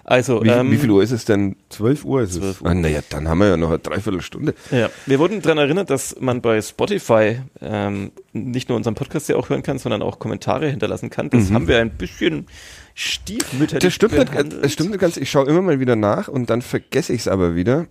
Also, 0.05 0.43
Wie, 0.43 0.49
ähm, 0.49 0.71
wie 0.73 0.77
viel 0.79 0.91
Uhr 0.91 1.03
ist 1.03 1.13
es 1.13 1.25
denn? 1.25 1.55
12 1.69 2.05
Uhr 2.05 2.23
ist 2.23 2.31
es. 2.35 2.41
12 2.41 2.63
Ah, 2.65 2.75
naja, 2.75 3.01
dann 3.11 3.29
haben 3.29 3.39
wir 3.39 3.49
ja 3.49 3.57
noch 3.57 3.69
eine 3.69 3.79
Dreiviertelstunde. 3.79 4.55
Ja, 4.73 4.91
wir 5.07 5.19
wurden 5.21 5.41
daran 5.43 5.59
erinnert, 5.59 5.91
dass 5.91 6.17
man 6.19 6.41
bei 6.41 6.61
Spotify 6.61 7.41
ähm, 7.61 8.11
nicht 8.33 8.69
nur 8.69 8.77
unseren 8.77 8.95
Podcast 8.97 9.29
ja 9.29 9.37
auch 9.37 9.49
hören 9.51 9.63
kann, 9.63 9.79
sondern 9.79 10.03
auch 10.03 10.19
Kommentare 10.19 10.69
hinterlassen 10.69 11.11
kann. 11.11 11.31
Das 11.31 11.53
haben 11.53 11.69
wir 11.69 11.79
ein 11.79 11.91
bisschen 11.91 12.47
stiefmütterlich 12.95 13.83
Das 13.85 13.95
stimmt, 13.95 14.13
nicht, 14.19 14.31
behandelt. 14.31 14.65
das 14.65 14.73
stimmt 14.73 14.91
nicht 14.91 15.01
ganz. 15.01 15.17
Ich 15.17 15.31
schaue 15.31 15.47
immer 15.49 15.63
mal 15.63 15.81
wieder 15.81 15.97
nach 15.97 16.29
und 16.29 16.51
dann 16.51 16.63
vergesse 16.63 17.13
ich 17.13 17.21
es 17.21 17.29
aber 17.29 17.55
wieder. 17.55 17.87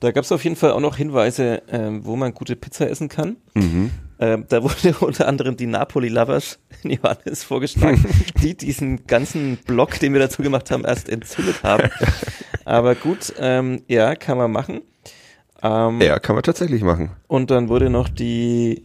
Da 0.00 0.10
gab 0.10 0.24
es 0.24 0.32
auf 0.32 0.44
jeden 0.44 0.56
Fall 0.56 0.72
auch 0.72 0.80
noch 0.80 0.96
Hinweise, 0.96 1.62
ähm, 1.70 2.04
wo 2.04 2.16
man 2.16 2.34
gute 2.34 2.54
Pizza 2.54 2.88
essen 2.88 3.08
kann. 3.08 3.36
Mhm. 3.54 3.90
Ähm, 4.18 4.44
da 4.48 4.62
wurde 4.62 4.94
unter 5.00 5.28
anderem 5.28 5.56
die 5.56 5.66
Napoli 5.66 6.08
Lovers 6.08 6.58
in 6.82 6.92
Johannes 6.92 7.44
vorgeschlagen, 7.44 8.04
die 8.42 8.56
diesen 8.56 9.06
ganzen 9.06 9.58
Blog, 9.66 9.98
den 9.98 10.12
wir 10.12 10.20
dazu 10.20 10.42
gemacht 10.42 10.70
haben, 10.70 10.84
erst 10.84 11.08
entzündet 11.08 11.62
haben. 11.62 11.90
Aber 12.64 12.94
gut, 12.94 13.32
ähm, 13.38 13.82
ja, 13.88 14.14
kann 14.16 14.38
man 14.38 14.50
machen. 14.52 14.82
Ähm, 15.62 16.00
Ja, 16.00 16.18
kann 16.18 16.34
man 16.34 16.42
tatsächlich 16.42 16.82
machen. 16.82 17.10
Und 17.26 17.50
dann 17.50 17.68
wurde 17.68 17.88
noch 17.90 18.08
die 18.08 18.82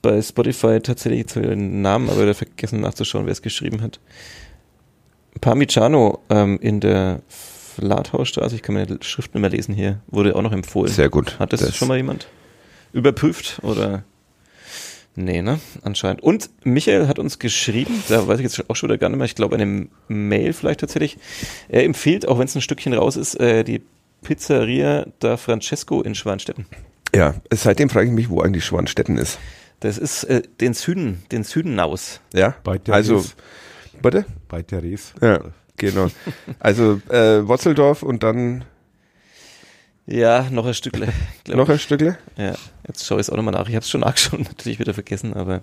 bei 0.00 0.22
Spotify 0.22 0.80
tatsächlich 0.80 1.20
ich 1.20 1.32
den 1.32 1.82
Namen, 1.82 2.08
aber 2.08 2.22
wieder 2.22 2.34
vergessen 2.34 2.80
nachzuschauen, 2.80 3.26
wer 3.26 3.32
es 3.32 3.42
geschrieben 3.42 3.82
hat. 3.82 4.00
Parmigiano 5.40 6.20
ähm, 6.30 6.58
in 6.60 6.80
der 6.80 7.20
Flathausstraße, 7.76 8.54
ich 8.54 8.62
kann 8.62 8.74
meine 8.74 8.98
Schrift 9.02 9.34
nicht 9.34 9.40
mehr 9.40 9.50
lesen 9.50 9.74
hier, 9.74 10.00
wurde 10.08 10.34
auch 10.36 10.42
noch 10.42 10.52
empfohlen. 10.52 10.92
Sehr 10.92 11.08
gut. 11.08 11.38
Hat 11.38 11.52
das, 11.52 11.60
Das- 11.60 11.76
schon 11.76 11.88
mal 11.88 11.96
jemand 11.96 12.26
überprüft 12.92 13.60
oder? 13.62 14.04
Nee, 15.14 15.42
ne? 15.42 15.60
Anscheinend. 15.82 16.22
Und 16.22 16.48
Michael 16.64 17.06
hat 17.06 17.18
uns 17.18 17.38
geschrieben, 17.38 18.02
da 18.08 18.26
weiß 18.26 18.38
ich 18.38 18.44
jetzt 18.44 18.70
auch 18.70 18.76
schon 18.76 18.88
wieder 18.88 18.96
gar 18.98 19.10
nicht 19.10 19.18
mehr, 19.18 19.26
ich 19.26 19.34
glaube 19.34 19.56
eine 19.56 19.88
Mail 20.08 20.52
vielleicht 20.54 20.80
tatsächlich. 20.80 21.18
Er 21.68 21.84
empfiehlt, 21.84 22.26
auch 22.26 22.38
wenn 22.38 22.46
es 22.46 22.54
ein 22.54 22.62
Stückchen 22.62 22.94
raus 22.94 23.16
ist, 23.16 23.34
äh, 23.38 23.62
die 23.62 23.82
Pizzeria 24.22 25.06
da 25.18 25.36
Francesco 25.36 26.00
in 26.00 26.14
Schwanstetten. 26.14 26.64
Ja, 27.14 27.34
seitdem 27.52 27.90
frage 27.90 28.06
ich 28.06 28.12
mich, 28.14 28.30
wo 28.30 28.40
eigentlich 28.40 28.64
Schwanstetten 28.64 29.18
ist. 29.18 29.38
Das 29.80 29.98
ist 29.98 30.24
äh, 30.24 30.42
den 30.60 30.72
Süden, 30.72 31.22
den 31.30 31.44
Süden 31.44 31.78
aus. 31.78 32.20
Ja, 32.32 32.54
Bei 32.64 32.78
der 32.78 32.94
also, 32.94 33.22
bitte? 34.00 34.24
Bei 34.48 34.62
Therese. 34.62 35.12
Ja, 35.20 35.40
genau. 35.90 36.08
Also 36.58 37.00
äh, 37.10 37.46
Wurzeldorf 37.46 38.02
und 38.02 38.22
dann 38.22 38.64
Ja, 40.06 40.48
noch 40.50 40.66
ein 40.66 40.74
Stückle. 40.74 41.08
noch 41.48 41.68
ein. 41.68 41.78
Stückle. 41.78 42.16
Ja, 42.36 42.54
jetzt 42.86 43.06
schaue 43.06 43.18
ich 43.18 43.26
es 43.26 43.30
auch 43.30 43.36
nochmal 43.36 43.54
nach. 43.54 43.68
Ich 43.68 43.74
habe 43.74 43.82
es 43.84 43.90
schon 43.90 44.00
nachgeschaut, 44.06 44.40
natürlich 44.40 44.78
wieder 44.78 44.94
vergessen, 44.94 45.34
aber 45.34 45.62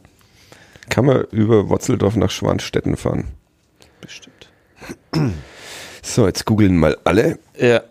Kann 0.89 1.05
man 1.05 1.23
über 1.31 1.69
Wurzeldorf 1.69 2.15
nach 2.15 2.31
Schwanstetten 2.31 2.95
fahren. 2.97 3.29
bestimmt. 4.01 4.49
So, 6.01 6.25
jetzt 6.27 6.45
googeln 6.45 6.77
mal 6.77 6.97
alle. 7.03 7.37
Ja, 7.57 7.81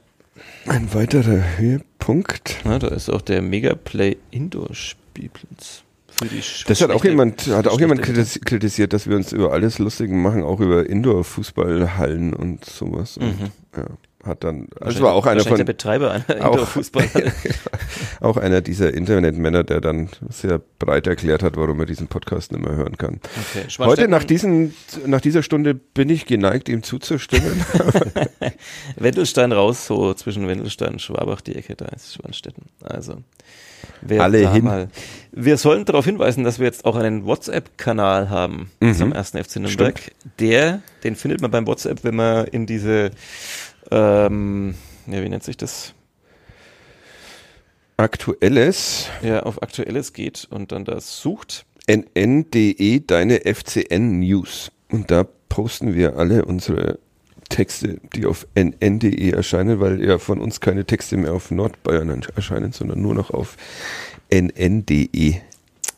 Ein 0.66 0.92
weiterer 0.94 1.58
Höhepunkt. 1.58 2.56
na, 2.64 2.78
da 2.78 2.88
ist 2.88 3.08
auch 3.10 3.20
der 3.22 3.42
Megaplay 3.42 4.16
Indoor 4.30 4.74
Spielplatz. 4.74 5.82
Das 6.66 6.80
hat 6.80 6.90
auch 6.90 7.04
jemand, 7.04 7.46
hat 7.46 7.68
auch 7.68 7.78
jemand 7.78 8.02
kritisiert, 8.02 8.92
dass 8.92 9.08
wir 9.08 9.16
uns 9.16 9.32
über 9.32 9.52
alles 9.52 9.78
lustig 9.78 10.10
machen, 10.10 10.42
auch 10.42 10.60
über 10.60 10.84
Indoor-Fußballhallen 10.88 12.34
und 12.34 12.64
sowas. 12.64 13.16
Und, 13.18 13.40
Mhm. 13.40 13.50
ja, 13.76 13.84
hat 14.24 14.42
dann, 14.42 14.66
also 14.80 15.00
war 15.02 15.12
auch 15.14 15.26
einer 15.26 15.44
von, 15.44 15.56
der 15.58 15.64
Betreiber 15.64 16.10
einer 16.10 16.24
auch- 16.44 16.52
Indoor-Fußballhalle. 16.54 17.32
auch 18.20 18.36
einer 18.36 18.60
dieser 18.60 18.92
Internetmänner, 18.92 19.62
der 19.62 19.80
dann 19.80 20.08
sehr 20.28 20.60
breit 20.80 21.06
erklärt 21.06 21.42
hat, 21.44 21.56
warum 21.56 21.78
er 21.80 21.86
diesen 21.86 22.08
Podcast 22.08 22.50
nicht 22.50 22.64
mehr 22.64 22.74
hören 22.74 22.96
kann. 22.98 23.20
Okay. 23.52 23.66
Heute 23.78 24.08
nach 24.08 24.24
diesen, 24.24 24.74
nach 25.06 25.20
dieser 25.20 25.44
Stunde 25.44 25.74
bin 25.74 26.10
ich 26.10 26.26
geneigt, 26.26 26.68
ihm 26.68 26.82
zuzustimmen. 26.82 27.64
Wendelstein 28.96 29.52
raus, 29.52 29.86
so 29.86 30.14
zwischen 30.14 30.48
Wendelstein 30.48 30.94
und 30.94 31.02
Schwabach, 31.02 31.40
die 31.40 31.54
Ecke, 31.54 31.76
da 31.76 31.86
ist 31.86 32.14
Schwanstetten. 32.14 32.64
Also, 32.82 33.18
wer 34.02 34.22
Alle 34.22 34.50
hin. 34.52 34.64
Mal. 34.64 34.88
Wir 35.32 35.56
sollen 35.56 35.84
darauf 35.84 36.04
hinweisen, 36.04 36.42
dass 36.44 36.58
wir 36.58 36.66
jetzt 36.66 36.84
auch 36.84 36.96
einen 36.96 37.24
WhatsApp-Kanal 37.26 38.30
haben 38.30 38.70
Mhm. 38.80 38.94
zum 38.94 39.12
ersten 39.12 39.42
FC 39.42 39.56
Nürnberg. 39.56 40.00
Der, 40.38 40.82
den 41.04 41.16
findet 41.16 41.40
man 41.40 41.50
beim 41.50 41.66
WhatsApp, 41.66 42.02
wenn 42.04 42.16
man 42.16 42.46
in 42.46 42.66
diese, 42.66 43.10
ähm, 43.90 44.74
ja, 45.06 45.22
wie 45.22 45.28
nennt 45.28 45.44
sich 45.44 45.56
das? 45.56 45.94
Aktuelles 47.96 49.08
Ja, 49.22 49.42
auf 49.42 49.62
Aktuelles 49.62 50.12
geht 50.12 50.46
und 50.50 50.70
dann 50.72 50.84
das 50.84 51.20
sucht. 51.20 51.64
nn.de, 51.88 53.00
deine 53.06 53.40
FCN 53.44 54.20
News. 54.20 54.70
Und 54.90 55.10
da 55.10 55.26
posten 55.48 55.94
wir 55.94 56.16
alle 56.16 56.44
unsere 56.44 56.98
Texte, 57.48 57.98
die 58.14 58.26
auf 58.26 58.46
nn.de 58.54 59.30
erscheinen, 59.30 59.80
weil 59.80 60.04
ja 60.04 60.18
von 60.18 60.40
uns 60.40 60.60
keine 60.60 60.84
Texte 60.84 61.16
mehr 61.16 61.32
auf 61.32 61.50
Nordbayern 61.50 62.22
erscheinen, 62.36 62.72
sondern 62.72 63.00
nur 63.00 63.14
noch 63.14 63.30
auf 63.30 63.56
nn.de. 64.30 65.34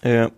Ja. 0.03 0.31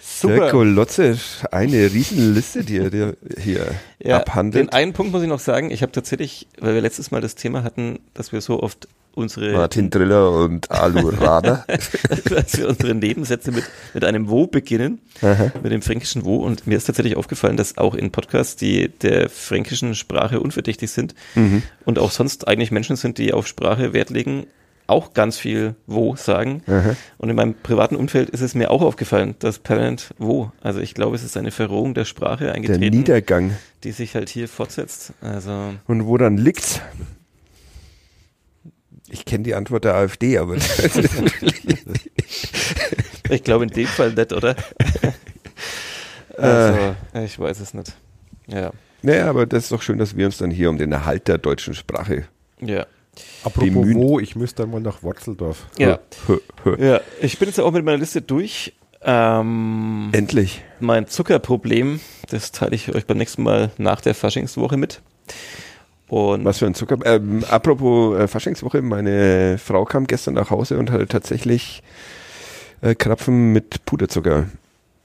Serko 0.00 0.64
Lotze, 0.64 1.18
eine 1.50 1.92
Riesenliste, 1.92 2.62
die 2.62 2.78
er 2.78 2.90
dir 2.90 3.16
hier 3.38 3.74
Ja, 4.00 4.04
den 4.04 4.12
abhandelt. 4.12 4.72
einen 4.74 4.92
Punkt 4.92 5.12
muss 5.12 5.22
ich 5.22 5.28
noch 5.28 5.40
sagen, 5.40 5.70
ich 5.70 5.82
habe 5.82 5.92
tatsächlich, 5.92 6.46
weil 6.58 6.74
wir 6.74 6.82
letztes 6.82 7.10
Mal 7.10 7.22
das 7.22 7.36
Thema 7.36 7.62
hatten, 7.62 8.00
dass 8.12 8.32
wir 8.32 8.40
so 8.42 8.62
oft 8.62 8.86
unsere 9.14 9.52
Martin 9.52 9.90
Driller 9.90 10.30
und 10.32 10.70
Alu 10.70 11.08
Rader. 11.08 11.64
dass 12.28 12.56
wir 12.58 12.68
unsere 12.68 12.94
Nebensätze 12.94 13.52
mit, 13.52 13.64
mit 13.94 14.04
einem 14.04 14.28
Wo 14.28 14.46
beginnen, 14.46 15.00
mit 15.62 15.72
dem 15.72 15.82
fränkischen 15.82 16.24
Wo. 16.24 16.36
Und 16.36 16.66
mir 16.66 16.76
ist 16.76 16.84
tatsächlich 16.84 17.16
aufgefallen, 17.16 17.56
dass 17.56 17.78
auch 17.78 17.94
in 17.94 18.10
Podcasts, 18.10 18.56
die 18.56 18.88
der 18.88 19.28
fränkischen 19.28 19.94
Sprache 19.94 20.40
unverdächtig 20.40 20.90
sind 20.90 21.14
und 21.84 21.98
auch 21.98 22.10
sonst 22.10 22.48
eigentlich 22.48 22.70
Menschen 22.70 22.96
sind, 22.96 23.18
die 23.18 23.32
auf 23.32 23.46
Sprache 23.46 23.92
Wert 23.92 24.10
legen, 24.10 24.46
auch 24.86 25.14
ganz 25.14 25.38
viel 25.38 25.76
Wo 25.86 26.16
sagen. 26.16 26.62
Und 27.18 27.30
in 27.30 27.36
meinem 27.36 27.54
privaten 27.54 27.94
Umfeld 27.96 28.30
ist 28.30 28.40
es 28.40 28.54
mir 28.56 28.70
auch 28.72 28.82
aufgefallen, 28.82 29.36
dass 29.38 29.60
permanent 29.60 30.12
Wo. 30.18 30.50
Also 30.62 30.80
ich 30.80 30.94
glaube, 30.94 31.14
es 31.14 31.22
ist 31.22 31.36
eine 31.36 31.52
Verrohung 31.52 31.94
der 31.94 32.04
Sprache 32.04 32.44
Der 32.44 32.54
eingetreten, 32.54 32.96
Niedergang. 32.96 33.52
die 33.84 33.92
sich 33.92 34.14
halt 34.16 34.28
hier 34.28 34.48
fortsetzt. 34.48 35.12
Also 35.20 35.74
Und 35.86 36.06
wo 36.06 36.16
dann 36.18 36.36
liegt's? 36.36 36.80
Ich 39.10 39.24
kenne 39.24 39.42
die 39.44 39.54
Antwort 39.54 39.84
der 39.84 39.94
AfD, 39.94 40.38
aber 40.38 40.56
ich 43.30 43.42
glaube 43.44 43.64
in 43.64 43.70
dem 43.70 43.86
Fall 43.86 44.12
nicht, 44.12 44.32
oder? 44.32 44.54
also, 46.36 46.94
ich 47.24 47.38
weiß 47.38 47.60
es 47.60 47.74
nicht. 47.74 47.94
Ja. 48.46 48.72
naja, 49.02 49.28
aber 49.28 49.46
das 49.46 49.64
ist 49.64 49.72
doch 49.72 49.82
schön, 49.82 49.98
dass 49.98 50.16
wir 50.16 50.26
uns 50.26 50.38
dann 50.38 50.50
hier 50.50 50.70
um 50.70 50.78
den 50.78 50.92
Erhalt 50.92 51.28
der 51.28 51.38
deutschen 51.38 51.74
Sprache 51.74 52.24
Ja. 52.60 52.86
Apropos 53.44 53.68
Bemühen. 53.68 53.96
wo, 53.96 54.18
ich 54.20 54.34
müsste 54.36 54.62
dann 54.62 54.70
mal 54.70 54.80
nach 54.80 55.02
Wurzeldorf. 55.02 55.66
Ja. 55.76 55.98
Ja, 56.78 57.00
ich 57.20 57.38
bin 57.38 57.48
jetzt 57.48 57.58
auch 57.60 57.70
mit 57.72 57.84
meiner 57.84 57.98
Liste 57.98 58.22
durch. 58.22 58.72
Ähm, 59.02 60.10
Endlich. 60.12 60.62
mein 60.78 61.06
Zuckerproblem, 61.08 62.00
das 62.28 62.52
teile 62.52 62.74
ich 62.74 62.94
euch 62.94 63.06
beim 63.06 63.16
nächsten 63.18 63.42
Mal 63.42 63.70
nach 63.78 64.00
der 64.00 64.14
Faschingswoche 64.14 64.76
mit. 64.76 65.00
Und 66.10 66.44
Was 66.44 66.58
für 66.58 66.66
ein 66.66 66.74
Zucker. 66.74 66.98
Ähm, 67.04 67.44
apropos 67.48 68.18
äh, 68.18 68.26
Faschingswoche, 68.28 68.82
meine 68.82 69.58
Frau 69.58 69.84
kam 69.84 70.06
gestern 70.06 70.34
nach 70.34 70.50
Hause 70.50 70.76
und 70.78 70.90
hatte 70.90 71.06
tatsächlich 71.06 71.82
äh, 72.82 72.94
Krapfen 72.96 73.52
mit 73.52 73.84
Puderzucker. 73.86 74.46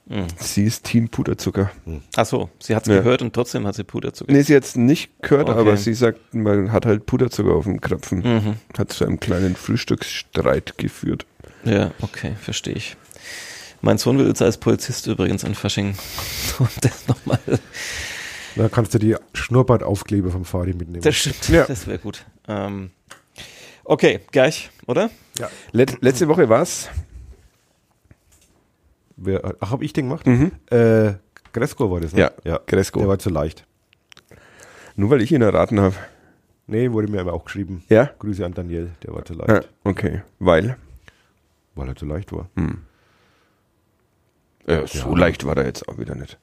Mh. 0.07 0.27
Sie 0.37 0.63
ist 0.65 0.83
Team 0.83 1.09
Puderzucker. 1.09 1.71
ach 2.15 2.25
so, 2.25 2.49
sie 2.59 2.75
hat 2.75 2.83
es 2.83 2.89
Ja. 2.89 2.97
gehört 3.01 3.21
und 3.21 3.33
trotzdem 3.33 3.65
hat 3.67 3.75
sie 3.75 3.83
Puderzucker. 3.83 4.31
Nee, 4.31 4.41
sie 4.41 4.53
jetzt 4.53 4.77
nicht 4.77 5.11
gehört, 5.21 5.49
Okay. 5.49 5.59
aber 5.59 5.77
sie 5.77 5.93
sagt, 5.93 6.33
man 6.33 6.71
hat 6.71 6.85
halt 6.87 7.05
Puderzucker 7.05 7.53
auf 7.53 7.63
dem 7.65 7.81
Krapfen. 7.81 8.19
Mhm. 8.19 8.55
Hat 8.77 8.91
zu 8.91 9.05
einem 9.05 9.19
kleinen 9.19 9.55
Frühstücksstreit 9.55 10.77
geführt. 10.77 11.25
Ja, 11.63 11.91
okay, 12.01 12.33
verstehe 12.41 12.73
ich. 12.75 12.97
Mein 13.81 13.97
Sohn 13.99 14.17
will 14.17 14.27
jetzt 14.27 14.41
als 14.41 14.57
Polizist 14.57 15.05
übrigens 15.07 15.43
an 15.45 15.53
Fasching. 15.53 15.95
Und 16.59 16.69
das 16.81 17.07
nochmal. 17.07 17.39
Da 18.55 18.69
kannst 18.69 18.93
du 18.93 18.99
die 18.99 19.15
Schnurrbartaufkleber 19.33 20.29
vom 20.31 20.45
Fadi 20.45 20.73
mitnehmen. 20.73 21.01
Das 21.01 21.15
stimmt, 21.15 21.49
Ja. 21.49 21.65
das 21.65 21.87
wäre 21.87 21.99
gut. 21.99 22.25
Ähm, 22.47 22.91
okay, 23.83 24.21
gleich, 24.31 24.69
oder? 24.87 25.09
Let, 25.71 26.01
letzte 26.01 26.27
Woche 26.27 26.47
war's. 26.47 26.89
Wer, 29.17 29.55
ach, 29.59 29.71
hab 29.71 29.81
ich 29.81 29.93
den 29.93 30.07
gemacht? 30.09 30.25
Mhm. 30.27 30.51
Äh, 30.69 31.13
Gresko 31.53 31.89
war 31.91 31.99
das, 32.01 32.13
ne? 32.13 32.19
Ja, 32.21 32.31
ja. 32.43 32.59
Gresko. 32.65 32.99
Der 32.99 33.07
war 33.07 33.19
zu 33.19 33.29
leicht. 33.29 33.65
Nur 34.95 35.09
weil 35.09 35.21
ich 35.21 35.31
ihn 35.31 35.41
erraten 35.41 35.79
habe. 35.79 35.95
Nee, 36.67 36.91
wurde 36.91 37.07
mir 37.09 37.21
aber 37.21 37.33
auch 37.33 37.45
geschrieben. 37.45 37.83
Ja? 37.89 38.09
Grüße 38.19 38.45
an 38.45 38.53
Daniel, 38.53 38.91
der 39.03 39.13
war 39.13 39.23
zu 39.25 39.33
leicht. 39.33 39.49
ja? 39.49 39.61
Okay. 39.83 40.21
Weil? 40.39 40.77
Weil 41.75 41.89
er 41.89 41.95
zu 41.95 42.05
leicht 42.05 42.31
war. 42.31 42.49
Ja, 44.67 44.87
so 44.87 45.15
leicht 45.15 45.45
war 45.45 45.55
er 45.57 45.65
jetzt 45.65 45.87
auch 45.87 45.97
wieder 45.97 46.15
nicht. 46.15 46.39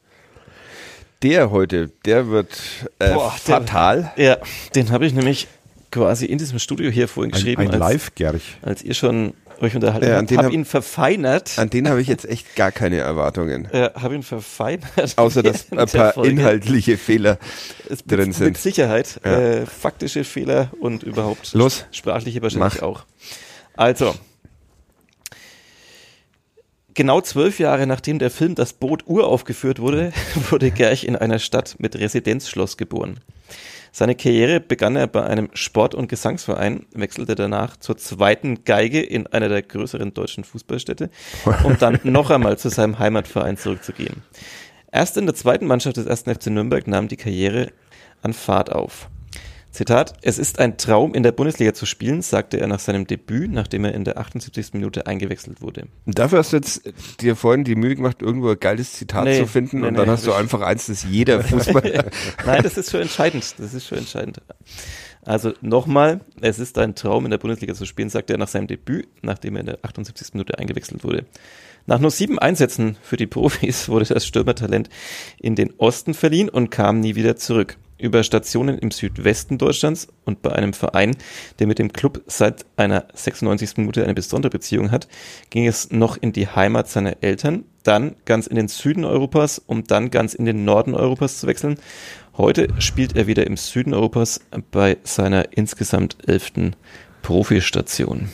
Der 1.23 1.51
heute, 1.51 1.91
der 2.05 2.29
wird 2.29 2.49
äh, 2.99 3.13
Boah, 3.13 3.35
der- 3.47 3.57
fatal. 3.57 4.13
Ja, 4.17 4.39
den 4.75 4.91
habe 4.91 5.07
ich 5.07 5.13
nämlich 5.15 5.47
quasi 5.91 6.27
in 6.27 6.39
diesem 6.39 6.59
Studio 6.59 6.91
hier 6.91 7.07
vorhin 7.07 7.31
geschrieben, 7.33 7.63
ein 7.63 7.69
als, 7.71 7.79
Live-Gerch. 7.79 8.43
als 8.63 8.83
ihr 8.83 8.95
schon 8.95 9.35
euch 9.61 9.75
unterhalten 9.77 10.07
Ja, 10.07 10.15
an 10.15 10.19
habt. 10.21 10.31
den 10.31 10.39
Hab 10.39 10.51
ihn 10.53 10.65
verfeinert. 10.65 11.53
An 11.59 11.71
den 11.71 11.89
habe 11.89 12.01
ich 12.01 12.09
jetzt 12.09 12.25
echt 12.29 12.57
gar 12.57 12.73
keine 12.73 12.97
Erwartungen. 12.97 13.69
Ja, 13.73 13.93
habe 13.95 14.15
ihn 14.17 14.23
verfeinert. 14.25 15.13
Außer 15.17 15.43
dass 15.45 15.67
ein 15.71 15.77
der 15.79 15.87
paar 15.87 16.13
Folge. 16.15 16.31
inhaltliche 16.31 16.97
Fehler 16.99 17.39
Es 17.89 18.03
drin 18.05 18.29
mit, 18.29 18.35
sind. 18.35 18.47
Mit 18.49 18.59
Sicherheit. 18.59 19.21
Ja. 19.25 19.39
Äh, 19.39 19.67
faktische 19.67 20.25
Fehler 20.25 20.71
und 20.81 21.05
überhaupt 21.05 21.53
Los. 21.55 21.85
sprachliche 21.93 22.43
wahrscheinlich 22.43 22.81
Mach. 22.81 22.83
auch. 22.83 23.05
Also. 23.77 24.15
Genau 26.95 27.23
zwölf 27.23 27.59
Jahre 27.59 27.87
nachdem 27.87 28.19
der 28.19 28.31
Film 28.31 28.55
Das 28.55 28.75
Boot 28.75 29.05
uraufgeführt 29.07 29.79
wurde, 29.79 30.13
wurde 30.51 30.71
Gerch 30.71 31.05
in 31.05 31.17
einer 31.17 31.39
Stadt 31.39 31.77
mit 31.79 31.97
Residenzschloss 31.97 32.77
geboren. 32.77 33.21
Seine 33.93 34.15
Karriere 34.15 34.61
begann 34.61 34.97
er 34.97 35.07
bei 35.07 35.23
einem 35.23 35.51
Sport- 35.53 35.95
und 35.95 36.09
Gesangsverein, 36.09 36.87
wechselte 36.93 37.35
danach 37.35 37.77
zur 37.77 37.99
zweiten 37.99 38.65
Geige 38.65 39.03
in 39.03 39.27
einer 39.27 39.49
der 39.49 39.63
größeren 39.63 40.15
deutschen 40.15 40.45
Fußballstädte, 40.45 41.11
um 41.65 41.79
dann 41.79 42.01
noch 42.05 42.31
einmal 42.31 42.59
zu 42.59 42.71
seinem 42.71 42.99
Heimatverein 42.99 43.59
zurückzugehen. 43.59 44.23
Erst 44.91 45.17
in 45.17 45.27
der 45.27 45.35
zweiten 45.35 45.67
Mannschaft 45.67 45.97
des 45.97 46.07
1. 46.07 46.23
FC 46.23 46.47
Nürnberg 46.49 46.87
nahm 46.87 47.09
die 47.09 47.17
Karriere 47.17 47.73
an 48.23 48.33
Fahrt 48.33 48.73
auf. 48.73 49.09
Zitat, 49.73 50.13
es 50.21 50.39
ist 50.39 50.59
ein 50.59 50.77
Traum, 50.77 51.15
in 51.15 51.23
der 51.23 51.33
Bundesliga 51.33 51.73
zu 51.73 51.87
spielen, 51.87 52.21
sagte 52.21 52.61
er 52.61 52.67
nach 52.67 52.79
seinem 52.79 53.07
Debüt, 53.07 53.51
nachdem 53.51 53.87
er 53.87 53.95
in 53.95 54.05
der 54.05 54.19
78. 54.19 54.75
Minute 54.75 55.07
eingewechselt 55.07 55.63
wurde. 55.63 55.87
Dafür 56.05 56.41
hast 56.41 56.53
du 56.53 56.57
jetzt 56.57 56.93
dir 57.21 57.37
vorhin 57.37 57.65
die 57.65 57.75
Mühe 57.75 57.97
gemacht, 57.97 58.21
irgendwo 58.21 58.51
ein 58.51 58.61
geiles 58.61 58.93
Zitat 58.93 59.25
Nee, 59.25 59.39
zu 59.41 59.47
finden 59.47 59.81
nee, 59.81 59.89
und 59.89 59.95
dann 59.95 60.05
nee, 60.07 60.13
hast 60.13 60.27
du 60.27 60.35
einfach 60.35 60.61
eins, 60.61 60.87
das 60.87 61.05
jeder 61.05 61.43
Fußballer. 61.43 62.05
Nein, 62.45 62.63
das 62.63 62.77
ist 62.77 62.91
schon 62.91 63.01
entscheidend. 63.01 63.55
Das 63.57 63.73
ist 63.73 63.87
schon 63.87 63.99
entscheidend. 63.99 64.43
Also 65.25 65.55
nochmal, 65.63 66.21
es 66.43 66.59
ist 66.59 66.77
ein 66.77 66.95
Traum, 66.95 67.25
in 67.25 67.31
der 67.31 67.39
Bundesliga 67.39 67.73
zu 67.75 67.87
spielen, 67.87 68.11
sagte 68.11 68.35
er 68.35 68.39
nach 68.39 68.49
seinem 68.49 68.67
Debüt, 68.67 69.09
nachdem 69.23 69.57
er 69.57 69.61
in 69.61 69.67
der 69.67 69.79
78. 69.83 70.35
Minute 70.35 70.59
eingewechselt 70.59 71.03
wurde. 71.03 71.25
Nach 71.87 71.99
nur 71.99 72.11
sieben 72.11 72.39
Einsätzen 72.39 72.97
für 73.03 73.17
die 73.17 73.27
Profis 73.27 73.89
wurde 73.89 74.05
das 74.05 74.27
Stürmertalent 74.27 74.91
in 75.39 75.55
den 75.55 75.73
Osten 75.79 76.13
verliehen 76.13 76.49
und 76.49 76.71
kam 76.71 77.01
nie 77.01 77.15
wieder 77.15 77.37
zurück. 77.37 77.79
Über 78.03 78.25
Stationen 78.25 78.79
im 78.79 78.91
Südwesten 78.91 79.59
Deutschlands 79.59 80.09
und 80.25 80.43
bei 80.43 80.51
einem 80.51 80.73
Verein, 80.73 81.17
der 81.61 81.69
mit 81.69 81.79
dem 81.79 81.93
Club 81.93 82.21
seit 82.27 82.67
einer 82.77 83.07
96. 83.15 83.77
Minute 83.77 84.03
eine 84.03 84.13
besondere 84.13 84.51
Beziehung 84.51 84.91
hat, 84.91 85.07
ging 85.51 85.69
es 85.69 85.93
noch 85.93 86.17
in 86.17 86.33
die 86.33 86.49
Heimat 86.49 86.89
seiner 86.89 87.23
Eltern, 87.23 87.65
dann 87.85 88.17
ganz 88.25 88.49
in 88.49 88.57
den 88.57 88.67
Süden 88.67 89.05
Europas, 89.05 89.63
um 89.65 89.85
dann 89.85 90.11
ganz 90.11 90.35
in 90.35 90.47
den 90.47 90.65
Norden 90.65 90.97
Europas 90.97 91.39
zu 91.39 91.47
wechseln. 91.47 91.79
Heute 92.37 92.69
spielt 92.81 93.15
er 93.15 93.29
wieder 93.29 93.47
im 93.47 93.57
Süden 93.57 93.95
Europas 93.95 94.41
bei 94.73 94.97
seiner 95.05 95.57
insgesamt 95.57 96.17
elften 96.27 96.75
Profistation. 97.23 98.31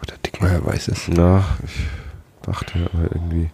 Oh, 0.00 0.04
der 0.04 0.18
Dickmeier 0.18 0.66
weiß 0.66 0.88
es. 0.88 1.06
Na, 1.06 1.44
ich 1.64 2.44
dachte 2.44 2.90
aber 2.92 3.04
irgendwie. 3.04 3.50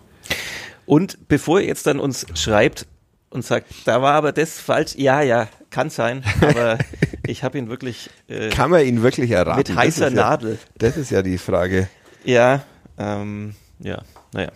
Und 0.87 1.29
bevor 1.29 1.61
ihr 1.61 1.67
jetzt 1.67 1.87
dann 1.87 2.01
uns 2.01 2.25
schreibt 2.33 2.87
und 3.31 3.45
sagt, 3.45 3.67
da 3.87 4.03
war 4.03 4.15
aber 4.15 4.33
das 4.33 4.59
falsch, 4.59 4.95
ja, 4.97 5.21
ja, 5.23 5.49
kann 5.71 5.91
sein, 5.91 6.23
aber 6.41 6.79
ich 7.27 7.43
habe 7.45 7.59
ihn 7.59 7.69
wirklich 7.69 8.11
äh, 8.29 8.49
Kann 8.51 8.71
man 8.71 8.85
ihn 8.85 9.03
wirklich 9.03 9.31
erraten? 9.31 9.59
mit 9.59 9.69
Das 9.69 9.77
heißer 9.77 10.07
ist 10.09 10.15
ja, 10.15 10.21
Nadel. 10.23 10.59
Das 10.79 10.97
ist 10.97 11.11
ja 11.11 11.23
die 11.23 11.39
Frage. 11.39 11.89
Ja, 12.25 12.63
ähm, 12.99 13.55
ja, 13.79 14.03
naja. 14.33 14.51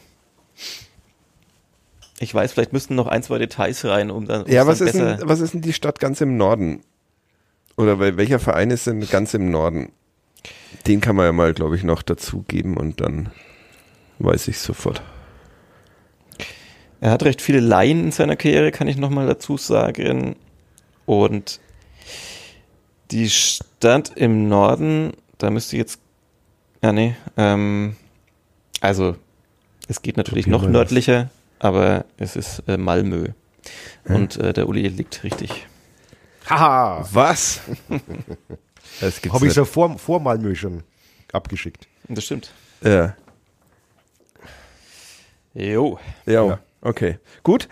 Ich 2.18 2.32
weiß, 2.34 2.52
vielleicht 2.52 2.72
müssten 2.72 2.94
noch 2.94 3.08
ein, 3.08 3.22
zwei 3.22 3.38
Details 3.38 3.84
rein, 3.84 4.10
um 4.10 4.26
dann, 4.26 4.46
Ja, 4.46 4.66
was 4.66 4.78
dann 4.78 4.88
ist, 4.88 4.94
denn, 4.98 5.18
was 5.22 5.40
ist 5.40 5.54
denn 5.54 5.60
die 5.60 5.72
Stadt 5.72 5.98
ganz 5.98 6.20
im 6.20 6.36
Norden? 6.36 6.82
Oder 7.76 7.94
wel- 7.98 8.16
welcher 8.16 8.38
Verein 8.38 8.70
ist 8.70 8.86
denn 8.86 9.00
ganz 9.08 9.34
im 9.34 9.50
Norden? 9.50 9.90
Den 10.86 11.00
kann 11.00 11.16
man 11.16 11.26
ja 11.26 11.32
mal, 11.32 11.52
glaube 11.52 11.76
ich, 11.76 11.84
noch 11.84 12.02
dazugeben 12.02 12.76
und 12.76 13.00
dann 13.00 13.30
weiß 14.18 14.48
ich 14.48 14.58
sofort. 14.58 15.02
Er 17.00 17.10
hat 17.10 17.24
recht 17.24 17.42
viele 17.42 17.58
Laien 17.60 18.04
in 18.04 18.12
seiner 18.12 18.36
Karriere, 18.36 18.70
kann 18.70 18.86
ich 18.86 18.96
nochmal 18.96 19.26
dazu 19.26 19.56
sagen. 19.56 20.36
Und 21.20 21.60
die 23.10 23.28
Stadt 23.28 24.12
im 24.16 24.48
Norden, 24.48 25.12
da 25.38 25.50
müsste 25.50 25.76
ich 25.76 25.80
jetzt, 25.80 26.00
ja 26.82 26.92
nee, 26.92 27.14
ähm, 27.36 27.96
also 28.80 29.16
es 29.88 30.00
geht 30.02 30.16
natürlich 30.16 30.44
Probieren 30.46 30.52
noch 30.52 30.62
wir 30.62 30.68
das. 30.68 30.72
nördlicher, 30.72 31.30
aber 31.58 32.04
es 32.16 32.36
ist 32.36 32.62
äh, 32.66 32.76
Malmö. 32.76 33.28
Und 34.04 34.36
äh, 34.38 34.52
der 34.52 34.68
Uli 34.68 34.88
liegt 34.88 35.22
richtig. 35.22 35.66
Haha! 36.48 37.06
Was? 37.12 37.60
das 39.00 39.20
gibt's 39.22 39.34
Habe 39.34 39.46
ich 39.46 39.52
so 39.52 39.64
vor, 39.64 39.96
vor 39.98 40.18
Malmö 40.20 40.54
schon 40.54 40.82
abgeschickt. 41.32 41.86
Das 42.08 42.24
stimmt. 42.24 42.52
Ja. 42.82 43.14
Jo. 45.54 45.98
Ja, 46.26 46.46
Ja. 46.46 46.58
okay. 46.80 47.18
Gut. 47.42 47.68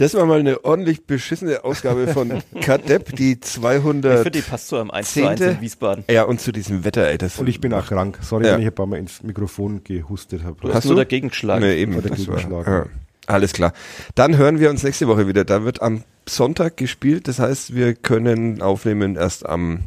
Das 0.00 0.14
war 0.14 0.24
mal 0.24 0.40
eine 0.40 0.64
ordentlich 0.64 1.04
beschissene 1.04 1.62
Ausgabe 1.62 2.08
von 2.08 2.32
Kadepp, 2.62 3.14
die 3.16 3.32
Ich 3.32 3.42
200. 3.42 4.14
finde, 4.22 4.30
die 4.30 4.40
passt 4.40 4.68
so 4.68 4.78
am 4.78 4.90
1 4.90 5.12
zu 5.12 5.28
1 5.28 5.38
Zehnte? 5.38 5.56
in 5.56 5.60
Wiesbaden. 5.60 6.04
ja, 6.10 6.22
und 6.22 6.40
zu 6.40 6.52
diesem 6.52 6.84
Wetter, 6.84 7.06
ey. 7.06 7.18
Das 7.18 7.38
Und 7.38 7.48
ich 7.48 7.60
bin 7.60 7.74
auch 7.74 7.86
krank. 7.86 8.18
Sorry, 8.22 8.46
Ja. 8.46 8.54
wenn 8.54 8.62
ich 8.62 8.66
ein 8.68 8.74
paar 8.74 8.86
Mal 8.86 8.96
ins 8.98 9.22
Mikrofon 9.22 9.84
gehustet 9.84 10.42
habe. 10.42 10.56
Du 10.60 10.68
hast, 10.68 10.74
Hast 10.76 10.84
nur 10.86 10.94
du? 10.94 11.00
dagegen 11.02 11.28
geschlagen. 11.28 11.62
Nee, 11.62 11.74
eben. 11.82 11.94
War, 11.96 12.66
ja. 12.66 12.86
Alles 13.26 13.52
klar. 13.52 13.74
Dann 14.14 14.38
hören 14.38 14.58
wir 14.58 14.70
uns 14.70 14.82
nächste 14.82 15.06
Woche 15.06 15.28
wieder. 15.28 15.44
Da 15.44 15.64
wird 15.64 15.82
am 15.82 16.02
Sonntag 16.26 16.78
gespielt. 16.78 17.28
Das 17.28 17.38
heißt, 17.38 17.74
wir 17.74 17.92
können 17.94 18.62
aufnehmen 18.62 19.16
erst 19.16 19.44
am 19.46 19.80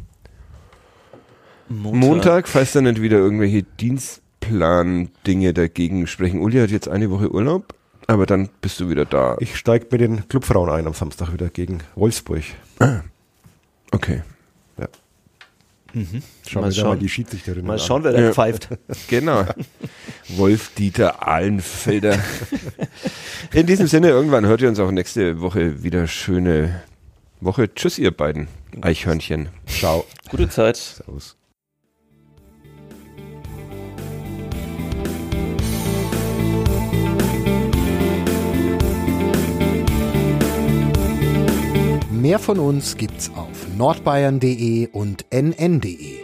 Montag, 1.68 2.46
falls 2.48 2.72
dann 2.72 2.84
nicht 2.84 3.02
wieder 3.02 3.16
irgendwelche 3.18 3.64
Dienstplan-Dinge 3.80 5.52
dagegen 5.54 6.06
sprechen. 6.06 6.40
Uli 6.40 6.58
hat 6.60 6.70
jetzt 6.70 6.88
eine 6.88 7.10
Woche 7.10 7.32
Urlaub, 7.32 7.74
aber 8.06 8.26
dann 8.26 8.48
bist 8.60 8.80
du 8.80 8.88
wieder 8.90 9.04
da. 9.04 9.36
Ich 9.40 9.56
steige 9.56 9.86
mit 9.90 10.00
den 10.00 10.28
Clubfrauen 10.28 10.70
ein 10.70 10.86
am 10.86 10.94
Samstag 10.94 11.32
wieder 11.32 11.48
gegen 11.48 11.80
Wolfsburg. 11.94 12.42
Okay. 13.90 14.22
Schauen 15.96 16.02
Mal 16.02 16.24
wir 16.44 16.52
da 16.52 16.60
mal 16.60 16.72
schauen. 16.72 16.98
die 16.98 17.08
Schiedsrichterin 17.08 17.64
Mal 17.64 17.74
an. 17.74 17.78
schauen, 17.78 18.02
wer 18.02 18.10
da 18.12 18.20
Ja. 18.20 18.32
pfeift. 18.32 18.68
Genau. 19.08 19.44
Wolf-Dieter 20.30 21.24
Ahlenfelder. 21.26 22.18
In 23.52 23.66
diesem 23.68 23.86
Sinne, 23.86 24.08
irgendwann 24.08 24.44
hört 24.44 24.60
ihr 24.60 24.68
uns 24.68 24.80
auch 24.80 24.90
nächste 24.90 25.40
Woche 25.40 25.84
wieder. 25.84 26.08
Schöne 26.08 26.82
Woche. 27.40 27.72
Tschüss, 27.72 27.98
ihr 28.00 28.10
beiden 28.10 28.48
Eichhörnchen. 28.80 29.50
Ciao. 29.68 30.04
Gute 30.30 30.48
Zeit. 30.48 30.76
Servus. 30.78 31.36
Mehr 42.24 42.38
von 42.38 42.58
uns 42.58 42.96
gibt's 42.96 43.30
auf 43.36 43.68
nordbayern.de 43.76 44.88
und 44.92 45.26
nn.de. 45.30 46.23